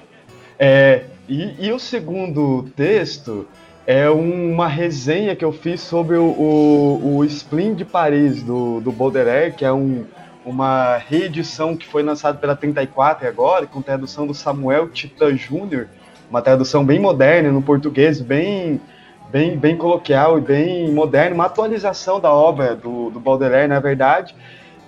É, 0.58 1.04
e, 1.28 1.66
e, 1.66 1.72
o 1.72 1.80
segundo 1.80 2.70
texto 2.76 3.46
é 3.86 4.08
uma 4.08 4.68
resenha 4.68 5.34
que 5.34 5.44
eu 5.44 5.52
fiz 5.52 5.80
sobre 5.80 6.16
o, 6.16 6.26
o, 6.26 7.16
o 7.16 7.24
Spleen 7.24 7.74
de 7.74 7.84
Paris, 7.84 8.42
do, 8.42 8.80
do 8.80 8.92
Baudelaire, 8.92 9.52
que 9.52 9.64
é 9.64 9.72
um, 9.72 10.04
uma 10.44 10.96
reedição 10.98 11.76
que 11.76 11.86
foi 11.86 12.02
lançada 12.02 12.38
pela 12.38 12.54
34 12.54 13.26
agora, 13.26 13.66
com 13.66 13.80
tradução 13.80 14.26
do 14.26 14.34
Samuel 14.34 14.88
Tita 14.90 15.34
Júnior, 15.34 15.88
uma 16.28 16.42
tradução 16.42 16.84
bem 16.84 16.98
moderna 16.98 17.50
no 17.50 17.62
português, 17.62 18.20
bem 18.20 18.80
bem, 19.34 19.56
bem 19.56 19.76
coloquial 19.76 20.38
e 20.38 20.40
bem 20.40 20.92
moderna, 20.92 21.34
uma 21.34 21.46
atualização 21.46 22.20
da 22.20 22.32
obra 22.32 22.76
do, 22.76 23.10
do 23.10 23.18
Baudelaire, 23.18 23.66
na 23.66 23.80
verdade. 23.80 24.32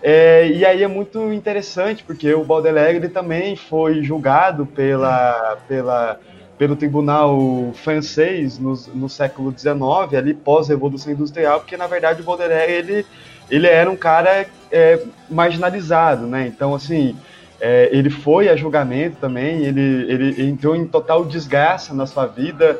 É, 0.00 0.46
e 0.46 0.64
aí 0.64 0.84
é 0.84 0.86
muito 0.86 1.32
interessante, 1.32 2.04
porque 2.04 2.32
o 2.32 2.44
Baudelaire 2.44 2.96
ele 2.96 3.08
também 3.08 3.56
foi 3.56 4.04
julgado 4.04 4.64
pela, 4.64 5.58
pela, 5.66 6.20
pelo 6.56 6.76
tribunal 6.76 7.72
francês 7.74 8.56
no, 8.56 8.74
no 8.94 9.08
século 9.08 9.52
XIX, 9.56 9.76
ali 10.16 10.32
pós-revolução 10.32 11.12
industrial, 11.12 11.58
porque 11.58 11.76
na 11.76 11.88
verdade 11.88 12.20
o 12.20 12.24
Baudelaire 12.24 12.72
ele, 12.72 13.06
ele 13.50 13.66
era 13.66 13.90
um 13.90 13.96
cara 13.96 14.46
é, 14.70 15.00
marginalizado, 15.30 16.26
né? 16.26 16.46
Então, 16.46 16.74
assim, 16.74 17.16
é, 17.60 17.88
ele 17.92 18.10
foi 18.10 18.48
a 18.48 18.56
julgamento 18.56 19.16
também, 19.20 19.64
ele, 19.64 19.80
ele 20.10 20.48
entrou 20.48 20.76
em 20.76 20.86
total 20.86 21.24
desgraça 21.24 21.94
na 21.94 22.06
sua 22.06 22.26
vida, 22.26 22.78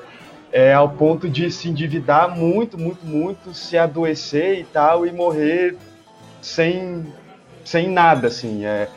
é, 0.52 0.72
ao 0.72 0.88
ponto 0.90 1.28
de 1.28 1.51
se 1.51 1.68
endividar 1.68 2.36
muito, 2.36 2.78
muito, 2.78 3.05
muito, 3.05 3.55
se 3.55 3.76
adoecer 3.76 4.60
e 4.60 4.64
tal, 4.64 5.06
e 5.06 5.12
morrer 5.12 5.76
sem, 6.40 7.06
sem 7.64 7.90
nada, 7.90 8.28
assim, 8.28 8.64
é, 8.64 8.88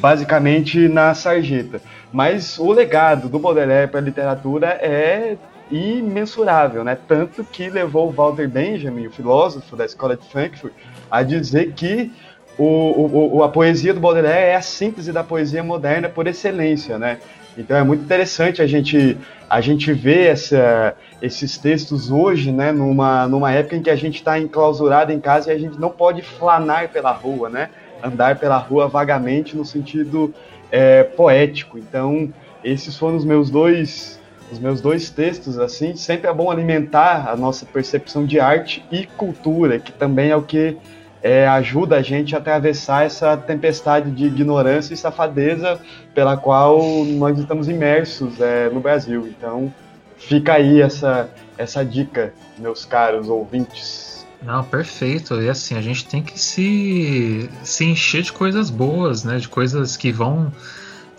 basicamente 0.00 0.88
na 0.88 1.14
sarjeta. 1.14 1.80
Mas 2.12 2.58
o 2.58 2.70
legado 2.72 3.28
do 3.28 3.38
Baudelaire 3.38 3.90
para 3.90 4.00
a 4.00 4.02
literatura 4.02 4.68
é 4.68 5.36
imensurável, 5.72 6.84
né? 6.84 6.96
Tanto 7.08 7.42
que 7.44 7.68
levou 7.68 8.08
o 8.08 8.12
Walter 8.12 8.48
Benjamin, 8.48 9.06
o 9.06 9.10
filósofo 9.10 9.74
da 9.74 9.84
escola 9.84 10.16
de 10.16 10.26
Frankfurt, 10.26 10.72
a 11.10 11.22
dizer 11.22 11.72
que 11.72 12.12
o, 12.58 13.36
o, 13.36 13.42
a 13.42 13.48
poesia 13.48 13.94
do 13.94 14.00
Baudelaire 14.00 14.50
é 14.50 14.54
a 14.54 14.62
síntese 14.62 15.12
da 15.12 15.24
poesia 15.24 15.62
moderna 15.62 16.08
por 16.08 16.26
excelência, 16.26 16.98
né? 16.98 17.18
Então 17.56 17.76
é 17.76 17.82
muito 17.82 18.04
interessante 18.04 18.62
a 18.62 18.66
gente, 18.66 19.16
a 19.48 19.60
gente 19.60 19.92
ver 19.92 20.30
essa, 20.30 20.94
esses 21.20 21.58
textos 21.58 22.10
hoje, 22.10 22.50
né, 22.50 22.72
numa, 22.72 23.26
numa 23.28 23.52
época 23.52 23.76
em 23.76 23.82
que 23.82 23.90
a 23.90 23.96
gente 23.96 24.16
está 24.16 24.38
enclausurado 24.38 25.12
em 25.12 25.20
casa 25.20 25.52
e 25.52 25.56
a 25.56 25.58
gente 25.58 25.78
não 25.78 25.90
pode 25.90 26.22
flanar 26.22 26.88
pela 26.88 27.12
rua, 27.12 27.48
né, 27.48 27.68
andar 28.02 28.38
pela 28.38 28.56
rua 28.56 28.88
vagamente 28.88 29.56
no 29.56 29.64
sentido 29.64 30.32
é, 30.70 31.02
poético. 31.02 31.78
Então 31.78 32.32
esses 32.64 32.96
foram 32.96 33.16
os 33.16 33.24
meus 33.24 33.50
dois 33.50 34.21
os 34.52 34.58
meus 34.58 34.80
dois 34.80 35.10
textos 35.10 35.58
assim 35.58 35.96
sempre 35.96 36.28
é 36.28 36.32
bom 36.32 36.50
alimentar 36.50 37.28
a 37.28 37.36
nossa 37.36 37.64
percepção 37.64 38.26
de 38.26 38.38
arte 38.38 38.84
e 38.92 39.06
cultura 39.06 39.78
que 39.78 39.90
também 39.90 40.30
é 40.30 40.36
o 40.36 40.42
que 40.42 40.76
é, 41.22 41.46
ajuda 41.46 41.96
a 41.96 42.02
gente 42.02 42.34
a 42.34 42.38
atravessar 42.38 43.06
essa 43.06 43.36
tempestade 43.36 44.10
de 44.10 44.26
ignorância 44.26 44.92
e 44.92 44.96
safadeza 44.96 45.80
pela 46.12 46.36
qual 46.36 46.82
nós 47.04 47.38
estamos 47.38 47.68
imersos 47.68 48.40
é, 48.40 48.68
no 48.68 48.80
Brasil. 48.80 49.28
Então, 49.28 49.72
fica 50.16 50.54
aí 50.54 50.80
essa, 50.80 51.30
essa 51.56 51.84
dica, 51.84 52.34
meus 52.58 52.84
caros 52.84 53.28
ouvintes. 53.28 54.26
Não, 54.42 54.64
perfeito. 54.64 55.40
E 55.40 55.48
assim, 55.48 55.76
a 55.76 55.80
gente 55.80 56.04
tem 56.06 56.20
que 56.20 56.38
se, 56.38 57.48
se 57.62 57.84
encher 57.84 58.22
de 58.22 58.32
coisas 58.32 58.68
boas, 58.68 59.22
né? 59.22 59.36
De 59.36 59.48
coisas 59.48 59.96
que 59.96 60.10
vão 60.10 60.52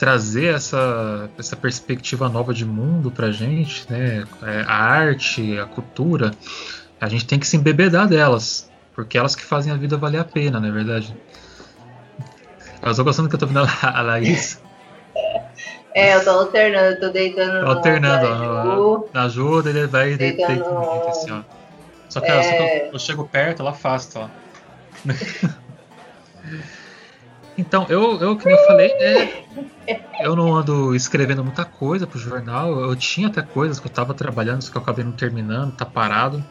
trazer 0.03 0.53
essa, 0.53 1.29
essa 1.39 1.55
perspectiva 1.55 2.27
nova 2.27 2.53
de 2.53 2.65
mundo 2.65 3.09
pra 3.09 3.31
gente, 3.31 3.89
né? 3.89 4.25
É, 4.41 4.65
a 4.67 4.75
arte, 4.75 5.57
a 5.57 5.65
cultura, 5.65 6.31
a 6.99 7.07
gente 7.07 7.25
tem 7.25 7.39
que 7.39 7.47
se 7.47 7.55
embebedar 7.55 8.05
delas. 8.05 8.69
Porque 8.93 9.17
elas 9.17 9.33
que 9.33 9.43
fazem 9.43 9.71
a 9.71 9.77
vida 9.77 9.95
valer 9.95 10.19
a 10.19 10.25
pena, 10.25 10.59
não 10.59 10.67
é 10.67 10.71
verdade? 10.71 11.15
Eu 12.81 12.93
tô 12.93 13.01
gostando 13.01 13.29
que 13.29 13.35
eu 13.35 13.39
tô 13.39 13.47
vendo 13.47 13.61
a 13.81 14.01
Laís. 14.01 14.61
É, 15.95 16.15
eu 16.15 16.23
tô 16.23 16.31
alternando, 16.31 16.99
tô 16.99 17.09
deitando 17.09 17.63
tô 17.63 17.71
alternando, 17.73 18.27
no 18.75 19.09
na 19.13 19.25
ajuda 19.25 19.69
ele 19.69 19.85
vai 19.85 20.15
deitando, 20.15 20.47
deitando 20.47 21.07
assim, 21.07 21.31
ó. 21.31 21.43
Só 22.09 22.19
que, 22.19 22.31
é... 22.31 22.41
só 22.41 22.49
que 22.49 22.63
eu, 22.63 22.93
eu, 22.93 22.99
chego 22.99 23.27
perto, 23.27 23.61
ela 23.61 23.69
afasta, 23.69 24.21
ó. 24.21 24.27
então, 27.57 27.85
eu, 27.89 28.19
eu 28.19 28.37
que 28.37 28.49
eu 28.49 28.57
falei, 28.65 28.89
é, 28.91 29.43
eu 30.21 30.35
não 30.35 30.55
ando 30.55 30.95
escrevendo 30.95 31.43
muita 31.43 31.65
coisa 31.65 32.07
pro 32.07 32.19
jornal. 32.19 32.79
Eu 32.79 32.95
tinha 32.95 33.27
até 33.27 33.41
coisas 33.41 33.79
que 33.79 33.87
eu 33.87 33.91
tava 33.91 34.13
trabalhando, 34.13 34.61
só 34.61 34.71
que 34.71 34.77
eu 34.77 34.81
acabei 34.81 35.03
não 35.03 35.11
terminando, 35.11 35.73
tá 35.73 35.85
parado 35.85 36.43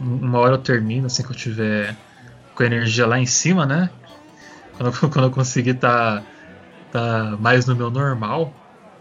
uma 0.00 0.38
hora 0.38 0.54
eu 0.54 0.58
termino, 0.58 1.06
assim 1.06 1.22
que 1.22 1.30
eu 1.30 1.36
tiver 1.36 1.96
com 2.54 2.62
a 2.62 2.66
energia 2.66 3.06
lá 3.06 3.18
em 3.18 3.26
cima, 3.26 3.66
né? 3.66 3.90
Quando, 4.76 4.92
quando 5.10 5.24
eu 5.24 5.30
conseguir 5.30 5.74
tá, 5.74 6.22
tá 6.92 7.36
mais 7.38 7.66
no 7.66 7.74
meu 7.74 7.90
normal. 7.90 8.52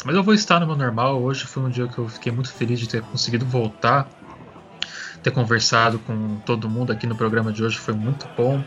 Mas 0.06 0.16
eu 0.16 0.24
vou 0.24 0.34
estar 0.34 0.60
no 0.60 0.68
meu 0.68 0.76
normal. 0.76 1.22
Hoje 1.22 1.46
foi 1.46 1.64
um 1.64 1.70
dia 1.70 1.88
que 1.88 1.98
eu 1.98 2.08
fiquei 2.08 2.32
muito 2.32 2.52
feliz 2.52 2.80
de 2.80 2.88
ter 2.88 3.02
conseguido 3.02 3.46
voltar. 3.46 4.08
Ter 5.24 5.32
conversado 5.32 6.00
com 6.00 6.38
todo 6.46 6.70
mundo 6.70 6.92
aqui 6.92 7.08
no 7.08 7.16
programa 7.16 7.52
de 7.52 7.64
hoje 7.64 7.78
foi 7.78 7.94
muito 7.94 8.28
bom. 8.38 8.64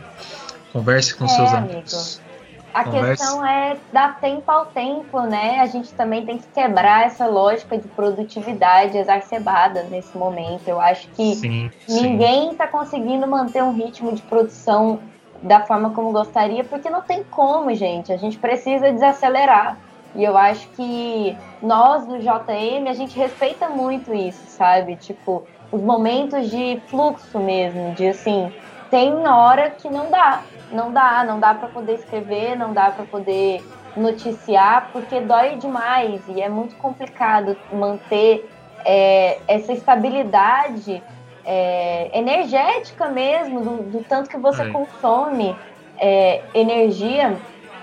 Converse 0.73 1.15
com 1.15 1.25
é, 1.25 1.27
seus 1.27 1.53
amigos. 1.53 2.19
Amigo. 2.19 2.30
A 2.73 2.85
Conversa. 2.85 3.23
questão 3.23 3.45
é 3.45 3.77
dar 3.91 4.19
tempo 4.19 4.49
ao 4.49 4.65
tempo, 4.67 5.19
né? 5.21 5.59
A 5.59 5.65
gente 5.65 5.93
também 5.93 6.25
tem 6.25 6.37
que 6.37 6.47
quebrar 6.47 7.05
essa 7.05 7.27
lógica 7.27 7.77
de 7.77 7.87
produtividade 7.89 8.97
exacerbada 8.97 9.83
nesse 9.83 10.17
momento. 10.17 10.67
Eu 10.67 10.79
acho 10.79 11.09
que 11.09 11.35
sim, 11.35 11.71
ninguém 11.87 12.51
está 12.51 12.67
conseguindo 12.67 13.27
manter 13.27 13.61
um 13.61 13.73
ritmo 13.73 14.13
de 14.13 14.21
produção 14.21 14.99
da 15.41 15.61
forma 15.61 15.89
como 15.89 16.11
gostaria, 16.11 16.63
porque 16.63 16.89
não 16.89 17.01
tem 17.01 17.23
como, 17.23 17.73
gente. 17.73 18.13
A 18.13 18.17
gente 18.17 18.37
precisa 18.37 18.91
desacelerar. 18.91 19.77
E 20.15 20.23
eu 20.23 20.37
acho 20.37 20.67
que 20.69 21.37
nós 21.61 22.05
do 22.05 22.19
JM, 22.19 22.87
a 22.89 22.93
gente 22.93 23.17
respeita 23.17 23.69
muito 23.69 24.13
isso, 24.13 24.41
sabe? 24.47 24.95
Tipo, 24.97 25.43
os 25.71 25.81
momentos 25.81 26.49
de 26.49 26.81
fluxo 26.87 27.39
mesmo, 27.39 27.93
de 27.95 28.07
assim, 28.07 28.51
tem 28.89 29.25
hora 29.25 29.69
que 29.69 29.89
não 29.89 30.11
dá 30.11 30.41
não 30.71 30.91
dá, 30.91 31.23
não 31.23 31.39
dá 31.39 31.53
para 31.53 31.67
poder 31.67 31.93
escrever, 31.95 32.55
não 32.57 32.73
dá 32.73 32.91
para 32.91 33.05
poder 33.05 33.63
noticiar, 33.95 34.89
porque 34.91 35.19
dói 35.19 35.57
demais 35.57 36.21
e 36.27 36.41
é 36.41 36.47
muito 36.47 36.75
complicado 36.77 37.57
manter 37.71 38.49
é, 38.85 39.39
essa 39.47 39.73
estabilidade 39.73 41.03
é, 41.45 42.17
energética 42.17 43.09
mesmo, 43.09 43.61
do, 43.61 43.83
do, 43.83 44.03
tanto 44.03 44.29
que 44.29 44.37
você 44.37 44.63
é. 44.63 44.69
consome 44.69 45.55
é, 45.97 46.41
energia. 46.53 47.37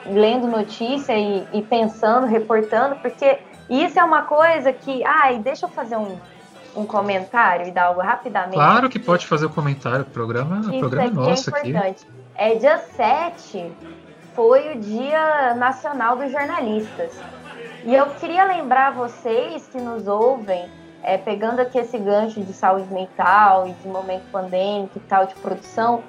lendo 0.06 0.46
notícia 0.46 1.16
e, 1.18 1.46
e 1.52 1.62
pensando, 1.62 2.26
reportando, 2.26 2.96
porque 2.96 3.38
isso 3.68 3.98
é 3.98 4.04
uma 4.04 4.22
coisa 4.22 4.72
que. 4.72 5.04
Ai, 5.04 5.38
deixa 5.38 5.66
eu 5.66 5.70
fazer 5.70 5.96
um, 5.96 6.16
um 6.74 6.86
comentário 6.86 7.66
e 7.66 7.70
dar 7.70 7.86
algo 7.86 8.00
rapidamente. 8.00 8.54
Claro 8.54 8.88
que 8.88 8.98
pode 8.98 9.26
fazer 9.26 9.46
o 9.46 9.48
um 9.48 9.52
comentário, 9.52 10.02
o 10.02 10.04
programa, 10.10 10.60
o 10.60 10.78
programa 10.78 11.10
é 11.10 11.10
nosso 11.10 11.54
é 11.54 11.60
importante. 11.60 12.06
aqui. 12.06 12.18
É 12.38 12.54
dia 12.54 12.78
7 12.78 13.72
foi 14.36 14.72
o 14.72 14.78
Dia 14.78 15.56
Nacional 15.56 16.14
dos 16.14 16.30
Jornalistas. 16.30 17.10
E 17.82 17.92
eu 17.92 18.06
queria 18.10 18.44
lembrar 18.44 18.92
vocês 18.92 19.66
que 19.66 19.80
nos 19.80 20.06
ouvem, 20.06 20.70
é, 21.02 21.18
pegando 21.18 21.58
aqui 21.58 21.78
esse 21.78 21.98
gancho 21.98 22.40
de 22.40 22.52
saúde 22.52 22.94
mental 22.94 23.66
e 23.66 23.72
de 23.72 23.88
momento 23.88 24.30
pandêmico 24.30 24.98
e 24.98 25.00
tal, 25.00 25.26
de 25.26 25.34
produção, 25.34 26.04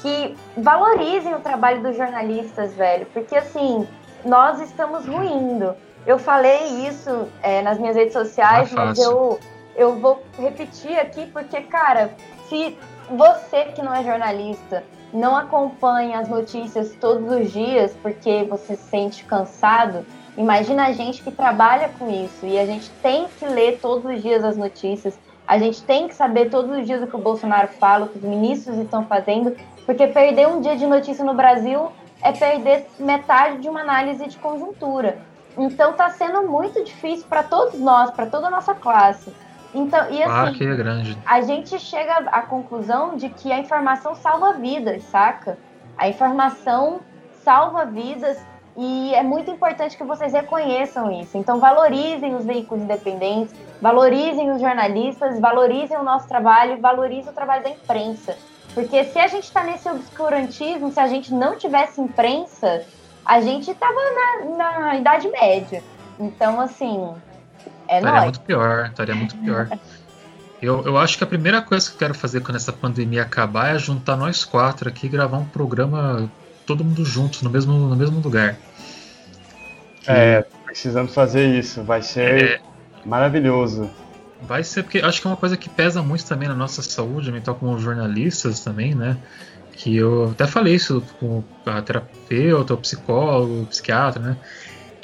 que 0.00 0.34
valorizem 0.56 1.34
o 1.34 1.40
trabalho 1.40 1.82
dos 1.82 1.94
jornalistas, 1.98 2.72
velho, 2.72 3.04
porque 3.12 3.36
assim, 3.36 3.86
nós 4.24 4.62
estamos 4.62 5.06
ruindo. 5.06 5.76
Eu 6.06 6.18
falei 6.18 6.88
isso 6.88 7.28
é, 7.42 7.60
nas 7.60 7.78
minhas 7.78 7.94
redes 7.94 8.14
sociais, 8.14 8.72
é 8.72 8.74
mas 8.74 8.98
eu, 8.98 9.38
eu 9.76 9.96
vou 9.96 10.22
repetir 10.38 10.98
aqui 10.98 11.26
porque, 11.26 11.60
cara, 11.60 12.10
se 12.48 12.78
você 13.10 13.66
que 13.66 13.82
não 13.82 13.92
é 13.92 14.02
jornalista 14.02 14.82
não 15.12 15.36
acompanha 15.36 16.18
as 16.18 16.28
notícias 16.28 16.94
todos 17.00 17.30
os 17.30 17.50
dias 17.50 17.96
porque 18.02 18.44
você 18.44 18.76
se 18.76 18.84
sente 18.84 19.24
cansado, 19.24 20.04
imagina 20.36 20.86
a 20.86 20.92
gente 20.92 21.22
que 21.22 21.30
trabalha 21.30 21.88
com 21.98 22.10
isso 22.10 22.46
e 22.46 22.58
a 22.58 22.66
gente 22.66 22.90
tem 23.02 23.26
que 23.38 23.46
ler 23.46 23.78
todos 23.80 24.04
os 24.04 24.22
dias 24.22 24.44
as 24.44 24.56
notícias, 24.56 25.18
a 25.46 25.58
gente 25.58 25.82
tem 25.82 26.08
que 26.08 26.14
saber 26.14 26.50
todos 26.50 26.76
os 26.76 26.86
dias 26.86 27.02
o 27.02 27.06
que 27.06 27.16
o 27.16 27.20
Bolsonaro 27.20 27.68
fala, 27.68 28.04
o 28.04 28.08
que 28.08 28.18
os 28.18 28.24
ministros 28.24 28.76
estão 28.76 29.06
fazendo, 29.06 29.56
porque 29.86 30.06
perder 30.06 30.46
um 30.46 30.60
dia 30.60 30.76
de 30.76 30.86
notícia 30.86 31.24
no 31.24 31.32
Brasil 31.32 31.90
é 32.22 32.32
perder 32.32 32.86
metade 32.98 33.58
de 33.58 33.68
uma 33.68 33.80
análise 33.80 34.26
de 34.26 34.36
conjuntura. 34.36 35.18
Então 35.56 35.92
está 35.92 36.10
sendo 36.10 36.42
muito 36.42 36.84
difícil 36.84 37.26
para 37.28 37.42
todos 37.42 37.80
nós, 37.80 38.10
para 38.10 38.26
toda 38.26 38.48
a 38.48 38.50
nossa 38.50 38.74
classe. 38.74 39.32
Então, 39.74 40.10
e 40.10 40.22
ah, 40.22 40.42
assim, 40.42 40.54
que 40.54 40.66
é 40.66 40.74
grande. 40.74 41.18
a 41.26 41.40
gente 41.42 41.78
chega 41.78 42.14
à 42.32 42.42
conclusão 42.42 43.16
de 43.16 43.28
que 43.28 43.52
a 43.52 43.58
informação 43.58 44.14
salva 44.14 44.54
vidas, 44.54 45.02
saca? 45.04 45.58
A 45.96 46.08
informação 46.08 47.00
salva 47.42 47.84
vidas 47.84 48.38
e 48.80 49.12
é 49.12 49.24
muito 49.24 49.50
importante 49.50 49.96
que 49.96 50.04
vocês 50.04 50.32
reconheçam 50.32 51.10
isso. 51.10 51.36
Então, 51.36 51.58
valorizem 51.58 52.36
os 52.36 52.44
veículos 52.44 52.84
independentes, 52.84 53.52
valorizem 53.82 54.52
os 54.52 54.60
jornalistas, 54.60 55.40
valorizem 55.40 55.96
o 55.96 56.04
nosso 56.04 56.28
trabalho, 56.28 56.80
valorizem 56.80 57.30
o 57.30 57.34
trabalho 57.34 57.64
da 57.64 57.70
imprensa. 57.70 58.38
Porque 58.74 59.02
se 59.02 59.18
a 59.18 59.26
gente 59.26 59.44
está 59.44 59.64
nesse 59.64 59.88
obscurantismo, 59.88 60.92
se 60.92 61.00
a 61.00 61.08
gente 61.08 61.34
não 61.34 61.56
tivesse 61.56 62.00
imprensa, 62.00 62.84
a 63.26 63.40
gente 63.40 63.70
estava 63.70 63.98
na, 64.56 64.56
na 64.56 64.96
Idade 64.96 65.28
Média. 65.28 65.82
Então, 66.16 66.60
assim, 66.60 67.12
é 67.88 67.96
estaria 67.96 68.10
nóis. 68.10 68.24
muito 68.24 68.40
pior, 68.40 68.86
estaria 68.86 69.14
muito 69.14 69.36
pior. 69.38 69.68
Eu, 70.60 70.84
eu 70.84 70.98
acho 70.98 71.16
que 71.16 71.24
a 71.24 71.26
primeira 71.26 71.62
coisa 71.62 71.88
que 71.88 71.94
eu 71.94 71.98
quero 71.98 72.14
fazer 72.14 72.40
quando 72.40 72.56
essa 72.56 72.72
pandemia 72.72 73.22
acabar 73.22 73.74
é 73.74 73.78
juntar 73.78 74.16
nós 74.16 74.44
quatro 74.44 74.88
aqui 74.88 75.06
e 75.06 75.08
gravar 75.08 75.38
um 75.38 75.44
programa 75.44 76.30
todo 76.66 76.84
mundo 76.84 77.04
juntos, 77.04 77.42
no 77.42 77.50
mesmo, 77.50 77.72
no 77.72 77.96
mesmo 77.96 78.20
lugar. 78.20 78.56
Que... 80.02 80.10
É, 80.10 80.44
precisamos 80.64 81.14
fazer 81.14 81.46
isso, 81.58 81.82
vai 81.82 82.02
ser 82.02 82.42
é... 82.42 82.60
maravilhoso. 83.04 83.88
Vai 84.42 84.62
ser, 84.62 84.82
porque 84.82 84.98
acho 84.98 85.20
que 85.20 85.26
é 85.26 85.30
uma 85.30 85.36
coisa 85.36 85.56
que 85.56 85.68
pesa 85.68 86.02
muito 86.02 86.24
também 86.24 86.48
na 86.48 86.54
nossa 86.54 86.82
saúde 86.82 87.32
mental 87.32 87.54
como 87.54 87.78
jornalistas 87.78 88.60
também, 88.60 88.94
né? 88.94 89.16
Que 89.72 89.96
eu 89.96 90.30
até 90.30 90.46
falei 90.46 90.74
isso 90.74 91.02
com 91.18 91.42
a 91.66 91.80
terapeuta, 91.82 92.74
o 92.74 92.76
psicólogo, 92.76 93.62
o 93.62 93.66
psiquiatra, 93.66 94.22
né? 94.22 94.36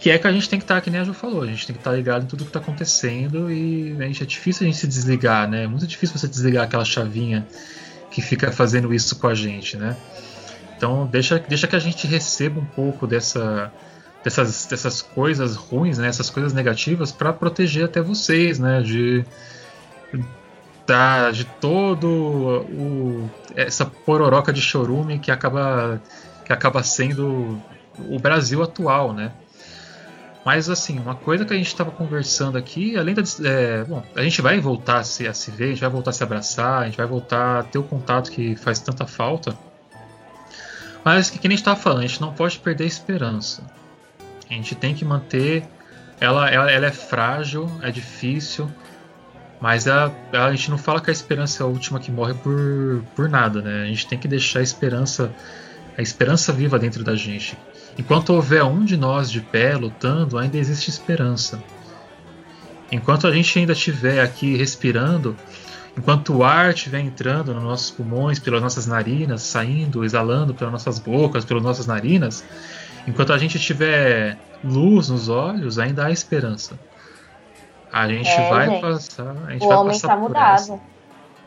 Que 0.05 0.11
é 0.11 0.19
que 0.19 0.27
a 0.27 0.33
gente 0.33 0.51
tem 0.51 0.59
que 0.59 0.67
estar, 0.67 0.75
tá, 0.75 0.81
que 0.83 0.91
nem 0.91 1.01
a 1.01 1.05
Ju 1.05 1.15
falou, 1.15 1.41
a 1.41 1.47
gente 1.47 1.67
tem 1.67 1.75
que 1.75 1.81
estar 1.81 1.93
tá 1.93 1.97
ligado 1.97 2.25
em 2.25 2.27
tudo 2.27 2.45
que 2.45 2.51
está 2.51 2.61
acontecendo 2.61 3.51
e 3.51 3.97
a 3.99 4.03
gente, 4.05 4.23
é 4.23 4.27
difícil 4.27 4.67
a 4.67 4.71
gente 4.71 4.77
se 4.77 4.87
desligar, 4.87 5.49
né? 5.49 5.65
É 5.65 5.67
muito 5.67 5.87
difícil 5.87 6.19
você 6.19 6.29
desligar 6.29 6.65
aquela 6.65 6.85
chavinha 6.85 7.47
que 8.11 8.21
fica 8.21 8.53
fazendo 8.53 8.93
isso 8.93 9.19
com 9.19 9.29
a 9.29 9.35
gente, 9.35 9.79
né? 9.79 9.97
Então 10.77 11.07
deixa, 11.07 11.39
deixa 11.39 11.67
que 11.67 11.75
a 11.75 11.79
gente 11.79 12.07
receba 12.07 12.61
um 12.61 12.67
pouco 12.67 13.07
dessa, 13.07 13.73
dessas, 14.23 14.67
dessas 14.67 15.01
coisas 15.01 15.57
ruins, 15.57 15.97
né? 15.97 16.07
Essas 16.07 16.29
coisas 16.29 16.53
negativas 16.53 17.11
para 17.11 17.33
proteger 17.33 17.87
até 17.87 18.03
vocês, 18.03 18.59
né? 18.59 18.83
De, 18.83 19.25
da, 20.87 21.31
de 21.31 21.47
todo 21.47 22.07
o, 22.07 23.31
essa 23.57 23.87
pororoca 23.87 24.53
de 24.53 24.61
chorume 24.61 25.19
que 25.19 25.31
acaba, 25.31 25.99
que 26.45 26.53
acaba 26.53 26.83
sendo 26.83 27.59
o 28.07 28.19
Brasil 28.19 28.63
atual, 28.63 29.15
né? 29.15 29.33
Mas 30.45 30.69
assim, 30.69 30.99
uma 30.99 31.15
coisa 31.15 31.45
que 31.45 31.55
a 31.55 31.57
gente 31.57 31.69
estava 31.69 31.91
conversando 31.91 32.59
aqui, 32.59 32.97
além 32.99 33.15
da. 33.15 33.23
É, 33.45 33.85
bom, 33.85 34.03
a 34.15 34.23
gente 34.23 34.43
vai 34.43 34.61
voltar 34.61 34.99
a 34.99 35.05
se, 35.05 35.27
a 35.27 35.33
se 35.33 35.51
ver, 35.51 35.65
a 35.65 35.69
gente 35.69 35.81
vai 35.81 35.89
voltar 35.89 36.11
a 36.11 36.13
se 36.13 36.23
abraçar, 36.23 36.83
a 36.83 36.85
gente 36.85 36.99
vai 36.99 37.07
voltar 37.07 37.61
a 37.61 37.63
ter 37.63 37.79
o 37.79 37.83
contato 37.83 38.31
que 38.31 38.55
faz 38.57 38.79
tanta 38.79 39.07
falta. 39.07 39.57
Mas 41.03 41.31
que, 41.31 41.39
que 41.39 41.49
gente 41.49 41.59
estava 41.59 41.81
falando, 41.81 42.05
a 42.05 42.07
gente 42.07 42.21
não 42.21 42.33
pode 42.33 42.59
perder 42.59 42.85
a 42.85 42.87
esperança. 42.87 43.63
A 44.51 44.53
gente 44.53 44.75
tem 44.75 44.95
que 44.95 45.05
manter. 45.05 45.65
Ela, 46.21 46.49
ela, 46.49 46.71
ela 46.71 46.87
é 46.87 46.93
frágil, 46.93 47.71
é 47.83 47.91
difícil, 47.91 48.71
mas 49.61 49.89
a, 49.89 50.13
a 50.33 50.51
gente 50.53 50.71
não 50.71 50.79
fala 50.79 51.01
que 51.01 51.11
a 51.11 51.13
esperança 51.13 51.63
é 51.63 51.65
a 51.65 51.67
última 51.67 51.99
que 51.99 52.11
morre 52.11 52.35
por, 52.35 53.03
por 53.17 53.29
nada, 53.29 53.63
né? 53.63 53.83
A 53.83 53.87
gente 53.87 54.07
tem 54.07 54.19
que 54.19 54.29
deixar 54.29 54.61
a 54.61 54.63
esperança, 54.63 55.33
a 55.97 56.03
esperança 56.03 56.53
viva 56.53 56.79
dentro 56.79 57.03
da 57.03 57.17
gente. 57.17 57.57
Enquanto 57.99 58.31
houver 58.31 58.65
um 58.65 58.85
de 58.85 58.97
nós 58.97 59.31
de 59.31 59.41
pé 59.41 59.77
lutando, 59.77 60.37
ainda 60.37 60.57
existe 60.57 60.91
esperança. 60.91 61.63
Enquanto 62.91 63.27
a 63.27 63.33
gente 63.33 63.59
ainda 63.59 63.73
estiver 63.73 64.21
aqui 64.21 64.57
respirando, 64.57 65.37
enquanto 65.97 66.35
o 66.35 66.45
ar 66.45 66.71
estiver 66.71 67.01
entrando 67.01 67.55
nos 67.55 67.63
nossos 67.63 67.91
pulmões, 67.91 68.39
pelas 68.39 68.61
nossas 68.61 68.87
narinas, 68.87 69.43
saindo, 69.43 70.05
exalando 70.05 70.55
pelas 70.55 70.73
nossas 70.73 70.99
bocas, 70.99 71.45
pelas 71.45 71.63
nossas 71.63 71.87
narinas, 71.87 72.45
enquanto 73.07 73.33
a 73.33 73.39
gente 73.39 73.59
tiver 73.59 74.39
luz 74.63 75.09
nos 75.09 75.29
olhos, 75.29 75.79
ainda 75.79 76.07
há 76.07 76.11
esperança. 76.11 76.79
A 77.93 78.09
gente 78.09 78.29
é, 78.29 78.51
vai 78.51 78.69
gente. 78.69 78.81
passar. 78.81 79.37
A 79.47 79.53
gente 79.53 79.65
o 79.65 79.69
vai 79.69 79.77
homem 79.77 79.95
está 79.95 80.17
mudado. 80.17 80.55
Essa. 80.55 80.94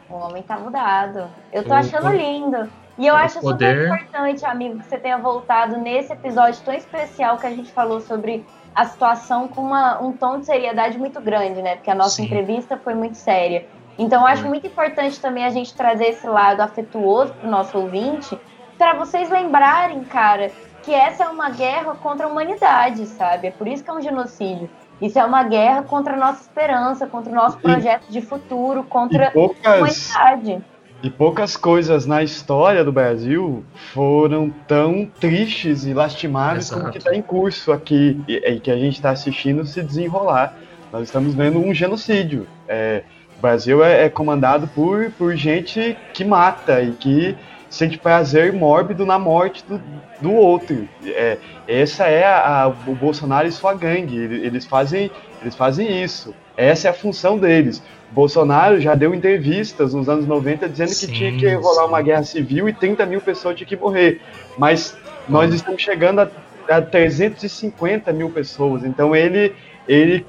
O 0.10 0.16
homem 0.16 0.42
está 0.42 0.58
mudado. 0.58 1.28
Eu 1.52 1.64
tô 1.64 1.72
o, 1.72 1.74
achando 1.74 2.10
lindo. 2.10 2.70
E 2.98 3.06
eu 3.06 3.16
acho 3.16 3.40
poder... 3.40 3.90
super 3.90 4.04
importante, 4.04 4.46
amigo, 4.46 4.80
que 4.80 4.86
você 4.86 4.98
tenha 4.98 5.18
voltado 5.18 5.78
nesse 5.78 6.12
episódio 6.14 6.60
tão 6.64 6.74
especial 6.74 7.38
que 7.38 7.46
a 7.46 7.52
gente 7.52 7.72
falou 7.72 8.00
sobre 8.00 8.46
a 8.74 8.86
situação 8.86 9.48
com 9.48 9.62
uma, 9.62 10.02
um 10.02 10.12
tom 10.14 10.40
de 10.40 10.46
seriedade 10.46 10.98
muito 10.98 11.20
grande, 11.22 11.62
né? 11.62 11.76
Porque 11.76 11.92
a 11.92 11.96
nossa 11.96 12.16
Sim. 12.16 12.26
entrevista 12.26 12.78
foi 12.78 12.94
muito 12.94 13.18
séria. 13.18 13.68
Então, 13.98 14.22
eu 14.22 14.28
acho 14.28 14.46
muito 14.46 14.68
importante 14.68 15.20
também 15.20 15.44
a 15.44 15.50
gente 15.50 15.74
trazer 15.74 16.10
esse 16.10 16.28
lado 16.28 16.62
afetuoso 16.62 17.34
para 17.34 17.48
o 17.48 17.52
nosso 17.52 17.78
ouvinte, 17.78 18.38
para 18.78 18.94
vocês 18.94 19.30
lembrarem, 19.30 20.04
cara, 20.04 20.52
que 20.84 20.94
essa 20.94 21.24
é 21.24 21.28
uma 21.28 21.50
guerra 21.50 21.96
contra 21.96 22.28
a 22.28 22.30
humanidade, 22.30 23.06
sabe? 23.08 23.48
É 23.48 23.52
por 23.52 23.68
isso 23.68 23.84
que 23.84 23.90
é 23.90 23.94
um 23.94 24.02
genocídio. 24.02 24.70
Isso 25.02 25.20
é 25.20 25.26
uma 25.26 25.44
guerra 25.44 25.84
contra 25.84 26.14
a 26.14 26.18
nossa 26.18 26.42
esperança, 26.42 27.06
contra 27.06 27.32
o 27.32 27.36
nosso 27.36 27.58
projeto 27.60 28.06
de 28.10 28.22
futuro, 28.22 28.84
contra 28.84 29.32
poucas... 29.32 29.66
a 29.66 29.78
humanidade. 29.78 30.64
E 31.04 31.12
poucas 31.12 31.56
coisas 31.56 32.08
na 32.08 32.24
história 32.24 32.84
do 32.84 32.92
Brasil 32.92 33.64
foram 33.94 34.50
tão 34.68 35.06
tristes 35.20 35.86
e 35.86 35.94
lastimáveis 35.94 36.66
Exato. 36.66 36.82
como 36.82 36.92
que 36.92 36.98
está 36.98 37.16
em 37.16 37.22
curso 37.22 37.72
aqui 37.72 38.20
e, 38.28 38.38
e 38.38 38.60
que 38.60 38.72
a 38.72 38.76
gente 38.76 38.96
está 38.96 39.12
assistindo 39.12 39.64
se 39.64 39.84
desenrolar. 39.84 40.56
Nós 40.92 41.04
estamos 41.04 41.36
vendo 41.36 41.60
um 41.60 41.72
genocídio. 41.72 42.48
É, 42.68 43.04
o 43.38 43.42
Brasil 43.42 43.84
é, 43.84 44.06
é, 44.06 44.10
comandado 44.10 44.68
por, 44.70 45.12
por 45.12 45.36
gente 45.36 45.96
que 46.14 46.26
mata 46.26 46.82
e 46.82 46.92
que 46.94 47.38
sente 47.70 47.98
prazer 47.98 48.54
mórbido 48.54 49.06
na 49.06 49.20
morte 49.20 49.64
do, 49.68 49.82
do 50.22 50.34
outro. 50.34 50.88
É, 51.06 51.38
essa 51.68 52.06
é 52.06 52.24
a, 52.24 52.64
a, 52.64 52.68
o 52.68 52.96
Bolsonaro 52.96 53.48
e 53.48 53.52
sua 53.52 53.74
gangue. 53.74 54.18
Eles 54.18 54.66
fazem, 54.66 55.12
eles 55.42 55.56
fazem 55.56 56.04
isso. 56.04 56.34
Essa 56.56 56.88
é 56.88 56.92
a 56.92 56.94
função 56.94 57.38
deles. 57.38 57.84
Bolsonaro 58.12 58.80
já 58.80 58.96
deu 58.96 59.14
entrevistas 59.14 59.94
nos 59.94 60.08
anos 60.08 60.26
90 60.26 60.70
dizendo 60.70 60.90
sim, 60.90 61.08
que 61.08 61.14
tinha 61.14 61.38
que 61.38 61.54
rolar 61.56 61.84
sim. 61.84 61.90
uma 61.90 62.02
guerra 62.02 62.24
civil 62.24 62.70
e 62.70 62.74
30 62.74 63.06
mil 63.06 63.22
pessoas 63.22 63.56
tinham 63.56 63.68
que 63.68 63.76
morrer. 63.76 64.22
Mas 64.58 64.98
nós 65.28 65.54
estamos 65.54 65.82
chegando 65.82 66.22
a, 66.22 66.30
a 66.70 66.82
350 66.82 68.14
mil 68.14 68.30
pessoas. 68.30 68.84
Então 68.86 69.16
ele, 69.16 69.54
ele 69.88 70.26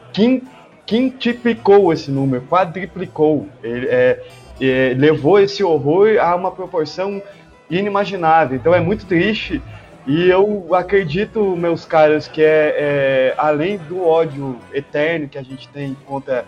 quintuplicou 0.85 1.93
esse 1.93 2.11
número, 2.11 2.45
quadriplicou. 2.47 3.47
Ele 3.63 3.87
é, 3.87 4.25
é, 4.61 4.95
levou 4.97 5.39
esse 5.39 5.63
horror 5.63 6.19
a 6.21 6.35
uma 6.35 6.51
proporção 6.51 7.23
inimaginável. 7.71 8.57
Então 8.57 8.75
é 8.75 8.81
muito 8.81 9.07
triste. 9.07 9.63
E 10.07 10.29
eu 10.29 10.75
acredito, 10.75 11.55
meus 11.57 11.85
caros, 11.85 12.27
que 12.27 12.43
é, 12.43 12.75
é 12.79 13.35
além 13.37 13.77
do 13.77 14.07
ódio 14.07 14.59
eterno 14.73 15.29
que 15.29 15.37
a 15.37 15.43
gente 15.43 15.69
tem 15.69 15.95
contra 16.07 16.45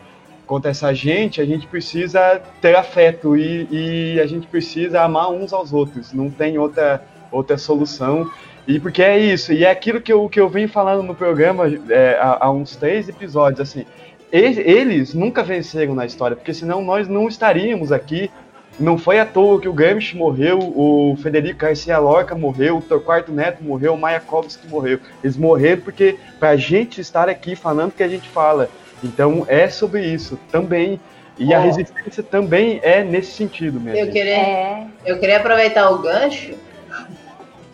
contra 0.50 0.72
essa 0.72 0.92
gente, 0.92 1.40
a 1.40 1.44
gente 1.44 1.68
precisa 1.68 2.42
ter 2.60 2.74
afeto 2.74 3.36
e, 3.36 3.68
e, 3.70 4.20
a 4.20 4.26
gente 4.26 4.48
precisa 4.48 5.00
amar 5.00 5.30
uns 5.30 5.52
aos 5.52 5.72
outros. 5.72 6.12
Não 6.12 6.28
tem 6.28 6.58
outra, 6.58 7.04
outra 7.30 7.56
solução. 7.56 8.28
E 8.66 8.80
porque 8.80 9.00
é 9.00 9.16
isso, 9.16 9.52
e 9.52 9.64
é 9.64 9.70
aquilo 9.70 10.00
que 10.00 10.12
eu, 10.12 10.28
que 10.28 10.40
eu 10.40 10.48
venho 10.48 10.68
falando 10.68 11.04
no 11.04 11.14
programa 11.14 11.66
é, 11.88 12.18
há, 12.20 12.46
há, 12.46 12.50
uns 12.50 12.74
três 12.74 13.08
episódios, 13.08 13.60
assim, 13.60 13.86
eles 14.32 15.14
nunca 15.14 15.42
venceram 15.42 15.94
na 15.94 16.06
história, 16.06 16.36
porque 16.36 16.54
senão 16.54 16.82
nós 16.82 17.08
não 17.08 17.28
estaríamos 17.28 17.90
aqui. 17.92 18.30
Não 18.78 18.96
foi 18.96 19.18
à 19.18 19.26
toa 19.26 19.60
que 19.60 19.68
o 19.68 19.72
Gramsci 19.72 20.16
morreu, 20.16 20.58
o 20.58 21.14
Federico 21.20 21.58
Garcia 21.58 21.98
Lorca 21.98 22.34
morreu, 22.34 22.78
o 22.78 22.82
Torquato 22.82 23.30
Neto 23.30 23.62
morreu, 23.62 23.92
o 23.92 23.98
Mayakovsky 23.98 24.68
morreu. 24.68 24.98
Eles 25.22 25.36
morreram 25.36 25.82
porque 25.82 26.16
pra 26.38 26.56
gente 26.56 27.00
estar 27.00 27.28
aqui 27.28 27.54
falando 27.54 27.90
o 27.90 27.94
que 27.94 28.02
a 28.02 28.08
gente 28.08 28.28
fala. 28.28 28.70
Então 29.04 29.44
é 29.48 29.68
sobre 29.68 30.06
isso 30.06 30.38
também. 30.50 30.98
E 31.38 31.52
oh. 31.52 31.56
a 31.56 31.58
resistência 31.58 32.22
também 32.22 32.80
é 32.82 33.02
nesse 33.02 33.32
sentido 33.32 33.80
mesmo. 33.80 33.98
Eu 33.98 34.10
queria, 34.10 34.36
é. 34.36 34.86
eu 35.04 35.18
queria 35.18 35.38
aproveitar 35.38 35.90
o 35.90 35.98
gancho. 35.98 36.54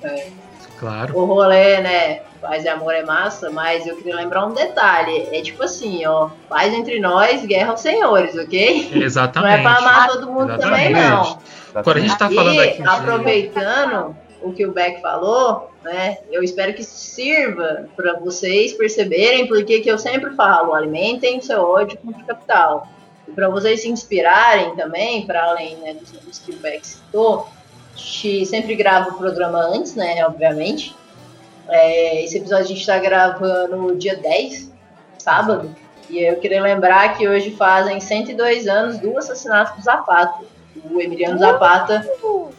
É. 0.03 0.27
Claro. 0.79 1.17
O 1.17 1.25
rolê, 1.25 1.81
né? 1.81 2.21
Paz 2.41 2.65
e 2.65 2.69
amor 2.69 2.95
é 2.95 3.03
massa, 3.03 3.51
mas 3.51 3.87
eu 3.87 3.97
queria 3.97 4.17
lembrar 4.17 4.47
um 4.47 4.53
detalhe. 4.53 5.29
É 5.33 5.41
tipo 5.41 5.63
assim, 5.63 6.05
ó. 6.07 6.31
Paz 6.49 6.73
entre 6.73 7.01
nós, 7.01 7.45
guerra 7.45 7.71
aos 7.71 7.81
senhores, 7.81 8.37
ok? 8.37 8.91
Exatamente. 8.95 9.53
Não 9.53 9.59
é 9.59 9.63
pra 9.63 9.79
amar 9.79 10.09
todo 10.09 10.27
mundo 10.27 10.53
Exatamente. 10.53 10.95
também, 10.95 11.11
não. 11.11 11.39
Agora 11.75 11.99
a 11.99 12.03
gente 12.03 12.19
tá 12.19 12.31
falando 12.31 12.61
aqui. 12.61 12.83
Aproveitando 12.83 14.17
o 14.43 14.53
que 14.53 14.67
o 14.67 14.73
Beck 14.73 15.01
falou, 15.01 15.71
né? 15.83 16.19
Eu 16.31 16.43
espero 16.43 16.73
que 16.75 16.85
sirva 16.85 17.89
para 17.97 18.19
vocês 18.19 18.73
perceberem 18.73 19.47
porque 19.47 19.81
que 19.81 19.91
eu 19.91 19.99
sempre 19.99 20.35
falo, 20.35 20.75
alimentem 20.75 21.41
seu 21.41 21.63
ódio 21.63 21.99
contra 21.99 22.23
o 22.23 22.27
capital. 22.27 22.89
E 23.27 23.33
para 23.33 23.49
vocês 23.49 23.83
se 23.83 23.89
inspirarem 23.89 24.77
também, 24.77 25.27
para 25.27 25.45
além 25.45 25.77
né, 25.77 25.95
dos, 25.95 26.39
que 26.39 26.53
o 26.53 26.57
Beck 26.57 26.87
citou, 26.87 27.49
gente 27.97 28.47
sempre 28.47 28.75
grava 28.75 29.11
o 29.11 29.15
programa 29.15 29.59
antes, 29.59 29.95
né? 29.95 30.25
Obviamente. 30.27 30.95
É, 31.69 32.23
esse 32.23 32.37
episódio 32.37 32.65
a 32.65 32.69
gente 32.69 32.81
está 32.81 32.99
gravando 32.99 33.77
no 33.77 33.97
dia 33.97 34.17
10, 34.17 34.73
sábado. 35.19 35.75
E 36.09 36.19
eu 36.21 36.37
queria 36.37 36.63
lembrar 36.63 37.17
que 37.17 37.29
hoje 37.29 37.51
fazem 37.51 38.01
102 38.01 38.69
anos 38.69 38.99
do 38.99 39.17
assassinato 39.19 39.77
do 39.77 39.83
Zapata. 39.83 40.45
O 40.91 41.01
Emiliano 41.01 41.39
Zapata, 41.39 42.07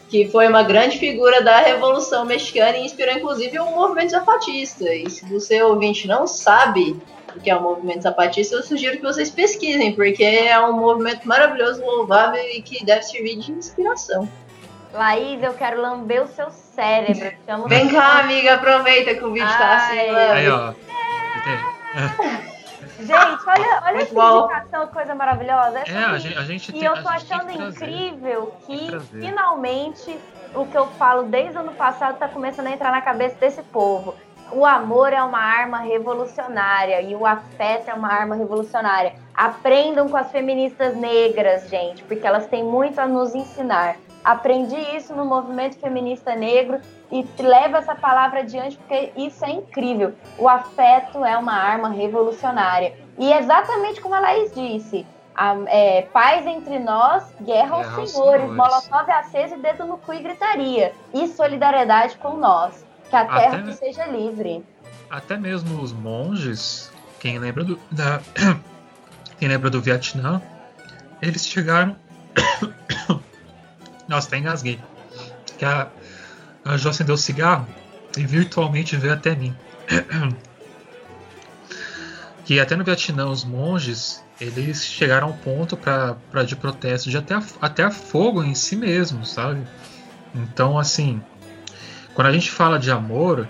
que 0.10 0.28
foi 0.28 0.48
uma 0.48 0.64
grande 0.64 0.98
figura 0.98 1.42
da 1.42 1.60
Revolução 1.60 2.26
Mexicana 2.26 2.76
e 2.78 2.86
inspirou 2.86 3.16
inclusive 3.16 3.60
o 3.60 3.72
movimento 3.72 4.10
zapatista. 4.10 4.94
E 4.94 5.10
se 5.10 5.24
você 5.26 5.62
ouvinte 5.62 6.08
não 6.08 6.28
sabe 6.28 7.00
o 7.36 7.40
que 7.40 7.50
é 7.50 7.56
o 7.56 7.62
movimento 7.62 8.02
zapatista, 8.02 8.56
eu 8.56 8.64
sugiro 8.64 8.98
que 8.98 9.04
vocês 9.04 9.30
pesquisem, 9.30 9.94
porque 9.94 10.24
é 10.24 10.60
um 10.60 10.74
movimento 10.74 11.26
maravilhoso, 11.28 11.80
louvável 11.86 12.44
e 12.44 12.62
que 12.62 12.84
deve 12.84 13.04
servir 13.04 13.38
de 13.38 13.52
inspiração. 13.52 14.28
Laís, 14.94 15.44
eu 15.44 15.54
quero 15.54 15.82
lamber 15.82 16.24
o 16.24 16.28
seu 16.28 16.50
cérebro. 16.50 17.32
Chamo 17.46 17.68
Vem 17.68 17.90
cá, 17.90 18.20
amiga, 18.20 18.56
aproveita 18.56 19.14
que 19.16 19.24
o 19.24 19.32
vídeo 19.32 19.48
Ai, 19.50 19.58
tá 19.58 19.78
assim. 19.78 20.00
Aí, 20.00 20.50
ó. 20.50 20.74
Gente, 23.00 23.12
olha, 23.48 23.82
olha 23.86 24.02
essa 24.02 24.14
indicação, 24.14 24.88
que 24.88 24.94
coisa 24.94 25.14
maravilhosa. 25.14 25.80
Essa 25.80 25.92
é, 25.92 26.06
a 26.06 26.18
gente, 26.18 26.38
a 26.38 26.44
gente 26.44 26.70
e 26.70 26.74
tem, 26.74 26.84
eu 26.84 27.02
tô 27.02 27.08
achando 27.08 27.52
incrível 27.52 28.54
que 28.66 28.90
finalmente 29.12 30.20
o 30.56 30.66
que 30.66 30.76
eu 30.76 30.88
falo 30.88 31.24
desde 31.24 31.58
o 31.58 31.60
ano 31.62 31.74
passado 31.74 32.18
tá 32.18 32.28
começando 32.28 32.68
a 32.68 32.72
entrar 32.72 32.92
na 32.92 33.02
cabeça 33.02 33.36
desse 33.36 33.62
povo. 33.62 34.16
O 34.52 34.66
amor 34.66 35.12
é 35.12 35.22
uma 35.22 35.40
arma 35.40 35.80
revolucionária 35.80 37.02
e 37.02 37.14
o 37.14 37.26
afeto 37.26 37.90
é 37.90 37.94
uma 37.94 38.12
arma 38.12 38.36
revolucionária. 38.36 39.14
Aprendam 39.36 40.08
com 40.08 40.18
as 40.18 40.32
feministas 40.32 40.96
negras, 40.96 41.70
gente, 41.70 42.04
porque 42.04 42.26
elas 42.26 42.48
têm 42.48 42.64
muito 42.64 43.00
a 43.00 43.06
nos 43.06 43.36
ensinar. 43.36 43.98
Aprendi 44.28 44.76
isso 44.94 45.16
no 45.16 45.24
movimento 45.24 45.80
feminista 45.80 46.36
negro 46.36 46.82
e 47.10 47.26
leva 47.40 47.78
essa 47.78 47.96
palavra 47.96 48.42
adiante 48.42 48.76
porque 48.76 49.14
isso 49.16 49.46
é 49.46 49.52
incrível. 49.52 50.14
O 50.38 50.50
afeto 50.50 51.24
é 51.24 51.38
uma 51.38 51.54
arma 51.54 51.88
revolucionária. 51.88 52.94
E 53.18 53.32
exatamente 53.32 54.02
como 54.02 54.16
a 54.16 54.20
Laís 54.20 54.54
disse, 54.54 55.08
a, 55.34 55.56
é, 55.68 56.02
paz 56.12 56.46
entre 56.46 56.78
nós, 56.78 57.24
guerra, 57.40 57.78
guerra 57.78 57.96
aos 57.96 58.12
senhores, 58.12 58.42
senhores. 58.42 58.58
molotov 58.58 59.10
aceso 59.10 59.56
e 59.56 59.60
dedo 59.60 59.86
no 59.86 59.98
cu 59.98 60.14
e 60.14 60.20
gritaria. 60.20 60.94
E 61.14 61.30
solidariedade 61.30 62.18
com 62.18 62.36
nós, 62.36 62.86
que 63.10 63.16
a 63.16 63.24
terra 63.24 63.72
seja 63.72 64.08
livre. 64.08 64.62
Até 65.10 65.38
mesmo 65.38 65.82
os 65.82 65.94
monges, 65.94 66.92
quem 67.18 67.40
lembra 67.40 67.64
do, 67.64 67.80
da, 67.90 68.20
quem 69.40 69.48
lembra 69.48 69.70
do 69.70 69.80
Vietnã, 69.80 70.42
eles 71.22 71.48
chegaram 71.48 71.96
nossa, 74.08 74.28
até 74.28 74.38
engasguei. 74.38 74.80
Que 75.58 75.66
a, 75.66 75.88
a 76.64 76.78
Jo 76.78 76.90
acendeu 76.90 77.16
o 77.16 77.18
cigarro 77.18 77.68
e 78.16 78.26
virtualmente 78.26 78.96
veio 78.96 79.14
até 79.14 79.36
mim. 79.36 79.56
que 82.46 82.60
até 82.60 82.76
no 82.76 82.84
Vietnã 82.84 83.28
os 83.28 83.44
monges 83.44 84.24
eles 84.40 84.86
chegaram 84.86 85.28
ao 85.28 85.34
ponto 85.34 85.76
para 85.76 86.44
de 86.44 86.56
protesto 86.56 87.10
de 87.10 87.18
até 87.18 87.36
a, 87.36 87.44
até 87.60 87.84
a 87.84 87.92
fogo 87.92 88.44
em 88.44 88.54
si 88.54 88.76
mesmo, 88.76 89.26
sabe? 89.26 89.68
Então 90.34 90.78
assim, 90.78 91.22
quando 92.14 92.28
a 92.28 92.32
gente 92.32 92.50
fala 92.50 92.80
de 92.80 92.92
amor, 92.92 93.50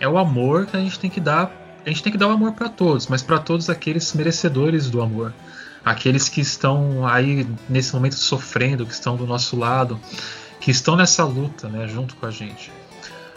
é 0.00 0.08
o 0.08 0.18
amor 0.18 0.66
que 0.66 0.76
a 0.76 0.80
gente 0.80 0.98
tem 0.98 1.10
que 1.10 1.20
dar. 1.20 1.52
A 1.84 1.88
gente 1.88 2.02
tem 2.02 2.10
que 2.10 2.18
dar 2.18 2.28
o 2.28 2.30
amor 2.30 2.52
para 2.52 2.68
todos, 2.68 3.06
mas 3.08 3.22
para 3.22 3.38
todos 3.38 3.68
aqueles 3.68 4.12
merecedores 4.14 4.88
do 4.88 5.02
amor 5.02 5.34
aqueles 5.84 6.28
que 6.28 6.40
estão 6.40 7.06
aí 7.06 7.46
nesse 7.68 7.94
momento 7.94 8.14
sofrendo, 8.14 8.86
que 8.86 8.92
estão 8.92 9.16
do 9.16 9.26
nosso 9.26 9.56
lado, 9.56 10.00
que 10.60 10.70
estão 10.70 10.96
nessa 10.96 11.24
luta, 11.24 11.68
né, 11.68 11.86
junto 11.86 12.16
com 12.16 12.26
a 12.26 12.30
gente. 12.30 12.72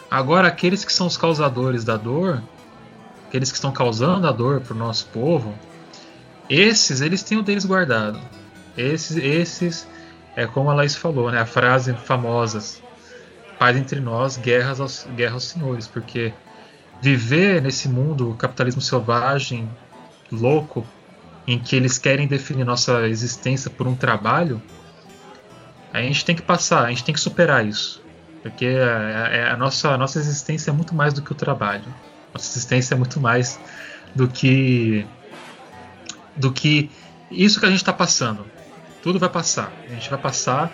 Agora, 0.10 0.48
aqueles 0.48 0.86
que 0.86 0.94
são 0.94 1.08
os 1.08 1.18
causadores 1.18 1.84
da 1.84 1.98
dor, 1.98 2.42
aqueles 3.28 3.52
que 3.52 3.58
estão 3.58 3.72
causando 3.72 4.26
a 4.26 4.32
dor 4.32 4.62
para 4.62 4.74
o 4.74 4.78
nosso 4.78 5.08
povo, 5.08 5.54
esses, 6.50 7.02
eles 7.02 7.22
têm 7.24 7.38
o 7.38 7.44
deles 7.44 7.66
guardado. 7.66 8.20
Esses, 8.78 9.18
esses, 9.18 9.88
é 10.36 10.48
como 10.48 10.70
a 10.72 10.74
Laís 10.74 10.96
falou, 10.96 11.30
né, 11.30 11.42
a 11.42 11.46
frase 11.46 11.94
famosa, 11.94 12.82
paz 13.60 13.76
entre 13.76 14.00
nós, 14.00 14.38
guerras 14.38 14.80
aos, 14.80 15.06
guerra 15.16 15.34
aos 15.34 15.44
senhores, 15.44 15.88
porque 15.88 16.34
viver 17.02 17.62
nesse 17.62 17.90
mundo 17.90 18.36
capitalismo 18.40 18.82
selvagem, 18.82 19.70
louco, 20.32 20.86
em 21.48 21.58
que 21.58 21.76
eles 21.76 21.98
querem 21.98 22.28
definir 22.28 22.66
nossa 22.66 23.08
existência 23.08 23.72
por 23.72 23.88
um 23.88 23.96
trabalho, 23.96 24.62
a 25.94 26.02
gente 26.02 26.26
tem 26.26 26.36
que 26.36 26.42
passar, 26.42 26.86
a 26.86 26.90
gente 26.90 27.06
tem 27.06 27.16
que 27.16 27.22
superar 27.22 27.66
isso. 27.66 28.04
Porque 28.44 28.66
a, 28.66 29.50
a, 29.50 29.54
a, 29.54 29.58
nossa, 29.58 29.90
a 29.90 29.98
nossa 29.98 30.20
existência 30.20 30.70
é 30.70 30.74
muito 30.74 30.94
mais 30.94 31.14
do 31.14 31.22
que 31.22 31.32
o 31.32 31.36
trabalho. 31.36 31.86
Nossa 32.34 32.52
existência 32.52 32.94
é 32.94 32.98
muito 32.98 33.20
mais 33.20 33.60
do 34.14 34.28
que 34.28 35.08
do 36.36 36.52
que 36.52 36.92
isso 37.32 37.60
que 37.60 37.66
a 37.66 37.70
gente 37.70 37.80
está 37.80 37.94
passando. 37.94 38.46
Tudo 39.02 39.18
vai 39.18 39.30
passar. 39.30 39.72
A 39.90 39.94
gente 39.94 40.10
vai 40.10 40.20
passar. 40.20 40.72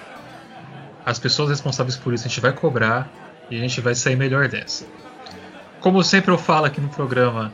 As 1.05 1.19
pessoas 1.19 1.49
responsáveis 1.49 1.95
por 1.95 2.13
isso 2.13 2.25
a 2.25 2.29
gente 2.29 2.39
vai 2.39 2.53
cobrar 2.53 3.09
e 3.49 3.57
a 3.57 3.59
gente 3.59 3.79
vai 3.79 3.93
sair 3.93 4.15
melhor 4.15 4.47
dessa. 4.47 4.85
Como 5.79 6.01
sempre 6.03 6.31
eu 6.31 6.37
falo 6.37 6.65
aqui 6.65 6.79
no 6.79 6.89
programa, 6.89 7.53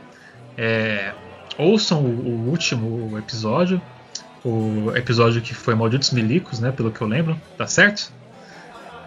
é, 0.56 1.12
ouçam 1.58 2.02
o, 2.02 2.08
o, 2.08 2.48
último 2.48 3.16
episódio, 3.18 3.80
o 4.44 4.92
episódio 4.94 5.42
que 5.42 5.54
foi 5.54 5.74
Malditos 5.74 6.10
Milicos, 6.10 6.60
né? 6.60 6.72
Pelo 6.72 6.90
que 6.90 7.00
eu 7.00 7.06
lembro, 7.06 7.40
tá 7.56 7.66
certo? 7.66 8.12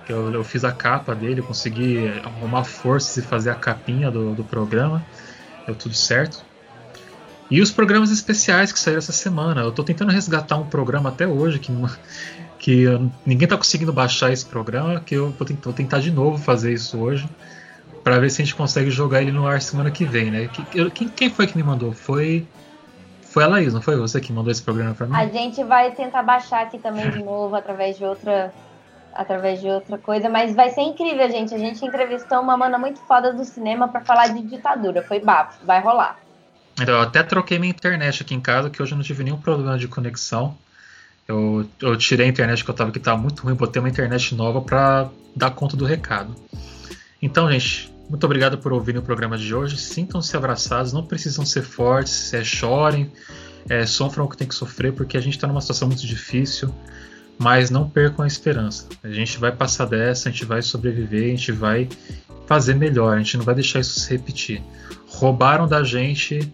Eu, 0.07 0.31
eu 0.33 0.43
fiz 0.43 0.63
a 0.63 0.71
capa 0.71 1.15
dele, 1.15 1.41
consegui 1.41 2.07
arrumar 2.23 2.63
forças 2.63 3.17
e 3.17 3.21
fazer 3.21 3.49
a 3.49 3.55
capinha 3.55 4.11
do, 4.11 4.33
do 4.33 4.43
programa, 4.43 5.03
deu 5.65 5.75
tudo 5.75 5.95
certo. 5.95 6.43
E 7.49 7.61
os 7.61 7.71
programas 7.71 8.11
especiais 8.11 8.71
que 8.71 8.79
saíram 8.79 8.97
essa 8.97 9.11
semana. 9.11 9.61
Eu 9.61 9.71
tô 9.71 9.83
tentando 9.83 10.11
resgatar 10.11 10.57
um 10.57 10.65
programa 10.65 11.09
até 11.09 11.27
hoje 11.27 11.59
que, 11.59 11.71
que 12.57 12.85
ninguém 13.25 13.47
tá 13.47 13.57
conseguindo 13.57 13.93
baixar 13.93 14.31
esse 14.31 14.45
programa, 14.45 14.99
que 14.99 15.15
eu 15.15 15.31
vou, 15.31 15.47
vou 15.61 15.73
tentar 15.73 15.99
de 15.99 16.11
novo 16.11 16.37
fazer 16.37 16.73
isso 16.73 16.97
hoje 16.97 17.29
para 18.03 18.19
ver 18.19 18.29
se 18.29 18.41
a 18.41 18.45
gente 18.45 18.55
consegue 18.55 18.91
jogar 18.91 19.21
ele 19.21 19.31
no 19.31 19.47
ar 19.47 19.61
semana 19.61 19.89
que 19.89 20.03
vem, 20.03 20.29
né? 20.29 20.49
Quem, 20.93 21.07
quem 21.07 21.29
foi 21.29 21.47
que 21.47 21.55
me 21.55 21.63
mandou? 21.63 21.93
Foi 21.93 22.45
foi 23.33 23.43
a 23.43 23.47
Laís, 23.47 23.73
não 23.73 23.81
foi 23.81 23.95
você 23.95 24.21
que 24.21 24.31
mandou 24.31 24.51
esse 24.51 24.61
programa 24.61 24.93
para 24.93 25.07
mim? 25.07 25.15
A 25.15 25.25
gente 25.25 25.63
vai 25.63 25.89
tentar 25.91 26.21
baixar 26.21 26.61
aqui 26.61 26.77
também 26.77 27.09
de 27.09 27.17
novo 27.23 27.55
através 27.55 27.97
de 27.97 28.05
outra 28.05 28.53
através 29.15 29.61
de 29.61 29.67
outra 29.67 29.97
coisa, 29.97 30.27
mas 30.27 30.55
vai 30.55 30.71
ser 30.71 30.81
incrível, 30.81 31.29
gente. 31.29 31.53
A 31.53 31.57
gente 31.57 31.85
entrevistou 31.85 32.39
uma 32.39 32.57
mana 32.57 32.77
muito 32.77 32.99
foda 33.01 33.31
do 33.31 33.45
cinema 33.45 33.87
para 33.87 34.01
falar 34.01 34.27
de 34.27 34.41
ditadura. 34.41 35.03
Foi 35.03 35.19
bafo, 35.19 35.63
vai 35.65 35.79
rolar. 35.81 36.17
Então, 36.81 36.95
eu 36.95 37.01
até 37.01 37.21
troquei 37.21 37.59
minha 37.59 37.69
internet 37.69 38.23
aqui 38.23 38.33
em 38.33 38.41
casa, 38.41 38.69
que 38.69 38.81
hoje 38.81 38.93
eu 38.93 38.97
não 38.97 39.03
tive 39.03 39.23
nenhum 39.23 39.37
problema 39.37 39.77
de 39.77 39.87
conexão. 39.87 40.57
Eu, 41.27 41.65
eu 41.79 41.95
tirei 41.95 42.25
a 42.25 42.29
internet 42.29 42.63
que 42.63 42.69
eu 42.69 42.73
tava 42.73 42.91
que 42.91 42.99
tava 42.99 43.17
muito 43.17 43.43
ruim, 43.43 43.53
botei 43.53 43.79
uma 43.79 43.87
internet 43.87 44.33
nova 44.35 44.61
para 44.61 45.09
dar 45.35 45.51
conta 45.51 45.77
do 45.77 45.85
recado. 45.85 46.35
Então, 47.21 47.49
gente, 47.51 47.92
muito 48.13 48.25
obrigado 48.25 48.59
por 48.59 48.71
ouvirem 48.71 49.01
o 49.01 49.03
programa 49.03 49.35
de 49.39 49.55
hoje. 49.55 49.75
Sintam-se 49.75 50.37
abraçados, 50.37 50.93
não 50.93 51.03
precisam 51.03 51.43
ser 51.43 51.63
fortes, 51.63 52.31
é, 52.31 52.43
chorem, 52.43 53.11
é, 53.67 53.87
sofram 53.87 54.25
o 54.25 54.29
que 54.29 54.37
tem 54.37 54.47
que 54.47 54.53
sofrer, 54.53 54.93
porque 54.93 55.17
a 55.17 55.19
gente 55.19 55.33
está 55.33 55.47
numa 55.47 55.59
situação 55.59 55.87
muito 55.87 56.05
difícil, 56.05 56.71
mas 57.39 57.71
não 57.71 57.89
percam 57.89 58.23
a 58.23 58.27
esperança. 58.27 58.87
A 59.03 59.09
gente 59.09 59.39
vai 59.39 59.51
passar 59.51 59.85
dessa, 59.85 60.29
a 60.29 60.31
gente 60.31 60.45
vai 60.45 60.61
sobreviver, 60.61 61.23
a 61.23 61.29
gente 61.29 61.51
vai 61.51 61.89
fazer 62.45 62.75
melhor, 62.75 63.15
a 63.15 63.17
gente 63.17 63.35
não 63.35 63.43
vai 63.43 63.55
deixar 63.55 63.79
isso 63.79 63.99
se 63.99 64.11
repetir. 64.11 64.61
Roubaram 65.07 65.67
da 65.67 65.83
gente, 65.83 66.53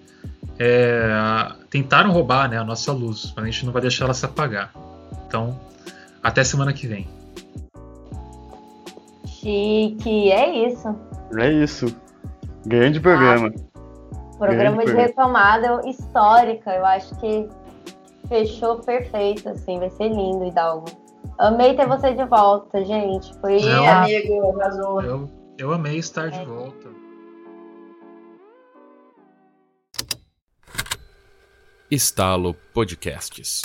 é, 0.57 1.51
tentaram 1.69 2.13
roubar 2.13 2.49
né, 2.49 2.57
a 2.57 2.63
nossa 2.63 2.93
luz, 2.93 3.33
mas 3.35 3.43
a 3.43 3.47
gente 3.49 3.65
não 3.65 3.73
vai 3.73 3.81
deixar 3.81 4.05
ela 4.05 4.13
se 4.13 4.23
apagar. 4.23 4.71
Então, 5.27 5.59
até 6.23 6.41
semana 6.41 6.71
que 6.71 6.87
vem. 6.87 7.05
Chique, 9.39 10.31
é 10.31 10.67
isso. 10.67 10.95
É 11.39 11.49
isso. 11.49 11.85
Grande 12.65 12.99
programa. 12.99 13.47
Ah, 13.47 14.37
programa 14.37 14.83
Grande 14.83 14.91
de 14.91 14.97
retomada 14.97 15.81
histórica, 15.87 16.75
eu 16.75 16.85
acho 16.85 17.17
que 17.19 17.47
fechou 18.27 18.79
perfeito, 18.79 19.47
assim, 19.47 19.79
vai 19.79 19.89
ser 19.91 20.09
lindo, 20.09 20.45
Hidalgo. 20.45 20.87
Amei 21.37 21.73
ter 21.73 21.87
você 21.87 22.13
de 22.13 22.25
volta, 22.25 22.83
gente. 22.83 23.33
Foi 23.39 23.63
eu, 23.63 23.85
amigo, 23.85 24.59
arrasou. 24.59 25.01
Eu, 25.01 25.29
eu 25.57 25.73
amei 25.73 25.97
estar 25.97 26.27
é. 26.27 26.31
de 26.31 26.45
volta. 26.45 26.89
Estalo 31.89 32.53
Podcasts. 32.73 33.63